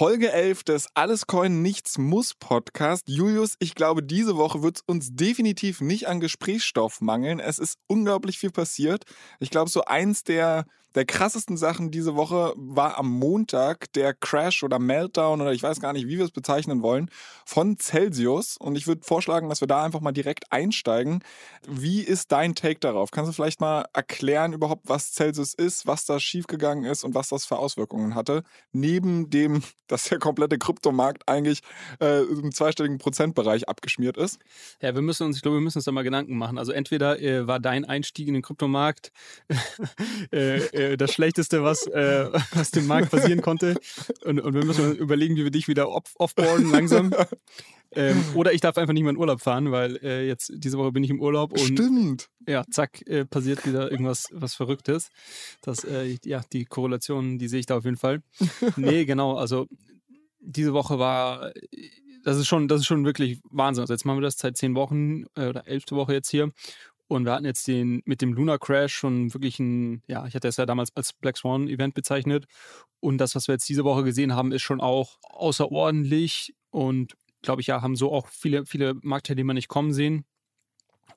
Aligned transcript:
Folge 0.00 0.32
11 0.32 0.64
des 0.64 0.88
Alles 0.94 1.26
Coin 1.26 1.60
Nichts 1.60 1.98
Muss 1.98 2.32
Podcast. 2.32 3.06
Julius, 3.06 3.56
ich 3.58 3.74
glaube, 3.74 4.02
diese 4.02 4.38
Woche 4.38 4.62
wird 4.62 4.76
es 4.78 4.82
uns 4.86 5.14
definitiv 5.14 5.82
nicht 5.82 6.08
an 6.08 6.20
Gesprächsstoff 6.20 7.02
mangeln. 7.02 7.38
Es 7.38 7.58
ist 7.58 7.76
unglaublich 7.86 8.38
viel 8.38 8.50
passiert. 8.50 9.04
Ich 9.40 9.50
glaube, 9.50 9.68
so 9.68 9.84
eins 9.84 10.24
der 10.24 10.64
der 10.94 11.04
krassesten 11.04 11.56
Sachen 11.56 11.90
diese 11.90 12.16
Woche 12.16 12.52
war 12.56 12.98
am 12.98 13.10
Montag 13.10 13.92
der 13.92 14.12
Crash 14.12 14.62
oder 14.62 14.78
Meltdown 14.78 15.40
oder 15.40 15.52
ich 15.52 15.62
weiß 15.62 15.80
gar 15.80 15.92
nicht, 15.92 16.08
wie 16.08 16.18
wir 16.18 16.24
es 16.24 16.32
bezeichnen 16.32 16.82
wollen, 16.82 17.10
von 17.44 17.78
Celsius. 17.78 18.56
Und 18.56 18.76
ich 18.76 18.86
würde 18.86 19.02
vorschlagen, 19.04 19.48
dass 19.48 19.60
wir 19.60 19.68
da 19.68 19.84
einfach 19.84 20.00
mal 20.00 20.12
direkt 20.12 20.52
einsteigen. 20.52 21.22
Wie 21.68 22.00
ist 22.00 22.32
dein 22.32 22.54
Take 22.54 22.80
darauf? 22.80 23.10
Kannst 23.10 23.28
du 23.28 23.32
vielleicht 23.32 23.60
mal 23.60 23.86
erklären 23.92 24.52
überhaupt, 24.52 24.88
was 24.88 25.12
Celsius 25.12 25.54
ist, 25.54 25.86
was 25.86 26.06
da 26.06 26.18
schiefgegangen 26.18 26.84
ist 26.84 27.04
und 27.04 27.14
was 27.14 27.28
das 27.28 27.44
für 27.44 27.58
Auswirkungen 27.58 28.14
hatte? 28.14 28.42
Neben 28.72 29.30
dem, 29.30 29.62
dass 29.86 30.04
der 30.04 30.18
komplette 30.18 30.58
Kryptomarkt 30.58 31.28
eigentlich 31.28 31.60
äh, 32.00 32.22
im 32.22 32.52
zweistelligen 32.52 32.98
Prozentbereich 32.98 33.68
abgeschmiert 33.68 34.16
ist. 34.16 34.38
Ja, 34.80 34.94
wir 34.94 35.02
müssen 35.02 35.24
uns, 35.26 35.36
ich 35.36 35.42
glaube, 35.42 35.58
wir 35.58 35.62
müssen 35.62 35.78
uns 35.78 35.84
da 35.84 35.92
mal 35.92 36.02
Gedanken 36.02 36.36
machen. 36.36 36.58
Also 36.58 36.72
entweder 36.72 37.20
äh, 37.20 37.46
war 37.46 37.60
dein 37.60 37.84
Einstieg 37.84 38.28
in 38.28 38.34
den 38.34 38.42
Kryptomarkt 38.42 39.12
äh, 40.32 40.79
äh, 40.80 40.96
das 40.96 41.12
Schlechteste, 41.12 41.62
was, 41.62 41.86
äh, 41.86 42.28
was 42.54 42.70
dem 42.70 42.86
Markt 42.86 43.10
passieren 43.10 43.42
konnte. 43.42 43.76
Und, 44.24 44.40
und 44.40 44.54
wir 44.54 44.64
müssen 44.64 44.96
überlegen, 44.96 45.36
wie 45.36 45.44
wir 45.44 45.50
dich 45.50 45.68
wieder 45.68 45.88
off 45.90 46.14
offboarden 46.16 46.70
langsam. 46.70 47.14
Ähm, 47.92 48.22
oder 48.34 48.52
ich 48.52 48.60
darf 48.60 48.78
einfach 48.78 48.92
nicht 48.92 49.02
mehr 49.02 49.10
in 49.10 49.16
Urlaub 49.16 49.40
fahren, 49.40 49.72
weil 49.72 49.96
äh, 49.96 50.26
jetzt 50.26 50.52
diese 50.54 50.78
Woche 50.78 50.92
bin 50.92 51.02
ich 51.02 51.10
im 51.10 51.20
Urlaub 51.20 51.52
und 51.52 51.58
Stimmt. 51.58 52.28
ja, 52.46 52.64
zack, 52.70 53.04
äh, 53.08 53.24
passiert 53.24 53.66
wieder 53.66 53.90
irgendwas 53.90 54.28
was 54.30 54.54
Verrücktes. 54.54 55.10
Das, 55.60 55.82
äh, 55.82 56.16
ja, 56.24 56.40
die 56.52 56.66
Korrelation, 56.66 57.38
die 57.38 57.48
sehe 57.48 57.58
ich 57.58 57.66
da 57.66 57.78
auf 57.78 57.84
jeden 57.84 57.96
Fall. 57.96 58.22
nee, 58.76 59.04
genau, 59.06 59.36
also 59.36 59.66
diese 60.40 60.72
Woche 60.72 61.00
war, 61.00 61.52
das 62.22 62.38
ist 62.38 62.46
schon, 62.46 62.68
das 62.68 62.80
ist 62.80 62.86
schon 62.86 63.04
wirklich 63.04 63.40
Wahnsinn. 63.50 63.82
Also 63.82 63.94
jetzt 63.94 64.04
machen 64.04 64.18
wir 64.18 64.22
das 64.22 64.38
seit 64.38 64.56
zehn 64.56 64.74
Wochen 64.74 65.24
äh, 65.36 65.48
oder 65.48 65.66
elfte 65.66 65.96
Woche 65.96 66.12
jetzt 66.12 66.30
hier. 66.30 66.52
Und 67.10 67.24
wir 67.24 67.32
hatten 67.32 67.44
jetzt 67.44 67.66
den 67.66 68.02
mit 68.04 68.22
dem 68.22 68.32
Lunar 68.34 68.60
Crash 68.60 68.94
schon 68.94 69.34
wirklich 69.34 69.58
ein, 69.58 70.00
ja, 70.06 70.28
ich 70.28 70.36
hatte 70.36 70.46
es 70.46 70.58
ja 70.58 70.64
damals 70.64 70.94
als 70.94 71.12
Black 71.12 71.36
Swan 71.36 71.66
Event 71.66 71.92
bezeichnet. 71.92 72.46
Und 73.00 73.18
das, 73.18 73.34
was 73.34 73.48
wir 73.48 73.54
jetzt 73.54 73.68
diese 73.68 73.82
Woche 73.82 74.04
gesehen 74.04 74.36
haben, 74.36 74.52
ist 74.52 74.62
schon 74.62 74.80
auch 74.80 75.18
außerordentlich 75.22 76.54
und 76.70 77.16
glaube 77.42 77.62
ich, 77.62 77.66
ja, 77.66 77.82
haben 77.82 77.96
so 77.96 78.12
auch 78.12 78.28
viele, 78.28 78.64
viele 78.64 78.94
Marktteilnehmer 79.02 79.54
nicht 79.54 79.66
kommen 79.66 79.92
sehen. 79.92 80.24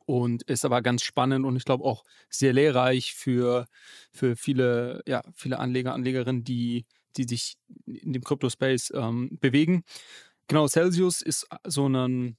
Und 0.08 0.42
ist 0.44 0.66
aber 0.66 0.82
ganz 0.82 1.04
spannend 1.04 1.46
und 1.46 1.58
ich 1.58 1.64
glaube 1.64 1.84
auch 1.84 2.04
sehr 2.28 2.54
lehrreich 2.54 3.14
für, 3.14 3.68
für 4.12 4.36
viele, 4.36 5.04
ja, 5.06 5.22
viele 5.36 5.60
Anleger, 5.60 5.94
Anlegerinnen, 5.94 6.44
die, 6.44 6.88
die 7.18 7.26
sich 7.26 7.58
in 7.86 8.14
dem 8.14 8.24
Crypto-Space 8.24 8.92
ähm, 8.96 9.38
bewegen. 9.40 9.84
Genau, 10.48 10.68
Celsius 10.68 11.22
ist 11.22 11.48
so 11.66 11.88
ein, 11.88 12.36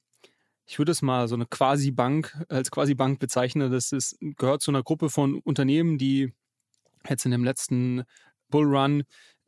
ich 0.66 0.78
würde 0.78 0.92
es 0.92 1.02
mal 1.02 1.28
so 1.28 1.34
eine 1.34 1.47
Quasi-Bank 1.47 2.44
als 2.48 2.70
Quasi-Bank 2.70 3.19
bezeichnen. 3.19 3.70
Das 3.70 3.92
ist, 3.92 4.16
gehört 4.20 4.62
zu 4.62 4.70
einer 4.70 4.82
Gruppe 4.82 5.10
von 5.10 5.36
Unternehmen, 5.41 5.98
die 5.98 6.32
jetzt 7.08 7.25
in 7.25 7.30
dem 7.30 7.44
letzten 7.44 8.04
Bullrun 8.48 9.04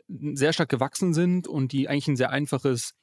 sehr 0.09 0.53
stark 0.53 0.69
gewachsen 0.69 1.15
sind 1.15 1.49
und 1.49 1.72
die 1.72 1.88
eigentlich 1.88 2.09
ein 2.09 2.16
sehr 2.16 2.31
einfaches 2.31 2.94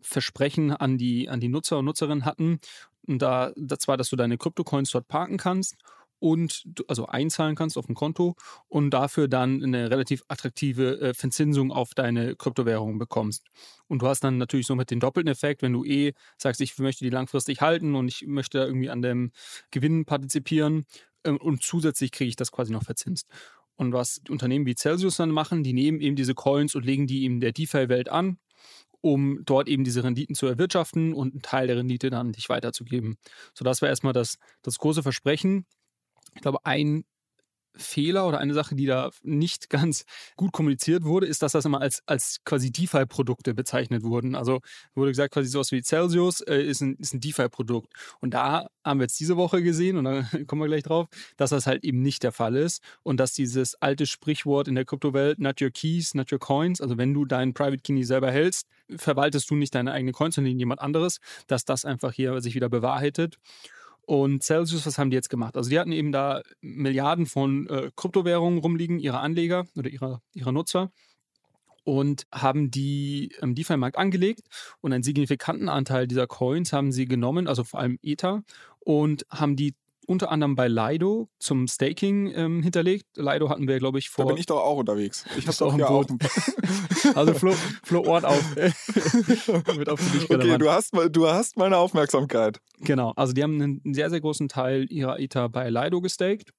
Versprechen 0.00 0.72
an 0.72 0.96
die, 0.96 1.28
an 1.28 1.40
die 1.40 1.48
Nutzer 1.48 1.78
und 1.78 1.84
Nutzerinnen 1.84 2.24
hatten. 2.24 2.60
Und 3.06 3.20
da, 3.20 3.52
das 3.56 3.86
war, 3.86 3.96
dass 3.96 4.10
du 4.10 4.16
deine 4.16 4.38
Kryptocoins 4.38 4.90
dort 4.90 5.08
parken 5.08 5.36
kannst 5.36 5.76
und 6.20 6.64
also 6.88 7.06
einzahlen 7.06 7.54
kannst 7.54 7.76
auf 7.76 7.88
ein 7.88 7.94
Konto 7.94 8.36
und 8.68 8.90
dafür 8.90 9.28
dann 9.28 9.62
eine 9.62 9.90
relativ 9.90 10.22
attraktive 10.28 11.00
äh, 11.00 11.14
Verzinsung 11.14 11.72
auf 11.72 11.94
deine 11.94 12.36
Kryptowährung 12.36 12.98
bekommst. 12.98 13.44
Und 13.86 14.02
du 14.02 14.06
hast 14.06 14.24
dann 14.24 14.38
natürlich 14.38 14.66
somit 14.66 14.90
den 14.90 15.00
doppelten 15.00 15.30
Effekt, 15.30 15.62
wenn 15.62 15.72
du 15.72 15.84
eh 15.84 16.12
sagst, 16.36 16.60
ich 16.60 16.78
möchte 16.78 17.04
die 17.04 17.10
langfristig 17.10 17.60
halten 17.60 17.94
und 17.94 18.08
ich 18.08 18.26
möchte 18.26 18.58
irgendwie 18.58 18.90
an 18.90 19.02
dem 19.02 19.32
Gewinn 19.70 20.04
partizipieren 20.04 20.86
äh, 21.22 21.30
und 21.30 21.62
zusätzlich 21.62 22.12
kriege 22.12 22.28
ich 22.28 22.36
das 22.36 22.52
quasi 22.52 22.72
noch 22.72 22.84
verzinst. 22.84 23.26
Und 23.76 23.92
was 23.92 24.20
Unternehmen 24.28 24.66
wie 24.66 24.74
Celsius 24.74 25.16
dann 25.16 25.30
machen, 25.30 25.62
die 25.62 25.72
nehmen 25.72 26.00
eben 26.00 26.16
diese 26.16 26.34
Coins 26.34 26.74
und 26.74 26.84
legen 26.84 27.06
die 27.06 27.24
in 27.24 27.40
der 27.40 27.52
DeFi-Welt 27.52 28.08
an 28.08 28.38
um 29.00 29.44
dort 29.44 29.68
eben 29.68 29.84
diese 29.84 30.02
Renditen 30.02 30.34
zu 30.34 30.46
erwirtschaften 30.46 31.14
und 31.14 31.32
einen 31.32 31.42
Teil 31.42 31.66
der 31.68 31.76
Rendite 31.76 32.10
dann 32.10 32.32
dich 32.32 32.48
weiterzugeben. 32.48 33.16
So, 33.54 33.64
das 33.64 33.80
war 33.80 33.88
erstmal 33.88 34.12
das, 34.12 34.38
das 34.62 34.78
große 34.78 35.02
Versprechen 35.02 35.66
ich 36.38 36.42
glaube, 36.42 36.64
ein 36.64 37.04
Fehler 37.74 38.26
oder 38.26 38.38
eine 38.38 38.54
Sache, 38.54 38.74
die 38.74 38.86
da 38.86 39.10
nicht 39.22 39.70
ganz 39.70 40.04
gut 40.36 40.52
kommuniziert 40.52 41.04
wurde, 41.04 41.26
ist, 41.26 41.42
dass 41.42 41.52
das 41.52 41.64
immer 41.64 41.80
als, 41.80 42.02
als 42.06 42.38
quasi 42.44 42.70
DeFi-Produkte 42.70 43.54
bezeichnet 43.54 44.02
wurden. 44.02 44.34
Also 44.34 44.60
wurde 44.94 45.10
gesagt, 45.10 45.34
quasi 45.34 45.48
sowas 45.48 45.72
wie 45.72 45.82
Celsius 45.82 46.40
äh, 46.42 46.60
ist 46.60 46.80
ein, 46.80 46.96
ist 46.96 47.14
ein 47.14 47.20
DeFi-Produkt. 47.20 47.92
Und 48.20 48.34
da 48.34 48.68
haben 48.84 49.00
wir 49.00 49.04
jetzt 49.04 49.18
diese 49.18 49.36
Woche 49.36 49.62
gesehen, 49.62 49.96
und 49.96 50.04
da 50.04 50.22
kommen 50.46 50.62
wir 50.62 50.68
gleich 50.68 50.82
drauf, 50.82 51.08
dass 51.36 51.50
das 51.50 51.66
halt 51.66 51.84
eben 51.84 52.02
nicht 52.02 52.22
der 52.22 52.32
Fall 52.32 52.56
ist 52.56 52.82
und 53.02 53.18
dass 53.18 53.32
dieses 53.32 53.74
alte 53.76 54.06
Sprichwort 54.06 54.68
in 54.68 54.74
der 54.74 54.84
Kryptowelt, 54.84 55.38
not 55.38 55.60
your 55.60 55.70
keys, 55.70 56.14
not 56.14 56.32
your 56.32 56.38
coins, 56.38 56.80
also 56.80 56.98
wenn 56.98 57.14
du 57.14 57.24
deinen 57.24 57.54
Private 57.54 57.82
Key 57.82 58.02
selber 58.02 58.30
hältst, 58.30 58.68
verwaltest 58.96 59.50
du 59.50 59.54
nicht 59.54 59.74
deine 59.74 59.92
eigenen 59.92 60.14
Coins, 60.14 60.36
sondern 60.36 60.58
jemand 60.58 60.80
anderes, 60.80 61.20
dass 61.46 61.64
das 61.64 61.84
einfach 61.84 62.12
hier 62.12 62.40
sich 62.40 62.54
wieder 62.54 62.68
bewahrheitet. 62.68 63.38
Und 64.08 64.42
Celsius, 64.42 64.86
was 64.86 64.96
haben 64.96 65.10
die 65.10 65.16
jetzt 65.16 65.28
gemacht? 65.28 65.54
Also 65.54 65.68
die 65.68 65.78
hatten 65.78 65.92
eben 65.92 66.12
da 66.12 66.40
Milliarden 66.62 67.26
von 67.26 67.68
äh, 67.68 67.90
Kryptowährungen 67.94 68.58
rumliegen, 68.58 69.00
ihre 69.00 69.18
Anleger 69.18 69.66
oder 69.76 69.90
ihrer, 69.90 70.22
ihrer 70.32 70.50
Nutzer 70.50 70.90
und 71.84 72.26
haben 72.32 72.70
die 72.70 73.34
im 73.42 73.54
DeFi-Markt 73.54 73.98
angelegt 73.98 74.44
und 74.80 74.94
einen 74.94 75.02
signifikanten 75.02 75.68
Anteil 75.68 76.08
dieser 76.08 76.26
Coins 76.26 76.72
haben 76.72 76.90
sie 76.90 77.04
genommen, 77.04 77.46
also 77.46 77.64
vor 77.64 77.80
allem 77.80 77.98
Ether, 78.00 78.44
und 78.78 79.26
haben 79.30 79.56
die 79.56 79.74
unter 80.08 80.30
anderem 80.30 80.54
bei 80.54 80.68
Lido 80.68 81.28
zum 81.38 81.68
Staking 81.68 82.32
ähm, 82.34 82.62
hinterlegt. 82.62 83.06
Lido 83.16 83.50
hatten 83.50 83.68
wir, 83.68 83.78
glaube 83.78 83.98
ich, 83.98 84.08
vor. 84.08 84.24
Da 84.24 84.30
bin 84.30 84.40
ich 84.40 84.46
doch 84.46 84.60
auch 84.60 84.78
unterwegs. 84.78 85.26
Ich 85.36 85.46
habe 85.46 85.64
auch 85.64 85.78
ja 85.78 85.88
auch. 85.88 86.06
also 87.14 87.34
Flo, 87.34 87.54
Flo 87.84 88.04
Ort 88.06 88.24
auf. 88.24 88.56
Wird 88.56 90.14
dich 90.14 90.30
okay, 90.30 90.58
du 90.58 90.70
hast, 90.70 90.94
du 91.10 91.28
hast 91.28 91.58
meine 91.58 91.76
Aufmerksamkeit. 91.76 92.58
Genau, 92.80 93.12
also 93.16 93.34
die 93.34 93.42
haben 93.42 93.60
einen 93.60 93.94
sehr, 93.94 94.08
sehr 94.08 94.20
großen 94.20 94.48
Teil 94.48 94.90
ihrer 94.90 95.20
Ether 95.20 95.50
bei 95.50 95.68
Lido 95.68 96.00
gestaked. 96.00 96.52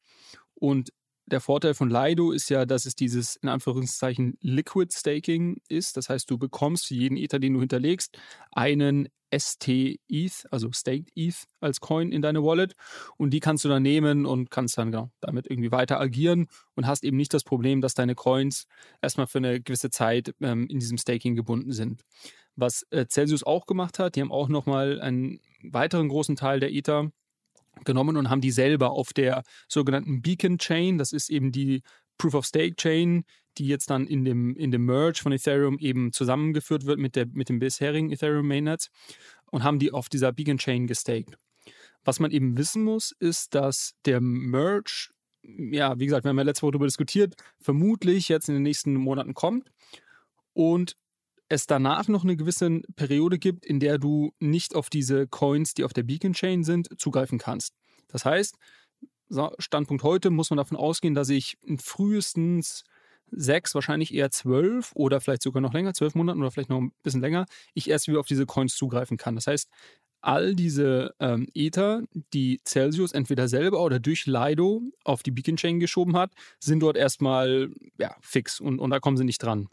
Und 0.53 0.91
der 1.31 1.41
Vorteil 1.41 1.73
von 1.73 1.90
Lido 1.90 2.31
ist 2.31 2.50
ja, 2.50 2.66
dass 2.66 2.85
es 2.85 2.95
dieses 2.95 3.35
in 3.38 3.50
Anführungszeichen 3.50 4.38
Liquid 4.41 4.94
Staking 4.94 5.57
ist. 5.69 5.97
Das 5.97 6.09
heißt, 6.09 6.29
du 6.29 6.38
bekommst 6.38 6.88
für 6.88 6.95
jeden 6.95 7.17
Ether, 7.17 7.40
den 7.40 7.53
du 7.53 7.59
hinterlegst, 7.59 8.17
einen 8.51 9.09
ST-ETH, 9.31 10.47
also 10.50 10.72
Staked 10.72 11.12
ETH 11.16 11.45
als 11.59 11.79
Coin 11.79 12.12
in 12.12 12.22
deine 12.22 12.44
Wallet 12.44 12.73
und 13.18 13.31
die 13.31 13.39
kannst 13.39 13.63
du 13.63 13.69
dann 13.69 13.84
nehmen 13.84 14.25
und 14.25 14.50
kannst 14.50 14.78
dann 14.78 14.91
genau 14.91 15.12
damit 15.22 15.47
irgendwie 15.47 15.72
weiter 15.72 16.00
agieren 16.00 16.47
und 16.75 16.88
hast 16.88 17.03
eben 17.03 17.18
nicht 17.18 17.34
das 17.34 17.44
Problem, 17.44 17.81
dass 17.81 17.94
deine 17.94 18.15
Coins 18.15 18.65
erstmal 19.01 19.27
für 19.27 19.38
eine 19.38 19.62
gewisse 19.62 19.92
Zeit 19.92 20.33
ähm, 20.42 20.68
in 20.68 20.80
diesem 20.80 20.98
Staking 20.98 21.36
gebunden 21.36 21.74
sind. 21.74 22.03
Was 22.56 22.86
äh, 22.89 23.06
Celsius 23.07 23.44
auch 23.44 23.68
gemacht 23.68 24.00
hat, 24.00 24.15
die 24.15 24.21
haben 24.21 24.31
auch 24.31 24.50
nochmal 24.50 25.00
einen 25.00 25.39
weiteren 25.63 26.09
großen 26.09 26.36
Teil 26.36 26.59
der 26.59 26.74
Ether 26.74 27.12
genommen 27.85 28.17
und 28.17 28.29
haben 28.29 28.41
die 28.41 28.51
selber 28.51 28.91
auf 28.91 29.13
der 29.13 29.43
sogenannten 29.67 30.21
Beacon 30.21 30.57
Chain, 30.57 30.97
das 30.97 31.11
ist 31.11 31.29
eben 31.29 31.51
die 31.51 31.81
Proof 32.17 32.33
of 32.33 32.45
Stake 32.45 32.75
Chain, 32.75 33.23
die 33.57 33.67
jetzt 33.67 33.89
dann 33.89 34.07
in 34.07 34.25
dem, 34.25 34.55
in 34.55 34.71
dem 34.71 34.85
Merge 34.85 35.19
von 35.21 35.31
Ethereum 35.31 35.77
eben 35.79 36.13
zusammengeführt 36.13 36.85
wird 36.85 36.99
mit, 36.99 37.15
der, 37.15 37.25
mit 37.27 37.49
dem 37.49 37.59
bisherigen 37.59 38.11
Ethereum 38.11 38.47
Mainnet 38.47 38.89
und 39.51 39.63
haben 39.63 39.79
die 39.79 39.91
auf 39.91 40.09
dieser 40.09 40.31
Beacon 40.31 40.57
Chain 40.57 40.87
gestaked. 40.87 41.37
Was 42.03 42.19
man 42.19 42.31
eben 42.31 42.57
wissen 42.57 42.83
muss, 42.83 43.11
ist, 43.19 43.55
dass 43.55 43.95
der 44.05 44.21
Merge, 44.21 45.09
ja, 45.43 45.99
wie 45.99 46.05
gesagt, 46.05 46.23
wir 46.25 46.29
haben 46.29 46.37
ja 46.37 46.43
letzte 46.43 46.63
Woche 46.63 46.71
darüber 46.71 46.87
diskutiert, 46.87 47.35
vermutlich 47.59 48.29
jetzt 48.29 48.47
in 48.47 48.55
den 48.55 48.63
nächsten 48.63 48.93
Monaten 48.95 49.33
kommt 49.33 49.71
und 50.53 50.95
es 51.50 51.66
danach 51.66 52.07
noch 52.07 52.24
eine 52.24 52.38
gewisse 52.38 52.81
Periode 52.96 53.40
gibt, 53.40 53.66
in 53.66 53.80
der 53.80 53.98
du 53.98 54.31
nicht 54.40 54.75
auf 54.75 54.90
diese 54.90 55.28
Coins, 55.28 55.74
die 55.74 55.84
auf 55.84 55.94
der 55.94 56.04
Beacon 56.04 56.34
Chain 56.34 56.63
sind, 56.63 56.88
zugreifen 57.00 57.40
kannst. 57.40 57.74
Das 58.07 58.24
heißt, 58.24 58.56
Standpunkt 59.57 60.04
heute 60.04 60.30
muss 60.30 60.50
man 60.50 60.57
davon 60.57 60.78
ausgehen, 60.78 61.13
dass 61.13 61.30
ich 61.30 61.57
frühestens 61.78 62.84
sechs, 63.31 63.75
wahrscheinlich 63.75 64.13
eher 64.13 64.31
zwölf 64.31 64.92
oder 64.96 65.22
vielleicht 65.22 65.44
sogar 65.44 65.62
noch 65.62 65.74
länger, 65.74 65.94
zwölf 65.94 66.16
Monaten 66.16 66.40
oder 66.40 66.51
vielleicht 66.51 66.69
noch 66.69 66.80
ein 66.80 66.92
bisschen 67.04 67.22
länger, 67.22 67.46
ich 67.74 67.90
erst 67.90 68.07
wieder 68.07 68.19
auf 68.19 68.25
diese 68.25 68.46
Coins 68.46 68.75
zugreifen 68.75 69.18
kann. 69.18 69.36
Das 69.36 69.46
heißt, 69.46 69.69
all 70.22 70.56
diese 70.56 71.13
ähm, 71.19 71.48
Ether, 71.54 72.04
die 72.34 72.60
Celsius 72.66 73.12
entweder 73.12 73.48
selber 73.48 73.81
oder 73.81 74.00
durch 74.00 74.25
Lido 74.25 74.81
auf 75.04 75.24
die 75.24 75.31
Beacon 75.31 75.57
Chain 75.57 75.80
geschoben 75.80 76.18
hat, 76.18 76.34
sind 76.60 76.81
dort 76.81 76.98
erstmal 76.98 77.72
ja, 77.98 78.16
fix 78.22 78.60
und, 78.60 78.80
und 78.80 78.90
da 78.90 79.00
kommen 79.00 79.18
sie 79.18 79.24
nicht 79.24 79.42
dran. 79.42 79.69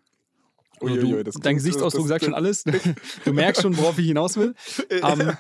Also 0.81 0.96
du, 0.96 1.23
dein 1.40 1.56
Gesichtsausdruck 1.56 2.06
sagt 2.06 2.25
schon 2.25 2.34
alles. 2.34 2.64
Du 3.25 3.32
merkst 3.32 3.62
schon, 3.62 3.76
worauf 3.76 3.99
ich 3.99 4.06
hinaus 4.06 4.37
will. 4.37 4.55
Um, 5.02 5.20
ähm, 5.20 5.37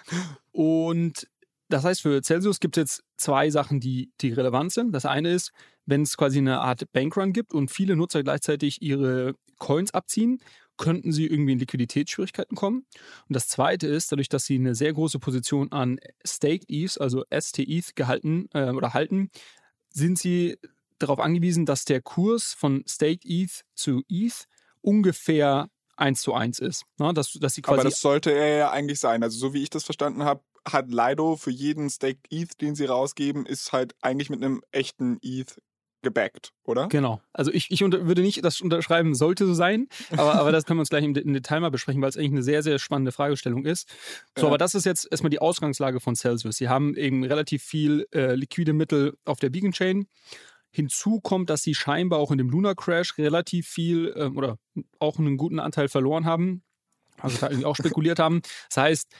und 0.52 1.28
das 1.68 1.84
heißt, 1.84 2.02
für 2.02 2.22
Celsius 2.22 2.60
gibt 2.60 2.76
es 2.76 2.80
jetzt 2.80 3.04
zwei 3.16 3.50
Sachen, 3.50 3.80
die, 3.80 4.10
die 4.20 4.32
relevant 4.32 4.72
sind. 4.72 4.92
Das 4.92 5.04
eine 5.04 5.32
ist, 5.32 5.52
wenn 5.84 6.02
es 6.02 6.16
quasi 6.16 6.38
eine 6.38 6.60
Art 6.60 6.90
Bankrun 6.92 7.32
gibt 7.32 7.54
und 7.54 7.70
viele 7.70 7.96
Nutzer 7.96 8.22
gleichzeitig 8.22 8.82
ihre 8.82 9.34
Coins 9.58 9.92
abziehen, 9.92 10.38
könnten 10.76 11.12
sie 11.12 11.26
irgendwie 11.26 11.52
in 11.52 11.58
Liquiditätsschwierigkeiten 11.58 12.56
kommen. 12.56 12.86
Und 13.28 13.34
das 13.34 13.48
zweite 13.48 13.86
ist, 13.86 14.12
dadurch, 14.12 14.28
dass 14.28 14.44
sie 14.44 14.56
eine 14.56 14.74
sehr 14.74 14.92
große 14.92 15.18
Position 15.18 15.72
an 15.72 15.98
Staked 16.24 16.66
ETH, 16.68 17.00
also 17.00 17.24
ST-ETH 17.30 17.96
gehalten 17.96 18.48
äh, 18.52 18.70
oder 18.70 18.94
halten, 18.94 19.30
sind 19.90 20.18
sie 20.18 20.58
darauf 20.98 21.18
angewiesen, 21.18 21.66
dass 21.66 21.84
der 21.84 22.02
Kurs 22.02 22.52
von 22.52 22.84
Staked 22.86 23.24
ETH 23.24 23.62
zu 23.74 24.02
ETH 24.08 24.46
ungefähr 24.86 25.68
1 25.96 26.20
zu 26.20 26.34
1 26.34 26.60
ist. 26.60 26.84
Ne? 26.98 27.12
Dass, 27.12 27.32
dass 27.32 27.54
sie 27.54 27.62
quasi 27.62 27.80
Aber 27.80 27.88
das 27.88 28.00
sollte 28.00 28.30
er 28.30 28.56
ja 28.56 28.70
eigentlich 28.70 29.00
sein. 29.00 29.22
Also 29.22 29.38
so 29.38 29.52
wie 29.52 29.62
ich 29.62 29.70
das 29.70 29.84
verstanden 29.84 30.24
habe, 30.24 30.42
hat 30.66 30.88
Lido 30.88 31.36
für 31.36 31.50
jeden 31.50 31.90
Staked 31.90 32.26
ETH, 32.30 32.60
den 32.60 32.74
sie 32.74 32.86
rausgeben, 32.86 33.46
ist 33.46 33.72
halt 33.72 33.94
eigentlich 34.00 34.30
mit 34.30 34.42
einem 34.42 34.62
echten 34.72 35.18
ETH 35.22 35.56
gebackt, 36.02 36.52
oder? 36.62 36.88
Genau. 36.88 37.20
Also 37.32 37.50
ich, 37.50 37.70
ich 37.70 37.80
würde 37.80 38.22
nicht 38.22 38.44
das 38.44 38.60
unterschreiben, 38.60 39.14
sollte 39.14 39.46
so 39.46 39.54
sein, 39.54 39.88
aber, 40.12 40.34
aber 40.34 40.52
das 40.52 40.64
können 40.64 40.78
wir 40.78 40.82
uns 40.82 40.88
gleich 40.88 41.04
im, 41.04 41.14
im 41.16 41.32
Detail 41.32 41.60
mal 41.60 41.70
besprechen, 41.70 42.00
weil 42.00 42.10
es 42.10 42.16
eigentlich 42.16 42.32
eine 42.32 42.42
sehr, 42.42 42.62
sehr 42.62 42.78
spannende 42.78 43.12
Fragestellung 43.12 43.64
ist. 43.64 43.88
So, 44.36 44.42
ja. 44.42 44.48
aber 44.48 44.58
das 44.58 44.74
ist 44.74 44.84
jetzt 44.84 45.08
erstmal 45.10 45.30
die 45.30 45.40
Ausgangslage 45.40 45.98
von 45.98 46.14
Celsius. 46.14 46.56
Sie 46.56 46.68
haben 46.68 46.94
eben 46.94 47.24
relativ 47.24 47.62
viel 47.62 48.06
äh, 48.14 48.34
liquide 48.34 48.72
Mittel 48.72 49.16
auf 49.24 49.40
der 49.40 49.50
Beacon 49.50 49.72
Chain. 49.72 50.06
Hinzu 50.76 51.20
kommt, 51.20 51.48
dass 51.50 51.62
sie 51.62 51.74
scheinbar 51.74 52.18
auch 52.18 52.30
in 52.30 52.38
dem 52.38 52.50
Lunar 52.50 52.74
Crash 52.74 53.16
relativ 53.16 53.66
viel 53.66 54.12
äh, 54.14 54.26
oder 54.26 54.58
auch 54.98 55.18
einen 55.18 55.38
guten 55.38 55.58
Anteil 55.58 55.88
verloren 55.88 56.26
haben. 56.26 56.62
Also 57.18 57.38
da 57.38 57.48
irgendwie 57.48 57.64
auch 57.64 57.76
spekuliert 57.76 58.18
haben. 58.18 58.42
Das 58.68 58.76
heißt, 58.76 59.12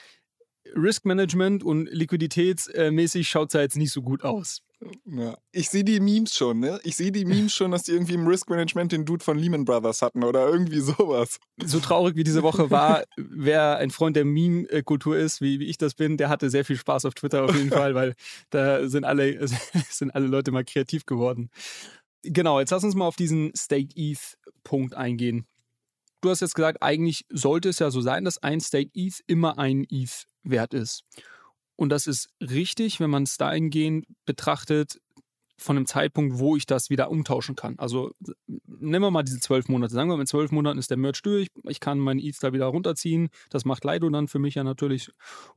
Risk 0.74 1.06
Management 1.06 1.64
und 1.64 1.86
liquiditätsmäßig 1.86 3.28
schaut 3.28 3.48
es 3.48 3.54
ja 3.54 3.62
jetzt 3.62 3.76
nicht 3.76 3.92
so 3.92 4.02
gut 4.02 4.22
aus. 4.22 4.62
Ja. 5.06 5.38
Ich 5.52 5.70
sehe 5.70 5.84
die 5.84 6.00
Memes 6.00 6.34
schon, 6.34 6.60
ne? 6.60 6.78
Ich 6.84 6.96
sehe 6.96 7.10
die 7.10 7.24
Memes 7.24 7.54
schon, 7.54 7.70
dass 7.70 7.84
die 7.84 7.92
irgendwie 7.92 8.14
im 8.14 8.26
Risk 8.26 8.50
Management 8.50 8.92
den 8.92 9.06
Dude 9.06 9.24
von 9.24 9.38
Lehman 9.38 9.64
Brothers 9.64 10.02
hatten 10.02 10.22
oder 10.22 10.46
irgendwie 10.46 10.80
sowas. 10.80 11.38
So 11.64 11.80
traurig 11.80 12.16
wie 12.16 12.24
diese 12.24 12.42
Woche 12.42 12.70
war, 12.70 13.04
wer 13.16 13.78
ein 13.78 13.90
Freund 13.90 14.16
der 14.16 14.26
Meme-Kultur 14.26 15.16
ist, 15.16 15.40
wie, 15.40 15.60
wie 15.60 15.66
ich 15.66 15.78
das 15.78 15.94
bin, 15.94 16.18
der 16.18 16.28
hatte 16.28 16.50
sehr 16.50 16.64
viel 16.64 16.76
Spaß 16.76 17.06
auf 17.06 17.14
Twitter 17.14 17.44
auf 17.44 17.54
jeden 17.54 17.70
Fall, 17.70 17.94
weil 17.94 18.14
da 18.50 18.86
sind 18.88 19.04
alle, 19.04 19.46
sind 19.90 20.14
alle 20.14 20.26
Leute 20.26 20.50
mal 20.50 20.64
kreativ 20.64 21.06
geworden. 21.06 21.50
Genau, 22.22 22.60
jetzt 22.60 22.70
lass 22.70 22.84
uns 22.84 22.94
mal 22.94 23.06
auf 23.06 23.16
diesen 23.16 23.54
State 23.56 23.94
ETH-Punkt 23.96 24.94
eingehen. 24.94 25.46
Du 26.20 26.30
hast 26.30 26.40
jetzt 26.40 26.54
gesagt, 26.54 26.82
eigentlich 26.82 27.24
sollte 27.30 27.68
es 27.68 27.78
ja 27.78 27.90
so 27.90 28.00
sein, 28.00 28.24
dass 28.24 28.42
ein 28.42 28.60
State 28.60 28.90
ETH 28.94 29.20
immer 29.26 29.58
ein 29.58 29.86
ETH 29.88 30.26
wert 30.42 30.74
ist. 30.74 31.04
Und 31.76 31.90
das 31.90 32.06
ist 32.06 32.30
richtig, 32.40 33.00
wenn 33.00 33.10
man 33.10 33.24
es 33.24 33.36
dahingehend 33.36 34.06
betrachtet, 34.24 34.98
von 35.58 35.76
einem 35.76 35.86
Zeitpunkt, 35.86 36.38
wo 36.38 36.56
ich 36.56 36.66
das 36.66 36.90
wieder 36.90 37.10
umtauschen 37.10 37.56
kann. 37.56 37.78
Also 37.78 38.12
nehmen 38.66 39.04
wir 39.04 39.10
mal 39.10 39.22
diese 39.22 39.40
zwölf 39.40 39.68
Monate. 39.68 39.94
Sagen 39.94 40.10
wir 40.10 40.16
mal, 40.16 40.22
in 40.22 40.26
zwölf 40.26 40.52
Monaten 40.52 40.78
ist 40.78 40.90
der 40.90 40.98
Merch 40.98 41.22
durch. 41.22 41.48
Ich 41.64 41.80
kann 41.80 41.98
meinen 41.98 42.20
ETH 42.20 42.36
da 42.42 42.52
wieder 42.52 42.66
runterziehen. 42.66 43.30
Das 43.50 43.64
macht 43.64 43.84
Lido 43.84 44.08
dann 44.10 44.28
für 44.28 44.38
mich 44.38 44.54
ja 44.54 44.64
natürlich. 44.64 45.10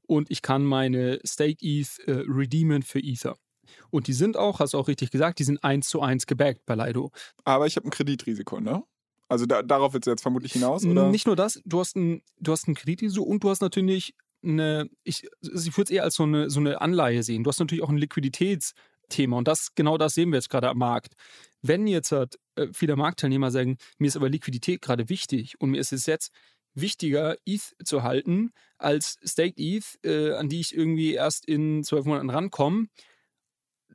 Und 0.07 0.31
ich 0.31 0.41
kann 0.41 0.63
meine 0.63 1.19
Stake 1.25 1.57
ETH 1.61 1.99
äh, 2.07 2.23
redeemen 2.27 2.81
für 2.83 2.99
Ether. 2.99 3.35
Und 3.91 4.07
die 4.07 4.13
sind 4.13 4.37
auch, 4.37 4.59
hast 4.59 4.73
du 4.73 4.77
auch 4.77 4.87
richtig 4.87 5.11
gesagt, 5.11 5.39
die 5.39 5.43
sind 5.43 5.63
eins 5.63 5.89
zu 5.89 6.01
eins 6.01 6.25
gebackt 6.25 6.65
bei 6.65 6.75
Lido. 6.75 7.11
Aber 7.43 7.67
ich 7.67 7.75
habe 7.75 7.87
ein 7.87 7.91
Kreditrisiko, 7.91 8.59
ne? 8.59 8.83
Also 9.27 9.45
da, 9.45 9.61
darauf 9.61 9.93
willst 9.93 10.07
du 10.07 10.11
jetzt 10.11 10.23
vermutlich 10.23 10.53
hinaus, 10.53 10.83
oder? 10.85 11.09
Nicht 11.09 11.27
nur 11.27 11.35
das, 11.35 11.61
du 11.63 11.79
hast 11.79 11.95
ein, 11.95 12.23
du 12.39 12.51
hast 12.51 12.67
ein 12.67 12.73
Kreditrisiko 12.73 13.23
und 13.23 13.43
du 13.43 13.49
hast 13.49 13.61
natürlich 13.61 14.15
eine, 14.43 14.89
ich, 15.03 15.27
ich 15.41 15.77
würde 15.77 15.83
es 15.83 15.89
eher 15.89 16.03
als 16.03 16.15
so 16.15 16.23
eine, 16.23 16.49
so 16.49 16.59
eine 16.59 16.81
Anleihe 16.81 17.23
sehen. 17.23 17.43
Du 17.43 17.49
hast 17.49 17.59
natürlich 17.59 17.83
auch 17.83 17.89
ein 17.89 17.97
Liquiditätsthema 17.97 19.37
und 19.37 19.47
das, 19.47 19.73
genau 19.75 19.97
das 19.97 20.13
sehen 20.13 20.29
wir 20.31 20.37
jetzt 20.37 20.49
gerade 20.49 20.69
am 20.69 20.77
Markt. 20.77 21.13
Wenn 21.61 21.87
jetzt 21.87 22.11
halt, 22.11 22.37
äh, 22.55 22.67
viele 22.73 22.95
Marktteilnehmer 22.95 23.51
sagen, 23.51 23.77
mir 23.97 24.07
ist 24.07 24.15
aber 24.15 24.29
Liquidität 24.29 24.81
gerade 24.81 25.09
wichtig 25.09 25.59
und 25.59 25.71
mir 25.71 25.79
ist 25.79 25.93
es 25.93 26.05
jetzt 26.05 26.31
wichtiger, 26.73 27.35
ETH 27.45 27.73
zu 27.83 28.03
halten 28.03 28.51
als 28.77 29.17
Staked 29.25 29.59
ETH, 29.59 29.99
äh, 30.03 30.33
an 30.33 30.49
die 30.49 30.61
ich 30.61 30.75
irgendwie 30.75 31.13
erst 31.13 31.45
in 31.45 31.83
zwölf 31.83 32.05
Monaten 32.05 32.29
rankomme, 32.29 32.87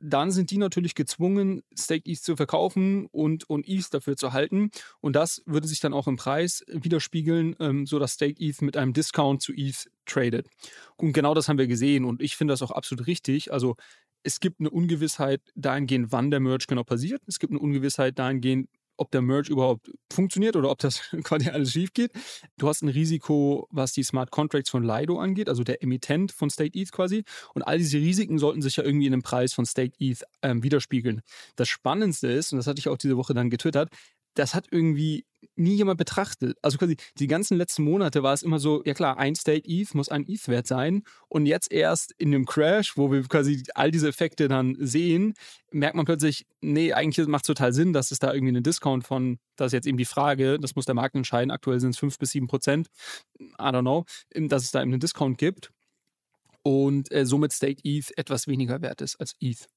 dann 0.05 0.31
sind 0.31 0.51
die 0.51 0.57
natürlich 0.57 0.95
gezwungen, 0.95 1.63
Stake 1.77 2.09
ETH 2.09 2.21
zu 2.21 2.35
verkaufen 2.35 3.07
und, 3.07 3.49
und 3.49 3.67
ETH 3.67 3.93
dafür 3.93 4.15
zu 4.15 4.33
halten. 4.33 4.69
Und 5.01 5.15
das 5.15 5.41
würde 5.45 5.67
sich 5.67 5.79
dann 5.79 5.93
auch 5.93 6.07
im 6.07 6.15
Preis 6.15 6.63
widerspiegeln, 6.67 7.55
ähm, 7.59 7.85
sodass 7.85 8.13
Stake 8.13 8.39
ETH 8.39 8.61
mit 8.61 8.77
einem 8.77 8.93
Discount 8.93 9.41
zu 9.41 9.53
ETH 9.53 9.89
tradet. 10.05 10.47
Und 10.95 11.13
genau 11.13 11.33
das 11.33 11.49
haben 11.49 11.57
wir 11.57 11.67
gesehen 11.67 12.05
und 12.05 12.21
ich 12.21 12.35
finde 12.35 12.53
das 12.53 12.61
auch 12.61 12.71
absolut 12.71 13.07
richtig. 13.07 13.51
Also 13.51 13.75
es 14.23 14.39
gibt 14.39 14.59
eine 14.59 14.69
Ungewissheit 14.69 15.41
dahingehend, 15.55 16.11
wann 16.11 16.31
der 16.31 16.39
Merge 16.39 16.65
genau 16.67 16.83
passiert. 16.83 17.21
Es 17.27 17.39
gibt 17.39 17.51
eine 17.51 17.59
Ungewissheit 17.59 18.17
dahingehend, 18.17 18.69
ob 18.97 19.11
der 19.11 19.21
Merge 19.21 19.51
überhaupt 19.51 19.91
funktioniert 20.11 20.55
oder 20.55 20.69
ob 20.69 20.79
das 20.79 21.01
quasi 21.23 21.49
alles 21.49 21.71
schief 21.71 21.93
geht. 21.93 22.11
Du 22.57 22.67
hast 22.67 22.81
ein 22.81 22.89
Risiko, 22.89 23.67
was 23.71 23.93
die 23.93 24.03
Smart 24.03 24.31
Contracts 24.31 24.69
von 24.69 24.83
Lido 24.83 25.19
angeht, 25.19 25.49
also 25.49 25.63
der 25.63 25.81
Emittent 25.83 26.31
von 26.31 26.49
State 26.49 26.77
ETH 26.77 26.91
quasi. 26.91 27.23
Und 27.53 27.63
all 27.63 27.77
diese 27.77 27.97
Risiken 27.97 28.37
sollten 28.37 28.61
sich 28.61 28.77
ja 28.77 28.83
irgendwie 28.83 29.05
in 29.05 29.11
dem 29.11 29.23
Preis 29.23 29.53
von 29.53 29.65
State 29.65 29.95
ETH 29.99 30.23
ähm, 30.41 30.63
widerspiegeln. 30.63 31.21
Das 31.55 31.69
Spannendste 31.69 32.27
ist, 32.27 32.51
und 32.51 32.57
das 32.57 32.67
hatte 32.67 32.79
ich 32.79 32.89
auch 32.89 32.97
diese 32.97 33.17
Woche 33.17 33.33
dann 33.33 33.49
getwittert, 33.49 33.89
das 34.35 34.53
hat 34.53 34.67
irgendwie 34.69 35.25
nie 35.55 35.75
jemand 35.75 35.97
betrachtet. 35.97 36.57
Also 36.61 36.77
quasi 36.77 36.97
die 37.17 37.27
ganzen 37.27 37.57
letzten 37.57 37.83
Monate 37.83 38.23
war 38.23 38.33
es 38.33 38.43
immer 38.43 38.59
so, 38.59 38.83
ja 38.85 38.93
klar, 38.93 39.17
ein 39.17 39.35
State 39.35 39.67
ETH 39.67 39.93
muss 39.93 40.09
ein 40.09 40.27
ETH-Wert 40.27 40.67
sein. 40.67 41.03
Und 41.27 41.45
jetzt 41.45 41.71
erst 41.71 42.13
in 42.17 42.31
dem 42.31 42.45
Crash, 42.45 42.97
wo 42.97 43.11
wir 43.11 43.23
quasi 43.23 43.63
all 43.73 43.91
diese 43.91 44.07
Effekte 44.07 44.47
dann 44.47 44.75
sehen, 44.79 45.33
merkt 45.71 45.95
man 45.95 46.05
plötzlich, 46.05 46.45
nee, 46.61 46.93
eigentlich 46.93 47.27
macht 47.27 47.43
es 47.43 47.47
total 47.47 47.73
Sinn, 47.73 47.93
dass 47.93 48.11
es 48.11 48.19
da 48.19 48.33
irgendwie 48.33 48.55
einen 48.55 48.63
Discount 48.63 49.05
von, 49.05 49.39
das 49.55 49.67
ist 49.67 49.73
jetzt 49.73 49.87
eben 49.87 49.97
die 49.97 50.05
Frage, 50.05 50.59
das 50.59 50.75
muss 50.75 50.85
der 50.85 50.95
Markt 50.95 51.15
entscheiden, 51.15 51.51
aktuell 51.51 51.79
sind 51.79 51.91
es 51.91 51.97
5 51.97 52.17
bis 52.17 52.31
7 52.31 52.47
Prozent, 52.47 52.87
I 53.39 53.45
don't 53.57 53.81
know, 53.81 54.05
dass 54.33 54.63
es 54.63 54.71
da 54.71 54.81
eben 54.81 54.91
einen 54.91 54.99
Discount 54.99 55.37
gibt. 55.37 55.71
Und 56.63 57.11
äh, 57.11 57.27
somit 57.27 57.53
State 57.53 57.81
ETH 57.83 58.11
etwas 58.17 58.47
weniger 58.47 58.81
wert 58.81 59.01
ist 59.01 59.17
als 59.17 59.35
ETH. 59.39 59.67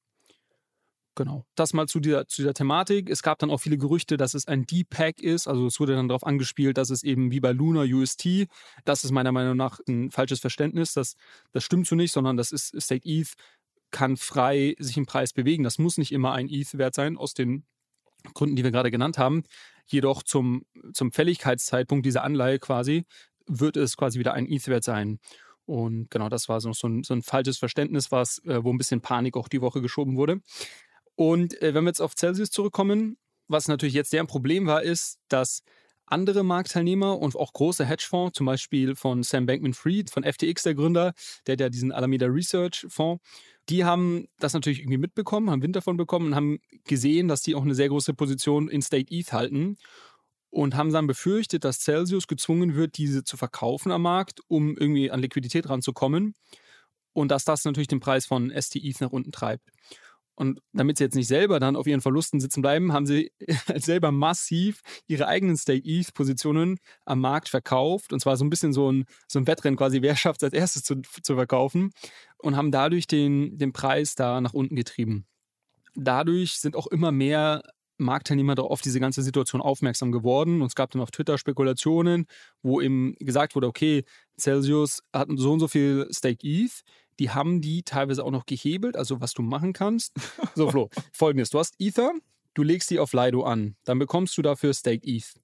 Genau. 1.18 1.44
Das 1.56 1.72
mal 1.72 1.88
zu 1.88 1.98
dieser, 1.98 2.28
zu 2.28 2.42
dieser 2.42 2.54
Thematik. 2.54 3.10
Es 3.10 3.25
gab 3.25 3.40
dann 3.40 3.50
auch 3.50 3.58
viele 3.58 3.76
Gerüchte, 3.76 4.16
dass 4.16 4.34
es 4.34 4.46
ein 4.46 4.66
D-Pack 4.66 5.20
ist. 5.20 5.48
Also 5.48 5.66
es 5.66 5.80
wurde 5.80 5.96
dann 5.96 6.06
darauf 6.06 6.25
angespielt, 6.25 6.78
dass 6.78 6.90
es 6.90 7.02
eben 7.02 7.32
wie 7.32 7.40
bei 7.40 7.50
Luna 7.50 7.80
UST, 7.80 8.46
das 8.84 9.02
ist 9.02 9.10
meiner 9.10 9.32
Meinung 9.32 9.56
nach 9.56 9.80
ein 9.88 10.12
falsches 10.12 10.38
Verständnis. 10.38 10.92
Das, 10.92 11.16
das 11.50 11.64
stimmt 11.64 11.88
so 11.88 11.96
nicht, 11.96 12.12
sondern 12.12 12.37
das 12.37 12.52
ist 12.52 12.80
State 12.80 13.04
ETH, 13.04 13.34
kann 13.90 14.16
frei 14.16 14.76
sich 14.78 14.96
im 14.96 15.06
Preis 15.06 15.32
bewegen. 15.32 15.64
Das 15.64 15.78
muss 15.78 15.98
nicht 15.98 16.12
immer 16.12 16.34
ein 16.34 16.48
ETH-Wert 16.48 16.94
sein, 16.94 17.16
aus 17.16 17.34
den 17.34 17.64
Gründen, 18.34 18.54
die 18.54 18.62
wir 18.62 18.70
gerade 18.70 18.92
genannt 18.92 19.18
haben. 19.18 19.42
Jedoch 19.87 20.22
zum, 20.22 20.66
zum 20.92 21.10
Fälligkeitszeitpunkt 21.10 22.06
dieser 22.06 22.22
Anleihe 22.22 22.60
quasi 22.60 23.06
wird 23.48 23.76
es 23.76 23.96
quasi 23.96 24.20
wieder 24.20 24.34
ein 24.34 24.46
ETH-Wert 24.46 24.84
sein. 24.84 25.18
Und 25.68 26.10
genau 26.10 26.30
das 26.30 26.48
war 26.48 26.62
so, 26.62 26.72
so, 26.72 26.88
ein, 26.88 27.02
so 27.02 27.12
ein 27.12 27.22
falsches 27.22 27.58
Verständnis, 27.58 28.10
was, 28.10 28.38
äh, 28.44 28.64
wo 28.64 28.72
ein 28.72 28.78
bisschen 28.78 29.02
Panik 29.02 29.37
auch 29.37 29.48
die 29.48 29.60
Woche 29.60 29.82
geschoben 29.82 30.16
wurde. 30.16 30.40
Und 31.18 31.60
äh, 31.62 31.75
wenn 31.75 31.82
wir 31.82 31.90
jetzt 31.90 32.00
auf 32.00 32.14
Celsius 32.14 32.52
zurückkommen, 32.52 33.16
was 33.48 33.66
natürlich 33.66 33.94
jetzt 33.94 34.12
deren 34.12 34.28
Problem 34.28 34.66
war, 34.66 34.84
ist, 34.84 35.18
dass 35.26 35.64
andere 36.06 36.44
Marktteilnehmer 36.44 37.18
und 37.18 37.34
auch 37.34 37.52
große 37.52 37.84
Hedgefonds, 37.84 38.37
zum 38.37 38.46
Beispiel 38.46 38.94
von 38.94 39.25
Sam 39.25 39.44
Bankman-Fried, 39.44 40.10
von 40.10 40.22
FTX, 40.22 40.62
der 40.62 40.76
Gründer, 40.76 41.14
der 41.44 41.54
hat 41.54 41.60
ja 41.60 41.68
diesen 41.70 41.90
Alameda 41.90 42.26
Research 42.26 42.87
Fonds, 42.88 43.20
die 43.68 43.84
haben 43.84 44.28
das 44.38 44.54
natürlich 44.54 44.78
irgendwie 44.78 44.98
mitbekommen, 44.98 45.50
haben 45.50 45.60
Wind 45.60 45.75
davon 45.75 45.96
bekommen 45.96 46.26
und 46.28 46.34
haben 46.37 46.60
gesehen, 46.84 47.26
dass 47.26 47.42
die 47.42 47.56
auch 47.56 47.62
eine 47.62 47.75
sehr 47.75 47.88
große 47.88 48.14
Position 48.14 48.68
in 48.68 48.80
State 48.80 49.12
ETH 49.12 49.32
halten 49.32 49.76
und 50.50 50.76
haben 50.76 50.92
dann 50.92 51.08
befürchtet, 51.08 51.64
dass 51.64 51.80
Celsius 51.80 52.28
gezwungen 52.28 52.76
wird, 52.76 52.96
diese 52.96 53.25
zu 53.25 53.37
verkaufen 53.37 53.90
am 53.90 54.02
Markt, 54.02 54.40
um 54.46 54.76
irgendwie 54.76 55.10
an 55.10 55.18
Liquidität 55.18 55.68
ranzukommen 55.68 56.37
und 57.12 57.32
dass 57.32 57.44
das 57.44 57.64
natürlich 57.64 57.88
den 57.88 57.98
Preis 57.98 58.25
von 58.25 58.52
ST 58.56 58.76
ETH 58.76 59.00
nach 59.00 59.10
unten 59.10 59.32
treibt. 59.32 59.68
Und 60.38 60.61
damit 60.73 60.99
sie 60.99 61.04
jetzt 61.04 61.16
nicht 61.16 61.26
selber 61.26 61.59
dann 61.59 61.75
auf 61.75 61.88
ihren 61.88 62.00
Verlusten 62.00 62.38
sitzen 62.38 62.62
bleiben, 62.62 62.92
haben 62.92 63.07
sie 63.07 63.33
selber 63.75 64.12
massiv 64.12 64.83
ihre 65.09 65.26
eigenen 65.26 65.57
Stake 65.57 65.83
ETH-Positionen 65.85 66.78
am 67.04 67.21
Markt 67.21 67.49
verkauft. 67.49 68.12
Und 68.12 68.21
zwar 68.21 68.37
so 68.37 68.45
ein 68.45 68.50
bisschen 68.50 68.73
so 68.73 68.92
ein, 68.92 69.07
so 69.26 69.40
ein 69.40 69.49
Wettrennen 69.49 69.76
quasi, 69.76 70.00
wer 70.00 70.14
schafft 70.14 70.42
es 70.42 70.45
als 70.47 70.54
erstes 70.54 70.85
zu, 70.85 71.02
zu 71.25 71.35
verkaufen. 71.35 71.90
Und 72.40 72.57
haben 72.57 72.71
dadurch 72.71 73.09
den, 73.09 73.59
den 73.59 73.73
Preis 73.73 74.14
da 74.14 74.40
nach 74.40 74.54
unten 74.54 74.76
getrieben. 74.76 75.26
dadurch 75.97 76.61
sind 76.61 76.76
auch 76.76 76.87
immer 76.87 77.11
mehr 77.11 77.62
Marktteilnehmer 77.97 78.54
doch 78.54 78.71
auf 78.71 78.80
diese 78.80 79.00
ganze 79.00 79.23
Situation 79.23 79.61
aufmerksam 79.61 80.12
geworden. 80.12 80.61
Und 80.61 80.68
es 80.68 80.76
gab 80.76 80.92
dann 80.92 81.02
auf 81.02 81.11
Twitter 81.11 81.37
Spekulationen, 81.37 82.26
wo 82.62 82.80
eben 82.80 83.16
gesagt 83.18 83.57
wurde, 83.57 83.66
okay, 83.66 84.04
Celsius 84.38 85.02
hat 85.12 85.26
so 85.35 85.52
und 85.52 85.59
so 85.59 85.66
viel 85.66 86.07
Stake 86.12 86.47
ETH. 86.47 86.85
Die 87.18 87.30
haben 87.30 87.60
die 87.60 87.82
teilweise 87.82 88.25
auch 88.25 88.30
noch 88.30 88.46
gehebelt, 88.46 88.96
also 88.96 89.20
was 89.20 89.32
du 89.32 89.42
machen 89.42 89.72
kannst. 89.72 90.14
So, 90.54 90.70
Flo, 90.70 90.90
folgendes: 91.12 91.50
Du 91.50 91.58
hast 91.58 91.75
Ether, 91.78 92.12
du 92.54 92.62
legst 92.62 92.90
die 92.90 92.98
auf 92.98 93.12
Lido 93.12 93.44
an, 93.44 93.76
dann 93.84 93.98
bekommst 93.98 94.37
du 94.38 94.42
dafür 94.42 94.75
Stake 94.75 95.06
ETH. 95.06 95.34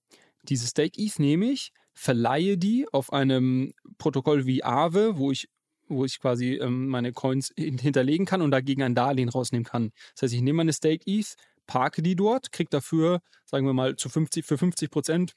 Diese 0.42 0.66
Stake 0.66 1.00
ETH 1.00 1.18
nehme 1.18 1.46
ich, 1.46 1.72
verleihe 1.92 2.58
die 2.58 2.86
auf 2.92 3.12
einem 3.12 3.72
Protokoll 3.98 4.46
wie 4.46 4.64
Aave, 4.64 5.16
wo 5.18 5.30
ich 5.30 5.48
wo 5.88 6.04
ich 6.04 6.18
quasi 6.20 6.54
ähm, 6.54 6.88
meine 6.88 7.12
Coins 7.12 7.52
hinterlegen 7.56 8.26
kann 8.26 8.42
und 8.42 8.50
dagegen 8.50 8.82
ein 8.82 8.94
Darlehen 8.94 9.28
rausnehmen 9.28 9.64
kann. 9.64 9.92
Das 10.14 10.22
heißt, 10.22 10.34
ich 10.34 10.40
nehme 10.40 10.58
meine 10.58 10.72
Stake 10.72 11.04
ETH, 11.06 11.36
parke 11.66 12.02
die 12.02 12.16
dort, 12.16 12.52
kriege 12.52 12.70
dafür, 12.70 13.20
sagen 13.44 13.66
wir 13.66 13.74
mal, 13.74 13.96
zu 13.96 14.08
50, 14.08 14.44
für 14.44 14.58
50 14.58 14.90
Prozent, 14.90 15.34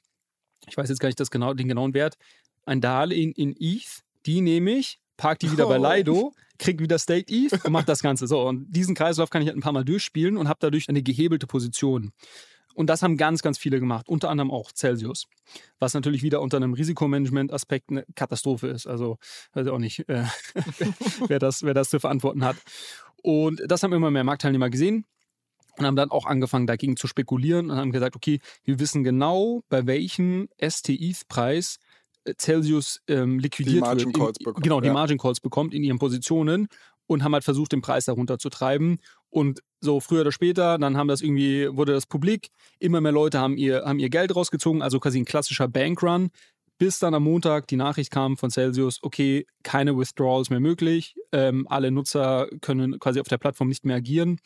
ich 0.66 0.76
weiß 0.76 0.88
jetzt 0.88 1.00
gar 1.00 1.08
nicht 1.08 1.20
das 1.20 1.30
genau, 1.30 1.54
den 1.54 1.68
genauen 1.68 1.94
Wert, 1.94 2.16
ein 2.64 2.80
Darlehen 2.80 3.32
in 3.32 3.54
ETH, 3.58 4.02
die 4.26 4.40
nehme 4.40 4.72
ich, 4.72 5.00
parke 5.18 5.40
die 5.40 5.52
wieder 5.52 5.66
oh. 5.66 5.68
bei 5.68 5.98
Lido, 5.98 6.32
kriege 6.58 6.82
wieder 6.82 6.98
Stake 6.98 7.26
ETH 7.28 7.62
und 7.64 7.72
mache 7.72 7.84
das 7.84 8.02
Ganze. 8.02 8.26
So, 8.26 8.40
und 8.48 8.70
diesen 8.70 8.94
Kreislauf 8.94 9.28
kann 9.28 9.42
ich 9.42 9.48
halt 9.48 9.58
ein 9.58 9.60
paar 9.60 9.72
Mal 9.72 9.84
durchspielen 9.84 10.38
und 10.38 10.48
habe 10.48 10.58
dadurch 10.62 10.88
eine 10.88 11.02
gehebelte 11.02 11.46
Position. 11.46 12.12
Und 12.74 12.86
das 12.86 13.02
haben 13.02 13.16
ganz, 13.16 13.42
ganz 13.42 13.58
viele 13.58 13.80
gemacht, 13.80 14.08
unter 14.08 14.30
anderem 14.30 14.52
auch 14.52 14.70
Celsius. 14.72 15.26
Was 15.80 15.94
natürlich 15.94 16.22
wieder 16.22 16.40
unter 16.40 16.56
einem 16.58 16.74
Risikomanagement-Aspekt 16.74 17.90
eine 17.90 18.04
Katastrophe 18.14 18.68
ist. 18.68 18.86
Also 18.86 19.18
weiß 19.52 19.66
ich 19.66 19.72
auch 19.72 19.78
nicht, 19.78 20.08
äh, 20.08 20.24
wer, 21.26 21.40
das, 21.40 21.64
wer 21.64 21.74
das 21.74 21.90
zu 21.90 21.98
verantworten 21.98 22.44
hat. 22.44 22.56
Und 23.22 23.60
das 23.66 23.82
haben 23.82 23.92
immer 23.92 24.12
mehr 24.12 24.22
Marktteilnehmer 24.22 24.70
gesehen 24.70 25.04
und 25.76 25.86
haben 25.86 25.96
dann 25.96 26.12
auch 26.12 26.26
angefangen 26.26 26.68
dagegen 26.68 26.96
zu 26.96 27.08
spekulieren 27.08 27.70
und 27.70 27.76
haben 27.76 27.90
gesagt, 27.90 28.14
okay, 28.14 28.38
wir 28.62 28.78
wissen 28.78 29.02
genau, 29.02 29.64
bei 29.68 29.86
welchem 29.86 30.48
STI-Preis 30.60 31.76
äh, 31.76 31.87
Celsius 32.38 33.00
ähm, 33.08 33.38
liquidiert 33.38 33.76
die 33.76 33.80
Margin 33.80 34.12
Calls 34.12 34.38
in, 34.38 34.44
bekommt, 34.44 34.64
genau, 34.64 34.80
die 34.80 34.88
ja. 34.88 34.92
Margin 34.92 35.18
Calls 35.18 35.40
bekommt 35.40 35.74
in 35.74 35.82
ihren 35.82 35.98
Positionen 35.98 36.68
und 37.06 37.24
haben 37.24 37.32
halt 37.32 37.44
versucht, 37.44 37.72
den 37.72 37.80
Preis 37.80 38.04
darunter 38.04 38.38
zu 38.38 38.50
treiben. 38.50 38.98
Und 39.30 39.62
so 39.80 40.00
früher 40.00 40.22
oder 40.22 40.32
später, 40.32 40.78
dann 40.78 40.96
haben 40.96 41.08
das 41.08 41.20
irgendwie, 41.20 41.68
wurde 41.76 41.92
das 41.92 42.06
publik, 42.06 42.48
immer 42.78 43.00
mehr 43.00 43.12
Leute 43.12 43.38
haben 43.38 43.56
ihr, 43.56 43.84
haben 43.84 43.98
ihr 43.98 44.10
Geld 44.10 44.34
rausgezogen, 44.34 44.82
also 44.82 45.00
quasi 45.00 45.18
ein 45.18 45.24
klassischer 45.24 45.68
Bankrun, 45.68 46.30
bis 46.78 46.98
dann 46.98 47.14
am 47.14 47.24
Montag 47.24 47.66
die 47.66 47.76
Nachricht 47.76 48.10
kam 48.10 48.36
von 48.36 48.50
Celsius, 48.50 49.02
okay, 49.02 49.46
keine 49.62 49.98
Withdrawals 49.98 50.48
mehr 50.48 50.60
möglich, 50.60 51.16
ähm, 51.32 51.66
alle 51.68 51.90
Nutzer 51.90 52.48
können 52.60 52.98
quasi 52.98 53.20
auf 53.20 53.28
der 53.28 53.38
Plattform 53.38 53.68
nicht 53.68 53.84
mehr 53.84 53.96
agieren. 53.96 54.40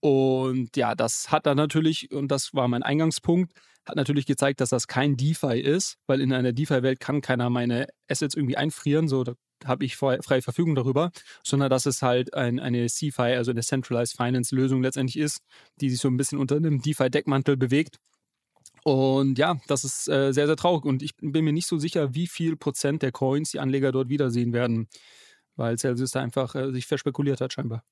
Und 0.00 0.76
ja, 0.76 0.94
das 0.94 1.30
hat 1.30 1.46
dann 1.46 1.56
natürlich, 1.56 2.12
und 2.12 2.28
das 2.28 2.54
war 2.54 2.68
mein 2.68 2.82
Eingangspunkt, 2.82 3.52
hat 3.86 3.96
natürlich 3.96 4.26
gezeigt, 4.26 4.60
dass 4.60 4.70
das 4.70 4.86
kein 4.86 5.16
DeFi 5.16 5.60
ist, 5.60 5.96
weil 6.06 6.20
in 6.20 6.32
einer 6.32 6.52
DeFi-Welt 6.52 7.00
kann 7.00 7.20
keiner 7.20 7.50
meine 7.50 7.86
Assets 8.08 8.34
irgendwie 8.34 8.56
einfrieren, 8.56 9.08
so 9.08 9.24
da 9.24 9.34
habe 9.64 9.84
ich 9.84 9.96
freie 9.96 10.42
Verfügung 10.42 10.74
darüber, 10.74 11.10
sondern 11.44 11.70
dass 11.70 11.86
es 11.86 12.02
halt 12.02 12.34
ein, 12.34 12.58
eine 12.58 12.86
CFI, 12.86 13.34
also 13.36 13.50
eine 13.50 13.62
Centralized 13.62 14.16
Finance 14.16 14.54
Lösung 14.54 14.82
letztendlich 14.82 15.18
ist, 15.18 15.38
die 15.80 15.90
sich 15.90 16.00
so 16.00 16.08
ein 16.08 16.16
bisschen 16.16 16.38
unter 16.38 16.56
einem 16.56 16.82
DeFi-Deckmantel 16.82 17.56
bewegt. 17.56 17.98
Und 18.84 19.38
ja, 19.38 19.60
das 19.68 19.84
ist 19.84 20.08
äh, 20.08 20.32
sehr, 20.32 20.46
sehr 20.46 20.56
traurig. 20.56 20.84
Und 20.84 21.02
ich 21.02 21.16
bin 21.16 21.44
mir 21.44 21.52
nicht 21.52 21.68
so 21.68 21.78
sicher, 21.78 22.14
wie 22.14 22.26
viel 22.26 22.56
Prozent 22.56 23.02
der 23.02 23.12
Coins 23.12 23.52
die 23.52 23.60
Anleger 23.60 23.92
dort 23.92 24.08
wiedersehen 24.08 24.52
werden, 24.52 24.88
weil 25.54 25.78
Celsius 25.78 26.10
da 26.10 26.20
einfach 26.20 26.54
äh, 26.54 26.72
sich 26.72 26.86
verspekuliert 26.86 27.40
hat, 27.40 27.52
scheinbar. 27.52 27.84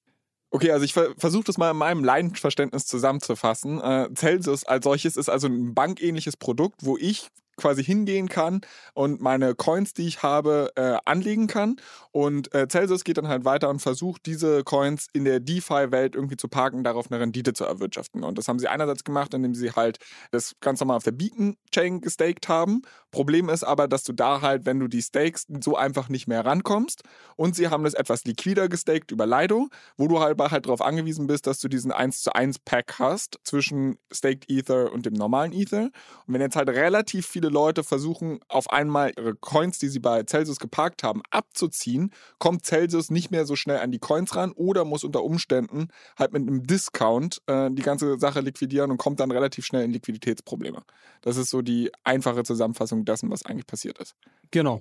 Okay, 0.52 0.73
also 0.73 0.85
ich 0.85 0.92
ver 0.92 1.14
versuche 1.16 1.45
das 1.45 1.59
mal 1.59 1.71
in 1.71 1.76
meinem 1.76 2.02
Laienverständnis 2.02 2.87
zusammenzufassen. 2.87 3.80
Äh, 3.80 4.09
Celsius 4.14 4.64
als 4.64 4.85
solches 4.85 5.16
ist 5.16 5.28
also 5.28 5.47
ein 5.47 5.75
bankähnliches 5.75 6.37
Produkt, 6.37 6.85
wo 6.85 6.97
ich 6.97 7.28
quasi 7.61 7.85
hingehen 7.85 8.29
kann 8.29 8.62
und 8.95 9.21
meine 9.21 9.55
Coins, 9.55 9.93
die 9.93 10.07
ich 10.07 10.23
habe, 10.23 10.73
äh, 10.76 10.97
anlegen 11.05 11.47
kann. 11.47 11.76
Und 12.11 12.52
äh, 12.55 12.67
Celsius 12.69 13.05
geht 13.05 13.19
dann 13.19 13.29
halt 13.29 13.45
weiter 13.45 13.69
und 13.69 13.81
versucht, 13.81 14.26
diese 14.26 14.64
Coins 14.64 15.07
in 15.12 15.25
der 15.25 15.40
DeFi-Welt 15.40 16.14
irgendwie 16.14 16.37
zu 16.37 16.49
parken, 16.49 16.83
darauf 16.83 17.11
eine 17.11 17.21
Rendite 17.21 17.52
zu 17.52 17.64
erwirtschaften. 17.64 18.25
Und 18.25 18.38
das 18.38 18.49
haben 18.49 18.59
sie 18.59 18.69
einerseits 18.69 19.05
gemacht, 19.05 19.35
indem 19.35 19.55
sie 19.55 19.73
halt 19.73 19.99
das 20.31 20.57
ganz 20.61 20.81
normal 20.81 20.97
auf 20.97 21.05
der 21.05 21.12
Beacon-Chain 21.12 22.00
gestaked 22.00 22.49
haben. 22.49 22.83
Problem 23.11 23.49
ist 23.49 23.64
aber, 23.64 23.88
dass 23.88 24.05
du 24.05 24.12
da 24.12 24.40
halt, 24.40 24.67
wenn 24.67 24.81
du 24.81 24.88
die 24.88 25.02
stakes, 25.02 25.47
so 25.61 25.76
einfach 25.76 26.09
nicht 26.09 26.26
mehr 26.26 26.45
rankommst. 26.45 27.02
Und 27.37 27.55
sie 27.55 27.69
haben 27.69 27.85
das 27.85 27.95
etwas 27.95 28.25
liquider 28.25 28.69
gestaked 28.69 29.11
über 29.11 29.26
Lido, 29.26 29.69
wo 29.97 30.09
du 30.09 30.21
halt, 30.21 30.38
halt 30.38 30.67
darauf 30.67 30.81
angewiesen 30.81 31.26
bist, 31.26 31.47
dass 31.47 31.59
du 31.59 31.69
diesen 31.69 31.93
1 31.93 32.23
zu 32.23 32.33
1 32.33 32.61
Pack 32.61 32.99
hast 32.99 33.38
zwischen 33.45 33.99
Staked 34.12 34.49
Ether 34.49 34.93
und 34.93 35.07
dem 35.07 35.14
normalen 35.14 35.52
Ether. 35.52 35.90
Und 36.26 36.35
wenn 36.35 36.40
jetzt 36.40 36.57
halt 36.57 36.69
relativ 36.69 37.26
viele 37.26 37.50
Leute 37.50 37.85
versuchen, 37.85 38.40
auf 38.49 38.71
einmal 38.71 39.12
ihre 39.16 39.35
Coins, 39.35 39.78
die 39.78 39.88
sie 39.88 39.99
bei 39.99 40.23
Celsius 40.25 40.59
geparkt 40.59 41.02
haben, 41.02 41.23
abzuziehen, 41.30 42.12
kommt 42.38 42.64
Celsius 42.64 43.11
nicht 43.11 43.30
mehr 43.30 43.45
so 43.45 43.57
schnell 43.57 43.78
an 43.78 43.92
die 43.92 43.99
Coins 43.99 44.35
ran 44.35 44.52
oder 44.52 44.85
muss 44.85 45.04
unter 45.04 45.23
Umständen 45.23 45.88
halt 46.19 46.33
mit 46.33 46.42
einem 46.42 46.66
Discount 46.66 47.42
äh, 47.47 47.71
die 47.71 47.83
ganze 47.83 48.19
Sache 48.19 48.40
liquidieren 48.40 48.90
und 48.90 48.97
kommt 48.97 49.21
dann 49.21 49.30
relativ 49.30 49.66
schnell 49.66 49.85
in 49.85 49.92
Liquiditätsprobleme. 49.92 50.83
Das 51.21 51.37
ist 51.37 51.50
so 51.50 51.62
die 51.62 51.90
einfache 52.04 52.42
Zusammenfassung 52.42 53.04
dessen, 53.04 53.30
was 53.30 53.45
eigentlich 53.45 53.66
passiert 53.66 53.99
ist. 53.99 54.14
Genau 54.50 54.80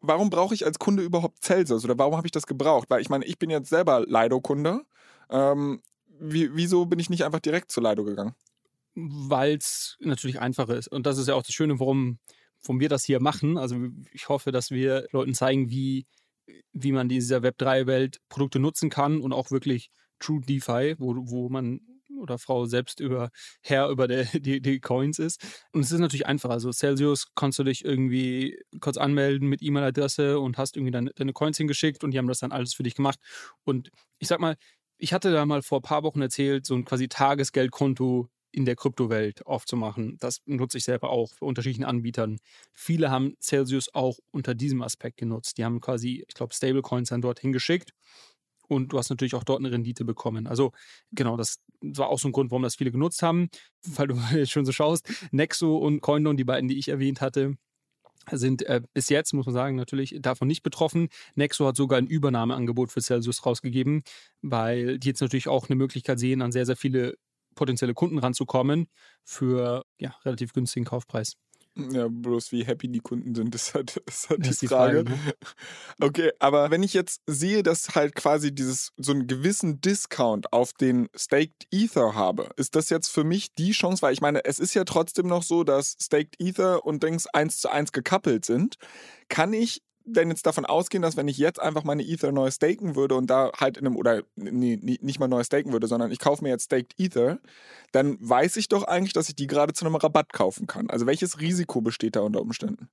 warum 0.00 0.30
brauche 0.30 0.54
ich 0.54 0.64
als 0.64 0.78
Kunde 0.78 1.02
überhaupt 1.02 1.42
Celsius 1.42 1.84
oder 1.84 1.98
warum 1.98 2.16
habe 2.16 2.26
ich 2.26 2.32
das 2.32 2.46
gebraucht? 2.46 2.90
Weil 2.90 3.00
ich 3.00 3.08
meine, 3.08 3.24
ich 3.24 3.38
bin 3.38 3.50
jetzt 3.50 3.68
selber 3.68 4.04
Lido-Kunde. 4.06 4.82
Ähm, 5.30 5.80
wie, 6.18 6.54
wieso 6.54 6.86
bin 6.86 6.98
ich 6.98 7.10
nicht 7.10 7.24
einfach 7.24 7.40
direkt 7.40 7.70
zu 7.70 7.80
Lido 7.80 8.04
gegangen? 8.04 8.34
Weil 8.96 9.56
es 9.56 9.96
natürlich 10.00 10.40
einfacher 10.40 10.76
ist. 10.76 10.88
Und 10.88 11.06
das 11.06 11.18
ist 11.18 11.28
ja 11.28 11.34
auch 11.34 11.42
das 11.42 11.54
Schöne, 11.54 11.78
warum, 11.78 12.18
warum 12.62 12.80
wir 12.80 12.88
das 12.88 13.04
hier 13.04 13.20
machen. 13.20 13.58
Also 13.58 13.76
ich 14.12 14.28
hoffe, 14.28 14.50
dass 14.50 14.70
wir 14.70 15.06
Leuten 15.12 15.34
zeigen, 15.34 15.70
wie, 15.70 16.06
wie 16.72 16.92
man 16.92 17.08
dieser 17.08 17.38
Web3-Welt 17.38 18.18
Produkte 18.28 18.58
nutzen 18.58 18.90
kann 18.90 19.20
und 19.20 19.32
auch 19.32 19.50
wirklich 19.50 19.90
True 20.18 20.40
DeFi, 20.40 20.94
wo, 20.98 21.14
wo 21.16 21.50
man 21.50 21.80
oder 22.18 22.38
Frau 22.38 22.64
selbst 22.64 23.00
über 23.00 23.30
Herr 23.60 23.90
über 23.90 24.08
der, 24.08 24.24
die, 24.32 24.62
die 24.62 24.80
Coins 24.80 25.18
ist. 25.18 25.44
Und 25.72 25.82
es 25.82 25.92
ist 25.92 26.00
natürlich 26.00 26.26
einfach. 26.26 26.48
Also 26.48 26.72
Celsius 26.72 27.26
kannst 27.34 27.58
du 27.58 27.64
dich 27.64 27.84
irgendwie 27.84 28.58
kurz 28.80 28.96
anmelden 28.96 29.48
mit 29.48 29.62
E-Mail-Adresse 29.62 30.40
und 30.40 30.56
hast 30.56 30.76
irgendwie 30.76 30.92
deine, 30.92 31.10
deine 31.14 31.34
Coins 31.34 31.58
hingeschickt 31.58 32.02
und 32.02 32.12
die 32.12 32.18
haben 32.18 32.28
das 32.28 32.38
dann 32.38 32.52
alles 32.52 32.72
für 32.72 32.82
dich 32.82 32.94
gemacht. 32.94 33.18
Und 33.64 33.90
ich 34.18 34.28
sag 34.28 34.40
mal, 34.40 34.56
ich 34.96 35.12
hatte 35.12 35.30
da 35.30 35.44
mal 35.44 35.60
vor 35.60 35.80
ein 35.80 35.82
paar 35.82 36.02
Wochen 36.02 36.22
erzählt, 36.22 36.64
so 36.64 36.74
ein 36.74 36.86
quasi 36.86 37.08
Tagesgeldkonto 37.08 38.30
in 38.52 38.64
der 38.64 38.76
Kryptowelt 38.76 39.46
aufzumachen. 39.46 40.16
Das 40.18 40.40
nutze 40.46 40.78
ich 40.78 40.84
selber 40.84 41.10
auch 41.10 41.34
für 41.34 41.44
unterschiedlichen 41.44 41.84
Anbietern. 41.84 42.38
Viele 42.72 43.10
haben 43.10 43.34
Celsius 43.40 43.94
auch 43.94 44.18
unter 44.30 44.54
diesem 44.54 44.82
Aspekt 44.82 45.18
genutzt. 45.18 45.58
Die 45.58 45.64
haben 45.64 45.80
quasi, 45.80 46.24
ich 46.26 46.34
glaube, 46.34 46.54
Stablecoins 46.54 47.10
dann 47.10 47.20
dorthin 47.20 47.52
geschickt 47.52 47.92
und 48.68 48.92
du 48.92 48.98
hast 48.98 49.10
natürlich 49.10 49.34
auch 49.34 49.44
dort 49.44 49.60
eine 49.60 49.70
Rendite 49.70 50.04
bekommen. 50.04 50.46
Also 50.46 50.72
genau, 51.12 51.36
das 51.36 51.58
war 51.80 52.08
auch 52.08 52.18
so 52.18 52.28
ein 52.28 52.32
Grund, 52.32 52.50
warum 52.50 52.62
das 52.62 52.76
viele 52.76 52.92
genutzt 52.92 53.22
haben, 53.22 53.48
weil 53.82 54.08
du 54.08 54.16
jetzt 54.32 54.50
schon 54.50 54.64
so 54.64 54.72
schaust. 54.72 55.08
Nexo 55.30 55.76
und 55.76 56.00
Coindon, 56.00 56.36
die 56.36 56.44
beiden, 56.44 56.68
die 56.68 56.78
ich 56.78 56.88
erwähnt 56.88 57.20
hatte, 57.20 57.56
sind 58.32 58.62
äh, 58.62 58.80
bis 58.92 59.08
jetzt, 59.08 59.32
muss 59.34 59.46
man 59.46 59.54
sagen, 59.54 59.76
natürlich 59.76 60.16
davon 60.20 60.48
nicht 60.48 60.64
betroffen. 60.64 61.08
Nexo 61.36 61.66
hat 61.66 61.76
sogar 61.76 61.98
ein 61.98 62.08
Übernahmeangebot 62.08 62.90
für 62.90 63.00
Celsius 63.00 63.46
rausgegeben, 63.46 64.02
weil 64.42 64.98
die 64.98 65.08
jetzt 65.08 65.20
natürlich 65.20 65.46
auch 65.48 65.68
eine 65.68 65.76
Möglichkeit 65.76 66.18
sehen, 66.18 66.42
an 66.42 66.50
sehr, 66.50 66.66
sehr 66.66 66.76
viele 66.76 67.16
potenzielle 67.56 67.94
Kunden 67.94 68.18
ranzukommen 68.18 68.86
für 69.24 69.84
ja, 69.98 70.14
relativ 70.24 70.52
günstigen 70.52 70.86
Kaufpreis. 70.86 71.36
Ja, 71.78 72.08
bloß 72.08 72.52
wie 72.52 72.64
happy 72.64 72.88
die 72.88 73.00
Kunden 73.00 73.34
sind, 73.34 73.54
ist 73.54 73.74
halt, 73.74 73.96
ist 74.06 74.30
halt 74.30 74.46
die, 74.46 74.56
die, 74.56 74.66
Frage. 74.66 75.04
Frage 75.04 75.10
ne? 75.10 75.34
Okay, 76.00 76.30
aber 76.38 76.70
wenn 76.70 76.82
ich 76.82 76.94
jetzt 76.94 77.20
sehe, 77.26 77.62
dass 77.62 77.94
halt 77.94 78.14
quasi 78.14 78.54
dieses 78.54 78.92
so 78.96 79.12
einen 79.12 79.26
gewissen 79.26 79.80
Discount 79.82 80.52
auf 80.54 80.72
den 80.72 81.08
Staked 81.14 81.66
Ether 81.70 82.14
habe, 82.14 82.48
ist 82.56 82.76
das 82.76 82.88
jetzt 82.88 83.08
für 83.08 83.24
mich 83.24 83.54
die 83.54 83.72
Chance, 83.72 84.00
weil 84.00 84.14
ich 84.14 84.22
meine, 84.22 84.44
es 84.46 84.58
ist 84.58 84.72
ja 84.72 84.84
trotzdem 84.84 85.26
noch 85.26 85.42
so, 85.42 85.64
dass 85.64 85.96
Staked 86.00 86.36
Ether 86.40 86.86
und 86.86 87.02
Dings 87.02 87.26
eins 87.26 87.58
zu 87.58 87.68
eins 87.68 87.92
gekappelt 87.92 88.46
sind. 88.46 88.76
Kann 89.28 89.52
ich 89.52 89.82
denn 90.06 90.30
jetzt 90.30 90.46
davon 90.46 90.64
ausgehen, 90.64 91.02
dass 91.02 91.16
wenn 91.16 91.28
ich 91.28 91.36
jetzt 91.36 91.60
einfach 91.60 91.84
meine 91.84 92.02
Ether 92.04 92.32
neu 92.32 92.50
staken 92.50 92.94
würde 92.94 93.16
und 93.16 93.28
da 93.28 93.50
halt 93.58 93.76
in 93.76 93.86
einem, 93.86 93.96
oder 93.96 94.22
nee, 94.36 94.78
nicht 94.80 95.18
mal 95.18 95.28
neu 95.28 95.42
staken 95.42 95.72
würde, 95.72 95.88
sondern 95.88 96.12
ich 96.12 96.20
kaufe 96.20 96.42
mir 96.44 96.50
jetzt 96.50 96.64
Staked 96.64 96.94
Ether, 96.98 97.40
dann 97.92 98.16
weiß 98.20 98.56
ich 98.56 98.68
doch 98.68 98.84
eigentlich, 98.84 99.12
dass 99.12 99.28
ich 99.28 99.34
die 99.34 99.48
gerade 99.48 99.72
zu 99.72 99.84
einem 99.84 99.96
Rabatt 99.96 100.32
kaufen 100.32 100.66
kann. 100.66 100.88
Also 100.88 101.06
welches 101.06 101.40
Risiko 101.40 101.80
besteht 101.80 102.16
da 102.16 102.20
unter 102.20 102.40
Umständen? 102.40 102.88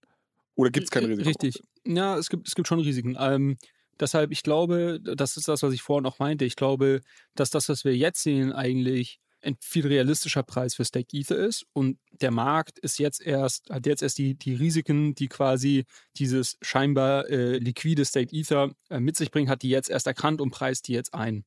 Oder 0.55 0.71
gibt 0.71 0.85
es 0.85 0.91
kein 0.91 1.05
Risiko? 1.05 1.27
Richtig. 1.27 1.61
Ja, 1.85 2.17
es 2.17 2.29
gibt, 2.29 2.47
es 2.47 2.55
gibt 2.55 2.67
schon 2.67 2.79
Risiken. 2.79 3.15
Ähm, 3.19 3.57
deshalb, 3.99 4.31
ich 4.31 4.43
glaube, 4.43 4.99
das 5.01 5.37
ist 5.37 5.47
das, 5.47 5.61
was 5.61 5.73
ich 5.73 5.81
vorhin 5.81 6.05
auch 6.05 6.19
meinte. 6.19 6.45
Ich 6.45 6.55
glaube, 6.55 7.01
dass 7.35 7.51
das, 7.51 7.69
was 7.69 7.85
wir 7.85 7.95
jetzt 7.95 8.23
sehen, 8.23 8.51
eigentlich 8.51 9.19
ein 9.43 9.57
viel 9.59 9.85
realistischer 9.87 10.43
Preis 10.43 10.75
für 10.75 10.85
Stake 10.85 11.15
Ether 11.15 11.37
ist. 11.37 11.65
Und 11.73 11.99
der 12.11 12.31
Markt 12.31 12.79
ist 12.79 12.99
jetzt 12.99 13.21
erst, 13.21 13.69
hat 13.69 13.85
jetzt 13.85 14.01
erst 14.01 14.17
die, 14.17 14.35
die 14.35 14.53
Risiken, 14.53 15.15
die 15.15 15.27
quasi 15.27 15.85
dieses 16.17 16.57
scheinbar 16.61 17.29
äh, 17.29 17.57
liquide 17.57 18.05
Stake 18.05 18.35
Ether 18.35 18.71
äh, 18.89 18.99
mit 18.99 19.17
sich 19.17 19.31
bringt, 19.31 19.49
hat 19.49 19.61
die 19.61 19.69
jetzt 19.69 19.89
erst 19.89 20.07
erkannt 20.07 20.41
und 20.41 20.51
preist 20.51 20.87
die 20.87 20.93
jetzt 20.93 21.13
ein. 21.13 21.45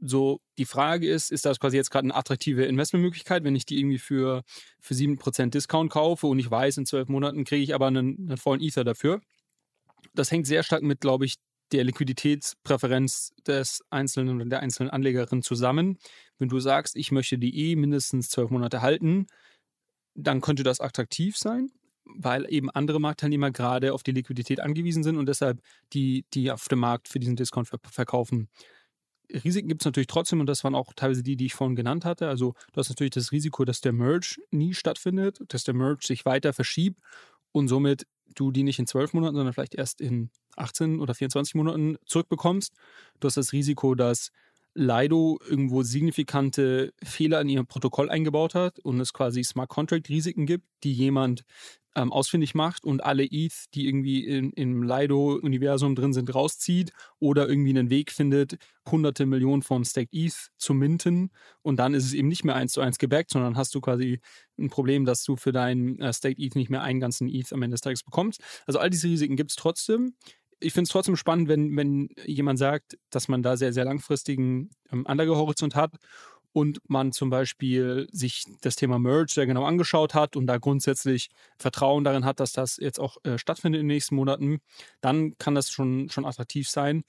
So, 0.00 0.40
die 0.58 0.64
Frage 0.64 1.10
ist, 1.10 1.32
ist 1.32 1.44
das 1.44 1.58
quasi 1.58 1.76
jetzt 1.76 1.90
gerade 1.90 2.04
eine 2.04 2.14
attraktive 2.14 2.64
Investmentmöglichkeit, 2.64 3.42
wenn 3.42 3.56
ich 3.56 3.66
die 3.66 3.78
irgendwie 3.78 3.98
für, 3.98 4.44
für 4.80 4.94
7% 4.94 5.50
Discount 5.50 5.90
kaufe 5.90 6.28
und 6.28 6.38
ich 6.38 6.50
weiß, 6.50 6.76
in 6.78 6.86
zwölf 6.86 7.08
Monaten 7.08 7.44
kriege 7.44 7.62
ich 7.62 7.74
aber 7.74 7.88
einen, 7.88 8.16
einen 8.18 8.36
vollen 8.36 8.60
Ether 8.60 8.84
dafür. 8.84 9.20
Das 10.14 10.30
hängt 10.30 10.46
sehr 10.46 10.62
stark 10.62 10.82
mit, 10.82 11.00
glaube 11.00 11.24
ich, 11.24 11.34
der 11.72 11.84
Liquiditätspräferenz 11.84 13.34
des 13.46 13.84
Einzelnen 13.90 14.36
oder 14.36 14.46
der 14.46 14.60
einzelnen 14.60 14.90
Anlegerin 14.90 15.42
zusammen. 15.42 15.98
Wenn 16.38 16.48
du 16.48 16.60
sagst, 16.60 16.96
ich 16.96 17.12
möchte 17.12 17.38
die 17.38 17.70
eh 17.70 17.76
mindestens 17.76 18.30
zwölf 18.30 18.50
Monate 18.50 18.82
halten, 18.82 19.26
dann 20.14 20.40
könnte 20.40 20.62
das 20.62 20.80
attraktiv 20.80 21.36
sein, 21.36 21.70
weil 22.04 22.50
eben 22.52 22.70
andere 22.70 23.00
Marktteilnehmer 23.00 23.50
gerade 23.50 23.92
auf 23.92 24.02
die 24.02 24.12
Liquidität 24.12 24.60
angewiesen 24.60 25.02
sind 25.02 25.16
und 25.16 25.26
deshalb 25.26 25.60
die, 25.92 26.24
die 26.34 26.50
auf 26.50 26.68
dem 26.68 26.80
Markt 26.80 27.08
für 27.08 27.18
diesen 27.18 27.36
Discount 27.36 27.68
verkaufen. 27.84 28.48
Risiken 29.32 29.68
gibt 29.68 29.82
es 29.82 29.86
natürlich 29.86 30.06
trotzdem 30.06 30.40
und 30.40 30.46
das 30.46 30.64
waren 30.64 30.74
auch 30.74 30.92
teilweise 30.94 31.22
die, 31.22 31.36
die 31.36 31.46
ich 31.46 31.54
vorhin 31.54 31.76
genannt 31.76 32.04
hatte. 32.04 32.28
Also 32.28 32.54
du 32.72 32.78
hast 32.78 32.88
natürlich 32.88 33.12
das 33.12 33.30
Risiko, 33.30 33.64
dass 33.64 33.80
der 33.80 33.92
Merge 33.92 34.36
nie 34.50 34.72
stattfindet, 34.72 35.40
dass 35.48 35.64
der 35.64 35.74
Merge 35.74 36.06
sich 36.06 36.24
weiter 36.24 36.52
verschiebt 36.52 37.00
und 37.52 37.68
somit 37.68 38.06
du 38.34 38.50
die 38.50 38.62
nicht 38.62 38.78
in 38.78 38.86
zwölf 38.86 39.12
Monaten, 39.12 39.36
sondern 39.36 39.52
vielleicht 39.52 39.74
erst 39.74 40.00
in 40.00 40.30
18 40.58 41.00
oder 41.00 41.14
24 41.14 41.54
Monaten 41.54 41.96
zurückbekommst. 42.06 42.72
Du 43.20 43.26
hast 43.26 43.36
das 43.36 43.52
Risiko, 43.52 43.94
dass 43.94 44.30
Lido 44.74 45.40
irgendwo 45.48 45.82
signifikante 45.82 46.92
Fehler 47.02 47.40
in 47.40 47.48
ihrem 47.48 47.66
Protokoll 47.66 48.10
eingebaut 48.10 48.54
hat 48.54 48.78
und 48.78 49.00
es 49.00 49.12
quasi 49.12 49.42
Smart 49.42 49.68
Contract 49.68 50.08
Risiken 50.08 50.46
gibt, 50.46 50.64
die 50.84 50.92
jemand 50.92 51.44
ähm, 51.96 52.12
ausfindig 52.12 52.54
macht 52.54 52.84
und 52.84 53.02
alle 53.02 53.24
ETH, 53.24 53.74
die 53.74 53.88
irgendwie 53.88 54.24
in, 54.24 54.52
im 54.52 54.84
Lido-Universum 54.84 55.96
drin 55.96 56.12
sind, 56.12 56.32
rauszieht 56.32 56.92
oder 57.18 57.48
irgendwie 57.48 57.70
einen 57.70 57.90
Weg 57.90 58.12
findet, 58.12 58.56
hunderte 58.88 59.26
Millionen 59.26 59.62
von 59.62 59.84
Staked 59.84 60.14
ETH 60.14 60.50
zu 60.58 60.74
minten 60.74 61.30
und 61.62 61.78
dann 61.78 61.94
ist 61.94 62.04
es 62.04 62.12
eben 62.12 62.28
nicht 62.28 62.44
mehr 62.44 62.54
eins 62.54 62.72
zu 62.72 62.80
eins 62.80 62.98
gebackt, 62.98 63.30
sondern 63.30 63.56
hast 63.56 63.74
du 63.74 63.80
quasi 63.80 64.20
ein 64.58 64.70
Problem, 64.70 65.06
dass 65.06 65.24
du 65.24 65.36
für 65.36 65.50
deinen 65.50 65.98
äh, 65.98 66.12
Staked 66.12 66.38
ETH 66.38 66.54
nicht 66.54 66.70
mehr 66.70 66.82
einen 66.82 67.00
ganzen 67.00 67.28
ETH 67.28 67.52
am 67.52 67.62
Ende 67.62 67.74
des 67.74 67.80
Tages 67.80 68.04
bekommst. 68.04 68.42
Also 68.66 68.78
all 68.78 68.90
diese 68.90 69.08
Risiken 69.08 69.34
gibt 69.34 69.50
es 69.50 69.56
trotzdem 69.56 70.14
ich 70.60 70.72
finde 70.72 70.84
es 70.84 70.90
trotzdem 70.90 71.16
spannend, 71.16 71.48
wenn, 71.48 71.76
wenn 71.76 72.08
jemand 72.24 72.58
sagt, 72.58 72.98
dass 73.10 73.28
man 73.28 73.42
da 73.42 73.56
sehr, 73.56 73.72
sehr 73.72 73.84
langfristigen 73.84 74.70
ähm, 74.92 75.06
Anlagehorizont 75.06 75.74
hat 75.74 75.92
und 76.52 76.80
man 76.88 77.12
zum 77.12 77.30
Beispiel 77.30 78.08
sich 78.10 78.44
das 78.62 78.76
Thema 78.76 78.98
Merge 78.98 79.32
sehr 79.32 79.46
genau 79.46 79.64
angeschaut 79.64 80.14
hat 80.14 80.36
und 80.36 80.46
da 80.46 80.58
grundsätzlich 80.58 81.30
Vertrauen 81.58 82.04
darin 82.04 82.24
hat, 82.24 82.40
dass 82.40 82.52
das 82.52 82.76
jetzt 82.78 82.98
auch 82.98 83.18
äh, 83.24 83.38
stattfindet 83.38 83.80
in 83.80 83.88
den 83.88 83.94
nächsten 83.94 84.16
Monaten, 84.16 84.60
dann 85.00 85.36
kann 85.38 85.54
das 85.54 85.70
schon, 85.70 86.08
schon 86.10 86.24
attraktiv 86.24 86.68
sein. 86.68 87.04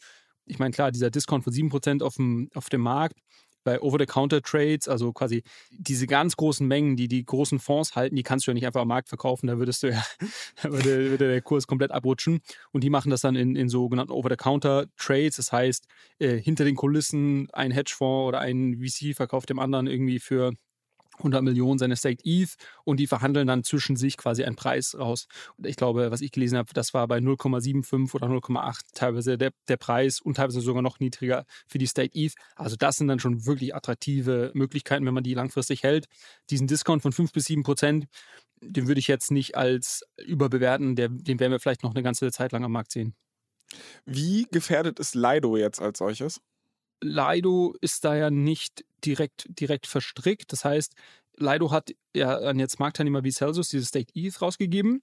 Ich 0.46 0.60
meine, 0.60 0.72
klar, 0.72 0.92
dieser 0.92 1.10
Discount 1.10 1.44
von 1.44 1.54
7% 1.54 2.04
auf 2.04 2.16
dem, 2.16 2.50
auf 2.54 2.70
dem 2.70 2.82
Markt 2.82 3.16
bei 3.64 3.80
Over-the-Counter-Trades, 3.82 4.88
also 4.88 5.14
quasi 5.14 5.44
diese 5.72 6.08
ganz 6.08 6.36
großen 6.36 6.68
Mengen, 6.68 6.96
die 6.96 7.08
die 7.08 7.24
großen 7.24 7.60
Fonds 7.60 7.96
halten, 7.96 8.16
die 8.16 8.24
kannst 8.24 8.48
du 8.48 8.52
ja 8.52 8.54
nicht 8.54 8.66
einfach 8.66 8.82
am 8.82 8.88
Markt 8.88 9.10
verkaufen, 9.10 9.48
da 9.48 9.58
würdest 9.58 9.84
du 9.84 9.90
ja, 9.90 10.04
würde, 10.64 11.12
würde 11.12 11.30
der 11.30 11.42
Kurs 11.42 11.68
komplett 11.68 11.92
abrutschen. 11.92 12.40
Und 12.72 12.84
die 12.84 12.90
machen 12.90 13.10
das 13.10 13.22
dann 13.22 13.36
in, 13.36 13.56
in 13.56 13.70
sogenannten 13.70 14.12
Over-the-Counter-Trades, 14.12 15.36
das 15.36 15.52
heißt, 15.52 15.86
äh, 16.20 16.38
hinter 16.38 16.66
den 16.66 16.76
Kulissen 16.76 17.50
ein 17.54 17.72
Hedgefonds 17.72 18.28
oder 18.28 18.40
ein 18.40 18.80
VC 18.82 19.16
verkauft 19.16 19.50
dem 19.50 19.60
anderen 19.60 19.88
irgendwie 19.88 20.20
für 20.20 20.54
100 21.20 21.44
Millionen 21.44 21.80
seine 21.80 21.96
Staked 21.96 22.26
ETH 22.26 22.56
und 22.84 23.00
die 23.00 23.08
verhandeln 23.08 23.48
dann 23.48 23.64
zwischen 23.64 23.96
sich 23.96 24.18
quasi 24.18 24.44
einen 24.44 24.56
Preis 24.56 24.96
raus. 24.98 25.28
Und 25.58 25.68
ich 25.68 25.76
glaube, 25.76 26.12
was 26.12 26.22
ich 26.22 26.32
gelesen 26.32 26.58
habe, 26.58 26.74
das 26.74 26.94
war 26.94 27.08
bei 27.08 27.18
0,75 27.20 28.16
oder 28.16 28.28
0,8 28.28 28.80
teilweise 28.94 29.38
der, 29.38 29.52
der 29.68 29.78
Preis 29.78 30.20
und 30.20 30.36
teilweise 30.36 30.62
sogar 30.62 30.82
noch 30.82 31.00
niedriger 31.00 31.46
für 31.68 31.78
die 31.78 31.88
Staked 31.88 32.16
ETH. 32.16 32.34
Also 32.56 32.76
das 32.76 32.98
sind 32.98 33.08
dann 33.08 33.20
schon 33.20 33.46
wirklich 33.46 33.76
attraktive 33.76 34.52
Möglichkeiten, 34.54 35.06
wenn 35.06 35.14
man 35.14 35.24
die 35.24 35.34
langfristig 35.34 35.84
hält. 35.84 36.08
Diesen 36.50 36.68
Discount 36.68 37.02
von 37.02 37.12
5 37.12 37.32
bis 37.32 37.46
7 37.46 37.64
Prozent, 37.64 38.08
den 38.62 38.88
würde 38.88 39.00
ich 39.00 39.08
jetzt 39.08 39.32
nicht 39.32 39.56
als 39.56 40.04
überbewerten. 40.18 40.96
Der, 40.96 41.10
den 41.10 41.40
werden 41.40 41.52
wir 41.52 41.60
vielleicht 41.60 41.84
noch 41.84 41.92
eine 41.92 42.04
ganze 42.04 42.32
Zeit 42.32 42.52
lang 42.52 42.64
am 42.64 42.72
Markt 42.72 42.92
sehen. 42.92 43.16
Wie 44.06 44.48
gefährdet 44.52 45.00
ist 45.00 45.16
Lido 45.16 45.56
jetzt 45.58 45.82
als 45.82 46.00
solches? 46.00 46.42
Lido 47.02 47.76
ist 47.82 48.04
da 48.06 48.16
ja 48.16 48.30
nicht 48.30 48.86
direkt, 49.06 49.46
direkt 49.50 49.88
verstrickt. 49.88 50.52
Das 50.52 50.66
heißt, 50.66 50.94
Lido 51.38 51.72
hat 51.72 51.92
ja 52.14 52.38
an 52.38 52.60
jetzt 52.60 52.80
Marktteilnehmer 52.80 53.24
wie 53.24 53.32
Celsius 53.32 53.70
dieses 53.70 53.90
Staked 53.90 54.16
ETH 54.16 54.42
rausgegeben, 54.42 55.02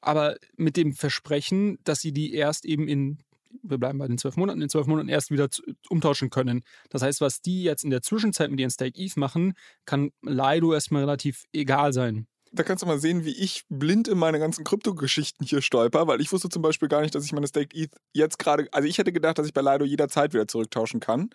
aber 0.00 0.36
mit 0.56 0.76
dem 0.76 0.92
Versprechen, 0.94 1.78
dass 1.84 2.00
sie 2.00 2.12
die 2.12 2.32
erst 2.32 2.64
eben 2.64 2.88
in, 2.88 3.18
wir 3.62 3.78
bleiben 3.78 3.98
bei 3.98 4.08
den 4.08 4.18
zwölf 4.18 4.36
Monaten, 4.36 4.62
in 4.62 4.70
zwölf 4.70 4.86
Monaten 4.86 5.08
erst 5.08 5.30
wieder 5.30 5.48
umtauschen 5.90 6.30
können. 6.30 6.62
Das 6.88 7.02
heißt, 7.02 7.20
was 7.20 7.42
die 7.42 7.62
jetzt 7.62 7.84
in 7.84 7.90
der 7.90 8.02
Zwischenzeit 8.02 8.50
mit 8.50 8.60
ihren 8.60 8.70
Staked 8.70 8.98
ETH 8.98 9.16
machen, 9.16 9.54
kann 9.84 10.10
Lido 10.22 10.72
erstmal 10.72 11.02
relativ 11.02 11.44
egal 11.52 11.92
sein 11.92 12.26
da 12.52 12.62
kannst 12.64 12.82
du 12.82 12.86
mal 12.86 12.98
sehen, 12.98 13.24
wie 13.24 13.32
ich 13.32 13.64
blind 13.68 14.08
in 14.08 14.18
meine 14.18 14.38
ganzen 14.38 14.64
Kryptogeschichten 14.64 15.46
hier 15.46 15.62
stolper, 15.62 16.06
weil 16.06 16.20
ich 16.20 16.32
wusste 16.32 16.48
zum 16.48 16.62
Beispiel 16.62 16.88
gar 16.88 17.00
nicht, 17.00 17.14
dass 17.14 17.24
ich 17.24 17.32
meine 17.32 17.46
Staked 17.46 17.74
ETH 17.74 17.92
jetzt 18.12 18.38
gerade, 18.38 18.68
also 18.72 18.88
ich 18.88 18.98
hätte 18.98 19.12
gedacht, 19.12 19.38
dass 19.38 19.46
ich 19.46 19.54
bei 19.54 19.60
Lido 19.60 19.84
jederzeit 19.84 20.32
wieder 20.32 20.48
zurücktauschen 20.48 20.98
kann. 20.98 21.30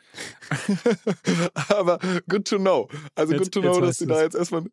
Aber 1.70 2.00
good 2.28 2.46
to 2.46 2.58
know. 2.58 2.90
Also 3.16 3.34
jetzt, 3.34 3.54
good 3.54 3.54
to 3.54 3.62
know, 3.62 3.80
dass 3.80 3.98
sie 3.98 4.08
da 4.08 4.22
jetzt 4.22 4.36
erstmal, 4.36 4.66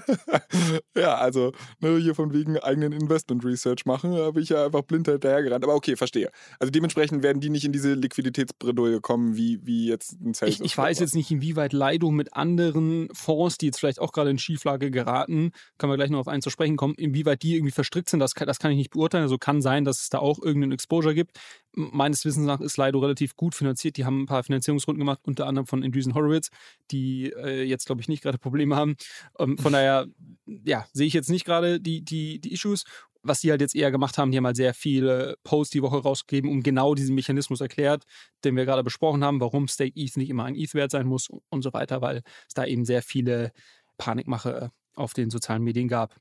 ja, 0.96 1.16
also 1.16 1.52
ne, 1.78 1.98
hier 1.98 2.14
von 2.14 2.32
wegen 2.32 2.58
eigenen 2.58 2.92
Investment 2.92 3.44
Research 3.44 3.86
machen, 3.86 4.14
habe 4.14 4.40
ich 4.40 4.48
ja 4.48 4.66
einfach 4.66 4.82
blind 4.82 5.06
hinterhergerannt. 5.06 5.62
Aber 5.62 5.74
okay, 5.74 5.94
verstehe. 5.94 6.30
Also 6.58 6.70
dementsprechend 6.70 7.22
werden 7.22 7.40
die 7.40 7.50
nicht 7.50 7.64
in 7.64 7.72
diese 7.72 7.94
Liquiditätsbredouille 7.94 9.00
kommen, 9.00 9.36
wie, 9.36 9.64
wie 9.64 9.86
jetzt 9.86 10.20
ein 10.20 10.34
Celsius. 10.34 10.60
Ich, 10.60 10.66
ich 10.66 10.78
weiß 10.78 10.98
jetzt 10.98 11.14
nicht, 11.14 11.30
inwieweit 11.30 11.72
Lido 11.72 12.10
mit 12.10 12.34
anderen 12.34 13.08
Fonds, 13.12 13.58
die 13.58 13.66
jetzt 13.66 13.78
vielleicht 13.78 14.00
auch 14.00 14.12
gerade 14.12 14.30
in 14.30 14.38
Schieflage 14.38 14.90
geraten, 14.90 15.52
können 15.78 15.92
wir 15.92 15.96
gleich 15.96 16.10
noch 16.10 16.20
auf 16.20 16.28
einen 16.28 16.42
zu 16.42 16.50
sprechen 16.50 16.76
kommen, 16.76 16.94
inwieweit 16.94 17.42
die 17.42 17.56
irgendwie 17.56 17.72
verstrickt 17.72 18.10
sind, 18.10 18.20
das 18.20 18.34
kann, 18.34 18.46
das 18.46 18.58
kann 18.58 18.70
ich 18.70 18.76
nicht 18.76 18.90
beurteilen. 18.90 19.22
Also 19.22 19.38
kann 19.38 19.62
sein, 19.62 19.84
dass 19.84 20.02
es 20.02 20.08
da 20.10 20.18
auch 20.18 20.38
irgendeinen 20.40 20.72
Exposure 20.72 21.14
gibt. 21.14 21.38
Meines 21.72 22.24
Wissens 22.24 22.46
nach 22.46 22.60
ist 22.60 22.76
Lido 22.76 22.98
relativ 22.98 23.36
gut 23.36 23.54
finanziert. 23.54 23.96
Die 23.96 24.04
haben 24.04 24.22
ein 24.22 24.26
paar 24.26 24.42
Finanzierungsrunden 24.42 25.00
gemacht, 25.00 25.20
unter 25.24 25.46
anderem 25.46 25.66
von 25.66 25.82
Andreessen 25.82 26.14
Horowitz, 26.14 26.50
die 26.90 27.32
äh, 27.32 27.62
jetzt, 27.62 27.86
glaube 27.86 28.00
ich, 28.00 28.08
nicht 28.08 28.22
gerade 28.22 28.38
Probleme 28.38 28.76
haben. 28.76 28.96
Ähm, 29.38 29.58
von 29.58 29.72
daher, 29.72 30.06
ja, 30.46 30.86
sehe 30.92 31.06
ich 31.06 31.12
jetzt 31.12 31.30
nicht 31.30 31.44
gerade 31.44 31.80
die, 31.80 32.04
die, 32.04 32.40
die 32.40 32.52
Issues 32.52 32.84
was 33.22 33.40
die 33.40 33.50
halt 33.50 33.60
jetzt 33.60 33.74
eher 33.74 33.90
gemacht 33.90 34.18
haben, 34.18 34.30
die 34.30 34.38
haben 34.38 34.46
halt 34.46 34.56
sehr 34.56 34.74
viele 34.74 35.36
Posts 35.44 35.72
die 35.72 35.82
Woche 35.82 35.98
rausgegeben, 35.98 36.50
um 36.50 36.62
genau 36.62 36.94
diesen 36.94 37.14
Mechanismus 37.14 37.60
erklärt, 37.60 38.04
den 38.44 38.56
wir 38.56 38.64
gerade 38.64 38.82
besprochen 38.82 39.24
haben, 39.24 39.40
warum 39.40 39.68
Stake 39.68 39.92
ETH 39.94 40.16
nicht 40.16 40.30
immer 40.30 40.44
ein 40.44 40.56
ETH-Wert 40.56 40.90
sein 40.90 41.06
muss 41.06 41.28
und 41.50 41.62
so 41.62 41.72
weiter, 41.72 42.00
weil 42.00 42.22
es 42.48 42.54
da 42.54 42.64
eben 42.64 42.84
sehr 42.84 43.02
viele 43.02 43.52
Panikmache 43.98 44.70
auf 44.94 45.14
den 45.14 45.30
sozialen 45.30 45.62
Medien 45.62 45.88
gab. 45.88 46.16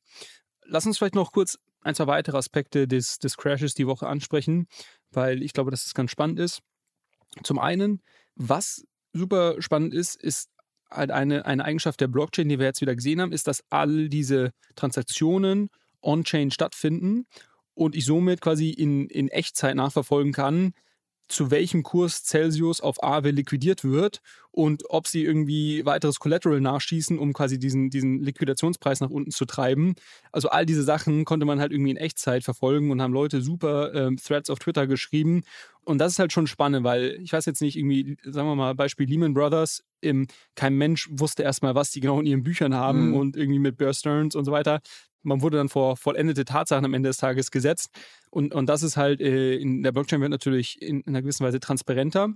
Lass 0.66 0.86
uns 0.86 0.98
vielleicht 0.98 1.16
noch 1.16 1.32
kurz 1.32 1.58
ein, 1.82 1.96
zwei 1.96 2.08
weitere 2.08 2.38
Aspekte 2.38 2.88
des, 2.88 3.20
des 3.20 3.38
Crashes 3.38 3.74
die 3.74 3.88
Woche 3.88 4.08
ansprechen, 4.08 4.68
weil 5.12 5.42
ich 5.42 5.54
glaube, 5.54 5.72
dass 5.72 5.86
es 5.86 5.94
ganz 5.94 6.12
spannend 6.12 6.40
ist. 6.40 6.62
Zum 7.44 7.60
einen, 7.60 8.02
was 8.36 8.86
super 9.14 9.62
spannend 9.62 9.94
ist, 9.94 10.16
ist 10.16 10.50
halt 10.90 11.12
eine, 11.12 11.46
eine 11.46 11.64
Eigenschaft 11.66 12.02
der 12.02 12.08
Blockchain, 12.08 12.50
die 12.50 12.60
wir 12.60 12.66
jetzt 12.66 12.82
wieder 12.82 12.96
gesehen 12.96 13.22
haben, 13.22 13.32
ist, 13.32 13.48
dass 13.48 13.64
all 13.70 14.10
diese 14.10 14.52
Transaktionen 14.76 15.70
on-chain 16.02 16.52
stattfinden 16.52 17.26
und 17.74 17.96
ich 17.96 18.06
somit 18.06 18.42
quasi 18.42 18.72
in, 18.72 19.08
in 19.08 19.28
Echtzeit 19.28 19.76
nachverfolgen 19.76 20.34
kann, 20.34 20.74
zu 21.30 21.52
welchem 21.52 21.84
Kurs 21.84 22.24
Celsius 22.24 22.82
auf 22.82 23.02
Aave 23.04 23.30
liquidiert 23.32 23.84
wird 23.84 24.22
und 24.52 24.84
ob 24.90 25.08
sie 25.08 25.24
irgendwie 25.24 25.86
weiteres 25.86 26.20
Collateral 26.20 26.60
nachschießen, 26.60 27.20
um 27.20 27.34
quasi 27.34 27.60
diesen, 27.60 27.92
diesen 27.92 28.22
Liquidationspreis 28.22 29.00
nach 29.00 29.12
unten 29.12 29.32
zu 29.32 29.46
treiben. 29.46 29.94
Also 30.32 30.50
all 30.50 30.66
diese 30.66 30.84
Sachen 30.84 31.26
konnte 31.26 31.46
man 31.46 31.60
halt 31.60 31.72
irgendwie 31.72 31.92
in 31.92 31.98
Echtzeit 31.98 32.44
verfolgen 32.44 32.90
und 32.92 33.02
haben 33.02 33.14
Leute 33.14 33.42
super 33.42 33.94
ähm, 33.94 34.18
Threads 34.18 34.50
auf 34.50 34.60
Twitter 34.60 34.88
geschrieben. 34.88 35.44
Und 35.86 36.00
das 36.00 36.14
ist 36.14 36.20
halt 36.20 36.34
schon 36.34 36.48
spannend, 36.48 36.84
weil 36.84 37.20
ich 37.22 37.32
weiß 37.32 37.46
jetzt 37.46 37.62
nicht, 37.62 37.78
irgendwie, 37.78 38.18
sagen 38.24 38.48
wir 38.48 38.56
mal, 38.56 38.76
Beispiel 38.76 39.08
Lehman 39.08 39.34
Brothers, 39.34 39.84
im, 40.02 40.28
kein 40.56 40.76
Mensch 40.76 41.10
wusste 41.12 41.44
erstmal, 41.44 41.76
was 41.76 41.92
die 41.92 42.00
genau 42.00 42.20
in 42.20 42.26
ihren 42.26 42.44
Büchern 42.44 42.74
haben 42.74 43.10
mhm. 43.10 43.16
und 43.16 43.38
irgendwie 43.38 43.60
mit 43.60 43.78
Bear 43.78 43.94
Stearns 43.94 44.36
und 44.36 44.46
so 44.46 44.52
weiter 44.52 44.82
man 45.24 45.42
wurde 45.42 45.58
dann 45.58 45.70
vor 45.70 45.98
vollendete 45.98 46.46
Tatsachen 46.46 46.86
am 46.86 46.94
Ende 46.94 47.10
des 47.10 47.18
Tages 47.18 47.52
gesetzt. 47.52 47.90
Und, 48.30 48.54
und 48.54 48.68
das 48.68 48.84
ist 48.84 48.98
halt 48.98 49.22
äh, 49.22 49.56
in 49.56 49.84
der 49.84 49.92
Blockchain 49.92 50.22
wird 50.22 50.32
natürlich 50.32 50.82
in, 50.82 51.02
in 51.02 51.08
einer 51.08 51.22
gewissen 51.22 51.46
Weise 51.46 51.60
transparenter 51.60 52.34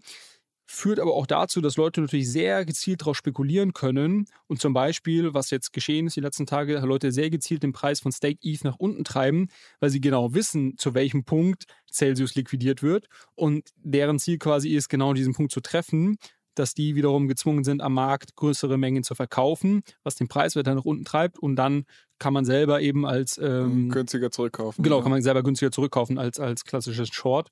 führt 0.65 0.99
aber 0.99 1.13
auch 1.13 1.27
dazu, 1.27 1.61
dass 1.61 1.77
Leute 1.77 2.01
natürlich 2.01 2.31
sehr 2.31 2.65
gezielt 2.65 3.01
darauf 3.01 3.17
spekulieren 3.17 3.73
können. 3.73 4.25
Und 4.47 4.61
zum 4.61 4.73
Beispiel, 4.73 5.33
was 5.33 5.49
jetzt 5.49 5.73
geschehen 5.73 6.07
ist 6.07 6.15
die 6.15 6.21
letzten 6.21 6.45
Tage, 6.45 6.79
Leute 6.79 7.11
sehr 7.11 7.29
gezielt 7.29 7.63
den 7.63 7.73
Preis 7.73 7.99
von 7.99 8.11
Stake 8.11 8.39
ETH 8.41 8.63
nach 8.63 8.77
unten 8.77 9.03
treiben, 9.03 9.49
weil 9.79 9.89
sie 9.89 10.01
genau 10.01 10.33
wissen, 10.33 10.77
zu 10.77 10.93
welchem 10.93 11.25
Punkt 11.25 11.65
Celsius 11.91 12.35
liquidiert 12.35 12.81
wird. 12.81 13.07
Und 13.35 13.69
deren 13.77 14.19
Ziel 14.19 14.37
quasi 14.37 14.69
ist, 14.69 14.89
genau 14.89 15.13
diesen 15.13 15.33
Punkt 15.33 15.51
zu 15.51 15.61
treffen 15.61 16.17
dass 16.55 16.73
die 16.73 16.95
wiederum 16.95 17.27
gezwungen 17.27 17.63
sind, 17.63 17.81
am 17.81 17.93
Markt 17.93 18.35
größere 18.35 18.77
Mengen 18.77 19.03
zu 19.03 19.15
verkaufen, 19.15 19.83
was 20.03 20.15
den 20.15 20.27
Preis 20.27 20.55
weiter 20.55 20.75
nach 20.75 20.85
unten 20.85 21.05
treibt 21.05 21.39
und 21.39 21.55
dann 21.55 21.85
kann 22.19 22.33
man 22.33 22.45
selber 22.45 22.79
eben 22.79 23.05
als 23.05 23.37
ähm, 23.37 23.89
günstiger 23.89 24.31
zurückkaufen. 24.31 24.81
Genau, 24.81 24.97
ja. 24.97 25.01
kann 25.01 25.11
man 25.11 25.21
selber 25.21 25.43
günstiger 25.43 25.71
zurückkaufen 25.71 26.17
als 26.17 26.39
als 26.39 26.63
klassisches 26.63 27.09
Short. 27.09 27.49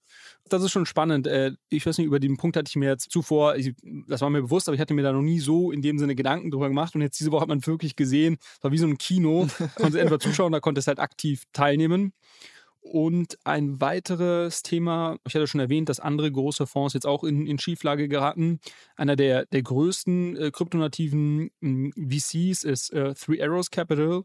Das 0.48 0.64
ist 0.64 0.72
schon 0.72 0.86
spannend. 0.86 1.28
Äh, 1.28 1.52
ich 1.70 1.86
weiß 1.86 1.98
nicht, 1.98 2.08
über 2.08 2.22
den 2.22 2.38
Punkt 2.38 2.56
hatte 2.56 2.70
ich 2.70 2.78
mir 2.78 2.90
jetzt 2.90 3.12
zuvor, 3.12 3.58
ich, 3.58 3.74
das 4.08 4.22
war 4.22 4.30
mir 4.30 4.44
bewusst, 4.44 4.70
aber 4.70 4.76
ich 4.76 4.82
hatte 4.82 4.94
mir 4.94 5.04
da 5.04 5.12
noch 5.12 5.22
nie 5.22 5.40
so 5.40 5.72
in 5.72 5.82
dem 5.82 6.00
Sinne 6.00 6.16
Gedanken 6.16 6.52
drüber 6.52 6.70
gemacht 6.70 6.96
und 6.96 7.02
jetzt 7.02 7.20
diese 7.20 7.32
Woche 7.32 7.42
hat 7.42 7.50
man 7.50 7.66
wirklich 7.66 7.96
gesehen, 7.96 8.38
es 8.40 8.64
war 8.64 8.72
wie 8.72 8.78
so 8.78 8.88
ein 8.88 8.98
Kino, 8.98 9.48
konnte 9.76 10.00
entweder 10.00 10.20
zuschauen, 10.20 10.54
da 10.54 10.62
konnte 10.62 10.80
es 10.80 10.88
halt 10.88 11.00
aktiv 11.00 11.44
teilnehmen. 11.52 12.14
Und 12.84 13.38
ein 13.44 13.80
weiteres 13.80 14.64
Thema, 14.64 15.18
ich 15.28 15.36
hatte 15.36 15.46
schon 15.46 15.62
erwähnt, 15.62 15.88
dass 15.88 16.00
andere 16.00 16.32
große 16.32 16.66
Fonds 16.66 16.96
jetzt 16.96 17.06
auch 17.06 17.24
in, 17.24 17.46
in 17.46 17.60
Schieflage 17.60 18.08
geraten. 18.08 18.60
Einer 18.96 19.16
der, 19.16 19.46
der 19.46 19.62
größten 19.62 20.36
äh, 20.36 20.52
kryptonativen 20.52 21.52
äh, 21.62 21.92
VCs 21.96 22.64
ist 22.64 22.92
äh, 22.92 23.14
Three 23.14 23.42
Arrows 23.42 23.70
Capital, 23.70 24.24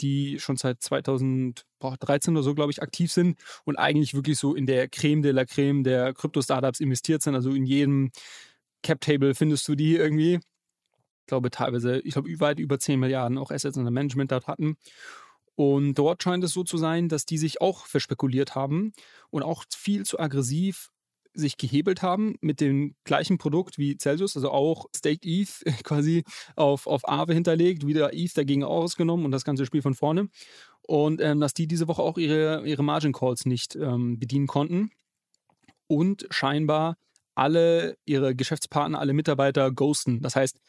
die 0.00 0.40
schon 0.40 0.56
seit 0.56 0.82
2013 0.82 2.34
oder 2.34 2.42
so, 2.42 2.56
glaube 2.56 2.72
ich, 2.72 2.82
aktiv 2.82 3.12
sind 3.12 3.38
und 3.64 3.76
eigentlich 3.76 4.14
wirklich 4.14 4.36
so 4.36 4.56
in 4.56 4.66
der 4.66 4.88
Creme 4.88 5.22
de 5.22 5.30
la 5.30 5.44
Creme 5.44 5.84
der 5.84 6.12
Krypto-Startups 6.12 6.80
investiert 6.80 7.22
sind. 7.22 7.36
Also 7.36 7.52
in 7.52 7.64
jedem 7.64 8.10
Cap-Table 8.82 9.36
findest 9.36 9.68
du 9.68 9.76
die 9.76 9.94
irgendwie. 9.94 10.40
Ich 11.20 11.26
glaube 11.28 11.50
teilweise, 11.50 12.00
ich 12.00 12.14
glaube, 12.14 12.28
weit 12.40 12.58
über 12.58 12.80
10 12.80 12.98
Milliarden 12.98 13.38
auch 13.38 13.52
Assets 13.52 13.76
in 13.76 13.84
der 13.84 13.92
Management 13.92 14.32
dort 14.32 14.48
hatten. 14.48 14.76
Und 15.54 15.94
dort 15.94 16.22
scheint 16.22 16.44
es 16.44 16.52
so 16.52 16.64
zu 16.64 16.78
sein, 16.78 17.08
dass 17.08 17.26
die 17.26 17.38
sich 17.38 17.60
auch 17.60 17.86
verspekuliert 17.86 18.54
haben 18.54 18.92
und 19.30 19.42
auch 19.42 19.64
viel 19.70 20.04
zu 20.04 20.18
aggressiv 20.18 20.90
sich 21.34 21.56
gehebelt 21.56 22.02
haben 22.02 22.36
mit 22.40 22.60
dem 22.60 22.94
gleichen 23.04 23.38
Produkt 23.38 23.78
wie 23.78 23.96
Celsius, 23.96 24.36
also 24.36 24.50
auch 24.50 24.86
Staked 24.94 25.24
ETH 25.24 25.64
quasi 25.84 26.24
auf, 26.56 26.86
auf 26.86 27.08
Aave 27.08 27.34
hinterlegt, 27.34 27.86
wieder 27.86 28.12
ETH 28.12 28.36
dagegen 28.36 28.64
ausgenommen 28.64 29.24
und 29.24 29.30
das 29.30 29.44
ganze 29.44 29.66
Spiel 29.66 29.82
von 29.82 29.94
vorne. 29.94 30.28
Und 30.82 31.20
ähm, 31.20 31.40
dass 31.40 31.54
die 31.54 31.66
diese 31.66 31.88
Woche 31.88 32.02
auch 32.02 32.18
ihre, 32.18 32.66
ihre 32.66 32.82
Margin 32.82 33.12
Calls 33.12 33.46
nicht 33.46 33.76
ähm, 33.76 34.18
bedienen 34.18 34.46
konnten 34.46 34.90
und 35.86 36.26
scheinbar 36.30 36.96
alle 37.34 37.96
ihre 38.04 38.34
Geschäftspartner, 38.34 38.98
alle 38.98 39.12
Mitarbeiter 39.12 39.70
ghosten. 39.70 40.20
Das 40.20 40.36
heißt, 40.36 40.60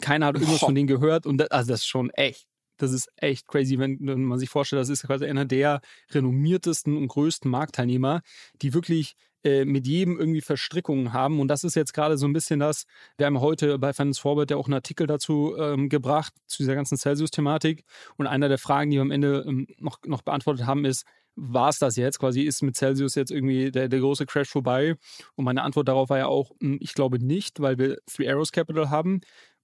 keiner 0.00 0.26
hat 0.26 0.34
irgendwas 0.34 0.62
oh. 0.62 0.66
von 0.66 0.74
denen 0.74 0.88
gehört 0.88 1.26
und 1.26 1.38
das, 1.38 1.50
also 1.50 1.70
das 1.70 1.80
ist 1.80 1.86
schon 1.86 2.10
echt 2.10 2.46
das 2.82 2.92
ist 2.92 3.08
echt 3.16 3.46
crazy, 3.46 3.78
wenn, 3.78 3.98
wenn 4.00 4.24
man 4.24 4.38
sich 4.38 4.50
vorstellt, 4.50 4.80
das 4.80 4.88
ist 4.88 5.04
quasi 5.04 5.24
einer 5.26 5.44
der 5.44 5.80
renommiertesten 6.10 6.96
und 6.96 7.08
größten 7.08 7.50
Marktteilnehmer, 7.50 8.22
die 8.60 8.74
wirklich 8.74 9.14
äh, 9.44 9.64
mit 9.64 9.86
jedem 9.86 10.18
irgendwie 10.18 10.40
Verstrickungen 10.40 11.12
haben. 11.12 11.40
Und 11.40 11.48
das 11.48 11.64
ist 11.64 11.74
jetzt 11.74 11.94
gerade 11.94 12.18
so 12.18 12.26
ein 12.26 12.32
bisschen 12.32 12.60
das, 12.60 12.84
wir 13.16 13.26
haben 13.26 13.40
heute 13.40 13.78
bei 13.78 13.92
Finance 13.92 14.20
Forward 14.20 14.50
ja 14.50 14.56
auch 14.56 14.66
einen 14.66 14.74
Artikel 14.74 15.06
dazu 15.06 15.56
ähm, 15.58 15.88
gebracht, 15.88 16.32
zu 16.46 16.62
dieser 16.62 16.74
ganzen 16.74 16.96
Celsius-Thematik. 16.96 17.84
Und 18.16 18.26
einer 18.26 18.48
der 18.48 18.58
Fragen, 18.58 18.90
die 18.90 18.96
wir 18.96 19.02
am 19.02 19.10
Ende 19.10 19.44
ähm, 19.46 19.66
noch, 19.78 19.98
noch 20.04 20.22
beantwortet 20.22 20.66
haben, 20.66 20.84
ist, 20.84 21.04
war 21.34 21.70
es 21.70 21.78
das 21.78 21.96
jetzt? 21.96 22.18
Quasi 22.18 22.42
ist 22.42 22.62
mit 22.62 22.76
Celsius 22.76 23.14
jetzt 23.14 23.30
irgendwie 23.30 23.70
der, 23.70 23.88
der 23.88 24.00
große 24.00 24.26
Crash 24.26 24.50
vorbei? 24.50 24.96
Und 25.34 25.44
meine 25.44 25.62
Antwort 25.62 25.88
darauf 25.88 26.10
war 26.10 26.18
ja 26.18 26.26
auch, 26.26 26.52
hm, 26.60 26.78
ich 26.80 26.94
glaube 26.94 27.18
nicht, 27.18 27.60
weil 27.60 27.78
wir 27.78 27.98
Three 28.06 28.28
Arrows 28.28 28.52
Capital 28.52 28.90
haben 28.90 29.20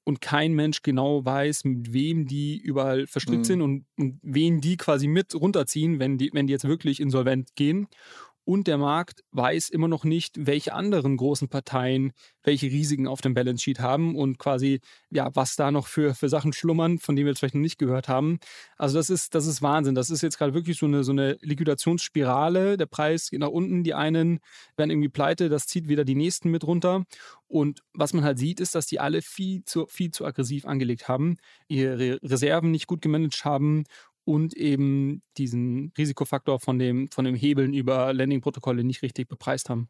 und 0.08 0.22
kein 0.22 0.54
Mensch 0.54 0.80
genau 0.80 1.22
weiß, 1.26 1.64
mit 1.64 1.92
wem 1.92 2.26
die 2.26 2.56
überall 2.56 3.06
verstrickt 3.06 3.40
mhm. 3.40 3.44
sind 3.44 3.60
und, 3.60 3.84
und 3.98 4.18
wen 4.22 4.62
die 4.62 4.78
quasi 4.78 5.06
mit 5.06 5.34
runterziehen, 5.34 5.98
wenn 5.98 6.16
die, 6.16 6.30
wenn 6.32 6.46
die 6.46 6.52
jetzt 6.54 6.66
wirklich 6.66 6.98
insolvent 6.98 7.54
gehen 7.56 7.88
und 8.48 8.66
der 8.66 8.78
Markt 8.78 9.24
weiß 9.32 9.68
immer 9.68 9.88
noch 9.88 10.04
nicht, 10.04 10.46
welche 10.46 10.72
anderen 10.72 11.18
großen 11.18 11.50
Parteien 11.50 12.14
welche 12.48 12.68
Risiken 12.68 13.06
auf 13.06 13.20
dem 13.20 13.34
Balance 13.34 13.62
Sheet 13.62 13.78
haben 13.78 14.16
und 14.16 14.38
quasi, 14.38 14.80
ja, 15.10 15.28
was 15.34 15.54
da 15.54 15.70
noch 15.70 15.86
für, 15.86 16.14
für 16.14 16.30
Sachen 16.30 16.54
schlummern, 16.54 16.98
von 16.98 17.14
denen 17.14 17.26
wir 17.26 17.32
jetzt 17.32 17.40
vielleicht 17.40 17.54
noch 17.54 17.60
nicht 17.60 17.78
gehört 17.78 18.08
haben. 18.08 18.38
Also 18.78 18.96
das 18.96 19.10
ist, 19.10 19.34
das 19.34 19.46
ist 19.46 19.60
Wahnsinn. 19.60 19.94
Das 19.94 20.08
ist 20.08 20.22
jetzt 20.22 20.38
gerade 20.38 20.54
wirklich 20.54 20.78
so 20.78 20.86
eine, 20.86 21.04
so 21.04 21.12
eine 21.12 21.36
Liquidationsspirale. 21.42 22.78
Der 22.78 22.86
Preis 22.86 23.28
geht 23.28 23.40
nach 23.40 23.48
unten, 23.48 23.84
die 23.84 23.92
einen 23.92 24.40
werden 24.76 24.90
irgendwie 24.90 25.10
pleite, 25.10 25.50
das 25.50 25.66
zieht 25.66 25.88
wieder 25.88 26.06
die 26.06 26.14
nächsten 26.14 26.50
mit 26.50 26.64
runter. 26.64 27.04
Und 27.48 27.82
was 27.92 28.14
man 28.14 28.24
halt 28.24 28.38
sieht, 28.38 28.60
ist, 28.60 28.74
dass 28.74 28.86
die 28.86 28.98
alle 28.98 29.20
viel 29.20 29.64
zu, 29.64 29.86
viel 29.86 30.10
zu 30.10 30.24
aggressiv 30.24 30.64
angelegt 30.64 31.06
haben, 31.06 31.36
ihre 31.66 32.18
Reserven 32.22 32.70
nicht 32.70 32.86
gut 32.86 33.02
gemanagt 33.02 33.44
haben 33.44 33.84
und 34.28 34.54
eben 34.54 35.22
diesen 35.38 35.90
Risikofaktor 35.96 36.60
von 36.60 36.78
dem, 36.78 37.10
von 37.10 37.24
dem 37.24 37.34
Hebeln 37.34 37.72
über 37.72 38.12
Landing-Protokolle 38.12 38.84
nicht 38.84 39.00
richtig 39.00 39.26
bepreist 39.26 39.70
haben. 39.70 39.88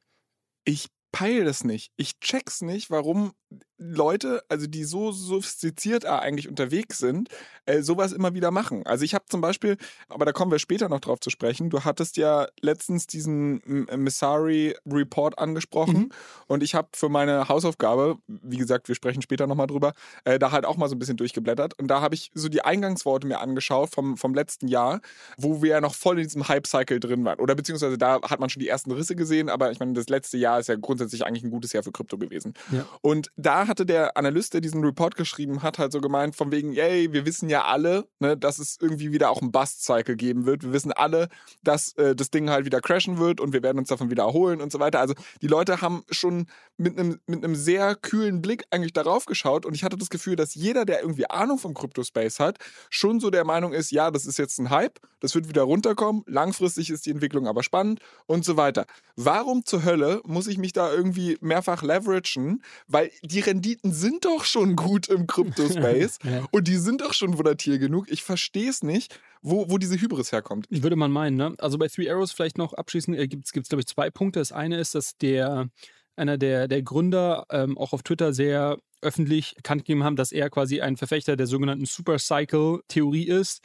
Ich 0.64 0.86
peile 1.10 1.44
das 1.44 1.64
nicht. 1.64 1.90
Ich 1.96 2.20
check's 2.20 2.60
nicht, 2.60 2.88
warum 2.88 3.32
Leute, 3.78 4.42
also 4.48 4.66
die 4.66 4.82
so 4.82 5.12
sophistiziert 5.12 6.04
eigentlich 6.04 6.48
unterwegs 6.48 6.98
sind, 6.98 7.28
äh, 7.64 7.80
sowas 7.80 8.12
immer 8.12 8.34
wieder 8.34 8.50
machen. 8.50 8.84
Also 8.84 9.04
ich 9.04 9.14
habe 9.14 9.26
zum 9.28 9.40
Beispiel, 9.40 9.76
aber 10.08 10.24
da 10.24 10.32
kommen 10.32 10.50
wir 10.50 10.58
später 10.58 10.88
noch 10.88 10.98
drauf 10.98 11.20
zu 11.20 11.30
sprechen, 11.30 11.70
du 11.70 11.84
hattest 11.84 12.16
ja 12.16 12.48
letztens 12.60 13.06
diesen 13.06 13.62
Missari 13.96 14.74
Report 14.84 15.38
angesprochen 15.38 15.96
mhm. 15.96 16.12
und 16.48 16.64
ich 16.64 16.74
habe 16.74 16.88
für 16.92 17.08
meine 17.08 17.48
Hausaufgabe, 17.48 18.18
wie 18.26 18.56
gesagt, 18.56 18.88
wir 18.88 18.96
sprechen 18.96 19.22
später 19.22 19.46
nochmal 19.46 19.68
drüber, 19.68 19.94
äh, 20.24 20.40
da 20.40 20.50
halt 20.50 20.66
auch 20.66 20.76
mal 20.76 20.88
so 20.88 20.96
ein 20.96 20.98
bisschen 20.98 21.16
durchgeblättert 21.16 21.78
und 21.78 21.86
da 21.86 22.00
habe 22.00 22.16
ich 22.16 22.32
so 22.34 22.48
die 22.48 22.62
Eingangsworte 22.62 23.28
mir 23.28 23.38
angeschaut 23.38 23.90
vom, 23.90 24.16
vom 24.16 24.34
letzten 24.34 24.66
Jahr, 24.66 25.00
wo 25.36 25.62
wir 25.62 25.70
ja 25.70 25.80
noch 25.80 25.94
voll 25.94 26.18
in 26.18 26.24
diesem 26.24 26.48
Hype-Cycle 26.48 26.98
drin 26.98 27.24
waren. 27.24 27.38
Oder 27.38 27.54
beziehungsweise 27.54 27.96
da 27.96 28.20
hat 28.22 28.40
man 28.40 28.50
schon 28.50 28.60
die 28.60 28.68
ersten 28.68 28.90
Risse 28.90 29.14
gesehen, 29.14 29.48
aber 29.48 29.70
ich 29.70 29.78
meine, 29.78 29.92
das 29.92 30.08
letzte 30.08 30.36
Jahr 30.36 30.58
ist 30.58 30.68
ja 30.68 30.74
grundsätzlich 30.74 31.24
eigentlich 31.24 31.44
ein 31.44 31.50
gutes 31.50 31.72
Jahr 31.72 31.84
für 31.84 31.92
Krypto 31.92 32.18
gewesen. 32.18 32.54
Ja. 32.72 32.84
Und 33.02 33.30
da 33.40 33.68
hatte 33.68 33.86
der 33.86 34.16
Analyst, 34.16 34.52
der 34.52 34.60
diesen 34.60 34.82
Report 34.82 35.14
geschrieben 35.14 35.62
hat, 35.62 35.78
halt 35.78 35.92
so 35.92 36.00
gemeint, 36.00 36.34
von 36.34 36.50
wegen, 36.50 36.72
yay, 36.72 37.12
wir 37.12 37.24
wissen 37.24 37.48
ja 37.48 37.64
alle, 37.64 38.08
ne, 38.18 38.36
dass 38.36 38.58
es 38.58 38.78
irgendwie 38.80 39.12
wieder 39.12 39.30
auch 39.30 39.40
einen 39.40 39.52
Bust-Cycle 39.52 40.16
geben 40.16 40.44
wird. 40.44 40.64
Wir 40.64 40.72
wissen 40.72 40.92
alle, 40.92 41.28
dass 41.62 41.92
äh, 41.92 42.16
das 42.16 42.30
Ding 42.30 42.50
halt 42.50 42.64
wieder 42.64 42.80
crashen 42.80 43.18
wird 43.18 43.40
und 43.40 43.52
wir 43.52 43.62
werden 43.62 43.78
uns 43.78 43.88
davon 43.88 44.10
wieder 44.10 44.24
erholen 44.24 44.60
und 44.60 44.72
so 44.72 44.80
weiter. 44.80 44.98
Also 44.98 45.14
die 45.40 45.46
Leute 45.46 45.80
haben 45.80 46.02
schon 46.10 46.46
mit 46.76 46.98
einem 46.98 47.20
mit 47.26 47.44
einem 47.44 47.54
sehr 47.54 47.94
kühlen 47.94 48.42
Blick 48.42 48.64
eigentlich 48.70 48.92
darauf 48.92 49.24
geschaut 49.24 49.64
und 49.64 49.74
ich 49.74 49.84
hatte 49.84 49.96
das 49.96 50.10
Gefühl, 50.10 50.34
dass 50.34 50.56
jeder, 50.56 50.84
der 50.84 51.02
irgendwie 51.02 51.30
Ahnung 51.30 51.58
vom 51.58 51.74
Crypto-Space 51.74 52.40
hat, 52.40 52.58
schon 52.90 53.20
so 53.20 53.30
der 53.30 53.44
Meinung 53.44 53.72
ist, 53.72 53.92
ja, 53.92 54.10
das 54.10 54.26
ist 54.26 54.38
jetzt 54.38 54.58
ein 54.58 54.70
Hype, 54.70 54.98
das 55.20 55.36
wird 55.36 55.48
wieder 55.48 55.62
runterkommen, 55.62 56.24
langfristig 56.26 56.90
ist 56.90 57.06
die 57.06 57.10
Entwicklung 57.10 57.46
aber 57.46 57.62
spannend 57.62 58.00
und 58.26 58.44
so 58.44 58.56
weiter. 58.56 58.86
Warum 59.14 59.64
zur 59.64 59.84
Hölle 59.84 60.22
muss 60.24 60.48
ich 60.48 60.58
mich 60.58 60.72
da 60.72 60.92
irgendwie 60.92 61.38
mehrfach 61.40 61.82
leveragen? 61.82 62.62
Weil 62.86 63.10
die 63.28 63.40
Renditen 63.40 63.92
sind 63.92 64.24
doch 64.24 64.44
schon 64.44 64.74
gut 64.74 65.08
im 65.08 65.26
Crypto-Space 65.26 66.18
ja. 66.24 66.44
und 66.50 66.66
die 66.66 66.76
sind 66.76 67.00
doch 67.00 67.12
schon 67.12 67.38
volatil 67.38 67.78
genug. 67.78 68.10
Ich 68.10 68.22
verstehe 68.22 68.68
es 68.68 68.82
nicht, 68.82 69.20
wo, 69.42 69.70
wo 69.70 69.78
diese 69.78 70.00
Hybris 70.00 70.32
herkommt. 70.32 70.66
Ich 70.70 70.82
würde 70.82 70.96
man 70.96 71.12
meinen, 71.12 71.36
ne? 71.36 71.54
Also 71.58 71.78
bei 71.78 71.88
Three 71.88 72.10
Arrows 72.10 72.32
vielleicht 72.32 72.58
noch 72.58 72.72
abschließend 72.72 73.16
äh, 73.16 73.28
gibt 73.28 73.44
es, 73.46 73.52
glaube 73.52 73.80
ich, 73.80 73.86
zwei 73.86 74.10
Punkte. 74.10 74.40
Das 74.40 74.52
eine 74.52 74.78
ist, 74.78 74.94
dass 74.94 75.16
der 75.18 75.68
einer 76.16 76.36
der, 76.36 76.68
der 76.68 76.82
Gründer 76.82 77.46
ähm, 77.50 77.78
auch 77.78 77.92
auf 77.92 78.02
Twitter 78.02 78.32
sehr 78.32 78.78
öffentlich 79.00 79.54
bekannt 79.54 79.82
gegeben 79.82 80.02
haben, 80.02 80.16
dass 80.16 80.32
er 80.32 80.50
quasi 80.50 80.80
ein 80.80 80.96
Verfechter 80.96 81.36
der 81.36 81.46
sogenannten 81.46 81.86
Supercycle-Theorie 81.86 83.28
ist, 83.28 83.62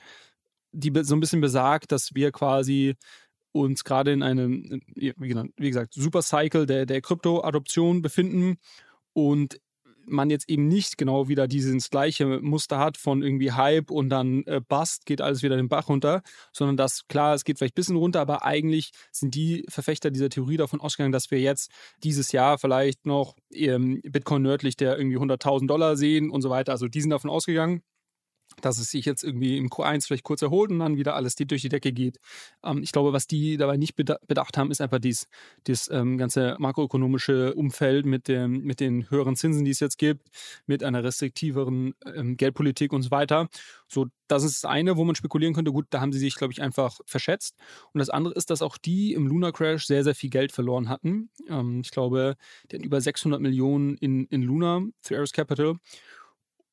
die 0.71 0.91
so 1.04 1.15
ein 1.15 1.19
bisschen 1.19 1.41
besagt, 1.41 1.91
dass 1.91 2.13
wir 2.13 2.32
quasi 2.32 2.95
uns 3.52 3.84
gerade 3.84 4.12
in 4.12 4.23
einem, 4.23 4.82
wie 4.95 5.69
gesagt, 5.69 5.93
Supercycle 5.93 6.65
der, 6.65 6.86
der 6.86 7.02
Krypto-Adoption 7.02 8.02
befinden 8.02 8.58
und 9.13 9.60
man 10.06 10.30
jetzt 10.30 10.49
eben 10.49 10.67
nicht 10.67 10.97
genau 10.97 11.28
wieder 11.28 11.47
dieses 11.47 11.89
gleiche 11.89 12.26
Muster 12.41 12.78
hat 12.78 12.97
von 12.97 13.23
irgendwie 13.23 13.52
Hype 13.52 13.91
und 13.91 14.10
dann 14.10 14.43
äh, 14.43 14.62
Bust, 14.67 15.06
geht 15.06 15.21
alles 15.21 15.43
wieder 15.43 15.56
den 15.56 15.69
Bach 15.69 15.88
runter, 15.89 16.21
sondern 16.52 16.78
dass, 16.78 17.08
klar, 17.08 17.34
es 17.36 17.43
geht 17.43 17.58
vielleicht 17.58 17.73
ein 17.73 17.80
bisschen 17.82 17.95
runter, 17.95 18.21
aber 18.21 18.43
eigentlich 18.43 18.91
sind 19.12 19.36
die 19.36 19.65
Verfechter 19.69 20.12
dieser 20.12 20.30
Theorie 20.30 20.58
davon 20.58 20.82
ausgegangen, 20.82 21.12
dass 21.12 21.32
wir 21.32 21.39
jetzt 21.39 21.71
dieses 22.04 22.32
Jahr 22.32 22.58
vielleicht 22.58 23.06
noch 23.06 23.36
ähm, 23.54 24.02
Bitcoin 24.04 24.41
nördlich 24.41 24.76
der 24.76 24.97
irgendwie 24.97 25.17
100.000 25.17 25.67
Dollar 25.67 25.95
sehen 25.95 26.30
und 26.30 26.41
so 26.41 26.49
weiter. 26.49 26.71
Also 26.71 26.88
die 26.88 27.02
sind 27.02 27.12
davon 27.12 27.30
ausgegangen 27.30 27.82
dass 28.61 28.79
es 28.79 28.91
sich 28.91 29.05
jetzt 29.05 29.23
irgendwie 29.23 29.57
im 29.57 29.69
Q1 29.69 30.07
vielleicht 30.07 30.23
kurz 30.23 30.41
erholt 30.41 30.71
und 30.71 30.79
dann 30.79 30.97
wieder 30.97 31.15
alles 31.15 31.35
durch 31.35 31.61
die 31.61 31.69
Decke 31.69 31.91
geht. 31.91 32.19
Ähm, 32.63 32.83
ich 32.83 32.91
glaube, 32.91 33.13
was 33.13 33.27
die 33.27 33.57
dabei 33.57 33.77
nicht 33.77 33.95
bedacht 33.95 34.57
haben, 34.57 34.71
ist 34.71 34.81
einfach 34.81 34.99
das 34.99 35.89
ähm, 35.91 36.17
ganze 36.17 36.55
makroökonomische 36.59 37.53
Umfeld 37.55 38.05
mit, 38.05 38.27
dem, 38.27 38.63
mit 38.63 38.79
den 38.79 39.09
höheren 39.09 39.35
Zinsen, 39.35 39.65
die 39.65 39.71
es 39.71 39.79
jetzt 39.79 39.97
gibt, 39.97 40.29
mit 40.65 40.83
einer 40.83 41.03
restriktiveren 41.03 41.93
ähm, 42.05 42.37
Geldpolitik 42.37 42.93
und 42.93 43.01
so 43.01 43.11
weiter. 43.11 43.49
So, 43.87 44.07
das 44.27 44.43
ist 44.43 44.63
das 44.63 44.69
eine, 44.69 44.97
wo 44.97 45.03
man 45.03 45.15
spekulieren 45.15 45.53
könnte. 45.53 45.71
Gut, 45.71 45.87
da 45.89 46.01
haben 46.01 46.11
sie 46.11 46.19
sich, 46.19 46.35
glaube 46.35 46.53
ich, 46.53 46.61
einfach 46.61 46.99
verschätzt. 47.05 47.55
Und 47.93 47.99
das 47.99 48.09
andere 48.09 48.33
ist, 48.33 48.49
dass 48.49 48.61
auch 48.61 48.77
die 48.77 49.13
im 49.13 49.27
Luna 49.27 49.51
Crash 49.51 49.85
sehr, 49.85 50.03
sehr 50.03 50.15
viel 50.15 50.29
Geld 50.29 50.51
verloren 50.51 50.89
hatten. 50.89 51.29
Ähm, 51.47 51.81
ich 51.83 51.91
glaube, 51.91 52.35
die 52.71 52.77
hatten 52.77 52.85
über 52.85 53.01
600 53.01 53.39
Millionen 53.39 53.95
in, 53.97 54.25
in 54.25 54.41
Luna 54.41 54.81
für 55.01 55.17
Ares 55.17 55.31
Capital 55.31 55.75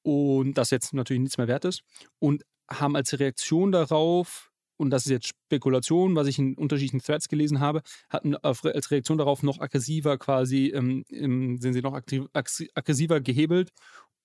und 0.02 0.54
das 0.54 0.70
jetzt 0.70 0.92
natürlich 0.92 1.20
nichts 1.20 1.38
mehr 1.38 1.48
wert 1.48 1.64
ist 1.64 1.82
und 2.18 2.44
haben 2.70 2.96
als 2.96 3.18
Reaktion 3.18 3.72
darauf 3.72 4.50
und 4.80 4.88
das 4.88 5.04
ist 5.04 5.10
jetzt 5.10 5.28
Spekulation, 5.28 6.16
was 6.16 6.26
ich 6.26 6.38
in 6.38 6.54
unterschiedlichen 6.54 7.04
Threads 7.04 7.28
gelesen 7.28 7.60
habe, 7.60 7.82
hatten 8.08 8.34
als 8.36 8.90
Reaktion 8.90 9.18
darauf 9.18 9.42
noch 9.42 9.60
aggressiver 9.60 10.16
quasi, 10.16 10.68
ähm, 10.68 11.04
sind 11.10 11.74
sie 11.74 11.82
noch 11.82 11.92
aggressiver 11.92 13.20
gehebelt, 13.20 13.72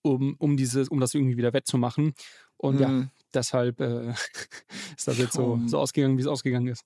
um, 0.02 0.36
um, 0.40 0.56
dieses, 0.56 0.88
um 0.88 1.02
das 1.02 1.14
irgendwie 1.14 1.36
wieder 1.36 1.52
wettzumachen. 1.52 2.14
Und 2.56 2.76
mhm. 2.76 2.82
ja, 2.82 3.08
deshalb 3.34 3.82
äh, 3.82 4.12
ist 4.98 5.08
das 5.08 5.18
jetzt 5.18 5.34
so, 5.34 5.60
so 5.66 5.78
ausgegangen, 5.78 6.18
wie 6.18 6.22
es 6.22 6.28
ausgegangen 6.28 6.68
ist. 6.68 6.86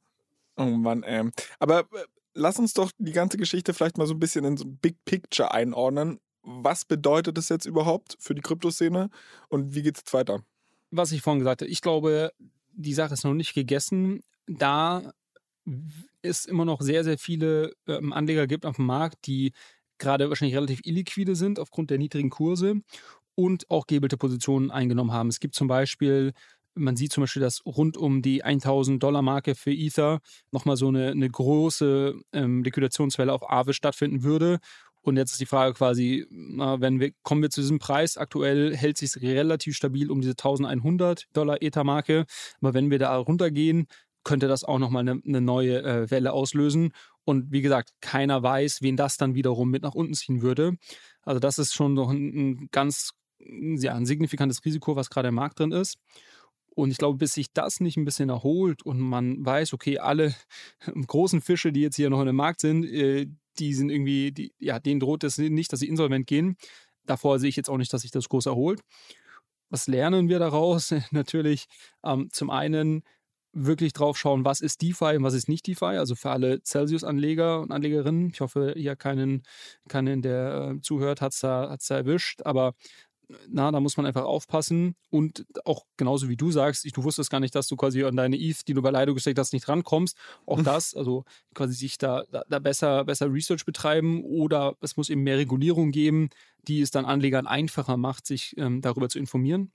Oh 0.57 0.65
Mann, 0.65 1.03
ey. 1.03 1.29
Aber 1.59 1.81
äh, 1.81 2.05
lass 2.33 2.57
uns 2.57 2.73
doch 2.73 2.91
die 2.97 3.11
ganze 3.11 3.37
Geschichte 3.37 3.75
vielleicht 3.75 3.99
mal 3.99 4.07
so 4.07 4.15
ein 4.15 4.19
bisschen 4.19 4.45
in 4.45 4.57
so 4.57 4.65
ein 4.65 4.77
Big 4.77 4.97
Picture 5.05 5.53
einordnen. 5.53 6.19
Was 6.43 6.85
bedeutet 6.85 7.37
das 7.37 7.49
jetzt 7.49 7.65
überhaupt 7.65 8.17
für 8.19 8.35
die 8.35 8.41
Kryptoszene 8.41 9.09
und 9.49 9.75
wie 9.75 9.81
geht 9.81 9.95
es 9.95 10.01
jetzt 10.01 10.13
weiter? 10.13 10.43
Was 10.91 11.11
ich 11.11 11.21
vorhin 11.21 11.39
gesagt 11.39 11.61
habe, 11.61 11.71
ich 11.71 11.81
glaube, 11.81 12.31
die 12.73 12.93
Sache 12.93 13.13
ist 13.13 13.23
noch 13.23 13.33
nicht 13.33 13.53
gegessen, 13.53 14.23
da 14.47 15.13
es 16.21 16.45
immer 16.45 16.65
noch 16.65 16.81
sehr, 16.81 17.03
sehr 17.03 17.17
viele 17.17 17.73
ähm, 17.87 18.13
Anleger 18.13 18.47
gibt 18.47 18.65
auf 18.65 18.77
dem 18.77 18.85
Markt, 18.85 19.27
die 19.27 19.51
gerade 19.97 20.29
wahrscheinlich 20.29 20.55
relativ 20.55 20.79
illiquide 20.83 21.35
sind 21.35 21.59
aufgrund 21.59 21.91
der 21.91 21.97
niedrigen 21.97 22.29
Kurse 22.29 22.81
und 23.35 23.69
auch 23.69 23.85
gebelte 23.85 24.17
Positionen 24.17 24.71
eingenommen 24.71 25.11
haben. 25.11 25.29
Es 25.29 25.39
gibt 25.39 25.55
zum 25.55 25.67
Beispiel 25.67 26.33
man 26.75 26.95
sieht 26.95 27.11
zum 27.11 27.23
Beispiel, 27.23 27.41
dass 27.41 27.65
rund 27.65 27.97
um 27.97 28.21
die 28.21 28.43
1000 28.43 29.01
Dollar 29.01 29.21
Marke 29.21 29.55
für 29.55 29.71
Ether 29.71 30.19
nochmal 30.51 30.77
so 30.77 30.87
eine, 30.87 31.11
eine 31.11 31.29
große 31.29 32.15
ähm, 32.33 32.63
Liquidationswelle 32.63 33.33
auf 33.33 33.49
Aave 33.49 33.73
stattfinden 33.73 34.23
würde. 34.23 34.59
Und 35.09 35.17
jetzt 35.17 35.31
ist 35.31 35.41
die 35.41 35.47
Frage 35.47 35.73
quasi, 35.73 36.27
wenn 36.29 36.99
wir, 36.99 37.11
kommen 37.23 37.41
wir 37.41 37.49
zu 37.49 37.61
diesem 37.61 37.79
Preis, 37.79 38.15
aktuell 38.15 38.77
hält 38.77 38.99
sich 38.99 39.19
relativ 39.19 39.75
stabil 39.75 40.11
um 40.11 40.21
diese 40.21 40.33
1100 40.33 41.25
Dollar 41.33 41.63
Ether-Marke. 41.63 42.25
Aber 42.61 42.75
wenn 42.75 42.91
wir 42.91 42.99
da 42.99 43.17
runtergehen, 43.17 43.87
könnte 44.23 44.47
das 44.47 44.63
auch 44.63 44.77
nochmal 44.77 45.09
eine, 45.09 45.19
eine 45.25 45.41
neue 45.41 45.81
äh, 45.81 46.11
Welle 46.11 46.31
auslösen. 46.31 46.91
Und 47.25 47.51
wie 47.51 47.63
gesagt, 47.63 47.89
keiner 48.01 48.43
weiß, 48.43 48.83
wen 48.83 48.97
das 48.97 49.17
dann 49.17 49.33
wiederum 49.33 49.71
mit 49.71 49.81
nach 49.81 49.95
unten 49.95 50.13
ziehen 50.13 50.43
würde. 50.43 50.77
Also 51.23 51.39
das 51.39 51.57
ist 51.57 51.73
schon 51.73 51.95
noch 51.95 52.11
ein, 52.11 52.27
ein 52.27 52.69
ganz, 52.71 53.13
ja, 53.39 53.95
ein 53.95 54.05
signifikantes 54.05 54.63
Risiko, 54.63 54.95
was 54.95 55.09
gerade 55.09 55.29
im 55.29 55.35
Markt 55.35 55.57
drin 55.57 55.71
ist. 55.71 55.97
Und 56.75 56.91
ich 56.91 56.97
glaube, 56.97 57.17
bis 57.17 57.33
sich 57.33 57.51
das 57.51 57.79
nicht 57.79 57.97
ein 57.97 58.05
bisschen 58.05 58.29
erholt 58.29 58.83
und 58.83 58.99
man 58.99 59.43
weiß, 59.43 59.73
okay, 59.73 59.97
alle 59.97 60.35
großen 61.07 61.41
Fische, 61.41 61.71
die 61.71 61.81
jetzt 61.81 61.95
hier 61.95 62.11
noch 62.11 62.19
in 62.19 62.27
dem 62.27 62.35
Markt 62.35 62.61
sind, 62.61 62.85
äh, 62.85 63.25
die 63.59 63.73
sind 63.73 63.89
irgendwie, 63.89 64.31
die, 64.31 64.53
ja, 64.59 64.79
denen 64.79 64.99
droht 64.99 65.23
es 65.23 65.37
nicht, 65.37 65.71
dass 65.73 65.81
sie 65.81 65.87
insolvent 65.87 66.27
gehen. 66.27 66.57
Davor 67.05 67.39
sehe 67.39 67.49
ich 67.49 67.55
jetzt 67.55 67.69
auch 67.69 67.77
nicht, 67.77 67.91
dass 67.93 68.01
sich 68.01 68.11
das 68.11 68.29
groß 68.29 68.47
erholt. 68.47 68.81
Was 69.69 69.87
lernen 69.87 70.29
wir 70.29 70.39
daraus? 70.39 70.93
Natürlich 71.11 71.65
ähm, 72.03 72.29
zum 72.31 72.49
einen 72.49 73.03
wirklich 73.51 73.93
drauf 73.93 74.17
schauen, 74.17 74.45
was 74.45 74.61
ist 74.61 74.81
DeFi 74.81 75.17
und 75.17 75.23
was 75.23 75.33
ist 75.33 75.49
nicht 75.49 75.65
DeFi. 75.67 75.97
Also 75.97 76.15
für 76.15 76.29
alle 76.29 76.61
Celsius-Anleger 76.63 77.61
und 77.61 77.71
Anlegerinnen. 77.71 78.29
Ich 78.31 78.41
hoffe, 78.41 78.73
hier 78.77 78.95
keinen, 78.95 79.43
keinen 79.87 80.21
der 80.21 80.75
äh, 80.75 80.81
zuhört, 80.81 81.21
hat 81.21 81.33
es 81.33 81.39
da, 81.39 81.75
da 81.75 81.95
erwischt. 81.95 82.41
Aber 82.43 82.73
na, 83.47 83.71
da 83.71 83.79
muss 83.79 83.97
man 83.97 84.05
einfach 84.05 84.23
aufpassen 84.23 84.95
und 85.09 85.45
auch 85.65 85.85
genauso 85.97 86.29
wie 86.29 86.37
du 86.37 86.51
sagst, 86.51 86.85
ich, 86.85 86.93
du 86.93 87.03
wusstest 87.03 87.29
gar 87.29 87.39
nicht, 87.39 87.53
dass 87.53 87.67
du 87.67 87.75
quasi 87.75 88.03
an 88.03 88.15
deine 88.15 88.37
ETH, 88.39 88.67
die 88.67 88.73
du 88.73 88.81
bei 88.81 88.89
Leido 88.89 89.13
gesteckt 89.13 89.37
hast, 89.37 89.53
nicht 89.53 89.67
rankommst. 89.67 90.17
Auch 90.45 90.57
mhm. 90.57 90.63
das, 90.63 90.95
also 90.95 91.25
quasi 91.53 91.73
sich 91.73 91.97
da, 91.97 92.23
da, 92.31 92.43
da, 92.49 92.59
besser, 92.59 93.05
besser 93.05 93.31
Research 93.31 93.65
betreiben 93.65 94.23
oder 94.23 94.75
es 94.81 94.97
muss 94.97 95.09
eben 95.09 95.21
mehr 95.21 95.37
Regulierung 95.37 95.91
geben, 95.91 96.29
die 96.67 96.81
es 96.81 96.91
dann 96.91 97.05
Anlegern 97.05 97.47
einfacher 97.47 97.97
macht, 97.97 98.25
sich 98.25 98.55
ähm, 98.57 98.81
darüber 98.81 99.09
zu 99.09 99.19
informieren. 99.19 99.71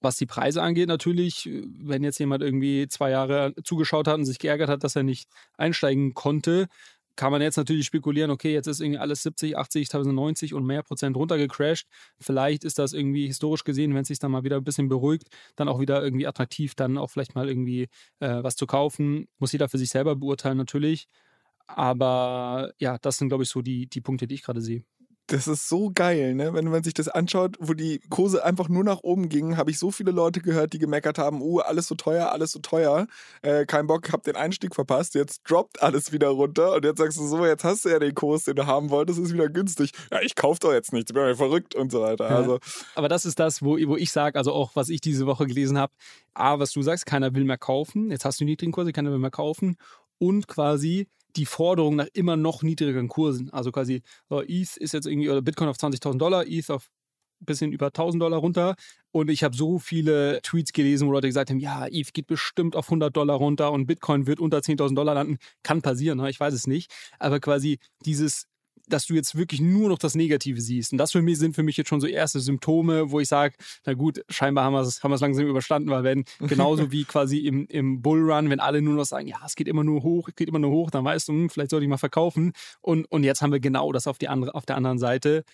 Was 0.00 0.16
die 0.16 0.26
Preise 0.26 0.62
angeht, 0.62 0.86
natürlich, 0.86 1.50
wenn 1.50 2.04
jetzt 2.04 2.20
jemand 2.20 2.42
irgendwie 2.42 2.86
zwei 2.86 3.10
Jahre 3.10 3.52
zugeschaut 3.64 4.06
hat 4.06 4.14
und 4.14 4.26
sich 4.26 4.38
geärgert 4.38 4.68
hat, 4.68 4.84
dass 4.84 4.94
er 4.94 5.02
nicht 5.02 5.28
einsteigen 5.56 6.14
konnte, 6.14 6.68
kann 7.18 7.32
man 7.32 7.42
jetzt 7.42 7.56
natürlich 7.56 7.86
spekulieren, 7.86 8.30
okay, 8.30 8.52
jetzt 8.52 8.68
ist 8.68 8.80
irgendwie 8.80 9.00
alles 9.00 9.24
70, 9.24 9.58
80, 9.58 9.88
1090 9.88 10.54
und 10.54 10.64
mehr 10.64 10.84
Prozent 10.84 11.16
runtergecrashed. 11.16 11.88
Vielleicht 12.20 12.62
ist 12.62 12.78
das 12.78 12.92
irgendwie 12.92 13.26
historisch 13.26 13.64
gesehen, 13.64 13.92
wenn 13.92 14.02
es 14.02 14.08
sich 14.08 14.20
dann 14.20 14.30
mal 14.30 14.44
wieder 14.44 14.56
ein 14.56 14.62
bisschen 14.62 14.88
beruhigt, 14.88 15.26
dann 15.56 15.68
auch 15.68 15.80
wieder 15.80 16.00
irgendwie 16.00 16.28
attraktiv, 16.28 16.76
dann 16.76 16.96
auch 16.96 17.10
vielleicht 17.10 17.34
mal 17.34 17.48
irgendwie 17.48 17.88
äh, 18.20 18.42
was 18.44 18.54
zu 18.54 18.66
kaufen. 18.66 19.26
Muss 19.38 19.50
jeder 19.50 19.68
für 19.68 19.78
sich 19.78 19.90
selber 19.90 20.14
beurteilen 20.14 20.56
natürlich. 20.58 21.08
Aber 21.66 22.72
ja, 22.78 22.98
das 22.98 23.18
sind, 23.18 23.28
glaube 23.28 23.42
ich, 23.42 23.50
so 23.50 23.62
die, 23.62 23.88
die 23.88 24.00
Punkte, 24.00 24.28
die 24.28 24.36
ich 24.36 24.44
gerade 24.44 24.60
sehe. 24.60 24.84
Das 25.30 25.46
ist 25.46 25.68
so 25.68 25.90
geil, 25.94 26.34
ne? 26.34 26.54
Wenn 26.54 26.64
man 26.70 26.82
sich 26.82 26.94
das 26.94 27.08
anschaut, 27.08 27.56
wo 27.60 27.74
die 27.74 28.00
Kurse 28.08 28.46
einfach 28.46 28.70
nur 28.70 28.82
nach 28.82 29.00
oben 29.02 29.28
gingen, 29.28 29.58
habe 29.58 29.70
ich 29.70 29.78
so 29.78 29.90
viele 29.90 30.10
Leute 30.10 30.40
gehört, 30.40 30.72
die 30.72 30.78
gemeckert 30.78 31.18
haben, 31.18 31.42
uh, 31.42 31.58
alles 31.58 31.86
so 31.86 31.94
teuer, 31.96 32.32
alles 32.32 32.52
so 32.52 32.60
teuer, 32.60 33.06
äh, 33.42 33.66
kein 33.66 33.86
Bock, 33.86 34.10
hab 34.10 34.22
den 34.22 34.36
Einstieg 34.36 34.74
verpasst, 34.74 35.14
jetzt 35.14 35.42
droppt 35.44 35.82
alles 35.82 36.12
wieder 36.12 36.28
runter 36.28 36.72
und 36.74 36.84
jetzt 36.86 36.96
sagst 36.96 37.18
du 37.18 37.26
so, 37.26 37.44
jetzt 37.44 37.62
hast 37.62 37.84
du 37.84 37.90
ja 37.90 37.98
den 37.98 38.14
Kurs, 38.14 38.44
den 38.44 38.56
du 38.56 38.64
haben 38.64 38.88
wolltest, 38.88 39.18
ist 39.18 39.34
wieder 39.34 39.50
günstig. 39.50 39.92
Ja, 40.10 40.22
ich 40.22 40.34
kauf 40.34 40.60
doch 40.60 40.72
jetzt 40.72 40.94
nichts, 40.94 41.10
ich 41.10 41.14
bin 41.14 41.22
ja 41.22 41.34
verrückt 41.34 41.74
und 41.74 41.92
so 41.92 42.00
weiter. 42.00 42.30
Also. 42.30 42.58
Aber 42.94 43.08
das 43.08 43.26
ist 43.26 43.38
das, 43.38 43.60
wo, 43.60 43.76
wo 43.86 43.96
ich 43.96 44.10
sage, 44.10 44.38
also 44.38 44.54
auch 44.54 44.76
was 44.76 44.88
ich 44.88 45.02
diese 45.02 45.26
Woche 45.26 45.46
gelesen 45.46 45.76
habe, 45.76 45.92
A, 46.32 46.58
was 46.58 46.72
du 46.72 46.80
sagst, 46.80 47.04
keiner 47.04 47.34
will 47.34 47.44
mehr 47.44 47.58
kaufen, 47.58 48.10
jetzt 48.10 48.24
hast 48.24 48.40
du 48.40 48.46
niedrigen 48.46 48.72
Kurse, 48.72 48.92
keiner 48.92 49.10
will 49.10 49.18
mehr 49.18 49.30
kaufen 49.30 49.76
und 50.16 50.48
quasi 50.48 51.06
die 51.38 51.46
Forderung 51.46 51.96
nach 51.96 52.08
immer 52.12 52.36
noch 52.36 52.62
niedrigeren 52.62 53.08
Kursen. 53.08 53.50
Also 53.50 53.72
quasi, 53.72 54.02
so, 54.28 54.42
ETH 54.42 54.76
ist 54.76 54.92
jetzt 54.92 55.06
irgendwie, 55.06 55.30
oder 55.30 55.42
Bitcoin 55.42 55.68
auf 55.68 55.76
20.000 55.76 56.18
Dollar, 56.18 56.44
ETH 56.46 56.70
auf 56.70 56.90
ein 57.40 57.46
bisschen 57.46 57.72
über 57.72 57.86
1000 57.86 58.20
Dollar 58.20 58.38
runter. 58.40 58.74
Und 59.12 59.30
ich 59.30 59.44
habe 59.44 59.56
so 59.56 59.78
viele 59.78 60.40
Tweets 60.42 60.72
gelesen, 60.72 61.06
wo 61.08 61.12
Leute 61.12 61.28
gesagt 61.28 61.50
haben, 61.50 61.60
ja, 61.60 61.86
ETH 61.86 62.12
geht 62.12 62.26
bestimmt 62.26 62.76
auf 62.76 62.86
100 62.86 63.16
Dollar 63.16 63.36
runter 63.36 63.72
und 63.72 63.86
Bitcoin 63.86 64.26
wird 64.26 64.40
unter 64.40 64.58
10.000 64.58 64.94
Dollar 64.94 65.14
landen. 65.14 65.38
Kann 65.62 65.80
passieren, 65.80 66.18
ne? 66.18 66.28
ich 66.28 66.40
weiß 66.40 66.52
es 66.52 66.66
nicht. 66.66 66.90
Aber 67.18 67.38
quasi 67.40 67.78
dieses 68.04 68.47
dass 68.86 69.06
du 69.06 69.14
jetzt 69.14 69.36
wirklich 69.36 69.60
nur 69.60 69.88
noch 69.88 69.98
das 69.98 70.14
Negative 70.14 70.60
siehst. 70.60 70.92
Und 70.92 70.98
das 70.98 71.12
für 71.12 71.22
mich 71.22 71.38
sind 71.38 71.54
für 71.54 71.62
mich 71.62 71.76
jetzt 71.76 71.88
schon 71.88 72.00
so 72.00 72.06
erste 72.06 72.40
Symptome, 72.40 73.10
wo 73.10 73.20
ich 73.20 73.28
sage, 73.28 73.54
na 73.84 73.94
gut, 73.94 74.22
scheinbar 74.28 74.64
haben 74.64 74.74
wir 74.74 74.80
es 74.80 75.02
haben 75.02 75.14
langsam 75.14 75.46
überstanden, 75.46 75.90
weil 75.90 76.04
wenn 76.04 76.24
genauso 76.40 76.92
wie 76.92 77.04
quasi 77.04 77.38
im, 77.38 77.66
im 77.66 78.02
Bullrun, 78.02 78.50
wenn 78.50 78.60
alle 78.60 78.82
nur 78.82 78.94
noch 78.94 79.04
sagen, 79.04 79.26
ja, 79.26 79.38
es 79.44 79.54
geht 79.54 79.68
immer 79.68 79.84
nur 79.84 80.02
hoch, 80.02 80.28
es 80.28 80.36
geht 80.36 80.48
immer 80.48 80.58
nur 80.58 80.70
hoch, 80.70 80.90
dann 80.90 81.04
weißt 81.04 81.28
du, 81.28 81.32
hm, 81.32 81.50
vielleicht 81.50 81.70
sollte 81.70 81.84
ich 81.84 81.90
mal 81.90 81.96
verkaufen. 81.96 82.52
Und, 82.80 83.04
und 83.10 83.24
jetzt 83.24 83.42
haben 83.42 83.52
wir 83.52 83.60
genau 83.60 83.92
das 83.92 84.06
auf, 84.06 84.18
die 84.18 84.28
andere, 84.28 84.54
auf 84.54 84.66
der 84.66 84.76
anderen 84.76 84.98
Seite. 84.98 85.44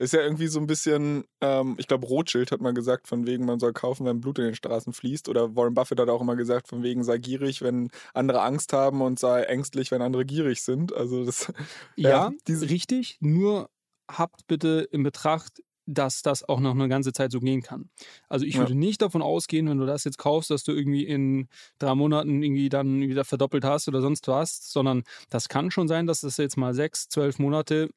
Ist 0.00 0.14
ja 0.14 0.22
irgendwie 0.22 0.46
so 0.46 0.58
ein 0.58 0.66
bisschen, 0.66 1.24
ähm, 1.42 1.76
ich 1.78 1.86
glaube, 1.86 2.06
Rothschild 2.06 2.52
hat 2.52 2.62
mal 2.62 2.72
gesagt, 2.72 3.06
von 3.06 3.26
wegen, 3.26 3.44
man 3.44 3.60
soll 3.60 3.74
kaufen, 3.74 4.06
wenn 4.06 4.22
Blut 4.22 4.38
in 4.38 4.46
den 4.46 4.54
Straßen 4.54 4.94
fließt. 4.94 5.28
Oder 5.28 5.54
Warren 5.54 5.74
Buffett 5.74 6.00
hat 6.00 6.08
auch 6.08 6.22
immer 6.22 6.36
gesagt, 6.36 6.68
von 6.68 6.82
wegen, 6.82 7.04
sei 7.04 7.18
gierig, 7.18 7.60
wenn 7.60 7.90
andere 8.14 8.40
Angst 8.40 8.72
haben 8.72 9.02
und 9.02 9.18
sei 9.18 9.42
ängstlich, 9.42 9.90
wenn 9.90 10.00
andere 10.00 10.24
gierig 10.24 10.62
sind. 10.62 10.94
Also 10.94 11.26
das. 11.26 11.52
Ja, 11.96 12.32
ja 12.48 12.56
richtig. 12.62 13.18
Nur 13.20 13.68
habt 14.08 14.46
bitte 14.46 14.88
in 14.90 15.02
Betracht, 15.02 15.62
dass 15.84 16.22
das 16.22 16.48
auch 16.48 16.60
noch 16.60 16.74
eine 16.74 16.88
ganze 16.88 17.12
Zeit 17.12 17.32
so 17.32 17.40
gehen 17.40 17.62
kann. 17.62 17.90
Also 18.28 18.46
ich 18.46 18.56
würde 18.56 18.72
ja. 18.72 18.78
nicht 18.78 19.02
davon 19.02 19.22
ausgehen, 19.22 19.68
wenn 19.68 19.78
du 19.78 19.86
das 19.86 20.04
jetzt 20.04 20.18
kaufst, 20.18 20.50
dass 20.50 20.64
du 20.64 20.72
irgendwie 20.72 21.04
in 21.04 21.48
drei 21.78 21.94
Monaten 21.94 22.42
irgendwie 22.42 22.68
dann 22.68 23.00
wieder 23.00 23.24
verdoppelt 23.24 23.64
hast 23.64 23.88
oder 23.88 24.00
sonst 24.00 24.28
was, 24.28 24.72
sondern 24.72 25.02
das 25.28 25.48
kann 25.48 25.70
schon 25.70 25.88
sein, 25.88 26.06
dass 26.06 26.20
das 26.20 26.36
jetzt 26.36 26.56
mal 26.56 26.74
sechs, 26.74 27.08
zwölf 27.08 27.38
Monate 27.38 27.90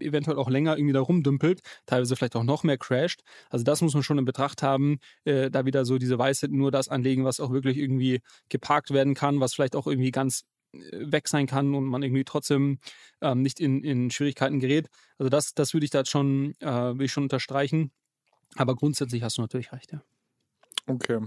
eventuell 0.00 0.38
auch 0.38 0.48
länger 0.48 0.76
irgendwie 0.76 0.92
da 0.92 1.00
rumdümpelt, 1.00 1.60
teilweise 1.86 2.16
vielleicht 2.16 2.36
auch 2.36 2.44
noch 2.44 2.64
mehr 2.64 2.78
crasht. 2.78 3.22
Also 3.50 3.64
das 3.64 3.82
muss 3.82 3.94
man 3.94 4.02
schon 4.02 4.18
in 4.18 4.24
Betracht 4.24 4.62
haben, 4.62 4.98
äh, 5.24 5.50
da 5.50 5.66
wieder 5.66 5.84
so 5.84 5.98
diese 5.98 6.18
Weisheit 6.18 6.50
nur 6.50 6.70
das 6.70 6.88
anlegen, 6.88 7.24
was 7.24 7.40
auch 7.40 7.50
wirklich 7.52 7.76
irgendwie 7.76 8.20
geparkt 8.48 8.90
werden 8.92 9.14
kann, 9.14 9.40
was 9.40 9.54
vielleicht 9.54 9.76
auch 9.76 9.86
irgendwie 9.86 10.10
ganz 10.10 10.44
äh, 10.72 10.78
weg 11.12 11.28
sein 11.28 11.46
kann 11.46 11.74
und 11.74 11.84
man 11.84 12.02
irgendwie 12.02 12.24
trotzdem 12.24 12.78
ähm, 13.20 13.42
nicht 13.42 13.60
in, 13.60 13.82
in 13.82 14.10
Schwierigkeiten 14.10 14.60
gerät. 14.60 14.88
Also 15.18 15.28
das, 15.28 15.54
das 15.54 15.74
würde 15.74 15.84
ich 15.84 15.90
da 15.90 16.04
schon, 16.04 16.54
äh, 16.60 16.98
will 16.98 17.06
ich 17.06 17.12
schon 17.12 17.24
unterstreichen. 17.24 17.92
Aber 18.56 18.74
grundsätzlich 18.76 19.22
hast 19.22 19.38
du 19.38 19.42
natürlich 19.42 19.72
recht, 19.72 19.92
ja. 19.92 20.02
Okay. 20.86 21.18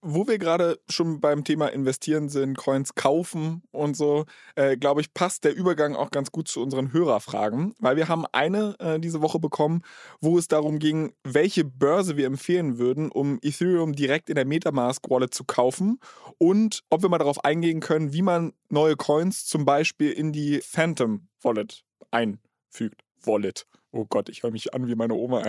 Wo 0.00 0.26
wir 0.26 0.38
gerade 0.38 0.80
schon 0.88 1.20
beim 1.20 1.44
Thema 1.44 1.68
Investieren 1.68 2.30
sind, 2.30 2.56
Coins 2.56 2.94
kaufen 2.94 3.62
und 3.70 3.94
so, 3.94 4.24
äh, 4.54 4.78
glaube 4.78 5.02
ich, 5.02 5.12
passt 5.12 5.44
der 5.44 5.54
Übergang 5.54 5.94
auch 5.94 6.10
ganz 6.10 6.32
gut 6.32 6.48
zu 6.48 6.62
unseren 6.62 6.94
Hörerfragen, 6.94 7.74
weil 7.78 7.96
wir 7.96 8.08
haben 8.08 8.24
eine 8.32 8.74
äh, 8.78 8.98
diese 8.98 9.20
Woche 9.20 9.38
bekommen, 9.38 9.82
wo 10.22 10.38
es 10.38 10.48
darum 10.48 10.78
ging, 10.78 11.12
welche 11.24 11.62
Börse 11.64 12.16
wir 12.16 12.26
empfehlen 12.26 12.78
würden, 12.78 13.10
um 13.10 13.38
Ethereum 13.42 13.92
direkt 13.92 14.30
in 14.30 14.36
der 14.36 14.46
Metamask 14.46 15.08
Wallet 15.10 15.34
zu 15.34 15.44
kaufen 15.44 16.00
und 16.38 16.82
ob 16.88 17.02
wir 17.02 17.10
mal 17.10 17.18
darauf 17.18 17.44
eingehen 17.44 17.80
können, 17.80 18.14
wie 18.14 18.22
man 18.22 18.54
neue 18.70 18.96
Coins 18.96 19.44
zum 19.44 19.66
Beispiel 19.66 20.10
in 20.12 20.32
die 20.32 20.60
Phantom 20.62 21.28
Wallet 21.42 21.84
einfügt. 22.10 23.02
Wallet. 23.24 23.66
Oh 23.90 24.06
Gott, 24.06 24.30
ich 24.30 24.42
höre 24.42 24.52
mich 24.52 24.72
an 24.72 24.86
wie 24.86 24.94
meine 24.94 25.14
Oma. 25.14 25.42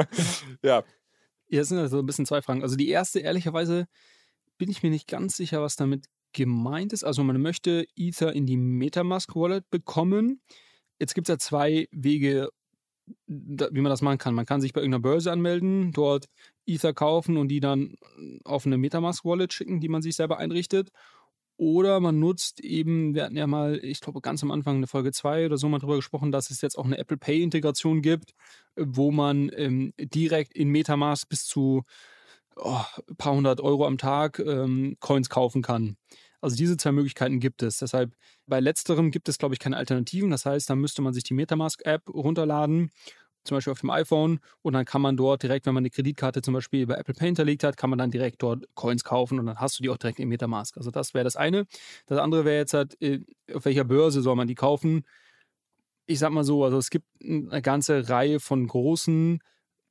ja, 0.62 0.84
ja, 1.48 1.62
es 1.62 1.68
sind 1.68 1.78
also 1.78 1.98
ein 1.98 2.06
bisschen 2.06 2.26
zwei 2.26 2.42
Fragen. 2.42 2.62
Also 2.62 2.76
die 2.76 2.88
erste, 2.88 3.20
ehrlicherweise, 3.20 3.86
bin 4.58 4.70
ich 4.70 4.82
mir 4.82 4.90
nicht 4.90 5.08
ganz 5.08 5.36
sicher, 5.36 5.62
was 5.62 5.76
damit 5.76 6.06
gemeint 6.32 6.92
ist. 6.92 7.04
Also 7.04 7.22
man 7.24 7.40
möchte 7.40 7.86
Ether 7.96 8.34
in 8.34 8.46
die 8.46 8.56
Metamask 8.56 9.34
Wallet 9.34 9.68
bekommen. 9.70 10.40
Jetzt 10.98 11.14
gibt 11.14 11.28
es 11.28 11.32
ja 11.32 11.38
zwei 11.38 11.88
Wege, 11.90 12.50
wie 13.26 13.80
man 13.80 13.90
das 13.90 14.02
machen 14.02 14.18
kann. 14.18 14.34
Man 14.34 14.46
kann 14.46 14.60
sich 14.60 14.72
bei 14.72 14.80
irgendeiner 14.80 15.02
Börse 15.02 15.32
anmelden, 15.32 15.92
dort 15.92 16.26
Ether 16.66 16.92
kaufen 16.92 17.36
und 17.36 17.48
die 17.48 17.60
dann 17.60 17.94
auf 18.44 18.66
eine 18.66 18.76
Metamask-Wallet 18.76 19.52
schicken, 19.52 19.80
die 19.80 19.88
man 19.88 20.02
sich 20.02 20.16
selber 20.16 20.38
einrichtet. 20.38 20.90
Oder 21.58 21.98
man 21.98 22.20
nutzt 22.20 22.60
eben, 22.60 23.16
wir 23.16 23.24
hatten 23.24 23.36
ja 23.36 23.48
mal, 23.48 23.80
ich 23.82 24.00
glaube, 24.00 24.20
ganz 24.20 24.44
am 24.44 24.52
Anfang 24.52 24.76
eine 24.76 24.86
Folge 24.86 25.10
2 25.10 25.46
oder 25.46 25.58
so 25.58 25.68
mal 25.68 25.80
drüber 25.80 25.96
gesprochen, 25.96 26.30
dass 26.30 26.50
es 26.50 26.60
jetzt 26.60 26.78
auch 26.78 26.84
eine 26.84 26.98
Apple 26.98 27.16
Pay-Integration 27.16 28.00
gibt, 28.00 28.32
wo 28.76 29.10
man 29.10 29.50
ähm, 29.56 29.92
direkt 29.98 30.54
in 30.54 30.68
Metamask 30.68 31.28
bis 31.28 31.46
zu 31.46 31.82
oh, 32.54 32.84
ein 33.08 33.16
paar 33.16 33.34
hundert 33.34 33.60
Euro 33.60 33.86
am 33.86 33.98
Tag 33.98 34.38
ähm, 34.38 34.96
Coins 35.00 35.30
kaufen 35.30 35.60
kann. 35.60 35.96
Also 36.40 36.54
diese 36.54 36.76
zwei 36.76 36.92
Möglichkeiten 36.92 37.40
gibt 37.40 37.64
es. 37.64 37.78
Deshalb 37.78 38.14
bei 38.46 38.60
letzterem 38.60 39.10
gibt 39.10 39.28
es, 39.28 39.38
glaube 39.38 39.54
ich, 39.54 39.58
keine 39.58 39.78
Alternativen. 39.78 40.30
Das 40.30 40.46
heißt, 40.46 40.70
da 40.70 40.76
müsste 40.76 41.02
man 41.02 41.12
sich 41.12 41.24
die 41.24 41.34
Metamask-App 41.34 42.08
runterladen, 42.08 42.92
zum 43.48 43.56
Beispiel 43.56 43.72
auf 43.72 43.80
dem 43.80 43.90
iPhone, 43.90 44.40
und 44.62 44.72
dann 44.74 44.84
kann 44.84 45.02
man 45.02 45.16
dort 45.16 45.42
direkt, 45.42 45.66
wenn 45.66 45.74
man 45.74 45.82
eine 45.82 45.90
Kreditkarte 45.90 46.42
zum 46.42 46.54
Beispiel 46.54 46.86
bei 46.86 46.94
Apple 46.94 47.14
Pay 47.14 47.26
hinterlegt 47.26 47.64
hat, 47.64 47.76
kann 47.76 47.90
man 47.90 47.98
dann 47.98 48.10
direkt 48.10 48.42
dort 48.42 48.64
Coins 48.74 49.04
kaufen 49.04 49.38
und 49.38 49.46
dann 49.46 49.58
hast 49.58 49.78
du 49.78 49.82
die 49.82 49.90
auch 49.90 49.96
direkt 49.96 50.20
in 50.20 50.28
Metamask. 50.28 50.76
Also 50.76 50.90
das 50.90 51.14
wäre 51.14 51.24
das 51.24 51.36
eine. 51.36 51.66
Das 52.06 52.18
andere 52.18 52.44
wäre 52.44 52.58
jetzt 52.58 52.74
halt, 52.74 53.00
äh, 53.02 53.20
auf 53.52 53.64
welcher 53.64 53.84
Börse 53.84 54.22
soll 54.22 54.36
man 54.36 54.48
die 54.48 54.54
kaufen? 54.54 55.04
Ich 56.06 56.18
sag 56.18 56.30
mal 56.30 56.44
so, 56.44 56.64
also 56.64 56.78
es 56.78 56.90
gibt 56.90 57.06
eine 57.22 57.60
ganze 57.62 58.08
Reihe 58.08 58.40
von 58.40 58.66
großen 58.66 59.40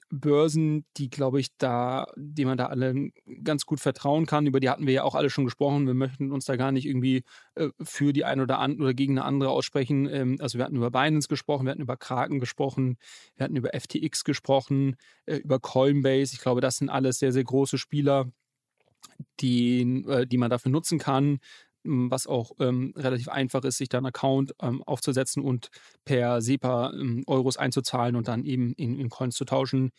Börsen, 0.10 0.86
die, 0.96 1.10
glaube 1.10 1.40
ich, 1.40 1.50
da, 1.58 2.08
die 2.16 2.46
man 2.46 2.58
da 2.58 2.68
alle 2.68 3.10
ganz 3.44 3.66
gut 3.66 3.80
vertrauen 3.80 4.26
kann. 4.26 4.46
Über 4.46 4.60
die 4.60 4.70
hatten 4.70 4.88
wir 4.88 4.94
ja 4.94 5.04
auch 5.04 5.16
alle 5.16 5.30
schon 5.30 5.46
gesprochen. 5.46 5.86
Wir 5.86 5.94
möchten 5.94 6.32
uns 6.32 6.46
da 6.46 6.56
gar 6.56 6.72
nicht 6.72 6.86
irgendwie 6.86 7.24
äh, 7.56 7.70
für 7.82 8.14
die 8.14 8.24
eine 8.24 8.44
oder 8.44 8.60
andere 8.60 8.84
oder 8.84 8.94
gegen 8.94 9.18
eine 9.18 9.26
andere 9.26 9.50
aussprechen. 9.50 10.08
Ähm, 10.10 10.38
also 10.40 10.58
wir 10.58 10.66
hatten 10.66 10.78
über 10.78 10.92
Binance 10.92 11.28
gesprochen, 11.28 11.66
wir 11.66 11.72
hatten 11.72 11.82
über 11.82 11.98
Kraken 11.98 12.40
gesprochen, 12.40 12.98
wir 13.36 13.44
hatten 13.44 13.56
über 13.56 13.72
FTX 13.74 14.24
gesprochen, 14.24 14.96
äh, 15.26 15.38
über 15.38 15.60
Coinbase. 15.60 16.34
Ich 16.34 16.42
glaube, 16.42 16.62
das 16.62 16.78
sind 16.78 16.90
alles 16.90 17.20
sehr, 17.20 17.34
sehr 17.34 17.44
große 17.44 17.78
Spieler, 17.78 18.32
die, 19.40 20.04
äh, 20.08 20.26
die 20.26 20.38
man 20.38 20.50
dafür 20.50 20.72
nutzen 20.72 21.00
kann 21.00 21.40
was 21.88 22.28
auch 22.28 22.52
ähm, 22.60 22.94
relativ 22.96 23.30
einfach 23.30 23.64
ist, 23.64 23.78
sich 23.78 23.90
da 23.90 23.98
einen 23.98 24.08
Account 24.08 24.54
ähm, 24.62 24.84
aufzusetzen 24.84 25.44
und 25.44 25.70
per 26.06 26.42
SEPA 26.42 26.94
ähm, 26.94 27.24
Euros 27.28 27.58
einzuzahlen 27.58 28.16
und 28.16 28.28
dann 28.28 28.44
eben 28.44 28.74
in, 28.74 29.00
in 29.00 29.10
Coins 29.10 29.36
zu 29.36 29.46
tauschen. 29.46 29.92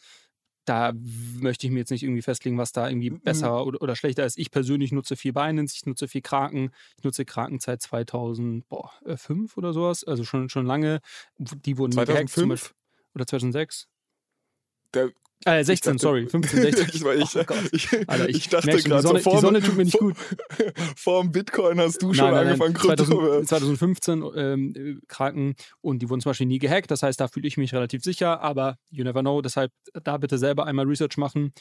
Da 0.64 0.92
möchte 1.40 1.66
ich 1.66 1.72
mir 1.72 1.78
jetzt 1.78 1.90
nicht 1.90 2.02
irgendwie 2.02 2.20
festlegen, 2.20 2.58
was 2.58 2.72
da 2.72 2.88
irgendwie 2.88 3.08
besser 3.10 3.64
oder, 3.64 3.80
oder, 3.80 3.96
schlechter 3.96 4.26
ist. 4.26 4.36
Ich 4.36 4.50
persönlich 4.50 4.92
nutze 4.92 5.16
viel 5.16 5.32
Binance, 5.32 5.74
ich 5.74 5.86
nutze 5.86 6.08
viel 6.08 6.20
Kraken. 6.20 6.72
Ich 6.98 7.04
nutze 7.04 7.24
Kraken 7.24 7.58
seit 7.58 7.80
2005 7.80 8.66
äh, 9.06 9.58
oder 9.58 9.72
sowas, 9.72 10.04
also 10.04 10.24
schon, 10.24 10.50
schon 10.50 10.66
lange. 10.66 11.00
Die 11.38 11.78
wurden 11.78 11.92
2005? 11.92 12.60
Gehackt, 12.60 12.74
oder 13.14 13.26
2006. 13.26 13.88
Der 14.92 15.10
äh, 15.44 15.62
16, 15.62 15.92
dachte, 15.92 16.02
sorry, 16.02 16.26
15, 16.26 16.62
16. 16.62 16.88
ich, 16.88 16.94
ich, 16.96 17.04
oh 17.04 17.10
ich, 17.12 18.08
Alter, 18.08 18.28
ich, 18.28 18.48
dachte 18.48 18.70
gerade, 18.70 18.82
die, 18.82 18.88
Sonne, 18.88 19.20
so 19.20 19.30
die 19.30 19.38
Sonne 19.38 19.62
tut 19.62 19.76
mir 19.76 19.84
nicht 19.84 19.98
gut. 19.98 20.16
Vor 20.96 21.22
dem 21.22 21.30
Bitcoin 21.30 21.78
hast 21.78 22.02
du 22.02 22.12
schon 22.12 22.24
nein, 22.26 22.34
nein, 22.34 22.46
angefangen, 22.48 22.74
Krypto. 22.74 23.42
2015 23.44 24.24
ähm, 24.34 25.00
Kraken 25.06 25.54
und 25.80 26.00
die 26.00 26.10
wurden 26.10 26.20
zum 26.20 26.30
Beispiel 26.30 26.46
nie 26.46 26.58
gehackt. 26.58 26.90
Das 26.90 27.02
heißt, 27.02 27.20
da 27.20 27.28
fühle 27.28 27.46
ich 27.46 27.56
mich 27.56 27.72
relativ 27.72 28.02
sicher, 28.02 28.40
aber 28.40 28.78
you 28.90 29.04
never 29.04 29.20
know. 29.20 29.40
Deshalb 29.40 29.70
da 29.92 30.16
bitte 30.16 30.38
selber 30.38 30.66
einmal 30.66 30.86
Research 30.86 31.16
machen. 31.16 31.52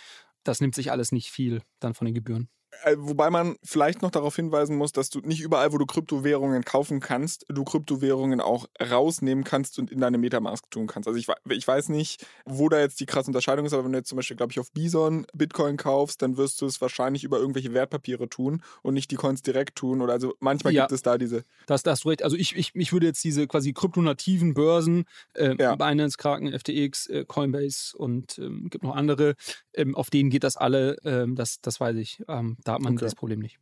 Das 0.44 0.60
nimmt 0.60 0.74
sich 0.74 0.92
alles 0.92 1.12
nicht 1.12 1.30
viel 1.30 1.62
dann 1.80 1.94
von 1.94 2.06
den 2.06 2.16
Gebühren. 2.16 2.50
Äh, 2.84 2.96
wobei 2.98 3.30
man 3.30 3.56
vielleicht 3.64 4.02
noch 4.02 4.12
darauf 4.12 4.36
hinweisen 4.36 4.76
muss, 4.76 4.92
dass 4.92 5.10
du 5.10 5.20
nicht 5.20 5.42
überall, 5.42 5.74
wo 5.74 5.78
du 5.78 5.86
Kryptowährungen 5.86 6.64
kaufen 6.64 7.00
kannst, 7.00 7.46
du 7.50 7.64
Kryptowährungen 7.64 8.42
auch 8.42 8.68
rausnehmen 8.82 9.44
kannst 9.44 9.80
und 9.80 9.92
in 9.92 10.00
deine 10.00 10.18
Metamask 10.18 10.70
tun 10.70 10.88
kannst. 10.88 11.08
Also 11.08 11.20
ich, 11.20 11.28
ich 11.50 11.68
weiß 11.68 11.90
nicht, 11.90 12.26
wo 12.46 12.70
da 12.70 12.80
jetzt 12.80 13.00
die 13.00 13.06
krasse 13.06 13.28
Unterscheidung 13.28 13.66
ist, 13.66 13.74
aber 13.74 13.86
wenn 13.86 13.92
du 13.92 13.98
jetzt 13.98 14.10
zum 14.10 14.18
Beispiel, 14.18 14.38
glaube 14.38 14.52
ich, 14.52 14.60
auf 14.60 14.72
Bison 14.72 15.26
Bitcoin 15.34 15.78
kaufst, 15.78 16.22
dann 16.22 16.38
wirst 16.38 16.62
du 16.62 16.66
es 16.66 16.82
wahrscheinlich 16.82 17.24
über 17.24 17.40
irgendwelche 17.40 17.74
Wertpapiere 17.74 18.30
tun 18.30 18.62
und 18.82 18.94
nicht 18.94 19.12
die 19.12 19.16
Coins 19.16 19.42
direkt 19.42 19.76
tun. 19.76 20.02
Oder 20.02 20.14
also 20.14 20.36
manchmal 20.40 20.74
ja, 20.74 20.84
gibt 20.84 20.92
es 20.94 21.02
da 21.02 21.18
diese. 21.18 21.44
Das, 21.66 21.84
das 21.84 21.94
hast 21.94 22.06
du 22.06 22.10
recht. 22.10 22.24
Also 22.24 22.36
ich, 22.36 22.56
ich, 22.56 22.72
ich 22.76 22.94
würde 22.94 23.08
jetzt 23.08 23.24
diese 23.24 23.48
quasi 23.48 23.74
kryptonativen 23.74 24.54
Börsen, 24.54 25.06
äh, 25.34 25.56
ja. 25.58 25.76
Binance, 25.76 26.18
Kraken, 26.18 26.52
FTX, 26.58 27.08
äh, 27.08 27.26
Coinbase 27.26 27.98
und 27.98 28.38
ähm, 28.40 28.70
gibt 28.70 28.84
noch 28.84 28.96
andere, 28.96 29.36
ähm, 29.78 29.96
auf 29.96 30.10
denen 30.10 30.30
geht 30.30 30.44
das 30.44 30.58
alle, 30.58 30.98
ähm, 31.04 31.36
das, 31.36 31.62
das 31.62 31.80
weiß 31.80 31.96
ich. 31.98 32.24
Ähm, 32.28 32.58
da 32.64 32.74
hat 32.74 32.82
man 32.82 32.94
okay. 32.94 33.06
das 33.06 33.16
Problem 33.16 33.40
nicht. 33.40 33.60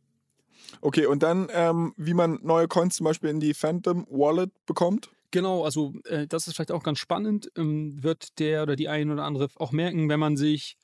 Okay, 0.80 1.06
und 1.06 1.22
dann, 1.22 1.48
ähm, 1.52 1.94
wie 1.96 2.14
man 2.14 2.38
neue 2.42 2.68
Coins 2.68 2.96
zum 2.96 3.04
Beispiel 3.04 3.30
in 3.30 3.40
die 3.40 3.54
Phantom 3.54 4.06
Wallet 4.10 4.50
bekommt? 4.66 5.10
Genau, 5.30 5.64
also 5.64 5.94
äh, 6.04 6.26
das 6.26 6.46
ist 6.46 6.54
vielleicht 6.54 6.72
auch 6.72 6.82
ganz 6.82 6.98
spannend. 6.98 7.50
Ähm, 7.56 8.02
wird 8.02 8.38
der 8.38 8.62
oder 8.62 8.76
die 8.76 8.88
ein 8.88 9.10
oder 9.10 9.24
andere 9.24 9.48
auch 9.56 9.72
merken, 9.72 10.08
wenn 10.08 10.20
man 10.20 10.36
sich 10.36 10.76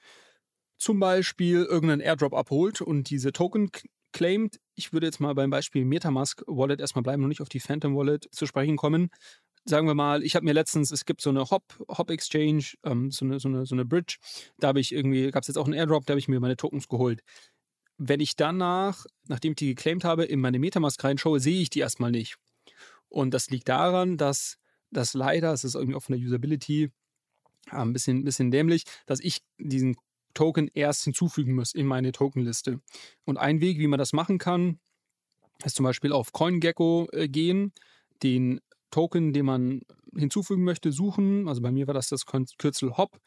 zum 0.79 0.99
Beispiel 0.99 1.65
irgendeinen 1.65 2.01
Airdrop 2.01 2.35
abholt 2.35 2.81
und 2.81 3.11
diese 3.11 3.33
Token 3.33 3.71
claimt. 4.13 4.61
Ich 4.75 4.93
würde 4.93 5.07
jetzt 5.07 5.21
mal 5.21 5.35
beim 5.35 5.51
Beispiel 5.51 5.85
Metamask 5.85 6.43
Wallet 6.47 6.81
erstmal 6.81 7.03
bleiben 7.03 7.23
und 7.23 7.29
nicht 7.29 7.41
auf 7.41 7.49
die 7.49 7.61
Phantom 7.61 7.97
Wallet 7.97 8.29
zu 8.33 8.47
sprechen 8.47 8.77
kommen. 8.77 9.11
Sagen 9.65 9.87
wir 9.87 9.95
mal, 9.95 10.25
ich 10.25 10.35
habe 10.35 10.45
mir 10.45 10.55
letztens, 10.55 10.91
es 10.91 11.05
gibt 11.05 11.21
so 11.21 11.31
eine 11.31 11.51
Hop, 11.51 11.63
Hop 11.89 12.11
Exchange, 12.11 12.65
ähm, 12.85 13.11
so, 13.11 13.25
eine, 13.25 13.39
so, 13.39 13.49
eine, 13.49 13.65
so 13.65 13.75
eine 13.75 13.85
Bridge, 13.85 14.17
da 14.59 14.69
habe 14.69 14.81
ich 14.81 14.93
irgendwie, 14.93 15.31
gab 15.31 15.43
es 15.43 15.49
jetzt 15.49 15.57
auch 15.57 15.67
einen 15.67 15.75
Airdrop, 15.75 16.05
da 16.05 16.13
habe 16.13 16.19
ich 16.19 16.29
mir 16.29 16.41
meine 16.41 16.57
Tokens 16.57 16.89
geholt 16.89 17.23
wenn 18.05 18.21
ich 18.21 18.37
danach, 18.37 19.07
nachdem 19.29 19.53
ich 19.53 19.57
die 19.57 19.75
geclaimed 19.75 20.05
habe, 20.05 20.25
in 20.25 20.41
meine 20.41 20.59
Metamask 20.59 21.03
reinschaue, 21.03 21.39
sehe 21.39 21.61
ich 21.61 21.71
die 21.71 21.81
erstmal 21.81 22.11
nicht. 22.11 22.37
Und 23.09 23.33
das 23.33 23.51
liegt 23.51 23.69
daran, 23.69 24.17
dass 24.17 24.59
das 24.91 25.15
leider, 25.15 25.53
es 25.53 25.65
ist 25.65 25.75
irgendwie 25.75 25.95
auch 25.95 26.03
von 26.03 26.17
der 26.17 26.27
Usability 26.27 26.91
äh, 27.71 27.77
ein 27.77 27.93
bisschen, 27.93 28.25
bisschen 28.25 28.51
dämlich, 28.51 28.85
dass 29.07 29.21
ich 29.21 29.43
diesen 29.59 29.97
Token 30.35 30.69
erst 30.73 31.05
hinzufügen 31.05 31.55
muss 31.55 31.75
in 31.75 31.87
meine 31.87 32.13
Tokenliste. 32.13 32.81
Und 33.25 33.37
ein 33.37 33.61
Weg, 33.61 33.79
wie 33.79 33.87
man 33.87 33.99
das 33.99 34.13
machen 34.13 34.39
kann, 34.39 34.81
ist 35.65 35.77
zum 35.77 35.85
Beispiel 35.85 36.13
auf 36.13 36.33
CoinGecko 36.33 37.09
äh, 37.13 37.29
gehen, 37.29 37.73
den 38.23 38.61
Token, 38.93 39.33
den 39.33 39.47
man 39.47 39.81
hinzufügen 40.17 40.63
möchte, 40.63 40.93
suchen. 40.93 41.49
Also 41.49 41.61
bei 41.61 41.73
mir 41.73 41.89
war 41.89 41.95
das 41.95 42.09
das 42.09 42.27
Kürzel 42.27 42.97
HOP 42.97 43.19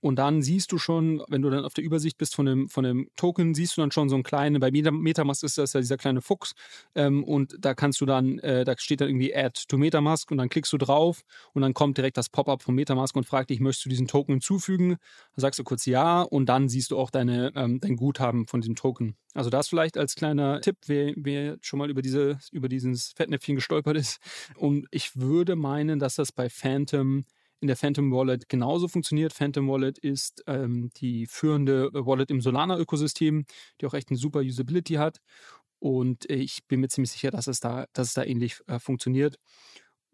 und 0.00 0.16
dann 0.16 0.42
siehst 0.42 0.70
du 0.72 0.78
schon, 0.78 1.22
wenn 1.28 1.42
du 1.42 1.50
dann 1.50 1.64
auf 1.64 1.74
der 1.74 1.84
Übersicht 1.84 2.18
bist 2.18 2.34
von 2.34 2.46
dem, 2.46 2.68
von 2.68 2.84
dem 2.84 3.08
Token, 3.16 3.54
siehst 3.54 3.76
du 3.76 3.80
dann 3.80 3.90
schon 3.90 4.08
so 4.08 4.14
einen 4.14 4.22
kleinen, 4.22 4.60
bei 4.60 4.70
Metamask 4.70 5.42
ist 5.42 5.58
das 5.58 5.72
ja 5.72 5.80
dieser 5.80 5.96
kleine 5.96 6.20
Fuchs. 6.20 6.54
Ähm, 6.94 7.24
und 7.24 7.56
da 7.58 7.74
kannst 7.74 8.00
du 8.00 8.06
dann, 8.06 8.38
äh, 8.38 8.64
da 8.64 8.74
steht 8.78 9.00
dann 9.00 9.08
irgendwie 9.08 9.34
Add 9.34 9.62
to 9.68 9.76
Metamask 9.76 10.30
und 10.30 10.38
dann 10.38 10.48
klickst 10.48 10.72
du 10.72 10.78
drauf 10.78 11.22
und 11.52 11.62
dann 11.62 11.74
kommt 11.74 11.96
direkt 11.96 12.16
das 12.16 12.28
Pop-up 12.28 12.62
von 12.62 12.74
Metamask 12.74 13.16
und 13.16 13.24
fragt 13.24 13.50
dich, 13.50 13.60
möchtest 13.60 13.86
du 13.86 13.90
diesen 13.90 14.06
Token 14.06 14.34
hinzufügen? 14.34 14.90
Dann 14.90 15.40
sagst 15.40 15.58
du 15.58 15.64
kurz 15.64 15.84
ja 15.86 16.22
und 16.22 16.46
dann 16.46 16.68
siehst 16.68 16.92
du 16.92 16.98
auch 16.98 17.10
deine, 17.10 17.52
ähm, 17.56 17.80
dein 17.80 17.96
Guthaben 17.96 18.46
von 18.46 18.60
diesem 18.60 18.76
Token. 18.76 19.16
Also 19.34 19.50
das 19.50 19.68
vielleicht 19.68 19.98
als 19.98 20.14
kleiner 20.14 20.60
Tipp, 20.60 20.76
wer, 20.86 21.12
wer 21.16 21.58
schon 21.60 21.78
mal 21.78 21.90
über, 21.90 22.02
diese, 22.02 22.38
über 22.52 22.68
dieses 22.68 23.12
Fettnäpfchen 23.16 23.56
gestolpert 23.56 23.96
ist. 23.96 24.18
Und 24.56 24.86
ich 24.90 25.16
würde 25.16 25.56
meinen, 25.56 25.98
dass 25.98 26.14
das 26.14 26.32
bei 26.32 26.48
Phantom 26.48 27.24
in 27.60 27.68
der 27.68 27.76
Phantom 27.76 28.12
Wallet 28.12 28.48
genauso 28.48 28.88
funktioniert. 28.88 29.32
Phantom 29.32 29.68
Wallet 29.68 29.98
ist 29.98 30.42
ähm, 30.46 30.90
die 30.96 31.26
führende 31.26 31.90
Wallet 31.92 32.30
im 32.30 32.40
Solana-Ökosystem, 32.40 33.44
die 33.80 33.86
auch 33.86 33.94
echt 33.94 34.10
eine 34.10 34.18
super 34.18 34.40
Usability 34.40 34.94
hat. 34.94 35.18
Und 35.80 36.28
ich 36.30 36.66
bin 36.66 36.80
mir 36.80 36.88
ziemlich 36.88 37.12
sicher, 37.12 37.30
dass 37.30 37.46
es 37.46 37.60
da, 37.60 37.86
dass 37.92 38.08
es 38.08 38.14
da 38.14 38.24
ähnlich 38.24 38.60
äh, 38.66 38.78
funktioniert. 38.78 39.38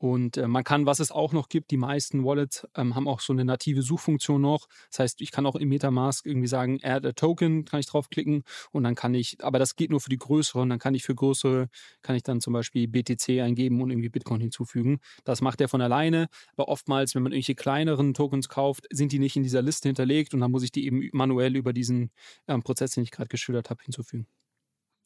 Und 0.05 0.37
äh, 0.37 0.47
man 0.47 0.65
kann, 0.65 0.85
was 0.85 1.01
es 1.01 1.11
auch 1.11 1.33
noch 1.33 1.49
gibt, 1.49 1.71
die 1.71 1.79
meisten 1.79 2.27
Wallets 2.27 2.69
ähm, 2.77 2.95
haben 2.95 3.09
auch 3.09 3.21
so 3.21 3.33
eine 3.33 3.43
native 3.43 3.81
Suchfunktion 3.81 4.39
noch. 4.39 4.69
Das 4.91 4.99
heißt, 4.99 5.23
ich 5.23 5.31
kann 5.31 5.47
auch 5.47 5.57
im 5.57 5.71
Metamask 5.71 6.27
irgendwie 6.27 6.47
sagen, 6.47 6.79
add 6.83 7.09
a 7.09 7.13
token, 7.13 7.65
kann 7.65 7.81
ich 7.81 7.87
draufklicken 7.87 8.43
und 8.71 8.85
dann 8.85 8.97
kann 8.97 9.15
ich, 9.15 9.43
aber 9.43 9.59
das 9.59 9.77
geht 9.77 9.89
nur 9.89 10.03
für 10.03 10.11
die 10.11 10.19
größeren, 10.19 10.69
dann 10.69 10.79
kann 10.79 10.95
ich 10.95 11.05
für 11.05 11.15
größere, 11.15 11.71
kann 12.03 12.17
ich 12.17 12.23
dann 12.23 12.43
zum 12.43 12.53
Beispiel 12.53 12.87
BTC 12.87 13.41
eingeben 13.41 13.81
und 13.81 13.91
irgendwie 13.91 14.11
Bitcoin 14.11 14.43
hinzufügen. 14.43 14.99
Das 15.25 15.41
macht 15.41 15.63
er 15.63 15.69
von 15.69 15.81
alleine, 15.81 16.27
aber 16.53 16.69
oftmals, 16.69 17.15
wenn 17.15 17.23
man 17.23 17.33
irgendwelche 17.33 17.55
kleineren 17.55 18.13
Tokens 18.13 18.51
kauft, 18.51 18.87
sind 18.91 19.11
die 19.11 19.19
nicht 19.19 19.37
in 19.37 19.43
dieser 19.43 19.63
Liste 19.63 19.89
hinterlegt 19.89 20.35
und 20.35 20.41
dann 20.41 20.51
muss 20.51 20.65
ich 20.65 20.71
die 20.71 20.85
eben 20.85 21.09
manuell 21.15 21.57
über 21.57 21.73
diesen 21.73 22.11
ähm, 22.47 22.63
Prozess, 22.63 22.91
den 22.91 23.05
ich 23.05 23.11
gerade 23.11 23.29
geschildert 23.29 23.71
habe, 23.71 23.83
hinzufügen. 23.83 24.27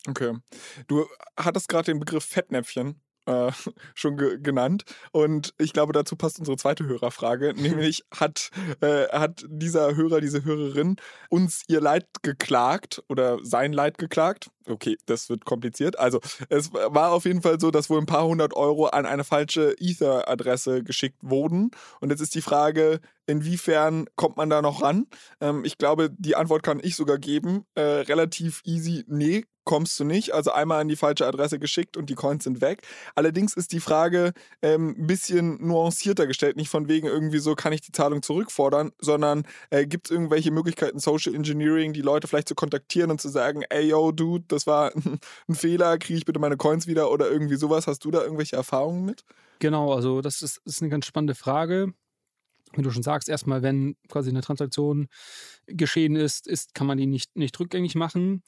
Okay. 0.08 0.37
Du 0.88 1.06
hattest 1.37 1.68
gerade 1.68 1.92
den 1.92 2.00
Begriff 2.00 2.24
Fettnäpfchen 2.24 3.00
äh, 3.28 3.52
schon 3.94 4.16
ge 4.16 4.38
genannt. 4.40 4.84
Und 5.12 5.54
ich 5.58 5.72
glaube, 5.72 5.92
dazu 5.92 6.16
passt 6.16 6.38
unsere 6.38 6.56
zweite 6.56 6.86
Hörerfrage, 6.86 7.52
nämlich 7.56 8.04
hat, 8.14 8.50
äh, 8.80 9.06
hat 9.08 9.44
dieser 9.48 9.94
Hörer, 9.94 10.20
diese 10.20 10.44
Hörerin 10.44 10.96
uns 11.28 11.62
ihr 11.68 11.80
Leid 11.80 12.06
geklagt 12.22 13.02
oder 13.08 13.38
sein 13.42 13.72
Leid 13.72 13.98
geklagt. 13.98 14.50
Okay, 14.66 14.96
das 15.06 15.28
wird 15.28 15.44
kompliziert. 15.44 15.98
Also 15.98 16.20
es 16.48 16.72
war 16.72 17.12
auf 17.12 17.24
jeden 17.24 17.42
Fall 17.42 17.58
so, 17.58 17.70
dass 17.70 17.88
wohl 17.88 17.98
ein 17.98 18.06
paar 18.06 18.26
hundert 18.26 18.54
Euro 18.54 18.86
an 18.86 19.06
eine 19.06 19.24
falsche 19.24 19.74
Ether-Adresse 19.78 20.82
geschickt 20.82 21.18
wurden. 21.22 21.70
Und 22.00 22.11
jetzt 22.11 22.20
ist 22.20 22.34
die 22.34 22.42
Frage, 22.42 23.00
Inwiefern 23.29 24.07
kommt 24.16 24.39
man 24.39 24.49
da 24.49 24.62
noch 24.62 24.81
ran? 24.81 25.07
Ähm, 25.43 25.62
ich 25.66 25.76
glaube, 25.76 26.09
die 26.11 26.35
Antwort 26.35 26.62
kann 26.62 26.81
ich 26.83 26.97
sogar 26.97 27.18
geben. 27.18 27.66
Äh, 27.74 27.83
relativ 27.83 28.62
easy, 28.64 29.05
nee, 29.07 29.45
kommst 29.64 30.01
du 30.01 30.05
nicht. 30.05 30.33
Also 30.33 30.51
einmal 30.51 30.81
an 30.81 30.89
die 30.89 30.97
falsche 30.97 31.26
Adresse 31.26 31.59
geschickt 31.59 31.99
und 31.99 32.09
die 32.09 32.14
Coins 32.14 32.45
sind 32.45 32.62
weg. 32.62 32.81
Allerdings 33.14 33.53
ist 33.53 33.72
die 33.72 33.81
Frage 33.81 34.33
ähm, 34.62 34.97
ein 34.99 35.07
bisschen 35.07 35.59
nuancierter 35.61 36.26
gestellt. 36.26 36.57
Nicht 36.57 36.70
von 36.70 36.89
wegen 36.89 37.07
irgendwie 37.07 37.39
so, 37.39 37.55
kann 37.55 37.74
ich 37.74 37.83
die 37.83 37.93
Zahlung 37.93 38.22
zurückfordern, 38.22 38.93
sondern 38.99 39.43
äh, 39.68 39.87
gibt 39.87 40.07
es 40.07 40.11
irgendwelche 40.11 40.51
Möglichkeiten, 40.51 40.99
Social 40.99 41.35
Engineering, 41.35 41.93
die 41.93 42.01
Leute 42.01 42.29
vielleicht 42.29 42.49
zu 42.49 42.55
kontaktieren 42.55 43.11
und 43.11 43.20
zu 43.20 43.29
sagen, 43.29 43.62
ey 43.68 43.89
yo, 43.89 44.11
Dude, 44.11 44.47
das 44.49 44.66
war 44.66 44.91
ein 45.49 45.55
Fehler, 45.55 45.99
kriege 45.99 46.16
ich 46.16 46.24
bitte 46.24 46.41
meine 46.41 46.57
Coins 46.57 46.87
wieder 46.87 47.11
oder 47.11 47.31
irgendwie 47.31 47.57
sowas. 47.57 47.87
Hast 47.87 48.07
du 48.07 48.11
da 48.11 48.22
irgendwelche 48.22 48.57
Erfahrungen 48.57 49.05
mit? 49.05 49.24
Genau, 49.59 49.93
also 49.93 50.22
das 50.22 50.41
ist, 50.41 50.62
ist 50.64 50.81
eine 50.81 50.89
ganz 50.89 51.05
spannende 51.05 51.35
Frage 51.35 51.93
wie 52.74 52.82
du 52.82 52.90
schon 52.90 53.02
sagst, 53.02 53.28
erstmal, 53.28 53.62
wenn 53.62 53.96
quasi 54.08 54.30
eine 54.30 54.40
Transaktion 54.40 55.08
geschehen 55.66 56.16
ist, 56.16 56.46
ist 56.46 56.74
kann 56.74 56.86
man 56.86 56.98
die 56.98 57.06
nicht, 57.06 57.36
nicht 57.36 57.58
rückgängig 57.58 57.94
machen. 57.94 58.42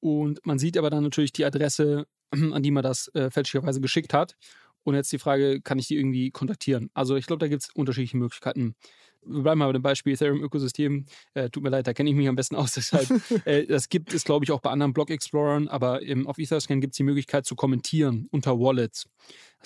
Und 0.00 0.44
man 0.44 0.58
sieht 0.58 0.76
aber 0.76 0.90
dann 0.90 1.02
natürlich 1.02 1.32
die 1.32 1.44
Adresse, 1.44 2.06
an 2.30 2.62
die 2.62 2.70
man 2.70 2.82
das 2.82 3.08
äh, 3.14 3.30
fälschlicherweise 3.30 3.80
geschickt 3.80 4.14
hat. 4.14 4.36
Und 4.84 4.94
jetzt 4.94 5.10
die 5.10 5.18
Frage, 5.18 5.60
kann 5.62 5.80
ich 5.80 5.88
die 5.88 5.96
irgendwie 5.96 6.30
kontaktieren? 6.30 6.90
Also 6.94 7.16
ich 7.16 7.26
glaube, 7.26 7.40
da 7.40 7.48
gibt 7.48 7.62
es 7.62 7.70
unterschiedliche 7.74 8.16
Möglichkeiten. 8.16 8.76
Wir 9.24 9.42
bleiben 9.42 9.58
mal 9.58 9.66
bei 9.66 9.72
dem 9.72 9.82
Beispiel 9.82 10.12
Ethereum-Ökosystem. 10.12 11.06
Äh, 11.34 11.50
tut 11.50 11.64
mir 11.64 11.70
leid, 11.70 11.88
da 11.88 11.92
kenne 11.92 12.08
ich 12.08 12.14
mich 12.14 12.28
am 12.28 12.36
besten 12.36 12.54
aus. 12.54 12.72
Deshalb, 12.74 13.10
äh, 13.44 13.66
das 13.66 13.88
gibt 13.88 14.14
es, 14.14 14.22
glaube 14.22 14.44
ich, 14.44 14.52
auch 14.52 14.60
bei 14.60 14.70
anderen 14.70 14.92
Block-Explorern, 14.92 15.66
aber 15.66 16.02
im, 16.02 16.28
auf 16.28 16.38
Etherscan 16.38 16.80
gibt 16.80 16.92
es 16.92 16.98
die 16.98 17.02
Möglichkeit 17.02 17.46
zu 17.46 17.56
kommentieren 17.56 18.28
unter 18.30 18.60
Wallets. 18.60 19.08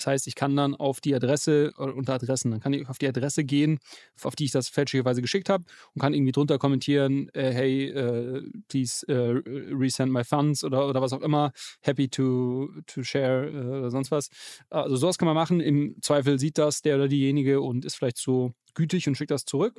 Das 0.01 0.07
heißt, 0.07 0.27
ich 0.27 0.33
kann 0.33 0.55
dann 0.55 0.73
auf 0.73 0.99
die 0.99 1.13
Adresse, 1.13 1.73
äh, 1.77 1.83
unter 1.83 2.15
Adressen, 2.15 2.49
dann 2.49 2.59
kann 2.59 2.73
ich 2.73 2.89
auf 2.89 2.97
die 2.97 3.07
Adresse 3.07 3.43
gehen, 3.43 3.77
auf 4.23 4.35
die 4.35 4.45
ich 4.45 4.51
das 4.51 4.67
fälschlicherweise 4.67 5.21
geschickt 5.21 5.47
habe 5.47 5.63
und 5.93 6.01
kann 6.01 6.15
irgendwie 6.15 6.31
drunter 6.31 6.57
kommentieren, 6.57 7.29
äh, 7.33 7.51
hey, 7.51 7.89
äh, 7.89 8.41
please 8.67 9.07
äh, 9.07 9.41
resend 9.71 10.11
my 10.11 10.23
funds 10.23 10.63
oder, 10.63 10.87
oder 10.87 11.03
was 11.03 11.13
auch 11.13 11.21
immer, 11.21 11.51
happy 11.81 12.09
to, 12.09 12.69
to 12.87 13.03
share 13.03 13.47
äh, 13.47 13.77
oder 13.79 13.91
sonst 13.91 14.09
was. 14.09 14.29
Also 14.71 14.95
sowas 14.95 15.19
kann 15.19 15.27
man 15.27 15.35
machen. 15.35 15.59
Im 15.59 15.95
Zweifel 16.01 16.39
sieht 16.39 16.57
das 16.57 16.81
der 16.81 16.95
oder 16.95 17.07
diejenige 17.07 17.61
und 17.61 17.85
ist 17.85 17.95
vielleicht 17.95 18.17
so 18.17 18.53
gütig 18.73 19.07
und 19.07 19.15
schickt 19.15 19.31
das 19.31 19.45
zurück. 19.45 19.77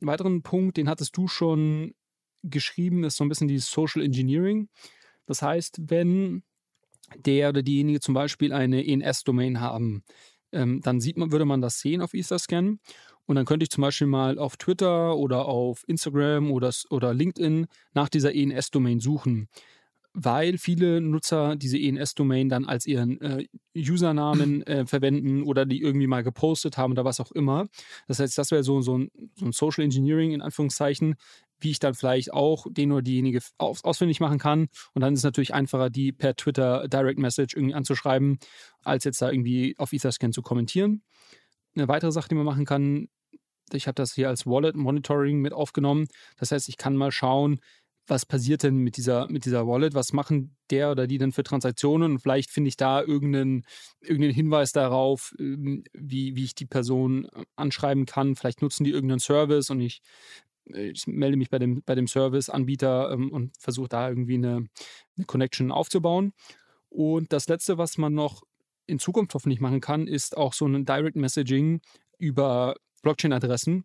Einen 0.00 0.08
weiteren 0.08 0.42
Punkt, 0.42 0.76
den 0.76 0.88
hattest 0.88 1.16
du 1.16 1.26
schon 1.26 1.92
geschrieben, 2.44 3.02
ist 3.02 3.16
so 3.16 3.24
ein 3.24 3.28
bisschen 3.28 3.48
die 3.48 3.58
Social 3.58 4.00
Engineering. 4.00 4.68
Das 5.26 5.42
heißt, 5.42 5.80
wenn 5.90 6.44
der 7.16 7.50
oder 7.50 7.62
diejenige 7.62 8.00
zum 8.00 8.14
Beispiel 8.14 8.52
eine 8.52 8.86
ENS-Domain 8.86 9.60
haben, 9.60 10.02
ähm, 10.52 10.80
dann 10.82 11.00
sieht 11.00 11.16
man, 11.16 11.32
würde 11.32 11.44
man 11.44 11.60
das 11.60 11.80
sehen 11.80 12.02
auf 12.02 12.14
Etherscan. 12.14 12.80
Und 13.26 13.36
dann 13.36 13.44
könnte 13.44 13.62
ich 13.62 13.70
zum 13.70 13.82
Beispiel 13.82 14.08
mal 14.08 14.38
auf 14.38 14.56
Twitter 14.56 15.16
oder 15.16 15.46
auf 15.46 15.84
Instagram 15.86 16.50
oder, 16.50 16.72
oder 16.90 17.14
LinkedIn 17.14 17.66
nach 17.94 18.08
dieser 18.08 18.34
ENS-Domain 18.34 18.98
suchen, 18.98 19.48
weil 20.12 20.58
viele 20.58 21.00
Nutzer 21.00 21.54
diese 21.54 21.78
ENS-Domain 21.78 22.48
dann 22.48 22.64
als 22.64 22.86
ihren 22.86 23.20
äh, 23.20 23.46
Usernamen 23.76 24.62
äh, 24.66 24.84
verwenden 24.84 25.44
oder 25.44 25.64
die 25.64 25.80
irgendwie 25.80 26.08
mal 26.08 26.24
gepostet 26.24 26.76
haben 26.76 26.92
oder 26.92 27.04
was 27.04 27.20
auch 27.20 27.30
immer. 27.30 27.68
Das 28.08 28.18
heißt, 28.18 28.36
das 28.36 28.50
wäre 28.50 28.64
so, 28.64 28.80
so, 28.80 28.98
ein, 28.98 29.10
so 29.36 29.46
ein 29.46 29.52
Social 29.52 29.84
Engineering 29.84 30.32
in 30.32 30.42
Anführungszeichen, 30.42 31.14
wie 31.60 31.70
ich 31.70 31.78
dann 31.78 31.94
vielleicht 31.94 32.32
auch 32.32 32.66
den 32.70 32.92
oder 32.92 33.02
diejenige 33.02 33.40
aus, 33.58 33.84
ausfindig 33.84 34.20
machen 34.20 34.38
kann. 34.38 34.68
Und 34.94 35.02
dann 35.02 35.14
ist 35.14 35.20
es 35.20 35.24
natürlich 35.24 35.54
einfacher, 35.54 35.90
die 35.90 36.12
per 36.12 36.34
Twitter 36.36 36.88
Direct 36.88 37.18
Message 37.18 37.54
irgendwie 37.54 37.74
anzuschreiben, 37.74 38.38
als 38.82 39.04
jetzt 39.04 39.22
da 39.22 39.30
irgendwie 39.30 39.74
auf 39.78 39.92
Etherscan 39.92 40.32
zu 40.32 40.42
kommentieren. 40.42 41.02
Eine 41.74 41.88
weitere 41.88 42.12
Sache, 42.12 42.28
die 42.28 42.34
man 42.34 42.46
machen 42.46 42.64
kann, 42.64 43.08
ich 43.72 43.86
habe 43.86 43.94
das 43.94 44.14
hier 44.14 44.28
als 44.28 44.46
Wallet 44.46 44.74
Monitoring 44.74 45.40
mit 45.40 45.52
aufgenommen. 45.52 46.08
Das 46.36 46.50
heißt, 46.50 46.68
ich 46.68 46.76
kann 46.76 46.96
mal 46.96 47.12
schauen, 47.12 47.60
was 48.06 48.26
passiert 48.26 48.64
denn 48.64 48.78
mit 48.78 48.96
dieser, 48.96 49.30
mit 49.30 49.44
dieser 49.44 49.66
Wallet? 49.66 49.94
Was 49.94 50.12
machen 50.12 50.56
der 50.70 50.90
oder 50.90 51.06
die 51.06 51.18
denn 51.18 51.32
für 51.32 51.44
Transaktionen? 51.44 52.12
Und 52.12 52.18
vielleicht 52.18 52.50
finde 52.50 52.68
ich 52.68 52.76
da 52.76 53.00
irgendeinen, 53.02 53.64
irgendeinen 54.00 54.34
Hinweis 54.34 54.72
darauf, 54.72 55.32
ähm, 55.38 55.84
wie, 55.92 56.34
wie 56.34 56.44
ich 56.44 56.54
die 56.54 56.66
Person 56.66 57.26
äh, 57.26 57.44
anschreiben 57.56 58.06
kann. 58.06 58.34
Vielleicht 58.34 58.62
nutzen 58.62 58.84
die 58.84 58.90
irgendeinen 58.90 59.20
Service 59.20 59.70
und 59.70 59.80
ich 59.80 60.02
ich 60.74 61.06
melde 61.06 61.36
mich 61.36 61.50
bei 61.50 61.58
dem, 61.58 61.82
bei 61.84 61.94
dem 61.94 62.06
Service-Anbieter 62.06 63.10
ähm, 63.12 63.30
und 63.30 63.56
versuche 63.58 63.88
da 63.88 64.08
irgendwie 64.08 64.34
eine, 64.34 64.66
eine 65.16 65.26
Connection 65.26 65.70
aufzubauen. 65.70 66.32
Und 66.88 67.32
das 67.32 67.48
Letzte, 67.48 67.78
was 67.78 67.98
man 67.98 68.14
noch 68.14 68.42
in 68.86 68.98
Zukunft 68.98 69.34
hoffentlich 69.34 69.60
machen 69.60 69.80
kann, 69.80 70.06
ist 70.06 70.36
auch 70.36 70.52
so 70.52 70.66
ein 70.66 70.84
Direct 70.84 71.16
Messaging 71.16 71.80
über 72.18 72.74
Blockchain-Adressen. 73.02 73.84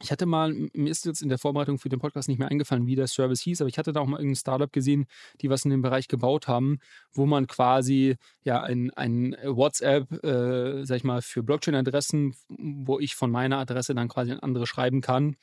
Ich 0.00 0.12
hatte 0.12 0.26
mal, 0.26 0.54
mir 0.72 0.90
ist 0.90 1.06
jetzt 1.06 1.22
in 1.22 1.28
der 1.28 1.38
Vorbereitung 1.38 1.78
für 1.78 1.88
den 1.88 1.98
Podcast 1.98 2.28
nicht 2.28 2.38
mehr 2.38 2.48
eingefallen, 2.48 2.86
wie 2.86 2.94
der 2.94 3.08
Service 3.08 3.40
hieß, 3.40 3.60
aber 3.60 3.68
ich 3.68 3.78
hatte 3.78 3.92
da 3.92 4.00
auch 4.00 4.06
mal 4.06 4.18
irgendein 4.18 4.36
Startup 4.36 4.72
gesehen, 4.72 5.06
die 5.40 5.50
was 5.50 5.64
in 5.64 5.72
dem 5.72 5.82
Bereich 5.82 6.06
gebaut 6.06 6.46
haben, 6.46 6.78
wo 7.12 7.26
man 7.26 7.48
quasi 7.48 8.16
ja 8.44 8.62
ein, 8.62 8.92
ein 8.92 9.36
WhatsApp, 9.42 10.12
äh, 10.24 10.84
sag 10.84 10.98
ich 10.98 11.04
mal, 11.04 11.20
für 11.20 11.42
Blockchain-Adressen, 11.42 12.34
wo 12.48 13.00
ich 13.00 13.16
von 13.16 13.32
meiner 13.32 13.58
Adresse 13.58 13.94
dann 13.94 14.08
quasi 14.08 14.30
an 14.30 14.38
andere 14.38 14.68
schreiben 14.68 15.00
kann 15.00 15.36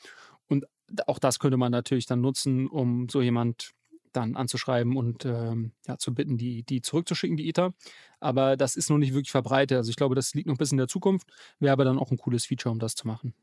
auch 1.08 1.20
das 1.20 1.40
könnte 1.40 1.58
man 1.58 1.72
natürlich 1.72 2.06
dann 2.06 2.22
nutzen, 2.22 2.68
um 2.68 3.10
so 3.10 3.22
jemand 3.22 3.72
dann 4.14 4.36
anzuschreiben 4.36 4.96
und 4.96 5.26
ähm, 5.26 5.74
ja, 5.88 5.98
zu 5.98 6.14
bitten, 6.14 6.38
die, 6.38 6.64
die 6.64 6.82
zurückzuschicken, 6.82 7.38
die 7.38 7.50
Ether. 7.50 7.74
Aber 8.20 8.56
das 8.58 8.76
ist 8.76 8.90
noch 8.90 8.98
nicht 8.98 9.14
wirklich 9.14 9.32
verbreitet. 9.32 9.78
Also 9.78 9.90
ich 9.90 9.98
glaube, 9.98 10.16
das 10.16 10.34
liegt 10.34 10.48
noch 10.48 10.56
ein 10.56 10.58
bisschen 10.58 10.76
in 10.78 10.84
der 10.84 10.88
Zukunft, 10.88 11.28
wäre 11.60 11.74
aber 11.74 11.84
dann 11.86 12.00
auch 12.00 12.12
ein 12.12 12.18
cooles 12.18 12.46
Feature, 12.46 12.72
um 12.72 12.80
das 12.80 12.96
zu 12.96 13.08
machen. 13.08 13.34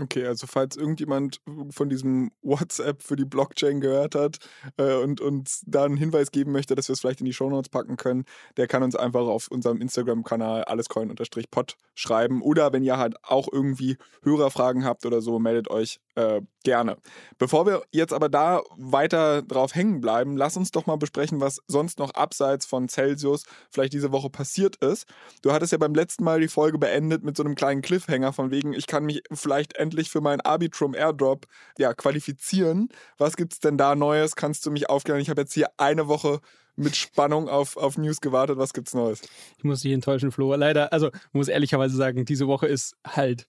Okay, 0.00 0.26
also 0.26 0.46
falls 0.46 0.76
irgendjemand 0.76 1.40
von 1.70 1.88
diesem 1.88 2.30
WhatsApp 2.42 3.02
für 3.02 3.16
die 3.16 3.24
Blockchain 3.24 3.80
gehört 3.80 4.14
hat 4.14 4.38
äh, 4.76 4.94
und 4.94 5.20
uns 5.20 5.62
da 5.66 5.84
einen 5.84 5.96
Hinweis 5.96 6.30
geben 6.30 6.52
möchte, 6.52 6.74
dass 6.74 6.88
wir 6.88 6.92
es 6.92 7.00
vielleicht 7.00 7.20
in 7.20 7.26
die 7.26 7.32
Shownotes 7.32 7.68
packen 7.68 7.96
können, 7.96 8.24
der 8.56 8.68
kann 8.68 8.82
uns 8.82 8.94
einfach 8.94 9.26
auf 9.26 9.48
unserem 9.48 9.80
Instagram-Kanal 9.80 10.64
allescoin-pod 10.64 11.76
schreiben. 11.94 12.42
Oder 12.42 12.72
wenn 12.72 12.84
ihr 12.84 12.96
halt 12.96 13.16
auch 13.24 13.48
irgendwie 13.50 13.96
Hörerfragen 14.22 14.84
habt 14.84 15.04
oder 15.04 15.20
so, 15.20 15.38
meldet 15.38 15.68
euch 15.68 15.98
äh, 16.14 16.42
gerne. 16.64 16.96
Bevor 17.38 17.66
wir 17.66 17.82
jetzt 17.92 18.12
aber 18.12 18.28
da 18.28 18.60
weiter 18.76 19.42
drauf 19.42 19.74
hängen 19.74 20.00
bleiben, 20.00 20.36
lass 20.36 20.56
uns 20.56 20.70
doch 20.70 20.86
mal 20.86 20.96
besprechen, 20.96 21.40
was 21.40 21.60
sonst 21.66 21.98
noch 21.98 22.10
abseits 22.10 22.66
von 22.66 22.88
Celsius 22.88 23.44
vielleicht 23.70 23.92
diese 23.92 24.12
Woche 24.12 24.28
passiert 24.30 24.76
ist. 24.76 25.06
Du 25.42 25.52
hattest 25.52 25.72
ja 25.72 25.78
beim 25.78 25.94
letzten 25.94 26.24
Mal 26.24 26.40
die 26.40 26.48
Folge 26.48 26.78
beendet 26.78 27.24
mit 27.24 27.36
so 27.36 27.42
einem 27.42 27.54
kleinen 27.54 27.82
Cliffhanger 27.82 28.32
von 28.32 28.50
wegen, 28.50 28.72
ich 28.72 28.86
kann 28.86 29.04
mich 29.04 29.22
vielleicht 29.32 29.76
endlich 29.88 30.10
für 30.10 30.20
meinen 30.20 30.42
Arbitrum 30.42 30.94
Airdrop 30.94 31.46
ja, 31.78 31.94
qualifizieren. 31.94 32.90
Was 33.16 33.36
gibt 33.36 33.54
es 33.54 33.60
denn 33.60 33.78
da 33.78 33.94
Neues? 33.94 34.36
Kannst 34.36 34.66
du 34.66 34.70
mich 34.70 34.90
aufklären? 34.90 35.20
Ich 35.20 35.30
habe 35.30 35.40
jetzt 35.40 35.54
hier 35.54 35.70
eine 35.78 36.08
Woche 36.08 36.40
mit 36.76 36.94
Spannung 36.94 37.48
auf, 37.48 37.76
auf 37.76 37.96
News 37.96 38.20
gewartet. 38.20 38.58
Was 38.58 38.74
gibt's 38.74 38.94
Neues? 38.94 39.22
Ich 39.56 39.64
muss 39.64 39.80
dich 39.80 39.92
enttäuschen, 39.92 40.30
Flo. 40.30 40.54
Leider, 40.54 40.92
also 40.92 41.10
muss 41.32 41.48
ehrlicherweise 41.48 41.96
sagen, 41.96 42.26
diese 42.26 42.46
Woche 42.46 42.66
ist 42.66 42.96
halt 43.06 43.48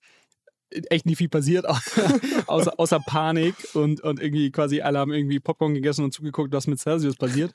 echt 0.89 1.05
nie 1.05 1.15
viel 1.15 1.29
passiert, 1.29 1.65
außer, 2.47 2.79
außer 2.79 2.99
Panik 2.99 3.55
und, 3.73 4.01
und 4.01 4.19
irgendwie 4.19 4.51
quasi 4.51 4.81
alle 4.81 4.99
haben 4.99 5.11
irgendwie 5.11 5.39
Popcorn 5.39 5.73
gegessen 5.73 6.03
und 6.03 6.13
zugeguckt, 6.13 6.53
was 6.53 6.67
mit 6.67 6.79
Celsius 6.79 7.15
passiert. 7.15 7.51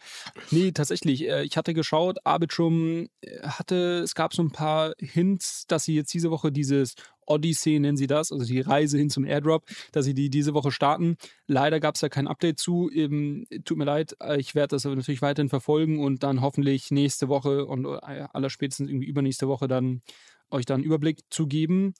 Nee, 0.50 0.72
tatsächlich, 0.72 1.28
äh, 1.28 1.44
ich 1.44 1.56
hatte 1.56 1.74
geschaut, 1.74 2.18
Arbitrum 2.24 3.08
äh, 3.20 3.42
hatte, 3.42 4.00
es 4.00 4.14
gab 4.14 4.34
so 4.34 4.42
ein 4.42 4.50
paar 4.50 4.94
Hints, 4.98 5.64
dass 5.68 5.84
sie 5.84 5.94
jetzt 5.94 6.12
diese 6.12 6.30
Woche 6.30 6.50
dieses 6.50 6.94
Odyssey 7.26 7.78
nennen 7.78 7.96
sie 7.96 8.06
das, 8.06 8.32
also 8.32 8.44
die 8.44 8.60
Reise 8.60 8.98
hin 8.98 9.10
zum 9.10 9.24
Airdrop, 9.24 9.64
dass 9.92 10.04
sie 10.04 10.14
die 10.14 10.30
diese 10.30 10.54
Woche 10.54 10.70
starten. 10.70 11.16
Leider 11.46 11.80
gab 11.80 11.94
es 11.94 12.00
da 12.00 12.08
kein 12.08 12.28
Update 12.28 12.58
zu. 12.58 12.90
Eben, 12.90 13.46
tut 13.64 13.78
mir 13.78 13.84
leid, 13.84 14.16
äh, 14.20 14.40
ich 14.40 14.54
werde 14.54 14.68
das 14.68 14.86
aber 14.86 14.96
natürlich 14.96 15.22
weiterhin 15.22 15.48
verfolgen 15.48 16.00
und 16.00 16.22
dann 16.22 16.40
hoffentlich 16.40 16.90
nächste 16.90 17.28
Woche 17.28 17.66
und 17.66 17.86
allerspätestens 17.86 18.88
irgendwie 18.88 19.06
übernächste 19.06 19.48
Woche 19.48 19.68
dann 19.68 20.02
euch 20.50 20.66
dann 20.66 20.76
einen 20.76 20.84
Überblick 20.84 21.20
zu 21.30 21.46
geben 21.46 21.94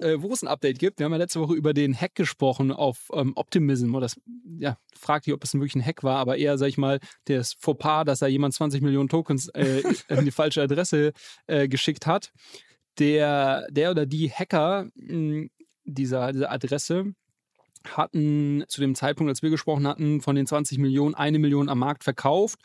äh, 0.00 0.20
wo 0.20 0.32
es 0.32 0.42
ein 0.42 0.48
Update 0.48 0.78
gibt. 0.78 0.98
Wir 0.98 1.04
haben 1.04 1.12
ja 1.12 1.18
letzte 1.18 1.40
Woche 1.40 1.54
über 1.54 1.74
den 1.74 1.94
Hack 1.94 2.14
gesprochen 2.14 2.72
auf 2.72 3.10
ähm, 3.12 3.32
Optimism. 3.36 3.94
Oder 3.94 4.06
das, 4.06 4.20
ja, 4.58 4.76
fragt 4.98 5.26
ihr, 5.26 5.34
ob 5.34 5.44
es 5.44 5.54
wirklich 5.54 5.76
ein 5.76 5.84
Hack 5.84 6.02
war, 6.02 6.16
aber 6.16 6.36
eher, 6.36 6.58
sag 6.58 6.68
ich 6.68 6.78
mal, 6.78 7.00
das 7.26 7.54
Fauxpas, 7.58 8.04
dass 8.04 8.20
da 8.20 8.26
jemand 8.26 8.54
20 8.54 8.82
Millionen 8.82 9.08
Tokens 9.08 9.48
äh, 9.48 9.82
in 10.08 10.24
die 10.24 10.30
falsche 10.30 10.62
Adresse 10.62 11.12
äh, 11.46 11.68
geschickt 11.68 12.06
hat. 12.06 12.32
Der, 12.98 13.66
der 13.70 13.90
oder 13.92 14.06
die 14.06 14.30
Hacker 14.30 14.88
hm, 14.96 15.50
dieser, 15.84 16.32
dieser 16.32 16.50
Adresse 16.50 17.14
hatten 17.84 18.64
zu 18.68 18.80
dem 18.80 18.94
Zeitpunkt, 18.94 19.30
als 19.30 19.42
wir 19.42 19.50
gesprochen 19.50 19.86
hatten, 19.86 20.20
von 20.20 20.36
den 20.36 20.46
20 20.46 20.78
Millionen 20.78 21.14
eine 21.14 21.38
Million 21.38 21.68
am 21.68 21.78
Markt 21.78 22.04
verkauft 22.04 22.58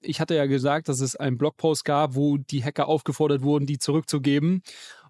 ich 0.00 0.20
hatte 0.20 0.34
ja 0.34 0.46
gesagt, 0.46 0.88
dass 0.88 1.00
es 1.00 1.16
einen 1.16 1.38
Blogpost 1.38 1.84
gab, 1.84 2.14
wo 2.14 2.36
die 2.36 2.62
Hacker 2.62 2.88
aufgefordert 2.88 3.42
wurden, 3.42 3.66
die 3.66 3.78
zurückzugeben. 3.78 4.62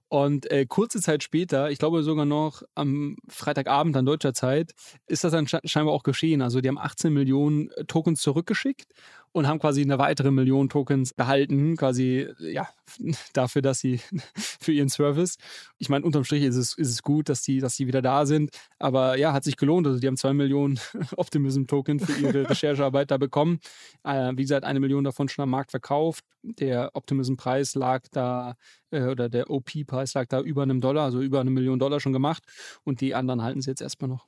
Und 0.08 0.50
äh, 0.50 0.64
kurze 0.64 1.02
Zeit 1.02 1.22
später, 1.22 1.70
ich 1.70 1.78
glaube 1.78 2.02
sogar 2.02 2.24
noch 2.24 2.62
am 2.74 3.16
Freitagabend 3.28 3.94
an 3.94 4.06
deutscher 4.06 4.32
Zeit, 4.32 4.72
ist 5.06 5.22
das 5.22 5.32
dann 5.32 5.46
scheinbar 5.46 5.92
auch 5.92 6.02
geschehen. 6.02 6.40
Also 6.40 6.62
die 6.62 6.68
haben 6.68 6.78
18 6.78 7.12
Millionen 7.12 7.70
äh, 7.72 7.84
Tokens 7.84 8.22
zurückgeschickt 8.22 8.92
und 9.32 9.46
haben 9.46 9.58
quasi 9.58 9.82
eine 9.82 9.98
weitere 9.98 10.30
Million 10.30 10.68
Tokens 10.68 11.14
behalten, 11.14 11.76
quasi 11.76 12.28
ja 12.38 12.68
dafür, 13.32 13.62
dass 13.62 13.80
sie 13.80 14.00
für 14.34 14.72
ihren 14.72 14.88
Service. 14.88 15.36
Ich 15.78 15.88
meine, 15.88 16.04
unterm 16.04 16.24
Strich 16.24 16.42
ist 16.42 16.56
es, 16.56 16.76
ist 16.76 16.90
es 16.90 17.02
gut, 17.02 17.28
dass 17.28 17.42
die, 17.42 17.60
dass 17.60 17.76
die 17.76 17.86
wieder 17.86 18.02
da 18.02 18.26
sind, 18.26 18.50
aber 18.78 19.16
ja, 19.16 19.32
hat 19.32 19.44
sich 19.44 19.56
gelohnt. 19.56 19.86
Also 19.86 19.98
die 19.98 20.06
haben 20.06 20.16
zwei 20.16 20.32
Millionen 20.32 20.78
Optimism 21.16 21.64
Token 21.66 22.00
für 22.00 22.12
ihre 22.20 22.48
Recherchearbeit 22.48 23.10
da 23.10 23.18
bekommen. 23.18 23.60
Äh, 24.04 24.32
wie 24.36 24.42
gesagt, 24.42 24.64
eine 24.64 24.80
Million 24.80 25.04
davon 25.04 25.28
schon 25.28 25.42
am 25.42 25.50
Markt 25.50 25.70
verkauft. 25.70 26.24
Der 26.42 26.90
Optimism 26.94 27.36
Preis 27.36 27.74
lag 27.74 28.02
da 28.12 28.54
äh, 28.90 29.06
oder 29.06 29.28
der 29.28 29.50
OP 29.50 29.70
Preis 29.86 30.14
lag 30.14 30.26
da 30.28 30.40
über 30.40 30.62
einem 30.62 30.80
Dollar, 30.80 31.04
also 31.04 31.20
über 31.20 31.40
eine 31.40 31.50
Million 31.50 31.78
Dollar 31.78 32.00
schon 32.00 32.12
gemacht 32.12 32.44
und 32.84 33.00
die 33.00 33.14
anderen 33.14 33.42
halten 33.42 33.60
sie 33.60 33.70
jetzt 33.70 33.82
erstmal 33.82 34.08
noch. 34.08 34.26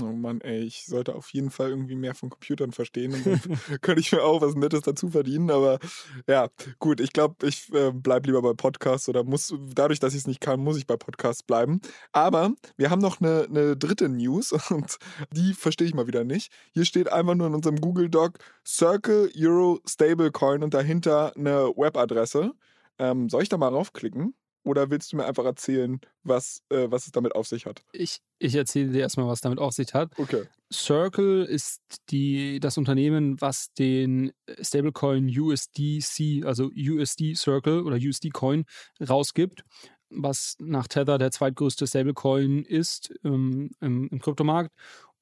Oh 0.00 0.06
Mann, 0.06 0.40
ey, 0.40 0.60
ich 0.60 0.86
sollte 0.86 1.14
auf 1.14 1.28
jeden 1.34 1.50
Fall 1.50 1.68
irgendwie 1.68 1.94
mehr 1.94 2.14
von 2.14 2.30
Computern 2.30 2.72
verstehen 2.72 3.12
und 3.12 3.22
könnte 3.82 4.00
ich 4.00 4.12
mir 4.12 4.22
auch 4.22 4.40
was 4.40 4.54
Nettes 4.54 4.80
dazu 4.80 5.10
verdienen. 5.10 5.50
Aber 5.50 5.78
ja, 6.26 6.48
gut, 6.78 7.00
ich 7.00 7.12
glaube, 7.12 7.46
ich 7.46 7.70
äh, 7.74 7.92
bleibe 7.92 8.28
lieber 8.28 8.40
bei 8.40 8.54
Podcasts 8.54 9.10
oder 9.10 9.24
muss, 9.24 9.54
dadurch, 9.74 10.00
dass 10.00 10.14
ich 10.14 10.20
es 10.20 10.26
nicht 10.26 10.40
kann, 10.40 10.60
muss 10.60 10.78
ich 10.78 10.86
bei 10.86 10.96
Podcasts 10.96 11.42
bleiben. 11.42 11.82
Aber 12.12 12.52
wir 12.78 12.88
haben 12.88 13.02
noch 13.02 13.20
eine, 13.20 13.44
eine 13.44 13.76
dritte 13.76 14.08
News 14.08 14.52
und 14.70 14.96
die 15.32 15.52
verstehe 15.52 15.86
ich 15.86 15.94
mal 15.94 16.06
wieder 16.06 16.24
nicht. 16.24 16.50
Hier 16.72 16.86
steht 16.86 17.12
einfach 17.12 17.34
nur 17.34 17.48
in 17.48 17.54
unserem 17.54 17.78
Google 17.78 18.08
Doc 18.08 18.38
Circle 18.66 19.30
Euro 19.36 19.80
Stablecoin 19.86 20.62
und 20.62 20.72
dahinter 20.72 21.36
eine 21.36 21.68
Webadresse. 21.76 22.52
Ähm, 22.98 23.28
soll 23.28 23.42
ich 23.42 23.50
da 23.50 23.58
mal 23.58 23.68
raufklicken? 23.68 24.34
Oder 24.64 24.90
willst 24.90 25.12
du 25.12 25.16
mir 25.16 25.26
einfach 25.26 25.44
erzählen, 25.44 26.00
was, 26.22 26.62
äh, 26.70 26.86
was 26.90 27.04
es 27.04 27.12
damit 27.12 27.34
auf 27.34 27.46
sich 27.46 27.66
hat? 27.66 27.84
Ich, 27.92 28.20
ich 28.38 28.54
erzähle 28.54 28.92
dir 28.92 29.00
erstmal, 29.00 29.26
was 29.26 29.42
damit 29.42 29.58
auf 29.58 29.74
sich 29.74 29.92
hat. 29.92 30.18
Okay. 30.18 30.44
Circle 30.72 31.44
ist 31.44 31.82
die, 32.08 32.60
das 32.60 32.78
Unternehmen, 32.78 33.40
was 33.42 33.72
den 33.74 34.32
Stablecoin 34.60 35.28
USDC, 35.28 36.46
also 36.46 36.70
USD 36.74 37.34
Circle 37.34 37.82
oder 37.82 37.96
USD 37.96 38.30
Coin 38.30 38.64
rausgibt, 39.06 39.64
was 40.08 40.56
nach 40.58 40.88
Tether 40.88 41.18
der 41.18 41.30
zweitgrößte 41.30 41.86
Stablecoin 41.86 42.64
ist 42.64 43.12
ähm, 43.22 43.70
im, 43.80 44.08
im 44.08 44.18
Kryptomarkt 44.18 44.70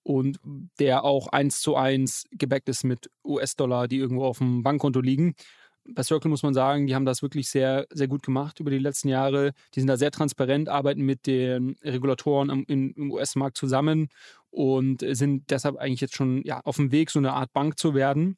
und 0.04 0.38
der 0.78 1.04
auch 1.04 1.28
eins 1.28 1.60
zu 1.60 1.74
eins 1.74 2.26
gebackt 2.30 2.68
ist 2.68 2.84
mit 2.84 3.10
US-Dollar, 3.24 3.88
die 3.88 3.98
irgendwo 3.98 4.24
auf 4.24 4.38
dem 4.38 4.62
Bankkonto 4.62 5.00
liegen 5.00 5.34
bei 5.84 6.02
Circle 6.02 6.30
muss 6.30 6.42
man 6.42 6.54
sagen, 6.54 6.86
die 6.86 6.94
haben 6.94 7.04
das 7.04 7.22
wirklich 7.22 7.48
sehr, 7.48 7.86
sehr 7.90 8.08
gut 8.08 8.22
gemacht 8.22 8.60
über 8.60 8.70
die 8.70 8.78
letzten 8.78 9.08
Jahre. 9.08 9.52
Die 9.74 9.80
sind 9.80 9.88
da 9.88 9.96
sehr 9.96 10.10
transparent, 10.10 10.68
arbeiten 10.68 11.02
mit 11.02 11.26
den 11.26 11.76
Regulatoren 11.82 12.50
im, 12.50 12.94
im 12.96 13.10
US-Markt 13.10 13.56
zusammen 13.56 14.08
und 14.50 15.04
sind 15.16 15.50
deshalb 15.50 15.76
eigentlich 15.76 16.00
jetzt 16.00 16.14
schon 16.14 16.42
ja, 16.44 16.60
auf 16.60 16.76
dem 16.76 16.92
Weg, 16.92 17.10
so 17.10 17.18
eine 17.18 17.32
Art 17.32 17.52
Bank 17.52 17.78
zu 17.78 17.94
werden. 17.94 18.36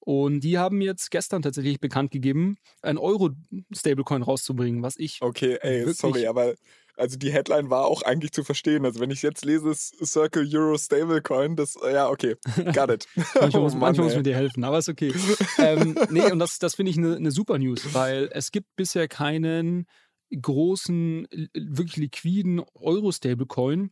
Und 0.00 0.40
die 0.40 0.58
haben 0.58 0.80
jetzt 0.80 1.10
gestern 1.10 1.42
tatsächlich 1.42 1.78
bekannt 1.78 2.10
gegeben, 2.10 2.56
ein 2.80 2.96
Euro-Stablecoin 2.96 4.22
rauszubringen, 4.22 4.82
was 4.82 4.96
ich. 4.96 5.20
Okay, 5.20 5.58
ey, 5.60 5.92
sorry, 5.92 6.26
aber 6.26 6.54
also 7.00 7.16
die 7.16 7.32
Headline 7.32 7.70
war 7.70 7.86
auch 7.86 8.02
eigentlich 8.02 8.32
zu 8.32 8.44
verstehen. 8.44 8.84
Also 8.84 9.00
wenn 9.00 9.10
ich 9.10 9.22
jetzt 9.22 9.44
lese, 9.44 9.74
Circle 9.74 10.48
Euro 10.54 10.76
Stablecoin, 10.76 11.56
das, 11.56 11.76
äh, 11.76 11.94
ja, 11.94 12.08
okay, 12.08 12.36
got 12.74 12.90
it. 12.90 13.08
manchmal, 13.40 13.62
muss, 13.62 13.74
oh 13.74 13.78
manchmal 13.78 14.06
muss 14.06 14.14
man 14.14 14.24
dir 14.24 14.36
helfen, 14.36 14.62
aber 14.64 14.78
ist 14.78 14.88
okay. 14.88 15.12
ähm, 15.58 15.98
nee, 16.10 16.30
und 16.30 16.38
das, 16.38 16.58
das 16.58 16.74
finde 16.74 16.90
ich 16.90 16.98
eine 16.98 17.18
ne 17.18 17.30
super 17.30 17.58
News, 17.58 17.94
weil 17.94 18.28
es 18.32 18.52
gibt 18.52 18.68
bisher 18.76 19.08
keinen 19.08 19.86
großen, 20.30 21.26
wirklich 21.54 21.96
liquiden 21.96 22.62
Euro-Stablecoin. 22.74 23.90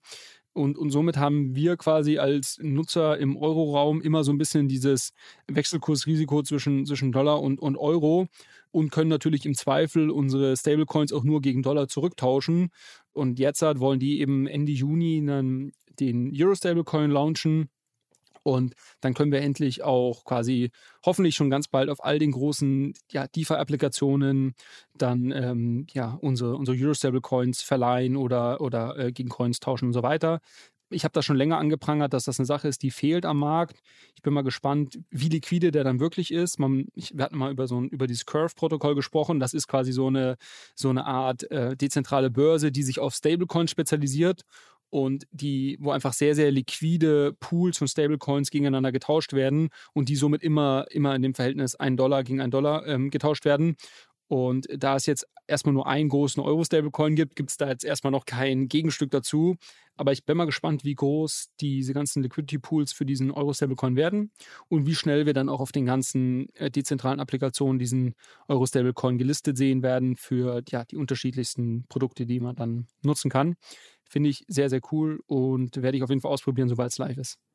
Und, 0.52 0.76
und 0.76 0.90
somit 0.90 1.16
haben 1.16 1.54
wir 1.54 1.76
quasi 1.76 2.18
als 2.18 2.58
Nutzer 2.60 3.16
im 3.18 3.36
Euroraum 3.36 4.02
immer 4.02 4.24
so 4.24 4.32
ein 4.32 4.38
bisschen 4.38 4.66
dieses 4.66 5.12
Wechselkursrisiko 5.46 6.42
zwischen, 6.42 6.84
zwischen 6.84 7.12
Dollar 7.12 7.40
und, 7.40 7.60
und 7.60 7.76
Euro 7.76 8.28
und 8.70 8.90
können 8.90 9.10
natürlich 9.10 9.46
im 9.46 9.54
Zweifel 9.54 10.10
unsere 10.10 10.56
Stablecoins 10.56 11.12
auch 11.12 11.24
nur 11.24 11.40
gegen 11.40 11.62
Dollar 11.62 11.88
zurücktauschen. 11.88 12.70
Und 13.12 13.38
jetzt 13.38 13.62
wollen 13.62 14.00
die 14.00 14.20
eben 14.20 14.46
Ende 14.46 14.72
Juni 14.72 15.18
einen, 15.18 15.72
den 15.98 16.32
Euro-Stablecoin 16.34 17.10
launchen. 17.10 17.70
Und 18.42 18.74
dann 19.00 19.14
können 19.14 19.32
wir 19.32 19.42
endlich 19.42 19.82
auch 19.82 20.24
quasi 20.24 20.70
hoffentlich 21.04 21.34
schon 21.34 21.50
ganz 21.50 21.68
bald 21.68 21.90
auf 21.90 22.02
all 22.02 22.18
den 22.18 22.32
großen 22.32 22.94
ja, 23.10 23.26
DeFi-Applikationen 23.26 24.54
dann 24.96 25.32
ähm, 25.32 25.86
ja, 25.92 26.16
unsere, 26.20 26.56
unsere 26.56 26.76
Euro-Stable-Coins 26.78 27.62
verleihen 27.62 28.16
oder, 28.16 28.60
oder 28.60 28.96
äh, 28.98 29.12
gegen 29.12 29.28
Coins 29.28 29.60
tauschen 29.60 29.86
und 29.86 29.92
so 29.92 30.02
weiter. 30.02 30.40
Ich 30.90 31.04
habe 31.04 31.12
das 31.12 31.24
schon 31.24 31.36
länger 31.36 31.58
angeprangert, 31.58 32.12
dass 32.12 32.24
das 32.24 32.38
eine 32.38 32.46
Sache 32.46 32.68
ist, 32.68 32.82
die 32.82 32.90
fehlt 32.90 33.26
am 33.26 33.38
Markt. 33.38 33.80
Ich 34.14 34.22
bin 34.22 34.32
mal 34.32 34.42
gespannt, 34.42 34.98
wie 35.10 35.28
liquide 35.28 35.70
der 35.70 35.84
dann 35.84 36.00
wirklich 36.00 36.32
ist. 36.32 36.58
Man, 36.58 36.86
ich, 36.94 37.16
wir 37.16 37.24
hatten 37.24 37.36
mal 37.36 37.52
über 37.52 37.66
so 37.66 37.80
ein, 37.80 37.88
über 37.88 38.06
dieses 38.06 38.26
Curve-Protokoll 38.26 38.94
gesprochen. 38.94 39.40
Das 39.40 39.54
ist 39.54 39.68
quasi 39.68 39.92
so 39.92 40.06
eine, 40.06 40.36
so 40.74 40.88
eine 40.88 41.04
Art 41.04 41.50
äh, 41.50 41.76
dezentrale 41.76 42.30
Börse, 42.30 42.72
die 42.72 42.82
sich 42.82 43.00
auf 43.00 43.14
Stablecoins 43.14 43.70
spezialisiert 43.70 44.42
und 44.90 45.26
die, 45.30 45.76
wo 45.80 45.90
einfach 45.90 46.12
sehr, 46.12 46.34
sehr 46.34 46.50
liquide 46.50 47.34
Pools 47.40 47.78
von 47.78 47.88
Stablecoins 47.88 48.50
gegeneinander 48.50 48.92
getauscht 48.92 49.32
werden 49.32 49.68
und 49.92 50.08
die 50.08 50.16
somit 50.16 50.42
immer, 50.42 50.86
immer 50.90 51.14
in 51.14 51.22
dem 51.22 51.34
Verhältnis 51.34 51.74
ein 51.74 51.96
Dollar 51.96 52.24
gegen 52.24 52.40
ein 52.40 52.50
Dollar 52.50 52.86
ähm, 52.86 53.10
getauscht 53.10 53.44
werden. 53.44 53.76
Und 54.28 54.66
da 54.70 54.96
es 54.96 55.06
jetzt 55.06 55.26
erstmal 55.46 55.72
nur 55.72 55.86
einen 55.86 56.10
großen 56.10 56.42
Euro-Stablecoin 56.42 57.16
gibt, 57.16 57.34
gibt 57.34 57.50
es 57.50 57.56
da 57.56 57.68
jetzt 57.68 57.84
erstmal 57.84 58.10
noch 58.10 58.26
kein 58.26 58.68
Gegenstück 58.68 59.10
dazu. 59.10 59.56
Aber 59.96 60.12
ich 60.12 60.24
bin 60.24 60.36
mal 60.36 60.44
gespannt, 60.44 60.84
wie 60.84 60.94
groß 60.94 61.48
diese 61.60 61.94
ganzen 61.94 62.22
Liquidity-Pools 62.22 62.92
für 62.92 63.06
diesen 63.06 63.30
Euro-Stablecoin 63.30 63.96
werden 63.96 64.30
und 64.68 64.86
wie 64.86 64.94
schnell 64.94 65.26
wir 65.26 65.32
dann 65.32 65.48
auch 65.48 65.60
auf 65.60 65.72
den 65.72 65.86
ganzen 65.86 66.54
äh, 66.54 66.70
dezentralen 66.70 67.20
Applikationen 67.20 67.78
diesen 67.78 68.14
Euro-Stablecoin 68.48 69.18
gelistet 69.18 69.56
sehen 69.56 69.82
werden 69.82 70.14
für 70.16 70.62
ja, 70.68 70.84
die 70.84 70.96
unterschiedlichsten 70.96 71.86
Produkte, 71.88 72.26
die 72.26 72.38
man 72.38 72.54
dann 72.54 72.86
nutzen 73.02 73.30
kann. 73.30 73.56
Finde 74.08 74.30
ich 74.30 74.44
sehr, 74.46 74.70
sehr 74.70 74.80
cool 74.92 75.20
und 75.26 75.82
werde 75.82 75.96
ich 75.96 76.02
auf 76.02 76.10
jeden 76.10 76.20
Fall 76.20 76.32
ausprobieren, 76.32 76.68
sobald 76.68 76.92
es 76.92 76.98
live 76.98 77.18
ist. 77.18 77.47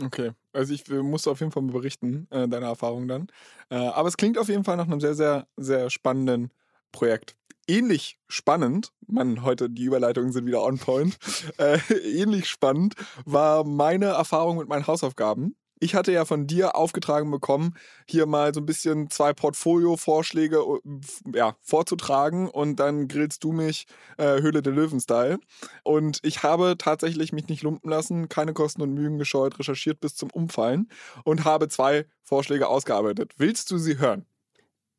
Okay, 0.00 0.32
also 0.52 0.72
ich 0.72 0.88
muss 0.88 1.26
auf 1.28 1.40
jeden 1.40 1.52
Fall 1.52 1.62
mal 1.62 1.72
berichten, 1.72 2.26
äh, 2.30 2.48
deine 2.48 2.66
Erfahrung 2.66 3.08
dann. 3.08 3.28
Äh, 3.68 3.76
aber 3.76 4.08
es 4.08 4.16
klingt 4.16 4.38
auf 4.38 4.48
jeden 4.48 4.64
Fall 4.64 4.76
nach 4.78 4.86
einem 4.86 5.00
sehr, 5.00 5.14
sehr, 5.14 5.46
sehr 5.56 5.90
spannenden 5.90 6.50
Projekt. 6.92 7.36
Ähnlich 7.68 8.18
spannend, 8.26 8.92
man, 9.06 9.42
heute 9.42 9.68
die 9.70 9.84
Überleitungen 9.84 10.32
sind 10.32 10.46
wieder 10.46 10.62
on 10.62 10.78
point, 10.78 11.18
äh, 11.58 11.78
ähnlich 12.04 12.48
spannend 12.48 12.94
war 13.26 13.64
meine 13.64 14.06
Erfahrung 14.06 14.58
mit 14.58 14.68
meinen 14.68 14.86
Hausaufgaben 14.86 15.56
ich 15.82 15.96
hatte 15.96 16.12
ja 16.12 16.24
von 16.24 16.46
dir 16.46 16.76
aufgetragen 16.76 17.30
bekommen, 17.32 17.74
hier 18.08 18.26
mal 18.26 18.54
so 18.54 18.60
ein 18.60 18.66
bisschen 18.66 19.10
zwei 19.10 19.32
Portfolio-Vorschläge 19.32 20.58
äh, 20.58 21.36
ja, 21.36 21.56
vorzutragen 21.60 22.48
und 22.48 22.76
dann 22.76 23.08
grillst 23.08 23.42
du 23.42 23.50
mich 23.50 23.86
äh, 24.16 24.40
Höhle 24.40 24.62
der 24.62 24.72
Löwen-Style. 24.72 25.40
Und 25.82 26.20
ich 26.22 26.44
habe 26.44 26.76
tatsächlich 26.78 27.32
mich 27.32 27.48
nicht 27.48 27.64
lumpen 27.64 27.90
lassen, 27.90 28.28
keine 28.28 28.52
Kosten 28.52 28.80
und 28.82 28.94
Mühen 28.94 29.18
gescheut, 29.18 29.58
recherchiert 29.58 30.00
bis 30.00 30.14
zum 30.14 30.30
Umfallen 30.30 30.88
und 31.24 31.44
habe 31.44 31.66
zwei 31.66 32.06
Vorschläge 32.22 32.68
ausgearbeitet. 32.68 33.32
Willst 33.38 33.70
du 33.72 33.78
sie 33.78 33.98
hören? 33.98 34.24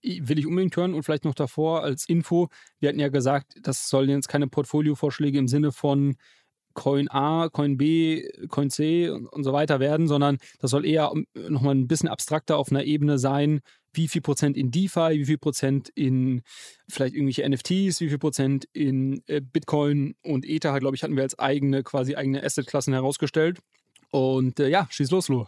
will 0.06 0.38
ich 0.38 0.46
unbedingt 0.46 0.76
hören 0.76 0.94
und 0.94 1.04
vielleicht 1.04 1.24
noch 1.24 1.34
davor 1.34 1.82
als 1.82 2.10
Info, 2.10 2.50
wir 2.80 2.90
hatten 2.90 3.00
ja 3.00 3.08
gesagt, 3.08 3.56
das 3.62 3.88
sollen 3.88 4.10
jetzt 4.10 4.28
keine 4.28 4.48
Portfolio-Vorschläge 4.48 5.40
im 5.40 5.48
Sinne 5.48 5.72
von 5.72 6.18
Coin 6.74 7.10
A, 7.10 7.50
Coin 7.50 7.78
B, 7.78 8.28
Coin 8.50 8.70
C 8.70 9.10
und, 9.10 9.28
und 9.28 9.44
so 9.44 9.54
weiter 9.54 9.80
werden, 9.80 10.08
sondern 10.08 10.38
das 10.60 10.72
soll 10.72 10.86
eher 10.86 11.12
nochmal 11.34 11.76
ein 11.76 11.88
bisschen 11.88 12.10
abstrakter 12.10 12.58
auf 12.58 12.72
einer 12.72 12.84
Ebene 12.84 13.18
sein, 13.18 13.62
wie 13.94 14.08
viel 14.08 14.22
Prozent 14.22 14.58
in 14.58 14.72
DeFi, 14.72 15.20
wie 15.20 15.26
viel 15.26 15.38
Prozent 15.38 15.90
in 15.90 16.42
vielleicht 16.90 17.14
irgendwelche 17.14 17.48
NFTs, 17.48 18.02
wie 18.02 18.10
viel 18.10 18.18
Prozent 18.18 18.66
in 18.74 19.22
äh, 19.28 19.42
Bitcoin 19.42 20.16
und 20.24 20.46
Ether, 20.46 20.80
glaube 20.80 20.96
ich, 20.96 21.04
hatten 21.04 21.16
wir 21.16 21.24
als 21.24 21.38
eigene, 21.38 21.84
quasi 21.84 22.16
eigene 22.16 22.44
Assetklassen 22.44 22.94
herausgestellt. 22.94 23.60
Und 24.12 24.60
äh, 24.60 24.70
ja, 24.70 24.88
schieß 24.90 25.12
los, 25.12 25.28
Lu. 25.28 25.46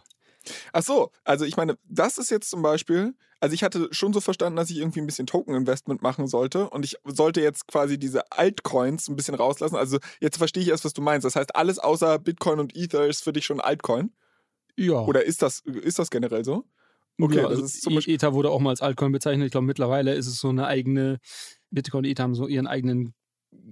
Ach 0.72 0.82
so, 0.82 1.10
also 1.24 1.44
ich 1.44 1.56
meine, 1.56 1.76
das 1.84 2.18
ist 2.18 2.30
jetzt 2.30 2.50
zum 2.50 2.62
Beispiel, 2.62 3.14
also 3.40 3.54
ich 3.54 3.62
hatte 3.62 3.88
schon 3.90 4.12
so 4.12 4.20
verstanden, 4.20 4.56
dass 4.56 4.70
ich 4.70 4.78
irgendwie 4.78 5.00
ein 5.00 5.06
bisschen 5.06 5.26
Token-Investment 5.26 6.02
machen 6.02 6.26
sollte 6.26 6.70
und 6.70 6.84
ich 6.84 6.96
sollte 7.04 7.40
jetzt 7.40 7.68
quasi 7.68 7.98
diese 7.98 8.30
Altcoins 8.32 9.08
ein 9.08 9.16
bisschen 9.16 9.34
rauslassen. 9.34 9.76
Also 9.76 9.98
jetzt 10.20 10.38
verstehe 10.38 10.62
ich 10.62 10.70
erst, 10.70 10.84
was 10.84 10.92
du 10.92 11.02
meinst. 11.02 11.24
Das 11.24 11.36
heißt, 11.36 11.54
alles 11.54 11.78
außer 11.78 12.18
Bitcoin 12.18 12.60
und 12.60 12.76
Ether 12.76 13.06
ist 13.06 13.24
für 13.24 13.32
dich 13.32 13.44
schon 13.44 13.60
Altcoin? 13.60 14.12
Ja. 14.76 15.00
Oder 15.00 15.24
ist 15.24 15.42
das, 15.42 15.60
ist 15.60 15.98
das 15.98 16.10
generell 16.10 16.44
so? 16.44 16.64
Okay, 17.18 17.38
ja, 17.38 17.46
also 17.46 17.64
Ether 18.06 18.34
wurde 18.34 18.50
auch 18.50 18.60
mal 18.60 18.70
als 18.70 18.82
Altcoin 18.82 19.12
bezeichnet. 19.12 19.46
Ich 19.46 19.52
glaube, 19.52 19.66
mittlerweile 19.66 20.14
ist 20.14 20.26
es 20.26 20.38
so 20.38 20.50
eine 20.50 20.66
eigene, 20.66 21.18
Bitcoin 21.70 22.04
und 22.04 22.10
Ether 22.10 22.24
haben 22.24 22.34
so 22.34 22.46
ihren 22.46 22.66
eigenen 22.66 23.14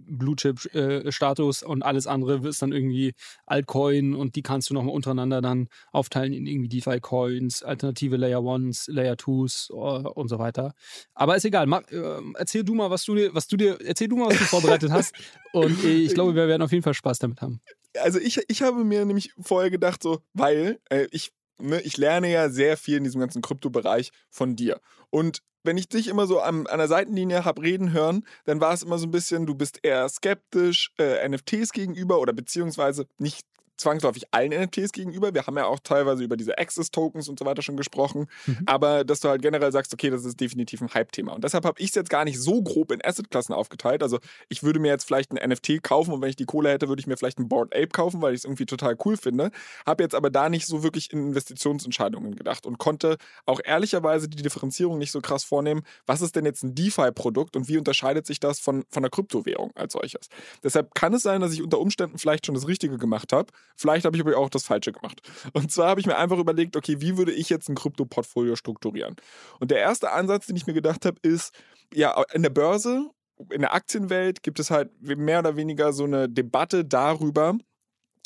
Blue 0.07 0.37
Chip 0.37 0.65
äh, 0.75 1.11
Status 1.11 1.63
und 1.63 1.83
alles 1.83 2.07
andere 2.07 2.47
ist 2.47 2.63
dann 2.63 2.73
irgendwie 2.73 3.15
Altcoin 3.47 4.15
und 4.15 4.37
die 4.37 4.43
kannst 4.43 4.71
du 4.71 4.75
nochmal 4.75 4.95
untereinander 4.95 5.41
dann 5.41 5.69
aufteilen 5.93 6.33
in 6.33 6.47
irgendwie 6.47 6.69
DeFi 6.69 7.01
Coins, 7.01 7.63
alternative 7.63 8.17
Layer 8.17 8.43
Ones, 8.43 8.87
Layer 8.89 9.17
Twos 9.17 9.71
uh, 9.71 10.09
und 10.15 10.29
so 10.29 10.39
weiter. 10.39 10.75
Aber 11.15 11.37
ist 11.37 11.45
egal. 11.45 11.67
Mach, 11.67 11.83
äh, 11.91 12.21
erzähl 12.35 12.65
du 12.65 12.75
mal, 12.75 12.91
was 12.91 13.05
du 13.05 13.15
dir, 13.15 13.35
was 13.35 13.47
du 13.49 13.57
dir, 13.57 13.79
erzähl 13.85 14.09
du 14.09 14.17
mal, 14.17 14.29
was 14.29 14.39
du 14.39 14.45
vorbereitet 14.45 14.91
hast. 14.91 15.15
Und 15.53 15.85
äh, 15.85 15.89
ich 15.89 16.15
glaube, 16.15 16.35
wir 16.35 16.49
werden 16.49 16.63
auf 16.63 16.73
jeden 16.73 16.83
Fall 16.83 16.95
Spaß 16.95 17.21
damit 17.21 17.41
haben. 17.41 17.61
Also 18.01 18.19
ich, 18.19 18.41
ich 18.49 18.63
habe 18.63 18.85
mir 18.85 19.05
nämlich 19.05 19.33
vorher 19.41 19.71
gedacht, 19.71 20.03
so, 20.03 20.21
weil 20.33 20.81
äh, 20.91 21.07
ich 21.13 21.33
ne, 21.59 21.81
ich 21.83 21.97
lerne 21.97 22.31
ja 22.31 22.49
sehr 22.49 22.77
viel 22.77 22.99
in 22.99 23.05
diesem 23.05 23.21
ganzen 23.21 23.43
Kryptobereich 23.43 24.11
von 24.31 24.57
dir. 24.57 24.81
Und 25.11 25.43
wenn 25.63 25.79
ich 25.79 25.89
dich 25.89 26.09
immer 26.09 26.27
so 26.27 26.41
an, 26.41 26.67
an 26.67 26.79
der 26.79 26.89
Seitenlinie 26.89 27.45
habe 27.45 27.63
reden 27.63 27.93
hören, 27.93 28.27
dann 28.45 28.61
war 28.61 28.75
es 28.75 28.83
immer 28.83 28.99
so 28.99 29.07
ein 29.07 29.11
bisschen, 29.11 29.47
du 29.47 29.55
bist 29.55 29.81
eher 29.83 30.09
skeptisch 30.09 30.93
äh, 30.99 31.27
NFTs 31.27 31.73
gegenüber 31.73 32.21
oder 32.21 32.33
beziehungsweise 32.33 33.07
nicht 33.19 33.47
zwangsläufig 33.77 34.25
allen 34.31 34.53
NFTs 34.53 34.93
gegenüber. 34.93 35.35
Wir 35.35 35.47
haben 35.47 35.57
ja 35.57 35.67
auch 35.67 35.81
teilweise 35.81 36.25
über 36.25 36.37
diese 36.37 36.59
Access-Tokens 36.59 37.29
und 37.29 37.39
so 37.39 37.45
weiter 37.45 37.63
schon 37.63 37.77
gesprochen. 37.77 38.27
Mhm. 38.47 38.59
Aber 38.67 39.05
dass 39.05 39.21
du 39.21 39.29
halt 39.29 39.43
generell 39.43 39.73
sagst, 39.73 39.93
okay, 39.93 40.11
das 40.11 40.25
ist 40.25 40.41
definitiv 40.41 40.81
ein 40.81 40.93
Hype-Thema. 40.93 41.33
Und 41.33 41.45
deshalb 41.45 41.65
habe 41.65 41.81
ich 41.81 41.89
es 41.89 41.95
jetzt 41.95 42.11
gar 42.11 42.25
nicht 42.25 42.41
so 42.41 42.63
grob 42.63 42.93
in 42.93 43.05
Asset-Klassen 43.05 43.53
aufgeteilt. 43.53 44.03
Also 44.03 44.19
ich 44.49 44.63
würde 44.63 44.81
mir 44.81 44.89
jetzt 44.89 45.05
vielleicht 45.05 45.33
ein 45.33 45.51
NFT 45.51 45.83
kaufen 45.83 46.13
und 46.13 46.23
wenn 46.23 46.31
ich 46.31 46.37
die 46.37 46.45
Kohle 46.45 46.71
hätte, 46.71 46.89
würde 46.89 47.01
ich 47.01 47.07
mir 47.07 47.17
vielleicht 47.17 47.39
ein 47.39 47.49
Board 47.49 47.75
Ape 47.75 47.89
kaufen, 47.89 48.23
weil 48.23 48.35
ich 48.35 48.41
es 48.41 48.45
irgendwie 48.45 48.67
total 48.67 48.97
cool 49.05 49.17
finde. 49.17 49.51
Habe 49.87 50.03
jetzt 50.03 50.15
aber 50.15 50.31
da 50.31 50.49
nicht 50.49 50.67
so 50.67 50.83
wirklich 50.83 51.13
in 51.13 51.29
Investitionsentscheidungen 51.29 52.37
gedacht 52.37 52.67
und 52.67 52.79
konnte 52.79 53.17
auch 53.47 53.61
ehrlicherweise 53.65 54.29
die 54.29 54.43
Differenzierung 54.43 54.99
nicht 54.99 55.11
so 55.11 55.21
krass 55.21 55.45
vornehmen. 55.45 55.83
Was 56.07 56.21
ist 56.21 56.37
denn 56.37 56.45
jetzt 56.45 56.63
ein 56.63 56.75
DeFi-Produkt 56.75 57.57
und 57.57 57.69
wie 57.69 57.79
unterscheidet 57.79 58.27
sich 58.27 58.41
das 58.41 58.61
von, 58.61 58.85
von 58.89 59.03
einer 59.03 59.11
Kryptowährung 59.11 59.73
als 59.75 59.95
solches? 59.95 60.29
Deshalb 60.63 60.95
kann 60.95 61.15
es 61.15 61.23
sein, 61.23 61.41
dass 61.41 61.53
ich 61.53 61.63
unter 61.63 61.79
Umständen 61.79 62.19
vielleicht 62.19 62.47
schon 62.47 62.55
das 62.55 62.69
Richtige 62.69 62.99
gemacht 62.99 63.33
habe 63.33 63.53
Vielleicht 63.77 64.05
habe 64.05 64.17
ich 64.17 64.23
aber 64.23 64.37
auch 64.37 64.51
das 64.51 64.65
Falsche 64.65 64.93
gemacht. 64.93 65.21
Und 65.53 65.71
zwar 65.73 65.89
habe 65.89 66.01
ich 66.01 66.07
mir 66.07 66.17
einfach 66.17 66.39
überlegt, 66.39 66.77
okay, 66.77 67.01
wie 67.01 67.17
würde 67.17 67.33
ich 67.33 67.49
jetzt 67.49 67.69
ein 67.69 67.75
Krypto-Portfolio 67.75 68.57
strukturieren? 68.57 69.17
Und 69.61 69.71
der 69.71 69.79
erste 69.79 70.13
Ansatz, 70.13 70.47
den 70.47 70.57
ich 70.57 70.67
mir 70.67 70.75
gedacht 70.75 71.05
habe, 71.05 71.19
ist, 71.23 71.53
ja, 71.93 72.23
in 72.33 72.43
der 72.43 72.51
Börse, 72.51 73.11
in 73.51 73.63
der 73.63 73.75
Aktienwelt 73.75 74.43
gibt 74.43 74.61
es 74.61 74.71
halt 74.71 74.91
mehr 75.01 75.41
oder 75.41 75.57
weniger 75.57 75.93
so 75.93 76.05
eine 76.05 76.29
Debatte 76.29 76.85
darüber, 76.85 77.57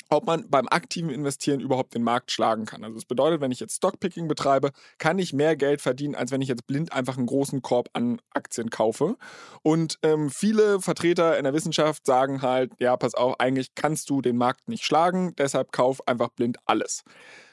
ob 0.09 0.27
man 0.27 0.49
beim 0.49 0.69
aktiven 0.69 1.11
Investieren 1.11 1.61
überhaupt 1.61 1.95
den 1.95 2.03
Markt 2.03 2.31
schlagen 2.31 2.65
kann. 2.65 2.85
Also 2.85 2.95
das 2.95 3.05
bedeutet, 3.05 3.41
wenn 3.41 3.51
ich 3.51 3.61
jetzt 3.61 3.77
Stockpicking 3.77 4.29
betreibe, 4.29 4.71
kann 4.99 5.19
ich 5.19 5.33
mehr 5.33 5.57
Geld 5.57 5.81
verdienen, 5.81 6.15
als 6.15 6.31
wenn 6.31 6.41
ich 6.41 6.49
jetzt 6.49 6.67
blind 6.67 6.93
einfach 6.93 7.17
einen 7.17 7.27
großen 7.27 7.63
Korb 7.63 7.91
an 7.93 8.21
Aktien 8.33 8.71
kaufe. 8.71 9.17
Und 9.63 9.99
ähm, 10.03 10.31
viele 10.31 10.81
Vertreter 10.81 11.37
in 11.37 11.45
der 11.45 11.55
Wissenschaft 11.55 12.07
sagen 12.07 12.43
halt, 12.43 12.73
ja, 12.79 12.97
pass 12.97 13.15
auf, 13.15 13.39
eigentlich 13.39 13.75
kannst 13.75 14.11
du 14.11 14.23
den 14.23 14.37
Markt 14.37 14.69
nicht 14.69 14.85
schlagen, 14.85 15.35
deshalb 15.37 15.73
kauf 15.73 16.07
einfach 16.07 16.31
blind 16.31 16.59
alles. 16.67 17.05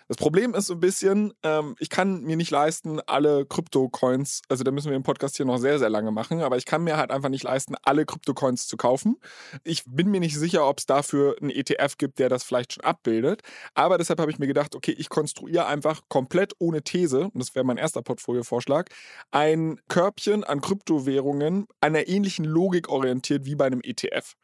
Das 0.08 0.18
Problem 0.18 0.54
ist 0.54 0.68
so 0.68 0.76
ein 0.76 0.80
bisschen, 0.80 1.34
ähm, 1.42 1.76
ich 1.80 1.90
kann 1.90 2.22
mir 2.22 2.38
nicht 2.38 2.52
leisten, 2.52 3.00
alle 3.08 3.44
Krypto-Coins, 3.48 4.44
also 4.48 4.64
da 4.64 4.70
müssen 4.70 4.90
wir 4.92 4.96
im 4.96 5.02
Podcast 5.02 5.36
hier 5.36 5.48
noch 5.48 5.58
sehr, 5.58 5.80
sehr 5.80 5.90
lange 5.90 6.12
machen, 6.12 6.42
aber 6.42 6.58
ich 6.58 6.66
kann 6.66 6.84
mir 6.84 6.98
halt 6.98 7.10
einfach 7.10 7.30
nicht 7.30 7.44
leisten, 7.44 7.76
alle 7.82 8.06
Krypto-Coins 8.06 8.68
zu 8.68 8.78
kaufen. 8.78 9.16
Ich 9.64 9.84
bin 9.88 10.12
mir 10.12 10.20
nicht 10.20 10.38
sicher, 10.38 10.70
ob 10.70 10.78
es 10.78 10.86
dafür 10.86 11.36
einen 11.42 11.50
ETF 11.50 11.98
gibt, 11.98 12.20
der 12.20 12.30
das 12.30 12.44
vielleicht 12.44 12.74
schon 12.74 12.84
abbildet. 12.84 13.42
Aber 13.74 13.98
deshalb 13.98 14.20
habe 14.20 14.30
ich 14.30 14.38
mir 14.38 14.46
gedacht, 14.46 14.76
okay, 14.76 14.92
ich 14.96 15.10
konstruiere 15.10 15.66
einfach 15.66 16.02
komplett 16.08 16.54
ohne 16.60 16.84
These, 16.84 17.22
und 17.22 17.40
das 17.40 17.56
wäre 17.56 17.66
mein 17.66 17.78
erster 17.78 18.04
Portfolio-Vorschlag, 18.04 18.90
ein 19.32 19.82
Körbchen 19.88 20.44
an 20.44 20.62
Kryptowährungen 20.62 21.66
einer 21.82 22.08
ähnlichen 22.08 22.46
Logik 22.46 22.90
orientiert 22.90 23.46
wie 23.46 23.56
bei 23.56 23.66
einem 23.66 23.82
ETF. 23.82 24.36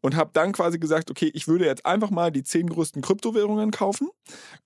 Und 0.00 0.16
habe 0.16 0.30
dann 0.32 0.52
quasi 0.52 0.78
gesagt, 0.78 1.10
okay, 1.10 1.30
ich 1.34 1.46
würde 1.46 1.66
jetzt 1.66 1.84
einfach 1.84 2.08
mal 2.08 2.32
die 2.32 2.42
zehn 2.42 2.70
größten 2.70 3.02
Kryptowährungen 3.02 3.70
kaufen, 3.70 4.08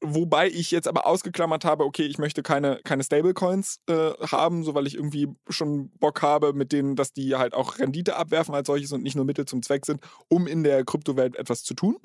wobei 0.00 0.43
Wobei 0.44 0.54
ich 0.54 0.70
jetzt 0.72 0.88
aber 0.88 1.06
ausgeklammert 1.06 1.64
habe, 1.64 1.84
okay, 1.84 2.02
ich 2.02 2.18
möchte 2.18 2.42
keine, 2.42 2.78
keine 2.84 3.02
Stablecoins 3.02 3.80
äh, 3.88 4.10
haben, 4.30 4.62
so 4.62 4.74
weil 4.74 4.86
ich 4.86 4.94
irgendwie 4.94 5.28
schon 5.48 5.88
Bock 6.00 6.20
habe, 6.20 6.52
mit 6.52 6.70
denen, 6.70 6.96
dass 6.96 7.14
die 7.14 7.34
halt 7.36 7.54
auch 7.54 7.78
Rendite 7.78 8.16
abwerfen 8.16 8.54
als 8.54 8.66
solches 8.66 8.92
und 8.92 9.02
nicht 9.02 9.16
nur 9.16 9.24
Mittel 9.24 9.46
zum 9.46 9.62
Zweck 9.62 9.86
sind, 9.86 10.02
um 10.28 10.46
in 10.46 10.62
der 10.62 10.84
Kryptowelt 10.84 11.36
etwas 11.36 11.64
zu 11.64 11.72
tun. 11.72 11.96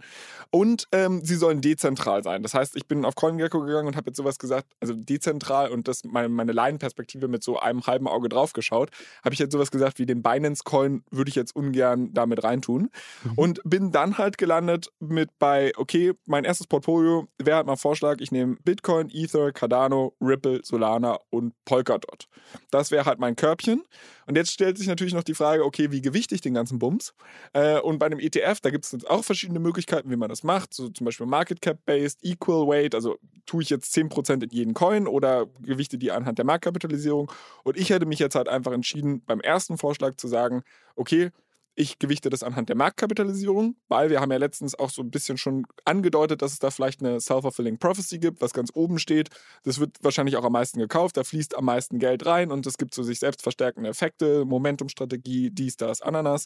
Und 0.52 0.88
ähm, 0.94 1.20
sie 1.22 1.36
sollen 1.36 1.60
dezentral 1.60 2.24
sein. 2.24 2.42
Das 2.42 2.54
heißt, 2.54 2.78
ich 2.78 2.88
bin 2.88 3.04
auf 3.04 3.16
CoinGecko 3.16 3.60
gegangen 3.60 3.88
und 3.88 3.98
habe 3.98 4.10
jetzt 4.10 4.18
sowas 4.18 4.40
gesagt, 4.40 4.68
also 4.80 4.94
dezentral 4.94 5.70
und 5.70 5.90
das 5.90 6.06
meine, 6.06 6.30
meine 6.30 6.54
Laienperspektive 6.54 7.28
mit 7.28 7.44
so 7.44 7.60
einem 7.60 7.88
halben 7.88 8.08
Auge 8.08 8.30
drauf 8.30 8.54
geschaut, 8.54 8.90
habe 9.22 9.34
ich 9.34 9.40
jetzt 9.40 9.52
sowas 9.52 9.70
gesagt 9.70 10.00
wie 10.00 10.06
den 10.06 10.24
Binance-Coin 10.24 11.04
würde 11.12 11.28
ich 11.28 11.36
jetzt 11.36 11.58
ungern 11.58 12.14
damit 12.14 12.42
reintun. 12.46 12.90
Mhm. 13.24 13.34
Und 13.36 13.62
bin 13.66 13.92
dann 13.92 14.18
halt 14.18 14.38
gelandet 14.38 14.94
mit 15.00 15.30
bei, 15.40 15.74
okay, 15.76 16.14
mein 16.26 16.46
erstes 16.46 16.68
Portfolio, 16.68 17.28
wer 17.38 17.58
hat 17.58 17.66
mal 17.66 17.76
Vorschlag, 17.76 18.22
ich 18.22 18.29
ich 18.30 18.32
nehme 18.32 18.58
Bitcoin, 18.64 19.10
Ether, 19.12 19.52
Cardano, 19.52 20.14
Ripple, 20.22 20.62
Solana 20.64 21.18
und 21.32 21.54
Polkadot. 21.66 22.28
Das 22.70 22.92
wäre 22.92 23.06
halt 23.06 23.18
mein 23.18 23.36
Körbchen. 23.36 23.84
Und 24.28 24.36
jetzt 24.36 24.52
stellt 24.52 24.78
sich 24.78 24.88
natürlich 24.88 25.16
noch 25.16 25.24
die 25.24 25.34
Frage, 25.34 25.66
okay, 25.66 25.90
wie 25.90 26.02
gewichte 26.02 26.36
ich 26.36 26.42
den 26.42 26.54
ganzen 26.54 26.78
Bums? 26.78 27.16
Äh, 27.54 27.80
und 27.80 27.98
bei 27.98 28.06
einem 28.06 28.20
ETF, 28.20 28.60
da 28.62 28.70
gibt 28.70 28.86
es 28.86 29.06
auch 29.06 29.24
verschiedene 29.24 29.60
Möglichkeiten, 29.60 30.12
wie 30.12 30.16
man 30.16 30.30
das 30.30 30.44
macht. 30.44 30.76
So 30.76 30.90
zum 30.90 31.06
Beispiel 31.06 31.26
Market 31.26 31.60
Cap-Based, 31.62 32.24
Equal 32.24 32.68
Weight, 32.68 32.94
also 32.94 33.18
tue 33.48 33.64
ich 33.64 33.72
jetzt 33.72 33.96
10% 33.96 34.44
in 34.44 34.50
jeden 34.52 34.76
Coin 34.76 35.08
oder 35.08 35.48
gewichte 35.60 35.98
die 35.98 36.12
anhand 36.12 36.38
der 36.38 36.46
Marktkapitalisierung. 36.46 37.32
Und 37.64 37.78
ich 37.78 37.90
hätte 37.90 38.06
mich 38.06 38.20
jetzt 38.20 38.36
halt 38.36 38.48
einfach 38.48 38.74
entschieden, 38.74 39.24
beim 39.26 39.42
ersten 39.42 39.80
Vorschlag 39.80 40.18
zu 40.18 40.28
sagen, 40.28 40.62
okay, 40.96 41.32
ich 41.76 42.00
gewichte 42.00 42.30
das 42.30 42.44
anhand 42.44 42.70
der 42.70 42.76
Marktkapitalisierung, 42.76 43.76
weil 43.88 44.10
wir 44.10 44.20
haben 44.20 44.32
ja 44.32 44.38
letztens 44.38 44.78
auch 44.78 44.90
so 44.90 45.02
ein 45.02 45.12
bisschen 45.12 45.38
schon 45.38 45.66
angedeutet, 45.86 46.42
dass 46.42 46.52
es 46.52 46.60
da 46.60 46.72
vielleicht 46.72 47.02
eine 47.02 47.22
Self-Fulfilling 47.22 47.80
Prophecy 47.80 48.20
gibt, 48.20 48.42
was 48.42 48.54
ganz 48.54 48.72
oben 48.74 49.00
steht. 49.00 49.30
Das 49.64 49.80
wird 49.80 49.98
wahrscheinlich 50.02 50.36
auch 50.38 50.44
am 50.44 50.52
meisten 50.52 50.80
gekauft, 50.80 51.18
da 51.18 51.24
fließt 51.24 51.56
am 51.56 51.66
meisten 51.66 52.00
Geld 52.00 52.26
rein 52.26 52.52
und 52.52 52.68
es 52.68 52.78
gibt 52.78 52.94
so 52.94 53.04
sich 53.04 53.20
selbst 53.20 53.42
verstärkende 53.42 53.90
Effekte, 53.90 54.46
Momentumstrategie, 54.46 55.52
dies, 55.52 55.78
das, 55.78 56.02
Ananas. 56.02 56.46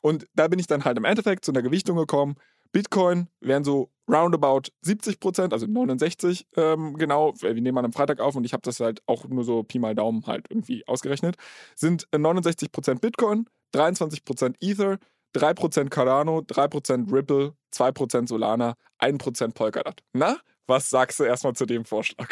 Und 0.00 0.28
da 0.34 0.48
bin 0.48 0.58
ich 0.58 0.66
dann 0.66 0.84
halt 0.84 0.96
im 0.96 1.04
Endeffekt 1.04 1.44
zu 1.44 1.52
einer 1.52 1.62
Gewichtung 1.62 1.96
gekommen. 1.96 2.36
Bitcoin 2.72 3.28
wären 3.40 3.64
so 3.64 3.90
roundabout 4.08 4.70
70 4.82 5.20
Prozent, 5.20 5.52
also 5.52 5.66
69 5.66 6.46
ähm, 6.56 6.96
genau. 6.96 7.34
Wir 7.40 7.54
nehmen 7.54 7.78
an 7.78 7.84
einem 7.84 7.92
Freitag 7.92 8.20
auf 8.20 8.36
und 8.36 8.44
ich 8.44 8.52
habe 8.52 8.62
das 8.62 8.80
halt 8.80 9.02
auch 9.06 9.24
nur 9.26 9.44
so 9.44 9.62
Pi 9.62 9.78
mal 9.78 9.94
Daumen 9.94 10.26
halt 10.26 10.46
irgendwie 10.50 10.86
ausgerechnet. 10.86 11.36
Sind 11.74 12.06
69 12.16 12.72
Prozent 12.72 13.00
Bitcoin, 13.00 13.46
23% 13.74 14.54
Ether, 14.60 14.98
3% 15.34 15.88
Cardano, 15.88 16.38
3% 16.38 17.12
Ripple, 17.12 17.54
2% 17.74 18.28
Solana, 18.28 18.74
1% 19.00 19.52
Polkadot. 19.54 20.02
Na, 20.12 20.38
was 20.66 20.90
sagst 20.90 21.20
du 21.20 21.24
erstmal 21.24 21.54
zu 21.54 21.66
dem 21.66 21.84
Vorschlag? 21.84 22.28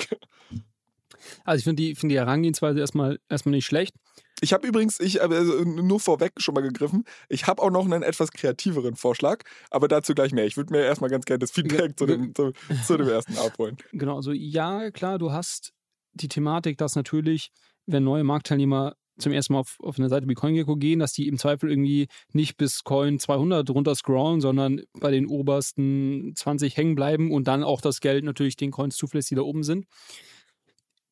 Also 1.45 1.59
ich 1.59 1.64
finde 1.64 1.82
die, 1.82 1.95
find 1.95 2.12
die 2.12 2.18
Herangehensweise 2.18 2.78
erstmal, 2.78 3.18
erstmal 3.28 3.53
nicht 3.53 3.66
schlecht. 3.66 3.95
Ich 4.41 4.53
habe 4.53 4.66
übrigens, 4.66 5.01
ich 5.01 5.22
also 5.22 5.64
nur 5.64 5.99
vorweg 5.99 6.32
schon 6.37 6.55
mal 6.55 6.61
gegriffen, 6.61 7.05
ich 7.28 7.47
habe 7.47 7.62
auch 7.62 7.70
noch 7.70 7.87
einen 7.87 8.03
etwas 8.03 8.30
kreativeren 8.32 8.95
Vorschlag, 8.95 9.43
aber 9.70 9.89
dazu 9.89 10.14
gleich 10.14 10.32
mehr. 10.32 10.45
Ich 10.45 10.59
würde 10.59 10.74
mir 10.74 10.82
erstmal 10.82 11.09
ganz 11.09 11.24
gerne 11.24 11.39
das 11.39 11.51
Feedback 11.51 11.99
zu, 11.99 12.05
dem, 12.05 12.34
zu, 12.34 12.53
zu 12.84 12.97
dem 12.99 13.09
ersten 13.09 13.39
abholen. 13.39 13.78
Genau, 13.93 14.16
also 14.16 14.32
ja, 14.32 14.91
klar, 14.91 15.18
du 15.18 15.32
hast 15.32 15.72
die 16.12 16.28
Thematik, 16.28 16.76
dass 16.76 16.97
natürlich, 16.97 17.51
wenn 17.87 18.05
neue 18.05 18.24
Marktteilnehmer 18.24 18.97
zum 19.18 19.32
ersten 19.32 19.54
Mal 19.54 19.60
auf, 19.60 19.76
auf 19.80 19.98
eine 19.98 20.08
Seite 20.08 20.28
wie 20.28 20.34
CoinGecko 20.34 20.76
gehen, 20.76 20.98
dass 20.98 21.12
die 21.12 21.28
im 21.28 21.38
Zweifel 21.38 21.70
irgendwie 21.70 22.08
nicht 22.32 22.56
bis 22.56 22.84
Coin 22.84 23.18
200 23.18 23.68
runter 23.70 23.94
scrollen, 23.94 24.40
sondern 24.40 24.82
bei 25.00 25.10
den 25.10 25.26
obersten 25.26 26.32
20 26.34 26.76
hängen 26.76 26.94
bleiben 26.94 27.32
und 27.32 27.48
dann 27.48 27.64
auch 27.64 27.80
das 27.80 28.00
Geld 28.00 28.24
natürlich 28.24 28.56
den 28.56 28.70
Coins 28.70 28.96
zuverlässig, 28.96 29.30
die 29.30 29.34
da 29.36 29.42
oben 29.42 29.62
sind. 29.62 29.86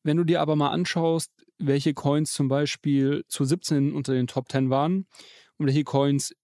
Wenn 0.03 0.17
du 0.17 0.23
dir 0.23 0.41
aber 0.41 0.55
mal 0.55 0.69
anschaust, 0.69 1.31
welche 1.57 1.93
Coins 1.93 2.31
zum 2.33 2.47
Beispiel 2.47 3.23
zu 3.27 3.43
17 3.43 3.93
unter 3.93 4.13
den 4.13 4.27
Top 4.27 4.51
10 4.51 4.69
waren 4.69 5.07
und 5.57 5.65
welche 5.65 5.83
Coins 5.83 6.35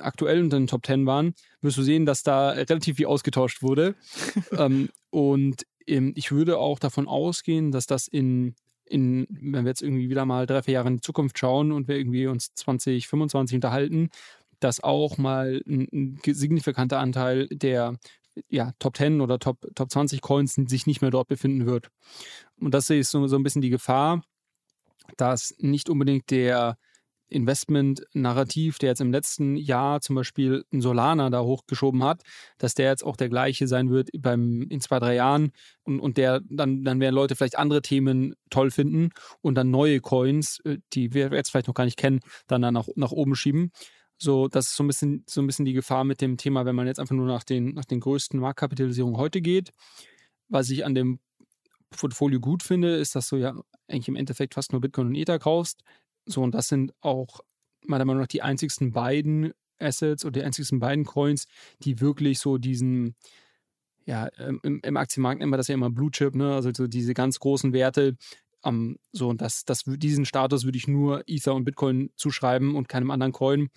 aktuell 0.00 0.42
unter 0.42 0.58
den 0.58 0.66
Top 0.66 0.86
10 0.86 1.04
waren, 1.04 1.34
wirst 1.60 1.76
du 1.76 1.82
sehen, 1.82 2.06
dass 2.06 2.22
da 2.22 2.50
relativ 2.50 2.96
viel 2.96 3.06
ausgetauscht 3.06 3.62
wurde. 3.62 3.96
ähm, 4.52 4.88
und 5.10 5.66
ähm, 5.86 6.12
ich 6.16 6.32
würde 6.32 6.58
auch 6.58 6.78
davon 6.78 7.06
ausgehen, 7.06 7.70
dass 7.70 7.86
das 7.86 8.08
in 8.08 8.54
in, 8.92 9.26
wenn 9.30 9.64
wir 9.64 9.70
jetzt 9.70 9.82
irgendwie 9.82 10.10
wieder 10.10 10.26
mal 10.26 10.46
drei, 10.46 10.62
vier 10.62 10.74
Jahre 10.74 10.88
in 10.88 10.96
die 10.96 11.02
Zukunft 11.02 11.38
schauen 11.38 11.72
und 11.72 11.88
wir 11.88 11.96
irgendwie 11.96 12.26
uns 12.26 12.54
2025 12.54 13.56
unterhalten, 13.56 14.10
dass 14.60 14.82
auch 14.82 15.18
mal 15.18 15.62
ein, 15.66 15.88
ein 15.92 16.20
signifikanter 16.24 16.98
Anteil 17.00 17.48
der 17.48 17.98
ja, 18.48 18.72
Top 18.78 18.96
10 18.96 19.20
oder 19.20 19.38
Top, 19.38 19.66
Top 19.74 19.90
20 19.90 20.20
Coins 20.20 20.54
sich 20.54 20.86
nicht 20.86 21.02
mehr 21.02 21.10
dort 21.10 21.28
befinden 21.28 21.66
wird. 21.66 21.88
Und 22.60 22.72
das 22.72 22.88
ist 22.90 23.10
so, 23.10 23.26
so 23.26 23.36
ein 23.36 23.42
bisschen 23.42 23.62
die 23.62 23.70
Gefahr, 23.70 24.22
dass 25.16 25.54
nicht 25.58 25.88
unbedingt 25.88 26.30
der 26.30 26.78
Investment-Narrativ, 27.32 28.78
der 28.78 28.90
jetzt 28.90 29.00
im 29.00 29.12
letzten 29.12 29.56
Jahr 29.56 30.00
zum 30.00 30.16
Beispiel 30.16 30.64
ein 30.72 30.80
Solana 30.80 31.30
da 31.30 31.42
hochgeschoben 31.42 32.04
hat, 32.04 32.22
dass 32.58 32.74
der 32.74 32.90
jetzt 32.90 33.04
auch 33.04 33.16
der 33.16 33.28
gleiche 33.28 33.66
sein 33.66 33.90
wird 33.90 34.10
beim, 34.18 34.62
in 34.68 34.80
zwei, 34.80 34.98
drei 34.98 35.14
Jahren 35.14 35.52
und, 35.82 36.00
und 36.00 36.16
der 36.16 36.40
dann, 36.48 36.84
dann 36.84 37.00
werden 37.00 37.14
Leute 37.14 37.36
vielleicht 37.36 37.58
andere 37.58 37.82
Themen 37.82 38.34
toll 38.50 38.70
finden 38.70 39.10
und 39.40 39.54
dann 39.54 39.70
neue 39.70 40.00
Coins, 40.00 40.60
äh, 40.64 40.78
die 40.92 41.14
wir 41.14 41.32
jetzt 41.32 41.50
vielleicht 41.50 41.68
noch 41.68 41.74
gar 41.74 41.84
nicht 41.84 41.98
kennen, 41.98 42.20
dann, 42.46 42.62
dann 42.62 42.74
nach, 42.74 42.88
nach 42.94 43.12
oben 43.12 43.34
schieben. 43.34 43.72
So, 44.18 44.46
das 44.46 44.68
ist 44.68 44.76
so 44.76 44.84
ein 44.84 44.86
bisschen, 44.86 45.24
so 45.28 45.40
ein 45.40 45.46
bisschen 45.48 45.64
die 45.64 45.72
Gefahr 45.72 46.04
mit 46.04 46.20
dem 46.20 46.36
Thema, 46.36 46.64
wenn 46.64 46.76
man 46.76 46.86
jetzt 46.86 47.00
einfach 47.00 47.14
nur 47.14 47.26
nach 47.26 47.42
den, 47.42 47.74
nach 47.74 47.84
den 47.84 47.98
größten 47.98 48.38
Marktkapitalisierungen 48.38 49.18
heute 49.18 49.40
geht. 49.40 49.72
Was 50.48 50.70
ich 50.70 50.84
an 50.84 50.94
dem 50.94 51.18
Portfolio 51.90 52.40
gut 52.40 52.62
finde, 52.62 52.96
ist, 52.96 53.14
dass 53.14 53.28
du 53.28 53.36
ja 53.36 53.54
eigentlich 53.88 54.08
im 54.08 54.16
Endeffekt 54.16 54.54
fast 54.54 54.72
nur 54.72 54.80
Bitcoin 54.80 55.08
und 55.08 55.14
Ether 55.14 55.38
kaufst. 55.38 55.82
So, 56.26 56.42
und 56.42 56.54
das 56.54 56.68
sind 56.68 56.92
auch 57.00 57.40
meiner 57.86 58.04
Meinung 58.04 58.22
nach 58.22 58.28
die 58.28 58.42
einzigsten 58.42 58.92
beiden 58.92 59.52
Assets 59.78 60.24
oder 60.24 60.40
die 60.40 60.44
einzigsten 60.44 60.78
beiden 60.78 61.04
Coins, 61.04 61.46
die 61.80 62.00
wirklich 62.00 62.38
so 62.38 62.58
diesen, 62.58 63.16
ja, 64.06 64.28
ähm, 64.38 64.60
im, 64.62 64.80
im 64.82 64.96
Aktienmarkt 64.96 65.40
nennt 65.40 65.50
man 65.50 65.58
das 65.58 65.68
ja 65.68 65.74
immer 65.74 65.90
Blue 65.90 66.10
Chip, 66.10 66.34
ne? 66.34 66.54
also 66.54 66.70
so 66.74 66.86
diese 66.86 67.14
ganz 67.14 67.38
großen 67.38 67.72
Werte. 67.72 68.16
Um, 68.64 68.96
so, 69.10 69.28
und 69.28 69.40
das, 69.40 69.64
das, 69.64 69.82
diesen 69.84 70.24
Status 70.24 70.64
würde 70.64 70.78
ich 70.78 70.86
nur 70.86 71.24
Ether 71.26 71.54
und 71.54 71.64
Bitcoin 71.64 72.10
zuschreiben 72.14 72.76
und 72.76 72.88
keinem 72.88 73.10
anderen 73.10 73.32
Coin. 73.32 73.70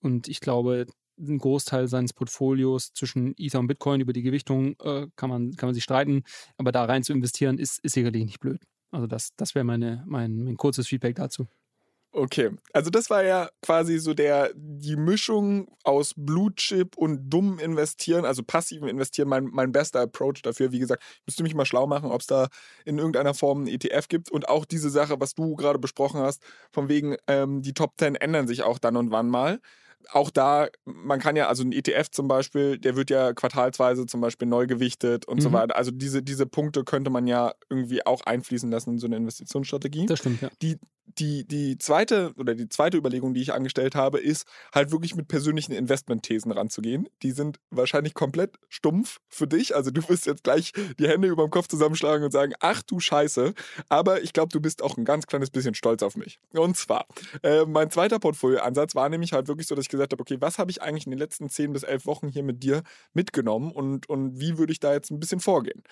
Und 0.00 0.28
ich 0.28 0.40
glaube, 0.40 0.86
ein 1.18 1.36
Großteil 1.36 1.88
seines 1.88 2.14
Portfolios 2.14 2.94
zwischen 2.94 3.34
Ether 3.36 3.60
und 3.60 3.66
Bitcoin 3.66 4.00
über 4.00 4.14
die 4.14 4.22
Gewichtung 4.22 4.76
äh, 4.80 5.08
kann, 5.16 5.28
man, 5.28 5.52
kann 5.56 5.68
man 5.68 5.74
sich 5.74 5.84
streiten, 5.84 6.22
aber 6.56 6.72
da 6.72 6.86
rein 6.86 7.02
zu 7.02 7.12
investieren 7.12 7.58
ist, 7.58 7.84
ist 7.84 7.92
sicherlich 7.92 8.24
nicht 8.24 8.40
blöd. 8.40 8.62
Also 8.90 9.06
das, 9.06 9.36
das 9.36 9.54
wäre 9.54 9.64
mein, 9.64 10.02
mein 10.06 10.56
kurzes 10.56 10.88
Feedback 10.88 11.16
dazu. 11.16 11.46
Okay, 12.12 12.50
also 12.72 12.90
das 12.90 13.08
war 13.08 13.22
ja 13.22 13.48
quasi 13.62 13.98
so 13.98 14.14
der 14.14 14.50
die 14.56 14.96
Mischung 14.96 15.68
aus 15.84 16.12
Blue 16.16 16.52
Chip 16.56 16.96
und 16.96 17.30
dumm 17.30 17.60
investieren, 17.60 18.24
also 18.24 18.42
passiven 18.42 18.88
investieren, 18.88 19.28
mein, 19.28 19.44
mein 19.44 19.70
bester 19.70 20.00
Approach 20.00 20.42
dafür. 20.42 20.72
Wie 20.72 20.80
gesagt, 20.80 21.04
ich 21.04 21.26
müsste 21.26 21.44
mich 21.44 21.54
mal 21.54 21.66
schlau 21.66 21.86
machen, 21.86 22.10
ob 22.10 22.20
es 22.20 22.26
da 22.26 22.48
in 22.84 22.98
irgendeiner 22.98 23.32
Form 23.32 23.58
einen 23.58 23.68
ETF 23.68 24.08
gibt 24.08 24.30
und 24.30 24.48
auch 24.48 24.64
diese 24.64 24.90
Sache, 24.90 25.20
was 25.20 25.34
du 25.34 25.54
gerade 25.54 25.78
besprochen 25.78 26.20
hast, 26.20 26.42
von 26.72 26.88
wegen 26.88 27.16
ähm, 27.28 27.62
die 27.62 27.74
Top 27.74 27.92
10 27.96 28.16
ändern 28.16 28.48
sich 28.48 28.64
auch 28.64 28.80
dann 28.80 28.96
und 28.96 29.12
wann 29.12 29.28
mal 29.28 29.60
auch 30.12 30.30
da, 30.30 30.68
man 30.84 31.20
kann 31.20 31.36
ja, 31.36 31.48
also 31.48 31.62
ein 31.62 31.72
ETF 31.72 32.10
zum 32.10 32.28
Beispiel, 32.28 32.78
der 32.78 32.96
wird 32.96 33.10
ja 33.10 33.32
quartalsweise 33.32 34.06
zum 34.06 34.20
Beispiel 34.20 34.48
neu 34.48 34.66
gewichtet 34.66 35.26
und 35.26 35.38
mhm. 35.38 35.42
so 35.42 35.52
weiter. 35.52 35.76
Also 35.76 35.90
diese, 35.90 36.22
diese 36.22 36.46
Punkte 36.46 36.84
könnte 36.84 37.10
man 37.10 37.26
ja 37.26 37.52
irgendwie 37.68 38.04
auch 38.06 38.22
einfließen 38.22 38.70
lassen 38.70 38.92
in 38.92 38.98
so 38.98 39.06
eine 39.06 39.16
Investitionsstrategie. 39.16 40.06
Das 40.06 40.20
stimmt, 40.20 40.40
ja. 40.40 40.48
Die, 40.62 40.78
die, 41.18 41.46
die 41.46 41.78
zweite 41.78 42.32
oder 42.36 42.54
die 42.54 42.68
zweite 42.68 42.96
Überlegung, 42.96 43.34
die 43.34 43.42
ich 43.42 43.52
angestellt 43.52 43.94
habe, 43.94 44.18
ist 44.18 44.46
halt 44.74 44.92
wirklich 44.92 45.14
mit 45.14 45.28
persönlichen 45.28 45.72
Investmentthesen 45.72 46.52
ranzugehen. 46.52 47.08
Die 47.22 47.32
sind 47.32 47.58
wahrscheinlich 47.70 48.14
komplett 48.14 48.58
stumpf 48.68 49.20
für 49.28 49.46
dich. 49.46 49.74
Also 49.74 49.90
du 49.90 50.06
wirst 50.08 50.26
jetzt 50.26 50.44
gleich 50.44 50.72
die 50.98 51.08
Hände 51.08 51.28
über 51.28 51.44
dem 51.44 51.50
Kopf 51.50 51.68
zusammenschlagen 51.68 52.24
und 52.24 52.30
sagen, 52.30 52.52
ach 52.60 52.82
du 52.82 53.00
Scheiße. 53.00 53.54
Aber 53.88 54.22
ich 54.22 54.32
glaube, 54.32 54.50
du 54.50 54.60
bist 54.60 54.82
auch 54.82 54.96
ein 54.96 55.04
ganz 55.04 55.26
kleines 55.26 55.50
bisschen 55.50 55.74
stolz 55.74 56.02
auf 56.02 56.16
mich. 56.16 56.38
Und 56.52 56.76
zwar, 56.76 57.06
äh, 57.42 57.64
mein 57.66 57.90
zweiter 57.90 58.18
Portfolioansatz 58.18 58.94
war 58.94 59.08
nämlich 59.08 59.32
halt 59.32 59.48
wirklich 59.48 59.66
so, 59.66 59.74
dass 59.74 59.84
ich 59.84 59.88
gesagt 59.88 60.12
habe, 60.12 60.20
okay, 60.20 60.36
was 60.40 60.58
habe 60.58 60.70
ich 60.70 60.82
eigentlich 60.82 61.06
in 61.06 61.10
den 61.10 61.18
letzten 61.18 61.48
zehn 61.48 61.72
bis 61.72 61.82
elf 61.82 62.06
Wochen 62.06 62.28
hier 62.28 62.42
mit 62.42 62.62
dir 62.62 62.82
mitgenommen 63.14 63.72
und, 63.72 64.08
und 64.08 64.40
wie 64.40 64.58
würde 64.58 64.72
ich 64.72 64.80
da 64.80 64.92
jetzt 64.92 65.10
ein 65.10 65.20
bisschen 65.20 65.40
vorgehen? 65.40 65.82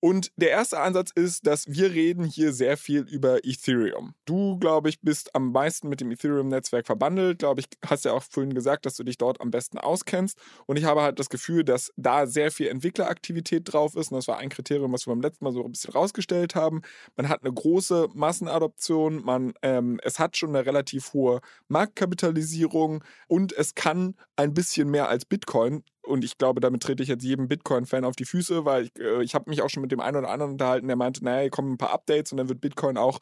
Und 0.00 0.32
der 0.36 0.50
erste 0.50 0.80
Ansatz 0.80 1.10
ist, 1.14 1.46
dass 1.46 1.68
wir 1.68 1.92
reden 1.92 2.24
hier 2.24 2.54
sehr 2.54 2.78
viel 2.78 3.02
über 3.02 3.44
Ethereum. 3.44 4.14
Du, 4.24 4.58
glaube 4.58 4.88
ich, 4.88 5.00
bist 5.02 5.34
am 5.34 5.52
meisten 5.52 5.90
mit 5.90 6.00
dem 6.00 6.10
Ethereum-Netzwerk 6.10 6.86
verbandelt. 6.86 7.38
Glaube 7.38 7.60
ich, 7.60 7.66
hast 7.84 8.06
ja 8.06 8.12
auch 8.12 8.22
vorhin 8.22 8.54
gesagt, 8.54 8.86
dass 8.86 8.96
du 8.96 9.04
dich 9.04 9.18
dort 9.18 9.42
am 9.42 9.50
besten 9.50 9.76
auskennst. 9.76 10.38
Und 10.66 10.78
ich 10.78 10.84
habe 10.84 11.02
halt 11.02 11.18
das 11.18 11.28
Gefühl, 11.28 11.64
dass 11.64 11.92
da 11.96 12.26
sehr 12.26 12.50
viel 12.50 12.68
Entwickleraktivität 12.68 13.70
drauf 13.70 13.94
ist. 13.94 14.10
Und 14.10 14.16
das 14.16 14.26
war 14.26 14.38
ein 14.38 14.48
Kriterium, 14.48 14.90
was 14.92 15.06
wir 15.06 15.12
beim 15.12 15.20
letzten 15.20 15.44
Mal 15.44 15.52
so 15.52 15.62
ein 15.62 15.72
bisschen 15.72 15.92
rausgestellt 15.92 16.54
haben. 16.54 16.80
Man 17.16 17.28
hat 17.28 17.44
eine 17.44 17.52
große 17.52 18.08
Massenadoption. 18.14 19.22
Man, 19.22 19.52
ähm, 19.60 20.00
es 20.02 20.18
hat 20.18 20.36
schon 20.38 20.56
eine 20.56 20.64
relativ 20.64 21.12
hohe 21.12 21.40
Marktkapitalisierung 21.68 23.04
und 23.28 23.52
es 23.52 23.74
kann 23.74 24.14
ein 24.36 24.54
bisschen 24.54 24.90
mehr 24.90 25.08
als 25.08 25.26
Bitcoin 25.26 25.84
und 26.02 26.24
ich 26.24 26.38
glaube, 26.38 26.60
damit 26.60 26.82
trete 26.82 27.02
ich 27.02 27.08
jetzt 27.08 27.24
jedem 27.24 27.48
Bitcoin-Fan 27.48 28.04
auf 28.04 28.16
die 28.16 28.24
Füße, 28.24 28.64
weil 28.64 28.84
ich, 28.84 28.98
äh, 28.98 29.22
ich 29.22 29.34
habe 29.34 29.50
mich 29.50 29.62
auch 29.62 29.68
schon 29.68 29.82
mit 29.82 29.92
dem 29.92 30.00
einen 30.00 30.16
oder 30.16 30.30
anderen 30.30 30.52
unterhalten, 30.52 30.86
der 30.86 30.96
meinte, 30.96 31.24
naja, 31.24 31.42
hier 31.42 31.50
kommen 31.50 31.72
ein 31.72 31.78
paar 31.78 31.92
Updates 31.92 32.32
und 32.32 32.38
dann 32.38 32.48
wird 32.48 32.60
Bitcoin 32.60 32.96
auch 32.96 33.18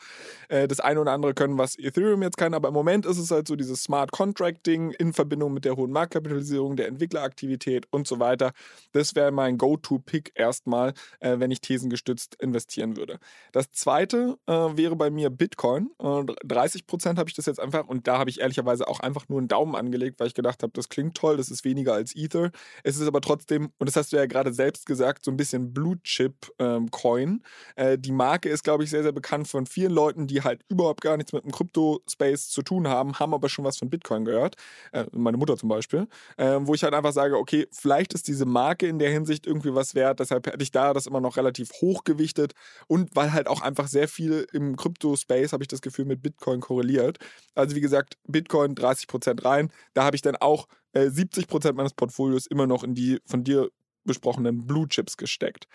äh, 0.49 0.68
das 0.68 0.81
eine 0.81 1.01
oder 1.01 1.12
andere 1.12 1.35
können, 1.35 1.59
was 1.59 1.79
Ethereum 1.79 2.22
jetzt 2.22 2.37
kann. 2.37 2.55
Aber 2.55 2.68
im 2.68 2.74
Moment 2.74 3.07
ist 3.07 3.18
es 3.18 3.31
halt 3.31 3.49
so 3.49 3.57
dieses 3.57 3.83
Smart 3.83 4.12
Contracting 4.12 4.93
in 4.93 5.12
Verbindung 5.12 5.53
mit 5.53 5.64
der 5.64 5.76
hohen 5.76 5.91
Marktkapitalisierung, 5.91 6.76
der 6.76 6.89
Entwickleraktivität 6.89 7.87
und 7.91 8.07
so 8.07 8.20
weiter. 8.20 8.53
Das 8.93 9.14
wäre 9.14 9.33
mein 9.33 9.59
Go-To-Pick 9.59 10.33
erstmal, 10.35 10.95
äh, 11.20 11.39
wenn 11.39 11.51
ich 11.51 11.61
thesengestützt 11.61 12.37
investieren 12.37 12.97
würde. 12.97 13.18
Das 13.53 13.70
zweite 13.72 14.39
äh, 14.47 14.53
wäre 14.53 14.97
bei 14.97 15.11
mir 15.11 15.31
Bitcoin. 15.31 15.91
30 15.99 16.83
äh, 16.83 16.85
Prozent 16.85 17.18
habe 17.18 17.29
ich 17.29 17.35
das 17.35 17.47
jetzt 17.47 17.61
einfach 17.61 17.87
und 17.87 18.07
da 18.07 18.18
habe 18.18 18.31
ich 18.31 18.41
ehrlicherweise 18.41 18.89
auch 18.89 19.01
einfach 19.01 19.29
nur 19.29 19.39
einen 19.39 19.49
Daumen 19.49 19.74
angelegt, 19.74 20.20
weil 20.20 20.29
ich 20.29 20.35
gedacht 20.35 20.62
habe, 20.62 20.72
das 20.74 20.89
klingt 20.89 21.16
toll, 21.16 21.37
das 21.37 21.51
ist 21.51 21.64
weniger 21.64 21.95
als 21.95 22.14
Ether. 22.14 22.51
Es 22.83 22.99
ist 22.99 23.07
aber 23.07 23.21
trotzdem, 23.21 23.71
und 23.79 23.89
das 23.89 23.97
hast 23.97 24.12
du 24.12 24.16
ja 24.16 24.27
gerade 24.27 24.53
selbst 24.53 24.87
gesagt, 24.87 25.25
so 25.25 25.31
ein 25.31 25.37
bisschen 25.37 25.73
Blue 25.73 26.01
Chip 26.03 26.35
ähm, 26.59 26.91
Coin. 26.91 27.43
Äh, 27.77 27.99
die 27.99 28.12
Marke 28.12 28.49
ist, 28.49 28.64
glaube 28.64 28.85
ich, 28.85 28.91
sehr, 28.91 29.03
sehr 29.03 29.12
bekannt 29.12 29.49
von 29.49 29.66
vielen 29.66 29.93
Leuten, 29.93 30.27
die 30.27 30.43
halt 30.43 30.62
überhaupt 30.69 31.01
gar 31.01 31.16
nichts 31.16 31.33
mit 31.33 31.45
dem 31.45 31.53
Krypto-Space 31.53 32.49
zu 32.49 32.62
tun 32.62 32.89
haben, 32.89 33.19
haben 33.19 33.35
aber 33.35 33.49
schon 33.49 33.64
was 33.64 33.77
von 33.77 33.91
Bitcoin 33.91 34.25
gehört. 34.25 34.57
Äh, 34.93 35.07
meine 35.12 35.37
Mutter 35.37 35.57
zum 35.57 35.69
Beispiel. 35.69 36.07
Äh, 36.37 36.59
wo 36.61 36.75
ich 36.75 36.83
halt 36.83 36.95
einfach 36.95 37.12
sage, 37.12 37.37
okay, 37.37 37.66
vielleicht 37.73 38.14
ist 38.14 38.29
diese 38.29 38.47
Marke 38.47 38.87
in 38.87 38.99
der 38.99 39.11
Hinsicht 39.11 39.47
irgendwie 39.47 39.75
was 39.75 39.95
wert. 39.95 40.21
Deshalb 40.21 40.47
hätte 40.47 40.62
ich 40.62 40.71
da 40.71 40.93
das 40.93 41.07
immer 41.07 41.21
noch 41.21 41.37
relativ 41.37 41.71
hoch 41.81 42.05
gewichtet. 42.05 42.53
Und 42.87 43.14
weil 43.14 43.33
halt 43.33 43.49
auch 43.49 43.62
einfach 43.62 43.89
sehr 43.89 44.09
viel 44.09 44.47
im 44.53 44.77
Krypto-Space, 44.77 45.53
habe 45.53 45.64
ich 45.64 45.69
das 45.69 45.83
Gefühl, 45.83 46.05
mit 46.05 46.23
Bitcoin 46.23 46.61
korreliert. 46.61 47.19
Also 47.55 47.75
wie 47.77 47.81
gesagt, 47.81 48.16
Bitcoin 48.27 48.75
30% 48.75 49.45
rein. 49.45 49.71
Da 49.95 50.05
habe 50.05 50.16
ich 50.16 50.23
dann 50.23 50.37
auch 50.37 50.69
äh, 50.99 51.09
70% 51.09 51.72
meines 51.74 51.94
Portfolios 51.94 52.46
immer 52.46 52.66
noch 52.66 52.84
in 52.84 52.94
die 52.94 53.18
von 53.26 53.44
dir 53.44 53.70
besprochenen 54.05 54.66
Blue 54.66 54.88
Chips 54.88 55.16
gesteckt. 55.16 55.68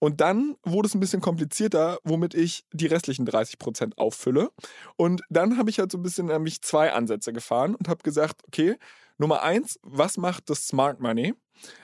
Und 0.00 0.20
dann 0.20 0.56
wurde 0.62 0.86
es 0.86 0.94
ein 0.94 1.00
bisschen 1.00 1.20
komplizierter, 1.20 1.98
womit 2.04 2.34
ich 2.34 2.64
die 2.72 2.86
restlichen 2.86 3.26
30% 3.26 3.96
auffülle. 3.96 4.50
Und 4.96 5.22
dann 5.28 5.58
habe 5.58 5.70
ich 5.70 5.78
halt 5.80 5.90
so 5.90 5.98
ein 5.98 6.02
bisschen 6.02 6.26
nämlich 6.26 6.62
zwei 6.62 6.92
Ansätze 6.92 7.32
gefahren 7.32 7.74
und 7.74 7.88
habe 7.88 8.02
gesagt, 8.02 8.42
okay, 8.46 8.76
Nummer 9.16 9.42
eins, 9.42 9.80
was 9.82 10.16
macht 10.16 10.50
das 10.50 10.68
Smart 10.68 11.00
Money? 11.00 11.34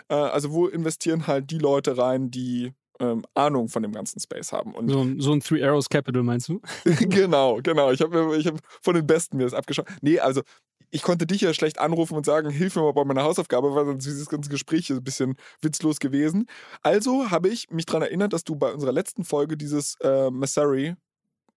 Äh, 0.09 0.15
also 0.15 0.53
wo 0.53 0.69
investieren 0.69 1.27
halt 1.27 1.51
die 1.51 1.59
Leute 1.59 1.99
rein, 1.99 2.31
die 2.31 2.73
ähm, 3.01 3.25
Ahnung 3.35 3.69
von 3.69 3.83
dem 3.83 3.93
ganzen 3.93 4.21
Space 4.21 4.53
haben. 4.53 4.73
Und 4.75 4.89
so, 4.89 5.07
so 5.19 5.33
ein 5.33 5.41
Three 5.41 5.63
Arrows 5.63 5.89
Capital 5.89 6.23
meinst 6.23 6.49
du? 6.49 6.61
genau, 6.85 7.61
genau. 7.63 7.91
Ich 7.91 8.01
habe 8.01 8.37
ich 8.37 8.47
hab 8.47 8.57
von 8.83 8.95
den 8.95 9.07
Besten 9.07 9.37
mir 9.37 9.45
das 9.45 9.55
abgeschaut. 9.55 9.87
Nee, 10.01 10.21
also 10.21 10.43
ich 10.91 11.03
konnte 11.03 11.27
dich 11.27 11.41
ja 11.41 11.53
schlecht 11.53 11.81
anrufen 11.81 12.17
und 12.17 12.25
sagen, 12.25 12.51
hilf 12.51 12.77
mir 12.77 12.83
mal 12.83 12.93
bei 12.93 13.05
meiner 13.05 13.25
Hausaufgabe, 13.25 13.75
weil 13.75 13.85
sonst 13.85 14.07
ist 14.07 14.13
dieses 14.13 14.29
ganze 14.29 14.49
Gespräch 14.49 14.91
ein 14.91 15.03
bisschen 15.03 15.35
witzlos 15.61 15.99
gewesen. 15.99 16.47
Also 16.83 17.31
habe 17.31 17.49
ich 17.49 17.69
mich 17.71 17.87
daran 17.87 18.03
erinnert, 18.03 18.33
dass 18.33 18.45
du 18.45 18.55
bei 18.55 18.73
unserer 18.73 18.93
letzten 18.93 19.25
Folge 19.25 19.57
dieses 19.57 19.97
äh, 20.03 20.31
Massari, 20.31 20.95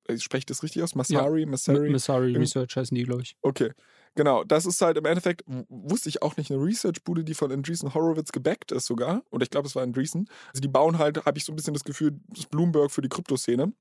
ich 0.08 0.24
spreche 0.24 0.48
das 0.48 0.64
richtig 0.64 0.82
aus? 0.82 0.96
Massari? 0.96 1.42
Ja. 1.42 1.48
Massari? 1.48 1.90
Massari 1.92 2.36
Research 2.36 2.76
heißen 2.78 2.96
die, 2.96 3.04
glaube 3.04 3.22
ich. 3.22 3.36
Okay. 3.44 3.74
Genau, 4.18 4.44
das 4.44 4.66
ist 4.66 4.82
halt 4.82 4.98
im 4.98 5.06
Endeffekt, 5.06 5.44
wusste 5.70 6.10
ich 6.10 6.24
auch 6.24 6.38
nicht, 6.38 6.50
eine 6.52 6.60
Research-Bude, 6.60 7.24
die 7.24 7.36
von 7.36 7.52
Andreessen 7.52 7.94
Horowitz 7.94 8.32
gebackt 8.32 8.72
ist 8.72 8.88
sogar. 8.88 9.22
Oder 9.30 9.44
ich 9.44 9.52
glaube, 9.52 9.68
es 9.68 9.76
war 9.76 9.84
Andreessen. 9.84 10.28
Also 10.48 10.60
die 10.60 10.68
bauen 10.68 10.98
halt, 10.98 11.24
habe 11.24 11.38
ich 11.38 11.46
so 11.46 11.54
ein 11.54 11.56
bisschen 11.56 11.76
das 11.76 11.84
Gefühl, 11.84 12.20
das 12.30 12.48
Bloomberg 12.48 12.90
für 12.90 13.04
die 13.04 13.10
Kryptoszene 13.10 13.74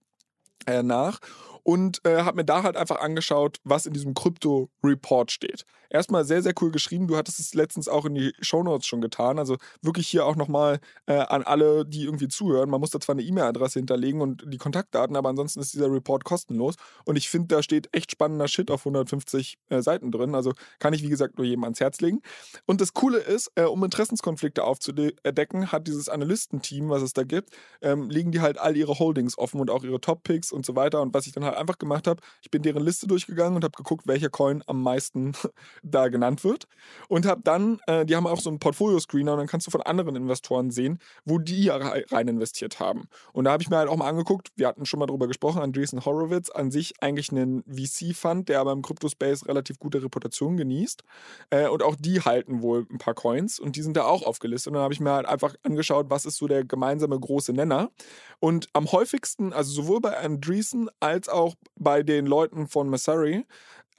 äh, 0.67 0.83
nach 0.83 1.21
und 1.67 2.01
äh, 2.05 2.23
habe 2.23 2.37
mir 2.37 2.45
da 2.45 2.63
halt 2.63 2.77
einfach 2.77 3.01
angeschaut, 3.01 3.59
was 3.65 3.87
in 3.87 3.93
diesem 3.93 4.15
Krypto-Report 4.15 5.33
steht. 5.33 5.65
Erstmal 5.91 6.25
sehr, 6.25 6.41
sehr 6.41 6.55
cool 6.61 6.71
geschrieben. 6.71 7.09
Du 7.09 7.17
hattest 7.17 7.41
es 7.41 7.55
letztens 7.55 7.89
auch 7.89 8.05
in 8.05 8.15
die 8.15 8.33
Shownotes 8.41 8.87
schon 8.87 9.01
getan. 9.01 9.39
Also 9.39 9.57
wirklich 9.83 10.07
hier 10.07 10.27
auch 10.27 10.37
nochmal 10.37 10.79
äh, 11.07 11.15
an 11.15 11.43
alle, 11.43 11.85
die 11.85 12.05
irgendwie 12.05 12.29
zuhören. 12.29 12.71
Man 12.71 12.81
muss 12.81 12.91
da 12.91 13.01
zwar 13.01 13.15
eine 13.15 13.23
E-Mail-Adresse 13.23 13.81
hinterlegen 13.81 14.21
und 14.21 14.45
die 14.47 14.59
Kontaktdaten, 14.59 15.17
aber 15.17 15.29
ansonsten 15.29 15.59
ist 15.59 15.75
dieser 15.75 15.91
Report 15.91 16.23
kostenlos. 16.23 16.77
Und 17.05 17.17
ich 17.17 17.29
finde, 17.29 17.49
da 17.49 17.63
steht 17.65 17.89
echt 17.93 18.13
spannender 18.13 18.47
Shit 18.47 18.71
auf 18.71 18.83
150 18.83 19.59
äh, 19.69 19.83
Seiten 19.83 20.13
drin. 20.13 20.37
Also 20.37 20.53
kann 20.79 20.93
ich, 20.93 21.03
wie 21.03 21.09
gesagt, 21.09 21.37
nur 21.37 21.47
jedem 21.47 21.65
ans 21.65 21.81
Herz 21.81 22.01
legen. 22.01 22.21
Und 22.67 22.81
das 22.81 22.95
Coole 22.95 23.19
ist, 23.19 23.51
äh, 23.57 23.65
um 23.65 23.83
Interessenskonflikte 23.83 24.63
aufzudecken, 24.63 25.73
hat 25.73 25.89
dieses 25.89 26.09
Analystenteam, 26.09 26.91
was 26.91 27.03
es 27.03 27.13
da 27.13 27.25
gibt, 27.25 27.51
ähm, 27.83 28.09
legen 28.09 28.31
die 28.31 28.41
halt 28.41 28.59
all 28.59 28.77
ihre 28.77 29.01
Holdings 29.01 29.37
offen 29.37 29.61
und 29.61 29.71
auch 29.71 29.83
ihre 29.83 30.01
Top-Picks 30.01 30.53
und 30.53 30.65
so 30.65 30.77
weiter. 30.77 31.03
Und 31.03 31.13
was 31.13 31.27
ich 31.27 31.33
dann 31.33 31.45
halt 31.45 31.56
einfach 31.57 31.79
gemacht 31.79 32.07
habe, 32.07 32.21
ich 32.43 32.51
bin 32.51 32.63
deren 32.63 32.83
Liste 32.83 33.07
durchgegangen 33.07 33.57
und 33.57 33.65
habe 33.65 33.77
geguckt, 33.77 34.07
welcher 34.07 34.29
Coin 34.29 34.63
am 34.67 34.83
meisten 34.83 35.33
da 35.83 36.09
genannt 36.09 36.45
wird. 36.45 36.67
Und 37.09 37.27
habe 37.27 37.43
dann, 37.45 37.81
äh, 37.87 38.05
die 38.05 38.17
haben 38.17 38.27
auch 38.27 38.41
so 38.41 38.51
einen 38.51 38.59
Portfolio-Screener 38.59 39.33
und 39.33 39.39
dann 39.39 39.47
kannst 39.47 39.67
du 39.67 39.71
von 39.71 39.83
anderen 39.83 40.17
Investoren 40.17 40.71
sehen, 40.71 40.99
wo 41.25 41.39
die 41.39 41.69
rein 41.69 42.29
investiert 42.29 42.81
haben. 42.81 43.09
Und 43.33 43.45
da 43.45 43.53
habe 43.53 43.63
ich 43.63 43.71
mir 43.71 43.77
halt 43.77 43.89
auch 43.89 43.97
mal 43.97 44.09
angeguckt, 44.09 44.51
wir 44.57 44.69
hatten 44.69 44.87
schon 44.87 45.01
mal 45.01 45.07
drüber 45.07 45.27
gesprochen, 45.27 45.63
Andreessen 45.63 46.05
Horowitz, 46.05 46.51
an 46.51 46.71
sich 46.71 46.95
eigentlich 47.01 47.31
einen 47.31 47.63
VC-Fund, 47.65 48.49
der 48.49 48.61
aber 48.61 48.73
im 48.73 48.83
Crypto-Space 48.83 49.47
relativ 49.47 49.79
gute 49.79 50.03
Reputation 50.03 50.57
genießt. 50.57 51.03
Äh, 51.51 51.69
und 51.69 51.83
auch 51.83 51.97
die 51.97 52.21
halten 52.21 52.63
wohl 52.63 52.87
ein 52.91 52.99
paar 52.99 53.15
Coins 53.15 53.59
und 53.59 53.77
die 53.77 53.83
sind 53.83 53.97
da 53.97 54.05
auch 54.05 54.23
aufgelistet. 54.23 54.71
Und 54.71 54.75
dann 54.75 54.83
habe 54.83 54.95
ich 54.95 55.01
mir 55.01 55.13
halt 55.13 55.27
einfach 55.27 55.55
angeschaut, 55.63 56.07
was 56.11 56.27
ist 56.27 56.37
so 56.37 56.47
der 56.47 56.65
gemeinsame 56.65 57.19
große 57.19 57.53
Nenner. 57.53 57.91
Und 58.39 58.69
am 58.73 58.91
häufigsten, 58.93 59.53
also 59.53 59.73
sowohl 59.73 60.01
bei 60.01 60.17
Andreessen 60.17 60.91
als 61.01 61.29
auch 61.29 61.46
bei 61.79 62.03
den 62.03 62.27
Leuten 62.27 62.67
von 62.69 62.89
Massari, 62.89 63.45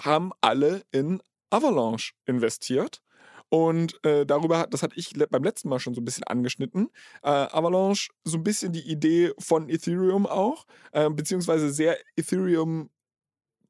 haben 0.02 0.32
alle 0.42 0.84
in 0.92 1.22
Avalanche 1.50 2.14
investiert. 2.26 3.02
Und 3.50 4.04
äh, 4.04 4.26
darüber, 4.26 4.60
hat, 4.60 4.74
das 4.74 4.84
hatte 4.84 4.98
ich 4.98 5.14
beim 5.30 5.44
letzten 5.44 5.70
Mal 5.70 5.80
schon 5.80 5.94
so 5.94 6.02
ein 6.02 6.06
bisschen 6.06 6.26
angeschnitten. 6.26 6.90
Äh, 7.24 7.30
Avalanche, 7.30 8.10
so 8.26 8.38
ein 8.38 8.44
bisschen 8.44 8.74
die 8.74 8.90
Idee 8.92 9.32
von 9.40 9.70
Ethereum 9.70 10.26
auch, 10.26 10.66
äh, 10.92 11.10
beziehungsweise 11.10 11.70
sehr 11.70 11.98
Ethereum 12.18 12.90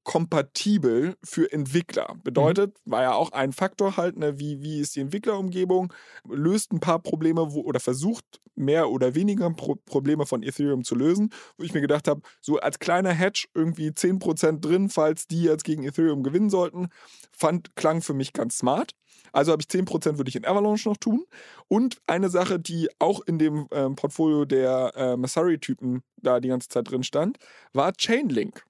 kompatibel 0.07 1.17
für 1.21 1.51
Entwickler. 1.51 2.15
Bedeutet, 2.23 2.73
mhm. 2.85 2.91
war 2.91 3.01
ja 3.01 3.13
auch 3.13 3.33
ein 3.33 3.51
Faktor 3.51 3.97
halt, 3.97 4.17
ne, 4.17 4.39
wie, 4.39 4.61
wie 4.61 4.79
ist 4.79 4.95
die 4.95 5.01
Entwicklerumgebung, 5.01 5.93
löst 6.29 6.71
ein 6.71 6.79
paar 6.79 6.99
Probleme 6.99 7.53
wo, 7.53 7.59
oder 7.59 7.81
versucht 7.81 8.23
mehr 8.55 8.89
oder 8.89 9.15
weniger 9.15 9.49
Pro 9.51 9.75
Probleme 9.75 10.25
von 10.25 10.43
Ethereum 10.43 10.85
zu 10.85 10.95
lösen, 10.95 11.31
wo 11.57 11.65
ich 11.65 11.73
mir 11.73 11.81
gedacht 11.81 12.07
habe, 12.07 12.21
so 12.39 12.57
als 12.57 12.79
kleiner 12.79 13.11
Hedge 13.11 13.47
irgendwie 13.53 13.89
10% 13.89 14.61
drin, 14.61 14.89
falls 14.89 15.27
die 15.27 15.43
jetzt 15.43 15.65
gegen 15.65 15.83
Ethereum 15.83 16.23
gewinnen 16.23 16.49
sollten, 16.49 16.87
fand, 17.33 17.75
klang 17.75 18.01
für 18.01 18.13
mich 18.13 18.31
ganz 18.31 18.59
smart. 18.59 18.93
Also 19.33 19.51
habe 19.51 19.61
ich 19.61 19.67
10% 19.67 20.17
würde 20.17 20.29
ich 20.29 20.37
in 20.37 20.45
Avalanche 20.45 20.87
noch 20.87 20.97
tun. 20.97 21.25
Und 21.67 21.97
eine 22.07 22.29
Sache, 22.29 22.61
die 22.61 22.87
auch 22.97 23.19
in 23.25 23.39
dem 23.39 23.67
ähm, 23.71 23.97
Portfolio 23.97 24.45
der 24.45 24.93
äh, 24.95 25.17
Masari-Typen 25.17 26.01
da 26.15 26.39
die 26.39 26.47
ganze 26.47 26.69
Zeit 26.69 26.89
drin 26.89 27.03
stand, 27.03 27.37
war 27.73 27.91
Chainlink. 27.91 28.63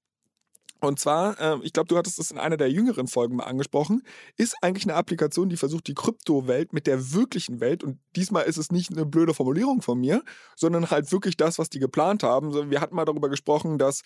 Und 0.80 1.00
zwar, 1.00 1.40
äh, 1.40 1.58
ich 1.64 1.74
glaube, 1.74 1.88
du 1.88 1.98
hattest 1.98 2.20
es 2.20 2.32
in 2.32 2.38
einer 2.38 2.58
der 2.58 2.70
jüngeren 2.70 3.08
Folgen 3.08 3.38
mal 3.38 3.46
angesprochen, 3.46 4.04
ist 4.36 4.56
eigentlich 4.62 4.86
eine 4.86 4.96
Applikation, 4.96 5.50
die 5.50 5.58
versucht, 5.58 5.88
die 5.88 5.94
Kryptowelt 5.94 6.74
mit 6.74 6.88
der 6.88 7.14
wirklichen 7.14 7.60
Welt, 7.60 7.84
und 7.84 8.00
diesmal 8.16 8.46
ist 8.46 8.58
es 8.58 8.72
nicht 8.72 8.92
eine 8.92 9.06
blöde 9.06 9.34
Formulierung 9.34 9.82
von 9.82 10.00
mir, 10.00 10.24
sondern 10.56 10.92
halt 10.92 11.12
wirklich 11.12 11.38
das, 11.38 11.60
was 11.60 11.70
die 11.70 11.80
geplant 11.80 12.24
haben. 12.24 12.70
Wir 12.70 12.82
hatten 12.82 12.96
mal 12.96 13.06
darüber 13.06 13.30
gesprochen, 13.30 13.78
dass, 13.78 14.02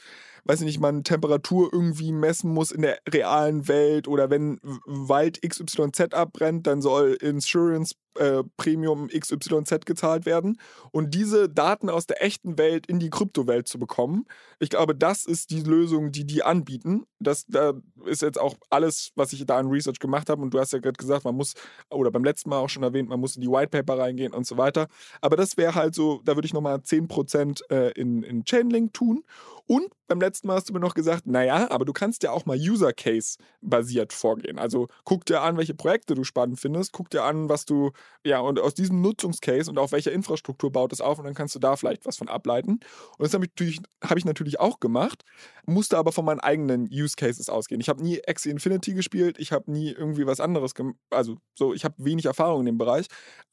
weiß 0.46 0.62
ich 0.62 0.66
nicht, 0.66 0.80
man 0.80 1.04
Temperatur 1.04 1.70
irgendwie 1.72 2.12
messen 2.12 2.54
muss 2.54 2.72
in 2.72 2.82
der 2.82 3.00
realen 3.10 3.68
Welt 3.68 4.08
oder 4.08 4.30
wenn 4.30 4.60
Wald 4.86 5.42
XYZ 5.42 6.14
abbrennt, 6.14 6.68
dann 6.68 6.82
soll 6.82 7.18
Insurance 7.22 7.96
äh, 8.18 8.44
Premium 8.58 9.08
XYZ 9.08 9.86
gezahlt 9.86 10.26
werden 10.26 10.60
und 10.92 11.14
diese 11.14 11.50
Daten 11.50 11.90
aus 11.90 12.08
der 12.08 12.24
echten 12.24 12.58
Welt 12.58 12.88
in 12.88 13.00
die 13.00 13.10
Kryptowelt 13.10 13.68
zu 13.68 13.80
bekommen. 13.80 14.26
Ich 14.60 14.70
glaube, 14.70 14.96
das 14.96 15.26
ist 15.26 15.52
die 15.52 15.62
Lösung, 15.62 16.12
die 16.12 16.26
die 16.26 16.44
anbieten. 16.44 17.06
Das 17.20 17.46
da 17.48 17.74
ist 18.06 18.22
jetzt 18.22 18.40
auch 18.40 18.56
alles, 18.70 19.12
was 19.16 19.34
ich 19.34 19.46
da 19.46 19.58
an 19.58 19.68
Research 19.68 20.00
gemacht 20.00 20.30
habe 20.30 20.42
und 20.42 20.54
du 20.54 20.60
hast 20.60 20.74
ja 20.74 20.80
gerade 20.80 20.98
gesagt, 20.98 21.26
man 21.26 21.36
muss, 21.36 21.54
oder 21.90 22.12
beim 22.12 22.24
letzten 22.24 22.50
Mal 22.50 22.60
auch 22.60 22.70
schon 22.70 22.84
erwähnt, 22.84 23.10
man 23.10 23.20
muss 23.20 23.36
in 23.36 23.42
die 23.42 23.50
White 23.50 23.70
Paper 23.70 24.00
reingehen 24.00 24.34
und 24.34 24.46
so 24.46 24.58
weiter. 24.58 24.88
Aber 25.22 25.36
das 25.36 25.58
wäre 25.58 25.76
halt 25.76 25.96
so, 25.96 26.22
da 26.24 26.36
würde 26.36 26.46
ich 26.46 26.54
nochmal 26.54 26.78
10% 26.78 27.70
äh, 27.70 27.92
in, 27.92 28.24
in 28.24 28.44
Chainlink 28.44 28.94
tun 28.94 29.24
und 29.68 29.92
beim 30.08 30.20
letzten 30.20 30.48
Mal 30.48 30.56
hast 30.56 30.70
du 30.70 30.74
mir 30.74 30.80
noch 30.80 30.94
gesagt, 30.94 31.26
naja, 31.26 31.72
aber 31.72 31.86
du 31.86 31.94
kannst 31.94 32.24
ja 32.24 32.32
auch 32.32 32.46
mal 32.46 32.58
User 32.58 32.92
Case 32.92 33.38
basiert 33.62 34.12
vorgehen. 34.12 34.60
Also 34.60 34.88
guck 35.06 35.26
dir 35.26 35.42
an, 35.42 35.58
welche 35.58 35.74
Projekte 35.74 36.16
du 36.16 36.24
spannend 36.24 36.60
findest, 36.60 36.92
guck 36.92 37.10
dir 37.10 37.24
an, 37.24 37.48
was 37.48 37.66
du, 37.66 37.92
ja, 38.26 38.40
und 38.40 38.60
aus 38.60 38.74
diesem 38.74 39.02
Nutzungscase 39.02 39.70
und 39.70 39.78
auf 39.78 39.94
welcher 39.94 40.12
Infrastruktur 40.12 40.72
baut 40.72 40.92
es 40.92 41.00
auf 41.00 41.18
und 41.18 41.26
dann 41.26 41.34
kannst 41.34 41.56
du 41.56 41.60
da 41.60 41.76
vielleicht 41.76 42.06
was 42.06 42.18
von 42.18 42.28
ableiten. 42.28 42.72
Und 42.72 42.82
das 43.20 43.34
habe 43.34 43.46
ich, 43.46 43.80
hab 44.04 44.18
ich 44.18 44.26
natürlich 44.26 44.60
auch 44.60 44.80
gemacht, 44.80 45.24
musste 45.66 45.98
aber 45.98 46.12
von 46.12 46.26
meinen 46.26 46.40
eigenen 46.40 46.88
Use 46.92 47.16
Cases 47.16 47.50
ausgehen. 47.50 47.82
Ich 47.82 47.90
habe 47.90 48.04
nie 48.04 48.22
Axie 48.28 48.50
Infinity 48.50 48.94
gespielt, 48.94 49.38
ich 49.40 49.52
habe 49.52 49.72
nie 49.72 49.92
irgendwie 49.92 50.26
was 50.26 50.40
anderes 50.40 50.76
gemacht, 50.76 50.98
also 51.10 51.38
so, 51.56 51.74
ich 51.74 51.86
habe 51.86 51.96
wenig 51.98 52.26
Erfahrung 52.26 52.62
in 52.62 52.66
dem 52.68 52.78
Bereich. 52.78 53.08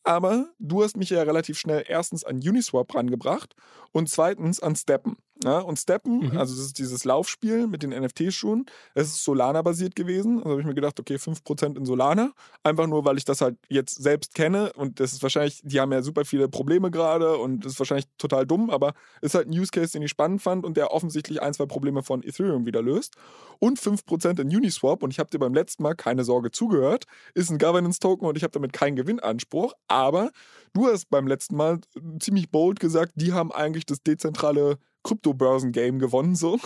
Aber 0.05 0.49
du 0.59 0.83
hast 0.83 0.97
mich 0.97 1.11
ja 1.11 1.23
relativ 1.23 1.59
schnell 1.59 1.85
erstens 1.87 2.25
an 2.25 2.37
Uniswap 2.37 2.95
rangebracht 2.95 3.55
und 3.93 4.09
zweitens 4.09 4.61
an 4.61 4.77
Steppen. 4.77 5.17
Ja, 5.45 5.61
und 5.61 5.79
Steppen, 5.79 6.31
mhm. 6.31 6.37
also 6.37 6.57
das 6.57 6.65
ist 6.67 6.79
dieses 6.81 7.05
Laufspiel 7.05 7.69
mit 7.69 7.85
den 7.85 7.91
NFT-Schuhen, 7.91 8.67
es 8.95 9.07
ist 9.09 9.23
Solana-basiert 9.23 9.95
gewesen. 9.95 10.39
Also 10.39 10.51
habe 10.51 10.61
ich 10.61 10.67
mir 10.67 10.75
gedacht, 10.75 10.99
okay, 10.99 11.15
5% 11.15 11.77
in 11.77 11.85
Solana. 11.85 12.33
Einfach 12.65 12.89
nur, 12.89 13.05
weil 13.05 13.19
ich 13.19 13.25
das 13.25 13.41
halt 13.41 13.57
jetzt 13.69 14.03
selbst 14.03 14.35
kenne. 14.35 14.73
Und 14.73 14.99
das 14.99 15.13
ist 15.13 15.23
wahrscheinlich, 15.23 15.61
die 15.63 15.79
haben 15.79 15.93
ja 15.93 16.03
super 16.03 16.25
viele 16.25 16.49
Probleme 16.49 16.91
gerade 16.91 17.37
und 17.37 17.65
das 17.65 17.75
ist 17.75 17.79
wahrscheinlich 17.79 18.07
total 18.19 18.47
dumm, 18.47 18.69
aber 18.69 18.95
ist 19.23 19.37
halt 19.37 19.47
ein 19.47 19.57
Use 19.57 19.71
Case, 19.71 19.93
den 19.93 20.03
ich 20.03 20.11
spannend 20.11 20.43
fand 20.43 20.65
und 20.65 20.77
der 20.77 20.93
offensichtlich 20.93 21.41
ein, 21.41 21.55
zwei 21.55 21.67
Probleme 21.67 21.98
von 22.03 22.23
Ethereum 22.23 22.67
wieder 22.67 22.83
löst. 22.83 23.17
Und 23.61 23.79
5% 23.79 24.41
in 24.41 24.49
Uniswap, 24.49 25.03
und 25.03 25.11
ich 25.11 25.19
habe 25.19 25.31
dir 25.31 25.39
beim 25.39 25.55
letzten 25.55 25.83
Mal 25.83 25.95
keine 25.95 26.25
Sorge 26.25 26.51
zugehört, 26.51 27.05
ist 27.35 27.51
ein 27.51 27.59
Governance-Token 27.59 28.27
und 28.27 28.37
ich 28.37 28.45
habe 28.45 28.53
damit 28.53 28.73
keinen 28.73 28.97
Gewinnanspruch. 28.97 29.73
Aber 29.89 30.31
du 30.75 30.87
hast 30.87 31.11
beim 31.11 31.27
letzten 31.27 31.57
Mal 31.57 31.81
ziemlich 32.21 32.51
bold 32.51 32.79
gesagt, 32.79 33.13
die 33.17 33.33
haben 33.33 33.51
eigentlich 33.53 33.87
das 33.87 34.03
dezentrale 34.03 34.79
Kryptobörsen-Game 35.03 35.99
gewonnen, 35.99 36.37
so. 36.37 36.59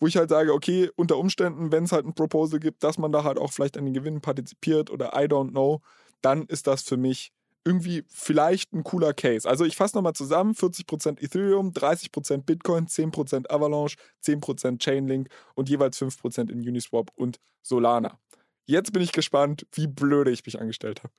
Wo 0.00 0.06
ich 0.06 0.16
halt 0.16 0.30
sage, 0.30 0.52
okay, 0.52 0.90
unter 0.96 1.18
Umständen, 1.18 1.70
wenn 1.70 1.84
es 1.84 1.92
halt 1.92 2.06
ein 2.06 2.14
Proposal 2.14 2.58
gibt, 2.58 2.82
dass 2.82 2.98
man 2.98 3.12
da 3.12 3.24
halt 3.24 3.38
auch 3.38 3.52
vielleicht 3.52 3.76
an 3.76 3.84
den 3.84 3.94
Gewinnen 3.94 4.20
partizipiert 4.20 4.90
oder 4.90 5.12
I 5.14 5.26
don't 5.26 5.50
know, 5.50 5.80
dann 6.22 6.46
ist 6.46 6.66
das 6.66 6.82
für 6.82 6.96
mich 6.96 7.32
irgendwie 7.64 8.04
vielleicht 8.08 8.72
ein 8.72 8.84
cooler 8.84 9.12
Case. 9.12 9.48
Also 9.48 9.64
ich 9.64 9.76
fasse 9.76 9.96
nochmal 9.96 10.14
zusammen, 10.14 10.54
40% 10.54 11.22
Ethereum, 11.22 11.72
30% 11.72 12.44
Bitcoin, 12.44 12.86
10% 12.86 13.50
Avalanche, 13.50 13.96
10% 14.24 14.78
Chainlink 14.78 15.28
und 15.54 15.68
jeweils 15.68 16.00
5% 16.00 16.50
in 16.50 16.60
Uniswap 16.60 17.10
und 17.16 17.38
Solana. 17.62 18.18
Jetzt 18.66 18.92
bin 18.92 19.02
ich 19.02 19.12
gespannt, 19.12 19.66
wie 19.72 19.86
blöde 19.86 20.30
ich 20.30 20.44
mich 20.46 20.60
angestellt 20.60 21.02
habe. 21.02 21.12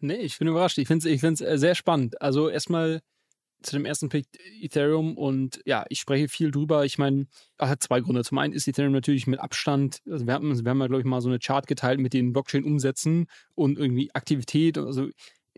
Nee, 0.00 0.16
ich 0.16 0.38
bin 0.38 0.48
überrascht. 0.48 0.78
Ich 0.78 0.86
finde 0.86 1.08
es 1.08 1.24
ich 1.24 1.46
äh, 1.46 1.58
sehr 1.58 1.74
spannend. 1.74 2.22
Also 2.22 2.48
erstmal 2.48 3.00
zu 3.62 3.72
dem 3.72 3.84
ersten 3.84 4.08
Pick 4.08 4.26
Ethereum 4.60 5.16
und 5.16 5.60
ja, 5.66 5.84
ich 5.88 5.98
spreche 5.98 6.28
viel 6.28 6.50
drüber. 6.50 6.84
Ich 6.84 6.98
meine, 6.98 7.26
er 7.56 7.68
hat 7.68 7.82
zwei 7.82 8.00
Gründe. 8.00 8.22
Zum 8.22 8.38
einen 8.38 8.52
ist 8.52 8.68
Ethereum 8.68 8.92
natürlich 8.92 9.26
mit 9.26 9.40
Abstand, 9.40 10.00
also 10.08 10.26
wir 10.26 10.34
haben, 10.34 10.64
wir 10.64 10.70
haben 10.70 10.80
ja, 10.80 10.86
glaube 10.86 11.00
ich, 11.00 11.06
mal 11.06 11.20
so 11.20 11.28
eine 11.28 11.40
Chart 11.40 11.66
geteilt 11.66 11.98
mit 11.98 12.12
den 12.12 12.32
Blockchain-Umsätzen 12.32 13.26
und 13.54 13.78
irgendwie 13.78 14.14
Aktivität. 14.14 14.78
Also 14.78 15.08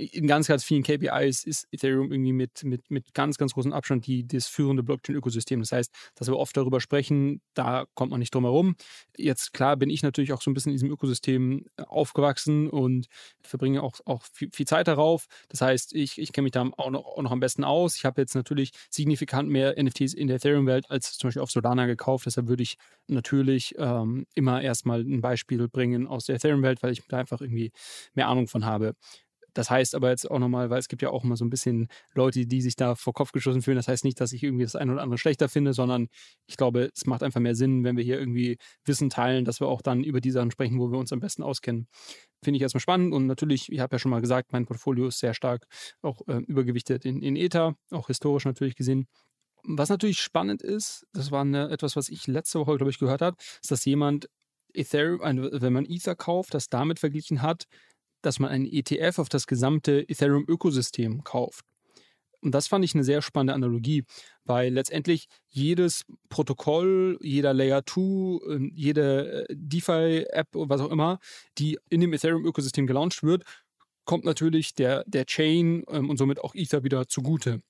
in 0.01 0.27
ganz, 0.27 0.47
ganz 0.47 0.65
vielen 0.65 0.83
KPIs 0.83 1.45
ist 1.45 1.69
Ethereum 1.71 2.11
irgendwie 2.11 2.33
mit, 2.33 2.65
mit, 2.65 2.91
mit 2.91 3.13
ganz, 3.13 3.37
ganz 3.37 3.53
großem 3.53 3.73
Abstand 3.73 4.07
die, 4.07 4.27
das 4.27 4.47
führende 4.47 4.83
Blockchain-Ökosystem. 4.83 5.61
Das 5.61 5.73
heißt, 5.73 5.93
dass 6.15 6.29
wir 6.29 6.39
oft 6.39 6.57
darüber 6.57 6.81
sprechen, 6.81 7.43
da 7.55 7.85
kommt 7.95 8.11
man 8.11 8.21
nicht 8.21 8.35
drum 8.35 8.45
herum. 8.45 8.77
Jetzt, 9.17 9.53
klar, 9.53 9.77
bin 9.77 9.91
ich 9.91 10.03
natürlich 10.03 10.33
auch 10.33 10.41
so 10.41 10.51
ein 10.51 10.55
bisschen 10.55 10.71
in 10.71 10.77
diesem 10.77 10.91
Ökosystem 10.91 11.67
äh, 11.77 11.83
aufgewachsen 11.83 12.69
und 12.69 13.07
verbringe 13.43 13.83
auch, 13.83 13.95
auch 14.07 14.25
viel, 14.33 14.49
viel 14.53 14.67
Zeit 14.67 14.89
darauf. 14.89 15.27
Das 15.49 15.61
heißt, 15.61 15.95
ich, 15.95 16.19
ich 16.19 16.33
kenne 16.33 16.45
mich 16.45 16.53
da 16.53 16.69
auch 16.77 16.91
noch, 16.91 17.05
auch 17.05 17.23
noch 17.23 17.33
am 17.33 17.41
besten 17.41 17.65
aus. 17.65 17.97
Ich 17.97 18.05
habe 18.05 18.21
jetzt 18.21 18.35
natürlich 18.35 18.71
signifikant 18.89 19.51
mehr 19.51 19.75
NFTs 19.81 20.15
in 20.15 20.29
der 20.29 20.37
Ethereum-Welt 20.37 20.91
als 20.91 21.19
zum 21.19 21.29
Beispiel 21.29 21.43
auf 21.43 21.51
Solana 21.51 21.87
gekauft. 21.87 22.27
Deshalb 22.27 22.49
würde 22.49 22.63
ich 22.63 22.77
natürlich 23.07 23.75
ähm, 23.79 24.27
immer 24.35 24.63
erstmal 24.63 25.01
ein 25.01 25.21
Beispiel 25.21 25.69
bringen 25.69 26.07
aus 26.07 26.25
der 26.25 26.37
Ethereum-Welt, 26.37 26.83
weil 26.83 26.93
ich 26.93 27.03
da 27.07 27.19
einfach 27.19 27.41
irgendwie 27.41 27.71
mehr 28.15 28.29
Ahnung 28.29 28.49
von 28.49 28.65
habe. 28.65 28.95
Das 29.55 29.71
heißt 29.71 29.95
aber 29.95 30.11
jetzt 30.11 30.31
auch 30.31 30.39
nochmal, 30.39 30.71
weil 30.71 30.79
es 30.79 30.89
gibt 30.89 31.03
ja 31.03 31.11
auch 31.11 31.25
immer 31.25 31.37
so 31.37 31.45
ein 31.45 31.51
bisschen 31.51 31.89
Leute, 32.15 32.47
die 32.47 32.61
sich 32.63 32.77
da 32.77 32.95
vor 32.95 33.13
Kopf 33.13 33.33
geschossen 33.33 33.63
fühlen. 33.63 33.77
Das 33.77 33.89
heißt 33.89 34.05
nicht, 34.05 34.21
dass 34.21 34.33
ich 34.33 34.43
irgendwie 34.43 34.65
das 34.65 34.77
eine 34.77 34.93
oder 34.93 35.03
andere 35.03 35.19
schlechter 35.19 35.49
finde, 35.49 35.73
sondern 35.73 36.09
ich 36.47 36.57
glaube, 36.57 36.91
es 36.95 37.07
macht 37.07 37.23
einfach 37.23 37.41
mehr 37.41 37.55
Sinn, 37.55 37.85
wenn 37.85 37.97
wir 37.97 38.05
hier 38.05 38.19
irgendwie 38.19 38.59
Wissen 38.85 39.11
teilen, 39.11 39.45
dass 39.45 39.61
wir 39.61 39.69
auch 39.69 39.83
dann 39.83 40.05
über 40.05 40.21
die 40.21 40.31
Sachen 40.31 40.51
sprechen, 40.51 40.79
wo 40.79 40.91
wir 40.91 40.99
uns 40.99 41.13
am 41.13 41.21
besten 41.21 41.43
auskennen. 41.43 41.89
Finde 42.43 42.57
ich 42.57 42.63
erstmal 42.63 42.81
spannend 42.81 43.13
und 43.13 43.27
natürlich, 43.27 43.71
ich 43.71 43.81
habe 43.81 43.95
ja 43.95 43.99
schon 43.99 44.11
mal 44.11 44.21
gesagt, 44.21 44.53
mein 44.53 44.67
Portfolio 44.67 45.09
ist 45.09 45.19
sehr 45.19 45.35
stark 45.35 45.67
auch 46.03 46.21
äh, 46.27 46.39
übergewichtet 46.47 47.05
in, 47.05 47.23
in 47.23 47.37
Ether, 47.37 47.77
auch 47.91 48.07
historisch 48.07 48.45
natürlich 48.45 48.77
gesehen. 48.77 49.07
Was 49.65 49.91
natürlich 49.91 50.19
spannend 50.21 50.63
ist, 50.63 51.07
das 51.13 51.31
war 51.31 51.43
eine, 51.43 51.69
etwas, 51.71 51.97
was 51.97 52.09
ich 52.09 52.27
letzte 52.27 52.61
Woche, 52.61 52.77
glaube 52.77 52.91
ich, 52.91 52.99
gehört 52.99 53.21
habe, 53.21 53.37
ist, 53.61 53.71
dass 53.71 53.85
jemand 53.85 54.29
Ethereum, 54.75 55.49
wenn 55.53 55.73
man 55.73 55.85
Ether 55.85 56.15
kauft, 56.15 56.55
das 56.55 56.69
damit 56.69 56.99
verglichen 56.99 57.43
hat, 57.43 57.65
dass 58.23 58.39
man 58.39 58.51
einen 58.51 58.67
ETF 58.67 59.19
auf 59.19 59.29
das 59.29 59.47
gesamte 59.47 60.09
Ethereum-Ökosystem 60.09 61.25
kauft. 61.25 61.65
Und 62.43 62.53
das 62.55 62.69
fand 62.69 62.85
ich 62.85 62.95
eine 62.95 63.05
sehr 63.05 63.23
spannende 63.23 63.55
Analogie, 63.55 64.05
weil 64.45 64.73
letztendlich 64.73 65.27
jedes 65.49 66.05
Protokoll, 66.31 67.19
jeder 67.21 67.53
Layer 67.53 67.85
2, 67.85 68.01
ähm, 68.01 68.73
jede 68.75 69.47
äh, 69.49 69.55
DeFi-App 69.55 70.57
oder 70.57 70.71
was 70.71 70.81
auch 70.81 70.91
immer, 70.91 71.19
die 71.59 71.79
in 71.91 72.01
dem 72.01 72.13
Ethereum-Ökosystem 72.13 72.87
gelauncht 72.87 73.23
wird, 73.23 73.45
kommt 74.05 74.25
natürlich 74.25 74.75
der, 74.75 75.05
der 75.07 75.27
Chain 75.27 75.85
ähm, 75.89 76.09
und 76.09 76.17
somit 76.17 76.41
auch 76.41 76.55
Ether 76.55 76.83
wieder 76.83 77.07
zugute. 77.07 77.61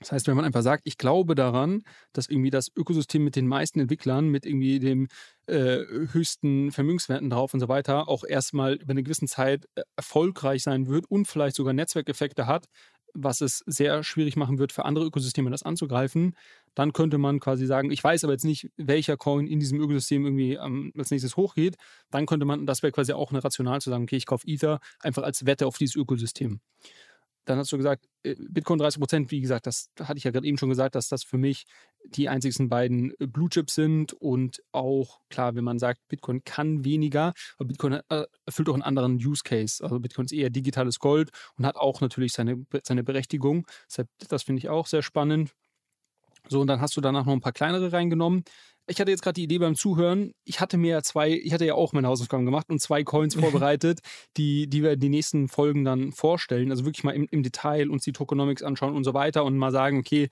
Das 0.00 0.12
heißt, 0.12 0.26
wenn 0.26 0.36
man 0.36 0.46
einfach 0.46 0.62
sagt, 0.62 0.82
ich 0.86 0.96
glaube 0.96 1.34
daran, 1.34 1.82
dass 2.14 2.28
irgendwie 2.28 2.50
das 2.50 2.70
Ökosystem 2.74 3.22
mit 3.22 3.36
den 3.36 3.46
meisten 3.46 3.80
Entwicklern, 3.80 4.28
mit 4.28 4.46
irgendwie 4.46 4.80
dem 4.80 5.08
äh, 5.46 5.80
höchsten 6.12 6.72
Vermögenswerten 6.72 7.28
drauf 7.28 7.52
und 7.52 7.60
so 7.60 7.68
weiter, 7.68 8.08
auch 8.08 8.24
erstmal 8.24 8.74
über 8.74 8.92
eine 8.92 9.02
gewisse 9.02 9.26
Zeit 9.26 9.66
äh, 9.74 9.82
erfolgreich 9.96 10.62
sein 10.62 10.88
wird 10.88 11.04
und 11.10 11.26
vielleicht 11.26 11.54
sogar 11.54 11.74
Netzwerkeffekte 11.74 12.46
hat, 12.46 12.66
was 13.14 13.40
es 13.40 13.62
sehr 13.66 14.02
schwierig 14.02 14.36
machen 14.36 14.58
wird, 14.58 14.72
für 14.72 14.84
andere 14.84 15.04
Ökosysteme 15.04 15.50
das 15.50 15.62
anzugreifen, 15.62 16.36
dann 16.74 16.92
könnte 16.92 17.18
man 17.18 17.40
quasi 17.40 17.66
sagen, 17.66 17.90
ich 17.90 18.02
weiß 18.02 18.24
aber 18.24 18.32
jetzt 18.32 18.44
nicht, 18.44 18.70
welcher 18.76 19.16
Coin 19.16 19.46
in 19.46 19.60
diesem 19.60 19.80
Ökosystem 19.80 20.24
irgendwie 20.24 20.54
ähm, 20.54 20.92
als 20.96 21.10
nächstes 21.10 21.36
hochgeht, 21.36 21.76
dann 22.10 22.26
könnte 22.26 22.46
man, 22.46 22.66
das 22.66 22.82
wäre 22.82 22.92
quasi 22.92 23.12
auch 23.12 23.32
eine 23.32 23.42
rational 23.42 23.80
zu 23.80 23.90
sagen, 23.90 24.04
okay, 24.04 24.16
ich 24.16 24.26
kaufe 24.26 24.46
Ether 24.46 24.80
einfach 25.00 25.24
als 25.24 25.44
Wette 25.46 25.66
auf 25.66 25.76
dieses 25.76 25.96
Ökosystem. 25.96 26.60
Dann 27.50 27.58
hast 27.58 27.72
du 27.72 27.76
gesagt, 27.76 28.08
äh, 28.22 28.36
Bitcoin 28.38 28.78
30 28.78 29.00
Prozent, 29.00 29.30
wie 29.32 29.40
gesagt, 29.40 29.66
das 29.66 29.90
hatte 30.00 30.18
ich 30.18 30.24
ja 30.24 30.30
gerade 30.30 30.46
eben 30.46 30.56
schon 30.56 30.68
gesagt, 30.68 30.94
dass 30.94 31.08
das 31.08 31.24
für 31.24 31.36
mich 31.36 31.64
die 32.04 32.28
einzigsten 32.28 32.68
beiden 32.68 33.12
äh, 33.18 33.26
Blue 33.26 33.48
Chips 33.48 33.74
sind 33.74 34.12
und 34.12 34.62
auch, 34.70 35.18
klar, 35.30 35.56
wenn 35.56 35.64
man 35.64 35.80
sagt, 35.80 36.06
Bitcoin 36.06 36.44
kann 36.44 36.84
weniger, 36.84 37.32
aber 37.58 37.66
Bitcoin 37.66 37.94
äh, 38.08 38.24
erfüllt 38.46 38.68
auch 38.68 38.74
einen 38.74 38.84
anderen 38.84 39.16
Use 39.16 39.42
Case. 39.42 39.82
Also 39.82 39.98
Bitcoin 39.98 40.26
ist 40.26 40.32
eher 40.32 40.48
digitales 40.48 41.00
Gold 41.00 41.30
und 41.56 41.66
hat 41.66 41.74
auch 41.74 42.00
natürlich 42.00 42.32
seine, 42.32 42.64
seine 42.84 43.02
Berechtigung. 43.02 43.66
Deshalb, 43.88 44.08
das 44.28 44.44
finde 44.44 44.60
ich 44.60 44.68
auch 44.68 44.86
sehr 44.86 45.02
spannend. 45.02 45.52
So, 46.48 46.60
und 46.60 46.68
dann 46.68 46.80
hast 46.80 46.96
du 46.96 47.00
danach 47.00 47.26
noch 47.26 47.32
ein 47.32 47.40
paar 47.40 47.52
kleinere 47.52 47.92
reingenommen. 47.92 48.44
Ich 48.90 49.00
hatte 49.00 49.10
jetzt 49.10 49.22
gerade 49.22 49.34
die 49.34 49.44
Idee 49.44 49.58
beim 49.58 49.76
Zuhören, 49.76 50.32
ich 50.44 50.60
hatte 50.60 50.76
mir 50.76 50.90
ja 50.90 51.02
zwei, 51.02 51.30
ich 51.30 51.52
hatte 51.52 51.64
ja 51.64 51.74
auch 51.74 51.92
meine 51.92 52.08
Hausaufgaben 52.08 52.44
gemacht 52.44 52.68
und 52.68 52.80
zwei 52.80 53.04
Coins 53.04 53.34
vorbereitet, 53.36 54.00
die, 54.36 54.68
die 54.68 54.82
wir 54.82 54.92
in 54.92 55.00
den 55.00 55.12
nächsten 55.12 55.48
Folgen 55.48 55.84
dann 55.84 56.12
vorstellen. 56.12 56.70
Also 56.70 56.84
wirklich 56.84 57.04
mal 57.04 57.12
im, 57.12 57.26
im 57.30 57.42
Detail 57.42 57.90
uns 57.90 58.04
die 58.04 58.12
Tokenomics 58.12 58.62
anschauen 58.62 58.94
und 58.94 59.04
so 59.04 59.14
weiter 59.14 59.44
und 59.44 59.56
mal 59.56 59.72
sagen, 59.72 59.98
okay, 59.98 60.28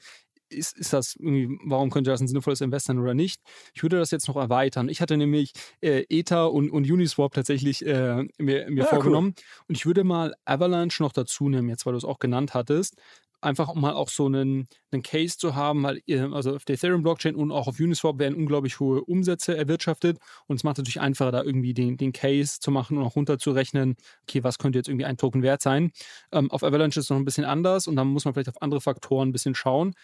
ist, 0.50 0.78
ist 0.78 0.92
das 0.92 1.14
irgendwie, 1.16 1.58
warum 1.64 1.90
könnte 1.90 2.10
das 2.10 2.20
ein 2.20 2.28
sinnvolles 2.28 2.60
Investment 2.60 3.00
oder 3.00 3.14
nicht? 3.14 3.40
Ich 3.74 3.82
würde 3.82 3.98
das 3.98 4.10
jetzt 4.10 4.28
noch 4.28 4.36
erweitern. 4.36 4.88
Ich 4.88 5.00
hatte 5.00 5.16
nämlich 5.16 5.52
äh, 5.80 6.04
Ether 6.08 6.52
und, 6.52 6.70
und 6.70 6.90
Uniswap 6.90 7.34
tatsächlich 7.34 7.84
äh, 7.84 8.24
mir, 8.38 8.70
mir 8.70 8.84
ja, 8.84 8.86
vorgenommen. 8.86 9.34
Cool. 9.36 9.64
Und 9.68 9.76
ich 9.76 9.86
würde 9.86 10.04
mal 10.04 10.34
Avalanche 10.44 11.02
noch 11.02 11.12
dazu 11.12 11.48
nehmen, 11.48 11.68
jetzt 11.68 11.86
weil 11.86 11.92
du 11.92 11.98
es 11.98 12.04
auch 12.04 12.18
genannt 12.18 12.54
hattest. 12.54 12.96
Einfach 13.40 13.68
um 13.68 13.80
mal 13.80 13.94
auch 13.94 14.08
so 14.08 14.26
einen, 14.26 14.66
einen 14.90 15.02
Case 15.02 15.38
zu 15.38 15.54
haben, 15.54 15.82
weil 15.82 16.02
also 16.32 16.56
auf 16.56 16.64
der 16.64 16.74
Ethereum-Blockchain 16.74 17.34
und 17.34 17.52
auch 17.52 17.68
auf 17.68 17.78
Uniswap 17.78 18.18
werden 18.18 18.36
unglaublich 18.36 18.80
hohe 18.80 19.04
Umsätze 19.04 19.56
erwirtschaftet. 19.56 20.18
Und 20.46 20.56
es 20.56 20.64
macht 20.64 20.78
natürlich 20.78 21.00
einfacher, 21.00 21.32
da 21.32 21.42
irgendwie 21.42 21.74
den, 21.74 21.96
den 21.96 22.12
Case 22.12 22.58
zu 22.60 22.70
machen 22.70 22.98
und 22.98 23.04
auch 23.04 23.16
runterzurechnen, 23.16 23.96
okay, 24.22 24.42
was 24.42 24.58
könnte 24.58 24.78
jetzt 24.78 24.88
irgendwie 24.88 25.04
ein 25.04 25.16
Token 25.16 25.42
wert 25.42 25.62
sein. 25.62 25.92
Ähm, 26.32 26.50
auf 26.50 26.62
Avalanche 26.64 26.98
ist 26.98 27.06
es 27.06 27.10
noch 27.10 27.16
ein 27.16 27.24
bisschen 27.24 27.44
anders 27.44 27.86
und 27.86 27.96
da 27.96 28.04
muss 28.04 28.24
man 28.24 28.34
vielleicht 28.34 28.48
auf 28.48 28.62
andere 28.62 28.80
Faktoren 28.80 29.28
ein 29.28 29.32
bisschen 29.32 29.54
schauen 29.54 29.94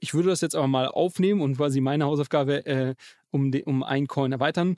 ich 0.00 0.12
würde 0.12 0.28
das 0.28 0.42
jetzt 0.42 0.54
aber 0.54 0.68
mal 0.68 0.88
aufnehmen 0.88 1.40
und 1.40 1.56
quasi 1.56 1.80
meine 1.80 2.04
Hausaufgabe 2.04 2.66
äh, 2.66 2.94
um, 3.30 3.50
de, 3.50 3.64
um 3.64 3.82
ein 3.82 4.06
Coin 4.06 4.32
erweitern. 4.32 4.76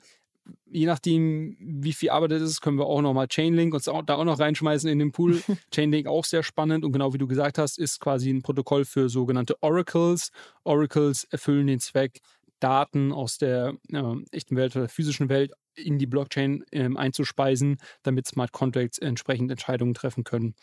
Je 0.69 0.85
nachdem, 0.85 1.57
wie 1.59 1.93
viel 1.93 2.09
Arbeit 2.09 2.33
es 2.33 2.41
ist, 2.41 2.61
können 2.61 2.77
wir 2.77 2.85
auch 2.85 3.01
nochmal 3.01 3.27
Chainlink 3.27 3.73
uns 3.73 3.87
auch, 3.87 4.03
da 4.03 4.15
auch 4.15 4.25
noch 4.25 4.39
reinschmeißen 4.39 4.89
in 4.89 4.99
den 4.99 5.11
Pool. 5.11 5.41
Chainlink 5.71 6.07
auch 6.07 6.25
sehr 6.25 6.43
spannend 6.43 6.83
und 6.83 6.91
genau 6.91 7.13
wie 7.13 7.17
du 7.17 7.27
gesagt 7.27 7.57
hast, 7.57 7.79
ist 7.79 7.99
quasi 7.99 8.29
ein 8.29 8.41
Protokoll 8.41 8.85
für 8.85 9.09
sogenannte 9.09 9.55
Oracles. 9.61 10.31
Oracles 10.63 11.25
erfüllen 11.25 11.67
den 11.67 11.79
Zweck, 11.79 12.19
Daten 12.59 13.11
aus 13.11 13.37
der 13.37 13.75
äh, 13.91 14.15
echten 14.31 14.55
Welt 14.55 14.75
oder 14.75 14.89
physischen 14.89 15.29
Welt 15.29 15.51
in 15.75 15.99
die 15.99 16.07
Blockchain 16.07 16.63
äh, 16.71 16.89
einzuspeisen, 16.95 17.77
damit 18.03 18.27
Smart 18.27 18.51
Contracts 18.51 18.97
entsprechend 18.97 19.51
Entscheidungen 19.51 19.93
treffen 19.93 20.23
können 20.23 20.55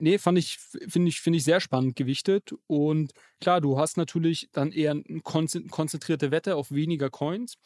nee, 0.00 0.18
fand 0.18 0.38
ich, 0.38 0.58
finde 0.58 1.08
ich, 1.08 1.20
finde 1.20 1.36
ich 1.38 1.44
sehr 1.44 1.60
spannend 1.60 1.96
gewichtet. 1.96 2.54
Und 2.66 3.12
klar, 3.40 3.60
du 3.60 3.78
hast 3.78 3.96
natürlich 3.96 4.48
dann 4.52 4.72
eher 4.72 4.92
eine 4.92 5.20
konzentrierte 5.20 6.30
Wette 6.30 6.56
auf 6.56 6.72
weniger 6.72 7.10
Coins. 7.10 7.58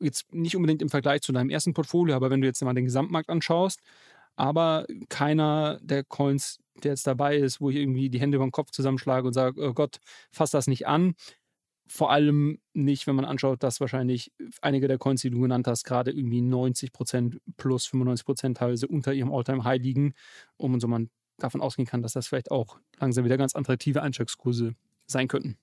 Jetzt 0.00 0.32
nicht 0.32 0.56
unbedingt 0.56 0.82
im 0.82 0.88
Vergleich 0.88 1.22
zu 1.22 1.32
deinem 1.32 1.50
ersten 1.50 1.74
Portfolio, 1.74 2.16
aber 2.16 2.30
wenn 2.30 2.40
du 2.40 2.46
jetzt 2.46 2.62
mal 2.62 2.74
den 2.74 2.86
Gesamtmarkt 2.86 3.28
anschaust, 3.28 3.80
aber 4.36 4.86
keiner 5.08 5.78
der 5.82 6.04
Coins, 6.04 6.58
der 6.82 6.92
jetzt 6.92 7.06
dabei 7.06 7.36
ist, 7.36 7.60
wo 7.60 7.70
ich 7.70 7.76
irgendwie 7.76 8.08
die 8.08 8.20
Hände 8.20 8.36
über 8.36 8.46
den 8.46 8.52
Kopf 8.52 8.70
zusammenschlage 8.70 9.26
und 9.26 9.34
sage, 9.34 9.60
oh 9.62 9.74
Gott, 9.74 10.00
fass 10.30 10.50
das 10.50 10.66
nicht 10.66 10.86
an. 10.86 11.14
Vor 11.86 12.10
allem 12.10 12.58
nicht, 12.72 13.06
wenn 13.06 13.16
man 13.16 13.24
anschaut, 13.24 13.62
dass 13.62 13.80
wahrscheinlich 13.80 14.32
einige 14.62 14.88
der 14.88 14.96
Coins, 14.96 15.22
die 15.22 15.30
du 15.30 15.40
genannt 15.40 15.66
hast, 15.66 15.84
gerade 15.84 16.12
irgendwie 16.12 16.40
90% 16.40 17.38
plus 17.56 17.86
95% 17.86 18.54
teilweise 18.54 18.86
unter 18.86 19.12
ihrem 19.12 19.32
All-Time-High 19.32 19.82
liegen, 19.82 20.14
um 20.56 20.80
so 20.80 20.88
man 20.88 21.10
davon 21.36 21.60
ausgehen 21.60 21.86
kann, 21.86 22.00
dass 22.00 22.12
das 22.12 22.28
vielleicht 22.28 22.50
auch 22.50 22.78
langsam 22.98 23.24
wieder 23.24 23.36
ganz 23.36 23.54
attraktive 23.54 24.02
Einstiegskurse 24.02 24.74
sein 25.06 25.28
könnten. 25.28 25.58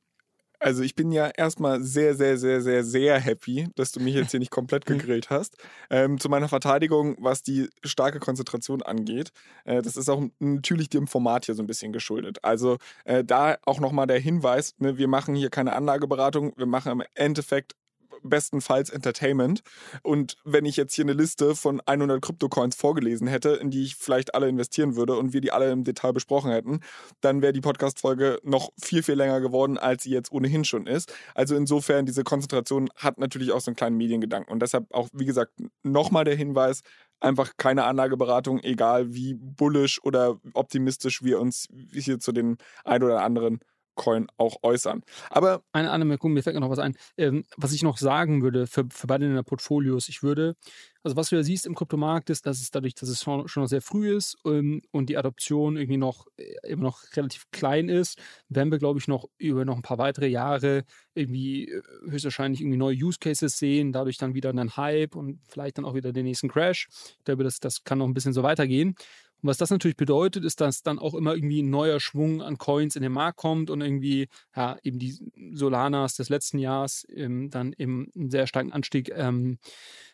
Also 0.59 0.81
ich 0.81 0.95
bin 0.95 1.11
ja 1.11 1.27
erstmal 1.27 1.83
sehr, 1.83 2.15
sehr, 2.15 2.37
sehr, 2.37 2.61
sehr, 2.61 2.83
sehr 2.83 3.19
happy, 3.19 3.67
dass 3.75 3.91
du 3.91 3.99
mich 3.99 4.15
jetzt 4.15 4.31
hier 4.31 4.39
nicht 4.39 4.51
komplett 4.51 4.89
mhm. 4.89 4.97
gegrillt 4.97 5.29
hast. 5.29 5.55
Ähm, 5.89 6.19
zu 6.19 6.29
meiner 6.29 6.49
Verteidigung, 6.49 7.15
was 7.19 7.43
die 7.43 7.69
starke 7.83 8.19
Konzentration 8.19 8.81
angeht, 8.81 9.31
äh, 9.65 9.81
das 9.81 9.97
ist 9.97 10.09
auch 10.09 10.23
natürlich 10.39 10.89
dem 10.89 11.07
Format 11.07 11.45
hier 11.45 11.55
so 11.55 11.61
ein 11.61 11.67
bisschen 11.67 11.93
geschuldet. 11.93 12.43
Also 12.43 12.77
äh, 13.05 13.23
da 13.23 13.57
auch 13.65 13.79
nochmal 13.79 14.07
der 14.07 14.19
Hinweis, 14.19 14.73
ne, 14.79 14.97
wir 14.97 15.07
machen 15.07 15.35
hier 15.35 15.49
keine 15.49 15.75
Anlageberatung, 15.75 16.53
wir 16.57 16.65
machen 16.65 16.91
im 16.91 17.03
Endeffekt 17.13 17.75
bestenfalls 18.23 18.89
Entertainment. 18.89 19.61
Und 20.03 20.35
wenn 20.43 20.65
ich 20.65 20.77
jetzt 20.77 20.93
hier 20.93 21.05
eine 21.05 21.13
Liste 21.13 21.55
von 21.55 21.81
100 21.81 22.21
Kryptocoins 22.21 22.75
vorgelesen 22.75 23.27
hätte, 23.27 23.49
in 23.49 23.71
die 23.71 23.83
ich 23.83 23.95
vielleicht 23.95 24.35
alle 24.35 24.47
investieren 24.47 24.95
würde 24.95 25.15
und 25.15 25.33
wir 25.33 25.41
die 25.41 25.51
alle 25.51 25.71
im 25.71 25.83
Detail 25.83 26.13
besprochen 26.13 26.51
hätten, 26.51 26.81
dann 27.21 27.41
wäre 27.41 27.53
die 27.53 27.61
Podcast-Folge 27.61 28.39
noch 28.43 28.71
viel, 28.81 29.03
viel 29.03 29.15
länger 29.15 29.41
geworden, 29.41 29.77
als 29.77 30.03
sie 30.03 30.11
jetzt 30.11 30.31
ohnehin 30.31 30.65
schon 30.65 30.87
ist. 30.87 31.13
Also 31.35 31.55
insofern, 31.55 32.05
diese 32.05 32.23
Konzentration 32.23 32.89
hat 32.95 33.17
natürlich 33.17 33.51
auch 33.51 33.61
so 33.61 33.71
einen 33.71 33.75
kleinen 33.75 33.97
Mediengedanken. 33.97 34.51
Und 34.51 34.61
deshalb 34.61 34.93
auch, 34.93 35.09
wie 35.13 35.25
gesagt, 35.25 35.53
nochmal 35.83 36.25
der 36.25 36.35
Hinweis, 36.35 36.81
einfach 37.19 37.53
keine 37.57 37.85
Anlageberatung, 37.85 38.59
egal 38.63 39.13
wie 39.13 39.33
bullish 39.33 39.99
oder 40.03 40.39
optimistisch 40.53 41.23
wir 41.23 41.39
uns 41.39 41.67
hier 41.91 42.19
zu 42.19 42.31
den 42.31 42.57
ein 42.83 43.03
oder 43.03 43.23
anderen 43.23 43.59
Coin 43.97 44.27
auch 44.37 44.63
äußern. 44.63 45.03
Aber 45.29 45.63
eine 45.73 45.91
Anmerkung, 45.91 46.31
mir 46.31 46.43
fällt 46.43 46.57
noch 46.57 46.69
was 46.69 46.79
ein, 46.79 46.95
ähm, 47.17 47.43
was 47.57 47.73
ich 47.73 47.83
noch 47.83 47.97
sagen 47.97 48.41
würde 48.41 48.67
für, 48.67 48.85
für 48.89 49.07
beide 49.07 49.25
in 49.25 49.35
der 49.35 49.43
Portfolios. 49.43 50.07
Ich 50.07 50.23
würde, 50.23 50.55
also 51.03 51.17
was 51.17 51.29
du 51.29 51.35
ja 51.35 51.43
siehst 51.43 51.65
im 51.65 51.75
Kryptomarkt 51.75 52.29
ist, 52.29 52.45
dass 52.45 52.61
es 52.61 52.71
dadurch, 52.71 52.95
dass 52.95 53.09
es 53.09 53.21
schon, 53.21 53.47
schon 53.47 53.63
noch 53.63 53.69
sehr 53.69 53.81
früh 53.81 54.15
ist 54.15 54.37
ähm, 54.45 54.81
und 54.91 55.09
die 55.09 55.17
Adoption 55.17 55.75
irgendwie 55.75 55.97
noch 55.97 56.27
äh, 56.37 56.55
immer 56.67 56.83
noch 56.83 57.01
relativ 57.15 57.49
klein 57.51 57.89
ist, 57.89 58.17
werden 58.47 58.71
wir, 58.71 58.77
glaube 58.77 58.99
ich, 58.99 59.07
noch 59.07 59.25
über 59.37 59.65
noch 59.65 59.75
ein 59.75 59.81
paar 59.81 59.97
weitere 59.97 60.27
Jahre 60.27 60.85
irgendwie 61.13 61.69
äh, 61.69 61.81
höchstwahrscheinlich 62.09 62.61
irgendwie 62.61 62.77
neue 62.77 62.95
Use 62.95 63.17
Cases 63.19 63.57
sehen, 63.57 63.91
dadurch 63.91 64.17
dann 64.17 64.35
wieder 64.35 64.51
einen 64.51 64.77
Hype 64.77 65.15
und 65.15 65.41
vielleicht 65.49 65.77
dann 65.77 65.85
auch 65.85 65.95
wieder 65.95 66.13
den 66.13 66.25
nächsten 66.25 66.47
Crash. 66.47 66.87
Ich 67.17 67.25
glaube, 67.25 67.43
das, 67.43 67.59
das 67.59 67.83
kann 67.83 67.97
noch 67.97 68.07
ein 68.07 68.13
bisschen 68.13 68.33
so 68.33 68.43
weitergehen. 68.43 68.95
Und 69.41 69.49
was 69.49 69.57
das 69.57 69.69
natürlich 69.69 69.97
bedeutet, 69.97 70.43
ist, 70.43 70.61
dass 70.61 70.83
dann 70.83 70.99
auch 70.99 71.13
immer 71.13 71.35
irgendwie 71.35 71.61
ein 71.61 71.69
neuer 71.69 71.99
Schwung 71.99 72.41
an 72.41 72.57
Coins 72.57 72.95
in 72.95 73.03
den 73.03 73.11
Markt 73.11 73.37
kommt 73.37 73.69
und 73.69 73.81
irgendwie, 73.81 74.29
ja, 74.55 74.77
eben 74.83 74.99
die 74.99 75.15
Solanas 75.53 76.15
des 76.15 76.29
letzten 76.29 76.59
Jahres 76.59 77.05
ähm, 77.13 77.49
dann 77.49 77.73
eben 77.77 78.09
einen 78.15 78.31
sehr 78.31 78.47
starken 78.47 78.71
Anstieg 78.71 79.11
ähm, 79.15 79.59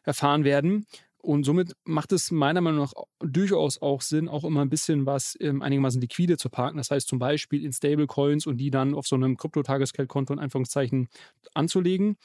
erfahren 0.03 0.43
werden. 0.43 0.85
Und 1.23 1.45
somit 1.45 1.71
macht 1.85 2.11
es 2.11 2.31
meiner 2.31 2.59
Meinung 2.59 2.81
nach 2.81 2.91
durchaus 3.21 3.81
auch 3.81 4.01
Sinn, 4.01 4.27
auch 4.27 4.43
immer 4.43 4.59
ein 4.59 4.69
bisschen 4.69 5.05
was 5.05 5.37
ähm, 5.39 5.61
einigermaßen 5.61 6.01
liquide 6.01 6.35
zu 6.35 6.49
parken. 6.49 6.75
Das 6.75 6.91
heißt 6.91 7.07
zum 7.07 7.17
Beispiel 7.17 7.63
in 7.63 7.71
Stablecoins 7.71 8.45
und 8.45 8.57
die 8.57 8.71
dann 8.71 8.93
auf 8.93 9.07
so 9.07 9.15
einem 9.15 9.37
Kryptotagesgeldkonto 9.37 10.33
in 10.33 10.39
Anführungszeichen 10.39 11.07
anzulegen, 11.53 12.17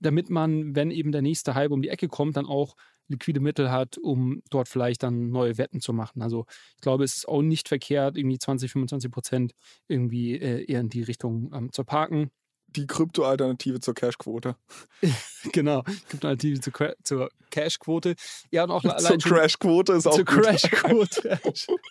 damit 0.00 0.30
man, 0.30 0.74
wenn 0.74 0.90
eben 0.90 1.12
der 1.12 1.22
nächste 1.22 1.54
Hype 1.54 1.70
um 1.70 1.82
die 1.82 1.88
Ecke 1.88 2.08
kommt, 2.08 2.36
dann 2.36 2.46
auch 2.46 2.76
liquide 3.08 3.40
Mittel 3.40 3.70
hat, 3.70 3.98
um 3.98 4.42
dort 4.50 4.68
vielleicht 4.68 5.02
dann 5.02 5.30
neue 5.30 5.58
Wetten 5.58 5.80
zu 5.80 5.92
machen. 5.92 6.22
Also 6.22 6.46
ich 6.74 6.80
glaube, 6.80 7.04
es 7.04 7.18
ist 7.18 7.28
auch 7.28 7.42
nicht 7.42 7.68
verkehrt, 7.68 8.16
irgendwie 8.16 8.38
20, 8.38 8.72
25 8.72 9.10
Prozent 9.10 9.52
irgendwie 9.88 10.34
äh, 10.34 10.64
eher 10.64 10.80
in 10.80 10.88
die 10.88 11.02
Richtung 11.02 11.52
ähm, 11.54 11.72
zu 11.72 11.84
parken. 11.84 12.30
Die 12.68 12.86
Krypto-Alternative 12.86 13.80
zur 13.80 13.94
Cash-Quote. 13.94 14.56
genau, 15.52 15.82
Krypto-Alternative 15.82 16.60
zur, 16.60 16.96
zur 17.04 17.30
Cash-Quote. 17.50 18.16
Ja, 18.50 18.64
und 18.64 18.70
auch 18.70 18.84
allein 18.84 19.20
zur 19.20 19.32
Crash-Quote 19.32 19.92
ist 19.92 20.06
auch 20.06 20.14
Zur 20.14 20.24
Crash-Quote. 20.24 21.40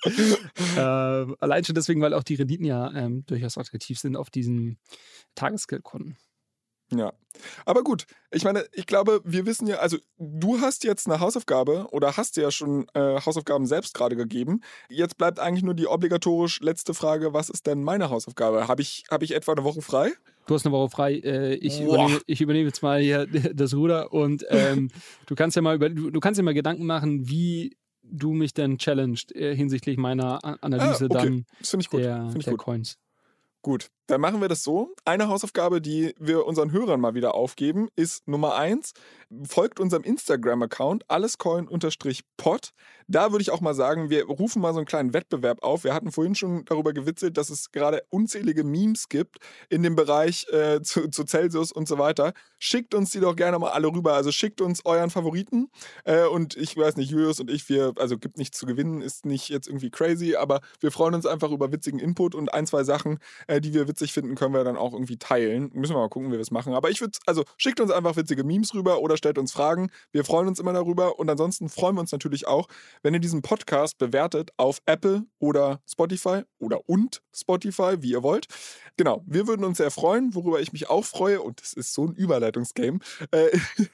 äh, 0.76 1.36
allein 1.40 1.64
schon 1.64 1.76
deswegen, 1.76 2.02
weil 2.02 2.14
auch 2.14 2.24
die 2.24 2.36
Renditen 2.36 2.66
ja 2.66 2.92
ähm, 2.94 3.26
durchaus 3.26 3.58
attraktiv 3.58 3.98
sind 4.00 4.18
auf 4.18 4.30
diesen 4.30 4.78
Tagesgeldkonten. 5.34 6.18
Ja. 6.92 7.14
Aber 7.66 7.84
gut, 7.84 8.06
ich 8.32 8.44
meine, 8.44 8.66
ich 8.74 8.86
glaube, 8.86 9.22
wir 9.26 9.46
wissen 9.46 9.68
ja, 9.68 9.78
also 9.78 9.98
du 10.18 10.62
hast 10.62 10.84
jetzt 10.84 11.08
eine 11.08 11.20
Hausaufgabe 11.20 11.88
oder 11.92 12.16
hast 12.16 12.38
dir 12.38 12.44
ja 12.44 12.52
schon 12.52 12.88
äh, 12.94 13.20
Hausaufgaben 13.26 13.66
selbst 13.66 13.94
gerade 13.94 14.16
gegeben. 14.16 14.62
Jetzt 14.90 15.18
bleibt 15.18 15.40
eigentlich 15.40 15.64
nur 15.64 15.74
die 15.74 15.88
obligatorisch 15.88 16.62
letzte 16.62 16.94
Frage, 16.94 17.34
was 17.34 17.50
ist 17.50 17.68
denn 17.68 17.84
meine 17.84 18.10
Hausaufgabe? 18.10 18.68
Habe 18.68 18.82
ich, 18.82 19.04
hab 19.10 19.24
ich 19.24 19.34
etwa 19.34 19.54
eine 19.54 19.64
Woche 19.64 19.82
frei? 19.82 20.12
Du 20.48 20.54
hast 20.54 20.66
eine 20.66 20.74
Woche 20.74 20.90
frei. 20.90 21.16
Äh, 21.16 21.56
ich, 21.56 21.82
übernehme, 21.82 22.22
ich, 22.28 22.40
übernehme, 22.40 22.68
jetzt 22.68 22.84
mal 22.84 23.02
hier 23.02 23.26
das 23.54 23.74
Ruder 23.74 24.14
und 24.14 24.46
ähm, 24.50 24.92
du 25.26 25.36
kannst 25.36 25.56
ja 25.56 25.62
mal 25.62 25.76
über, 25.76 25.90
du, 25.90 26.12
du 26.12 26.20
kannst 26.20 26.40
dir 26.40 26.44
mal 26.44 26.54
Gedanken 26.54 26.86
machen, 26.86 27.28
wie 27.28 27.76
du 28.04 28.34
mich 28.34 28.54
denn 28.54 28.78
challenged 28.78 29.36
äh, 29.36 29.56
hinsichtlich 29.56 29.98
meiner 29.98 30.40
Analyse 30.64 31.06
ah, 31.06 31.16
okay. 31.16 31.28
dann 31.28 31.46
der, 32.02 32.30
der 32.32 32.58
Coins. 32.58 32.98
Gut, 33.66 33.90
dann 34.06 34.22
machen 34.22 34.42
wir 34.42 34.48
das 34.48 34.62
so. 34.62 34.94
Eine 35.06 35.28
Hausaufgabe, 35.28 35.82
die 35.82 36.14
wir 36.20 36.46
unseren 36.46 36.72
Hörern 36.72 37.02
mal 37.02 37.16
wieder 37.16 37.34
aufgeben, 37.34 37.90
ist 37.96 38.28
Nummer 38.28 38.54
eins. 38.54 38.94
Folgt 39.44 39.80
unserem 39.80 40.04
Instagram-Account, 40.04 41.10
allescoin-pod. 41.10 42.74
Da 43.08 43.32
würde 43.32 43.44
ich 43.44 43.52
auch 43.52 43.62
mal 43.62 43.76
sagen, 43.76 44.10
wir 44.10 44.26
rufen 44.26 44.62
mal 44.62 44.74
so 44.74 44.80
einen 44.80 44.88
kleinen 44.88 45.14
Wettbewerb 45.14 45.62
auf. 45.64 45.84
Wir 45.84 45.94
hatten 45.94 46.12
vorhin 46.12 46.34
schon 46.34 46.66
darüber 46.66 46.92
gewitzelt, 46.92 47.38
dass 47.38 47.52
es 47.52 47.72
gerade 47.72 48.04
unzählige 48.10 48.64
Memes 48.64 49.10
gibt 49.10 49.38
in 49.70 49.84
dem 49.84 49.96
Bereich 49.96 50.48
äh, 50.52 50.82
zu, 50.82 51.08
zu, 51.10 51.24
Celsius 51.24 51.72
und 51.72 51.88
so 51.88 52.00
weiter. 52.00 52.34
Schickt 52.58 52.96
uns 52.96 53.12
die 53.12 53.20
doch 53.20 53.36
gerne 53.36 53.60
mal 53.60 53.70
alle 53.70 53.88
rüber. 53.88 54.14
Also 54.14 54.32
schickt 54.32 54.60
uns 54.60 54.84
euren 54.86 55.12
Favoriten. 55.12 55.70
Äh, 56.04 56.26
und 56.26 56.58
ich 56.58 56.76
weiß 56.76 56.96
nicht, 56.96 57.12
Julius 57.12 57.40
und 57.40 57.52
ich, 57.52 57.70
wir, 57.70 57.94
also 57.98 58.18
gibt 58.18 58.40
nichts 58.40 58.58
zu 58.58 58.66
gewinnen, 58.66 59.02
ist 59.02 59.26
nicht 59.26 59.50
jetzt 59.50 59.68
irgendwie 59.68 59.92
crazy, 59.92 60.36
aber 60.36 60.62
wir 60.80 60.92
freuen 60.92 61.14
uns 61.14 61.28
einfach 61.28 61.52
über 61.52 61.72
witzigen 61.72 62.00
Input 62.00 62.34
und 62.34 62.54
ein, 62.56 62.66
zwei 62.66 62.84
Sachen, 62.84 63.20
äh, 63.46 63.62
die 63.62 63.76
wir 63.76 63.88
witzig 63.88 64.14
finden, 64.14 64.34
können 64.34 64.56
wir 64.56 64.64
dann 64.64 64.78
auch 64.78 64.94
irgendwie 64.94 65.18
teilen. 65.18 65.70
Müssen 65.74 65.94
wir 65.94 66.00
mal 66.00 66.10
gucken, 66.10 66.30
wie 66.30 66.34
wir 66.34 66.40
das 66.40 66.50
machen. 66.50 66.74
Aber 66.74 66.90
ich 66.90 67.02
würde, 67.02 67.20
also 67.28 67.44
schickt 67.58 67.80
uns 67.80 67.92
einfach 67.92 68.16
witzige 68.16 68.44
Memes 68.44 68.74
rüber 68.74 69.00
oder 69.00 69.16
stellt 69.16 69.38
uns 69.38 69.52
Fragen. 69.52 69.92
Wir 70.12 70.26
freuen 70.26 70.48
uns 70.48 70.60
immer 70.60 70.74
darüber. 70.74 71.20
Und 71.20 71.30
ansonsten 71.30 71.70
freuen 71.70 71.96
wir 71.96 72.02
uns 72.02 72.12
natürlich 72.12 72.48
auch, 72.48 72.68
wenn 73.04 73.14
ihr 73.14 73.20
diesen 73.20 73.42
Podcast 73.42 73.98
bewertet 73.98 74.52
auf 74.58 74.80
Apple 74.86 75.26
oder 75.40 75.82
Spotify 75.90 76.42
oder 76.60 76.88
und 76.88 77.22
Spotify, 77.34 78.02
wie 78.02 78.12
ihr 78.12 78.24
wollt. 78.24 78.48
Genau, 78.98 79.24
wir 79.26 79.48
würden 79.48 79.66
uns 79.66 79.78
sehr 79.78 79.92
freuen, 79.92 80.34
worüber 80.34 80.62
ich 80.62 80.74
mich 80.74 80.90
auch 80.90 81.04
freue, 81.04 81.42
und 81.42 81.62
es 81.62 81.74
ist 81.74 81.94
so 81.94 82.06
ein 82.06 82.14
Überleitungsgame, 82.14 83.00
äh, 83.32 83.50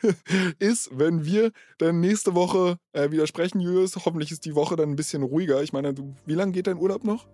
ist, 0.60 0.90
wenn 0.94 1.26
wir 1.26 1.52
dann 1.78 2.00
nächste 2.00 2.36
Woche 2.36 2.78
äh, 2.94 3.12
wieder 3.12 3.28
sprechen, 3.28 3.60
Julius. 3.60 3.96
Hoffentlich 3.96 4.32
ist 4.32 4.46
die 4.46 4.56
Woche 4.56 4.76
dann 4.76 4.90
ein 4.90 4.96
bisschen 4.96 5.24
ruhiger. 5.24 5.62
Ich 5.64 5.74
meine, 5.74 5.94
wie 6.26 6.34
lange 6.34 6.52
geht 6.52 6.68
dein 6.68 6.78
Urlaub 6.78 7.04
noch? 7.04 7.28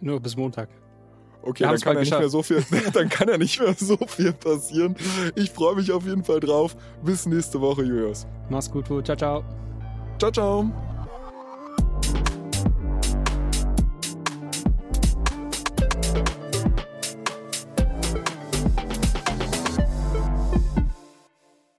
Nur 0.00 0.20
bis 0.20 0.36
Montag. 0.36 0.68
Okay, 1.42 1.64
dann 1.64 1.80
kann, 1.80 1.94
ja 1.94 2.00
nicht 2.00 2.18
mehr 2.18 2.28
so 2.28 2.42
viel, 2.42 2.62
dann 2.92 3.08
kann 3.08 3.28
ja 3.28 3.38
nicht 3.38 3.60
mehr 3.60 3.74
so 3.74 3.96
viel 4.06 4.32
passieren. 4.32 4.94
Ich 5.34 5.50
freue 5.50 5.74
mich 5.76 5.90
auf 5.90 6.04
jeden 6.04 6.24
Fall 6.24 6.40
drauf. 6.40 6.76
Bis 7.02 7.26
nächste 7.26 7.60
Woche, 7.60 7.82
Julius. 7.82 8.26
Mach's 8.50 8.70
gut, 8.70 8.86
ciao, 8.86 9.16
ciao. 9.16 9.44
Ciao, 10.18 10.30
ciao. 10.30 10.99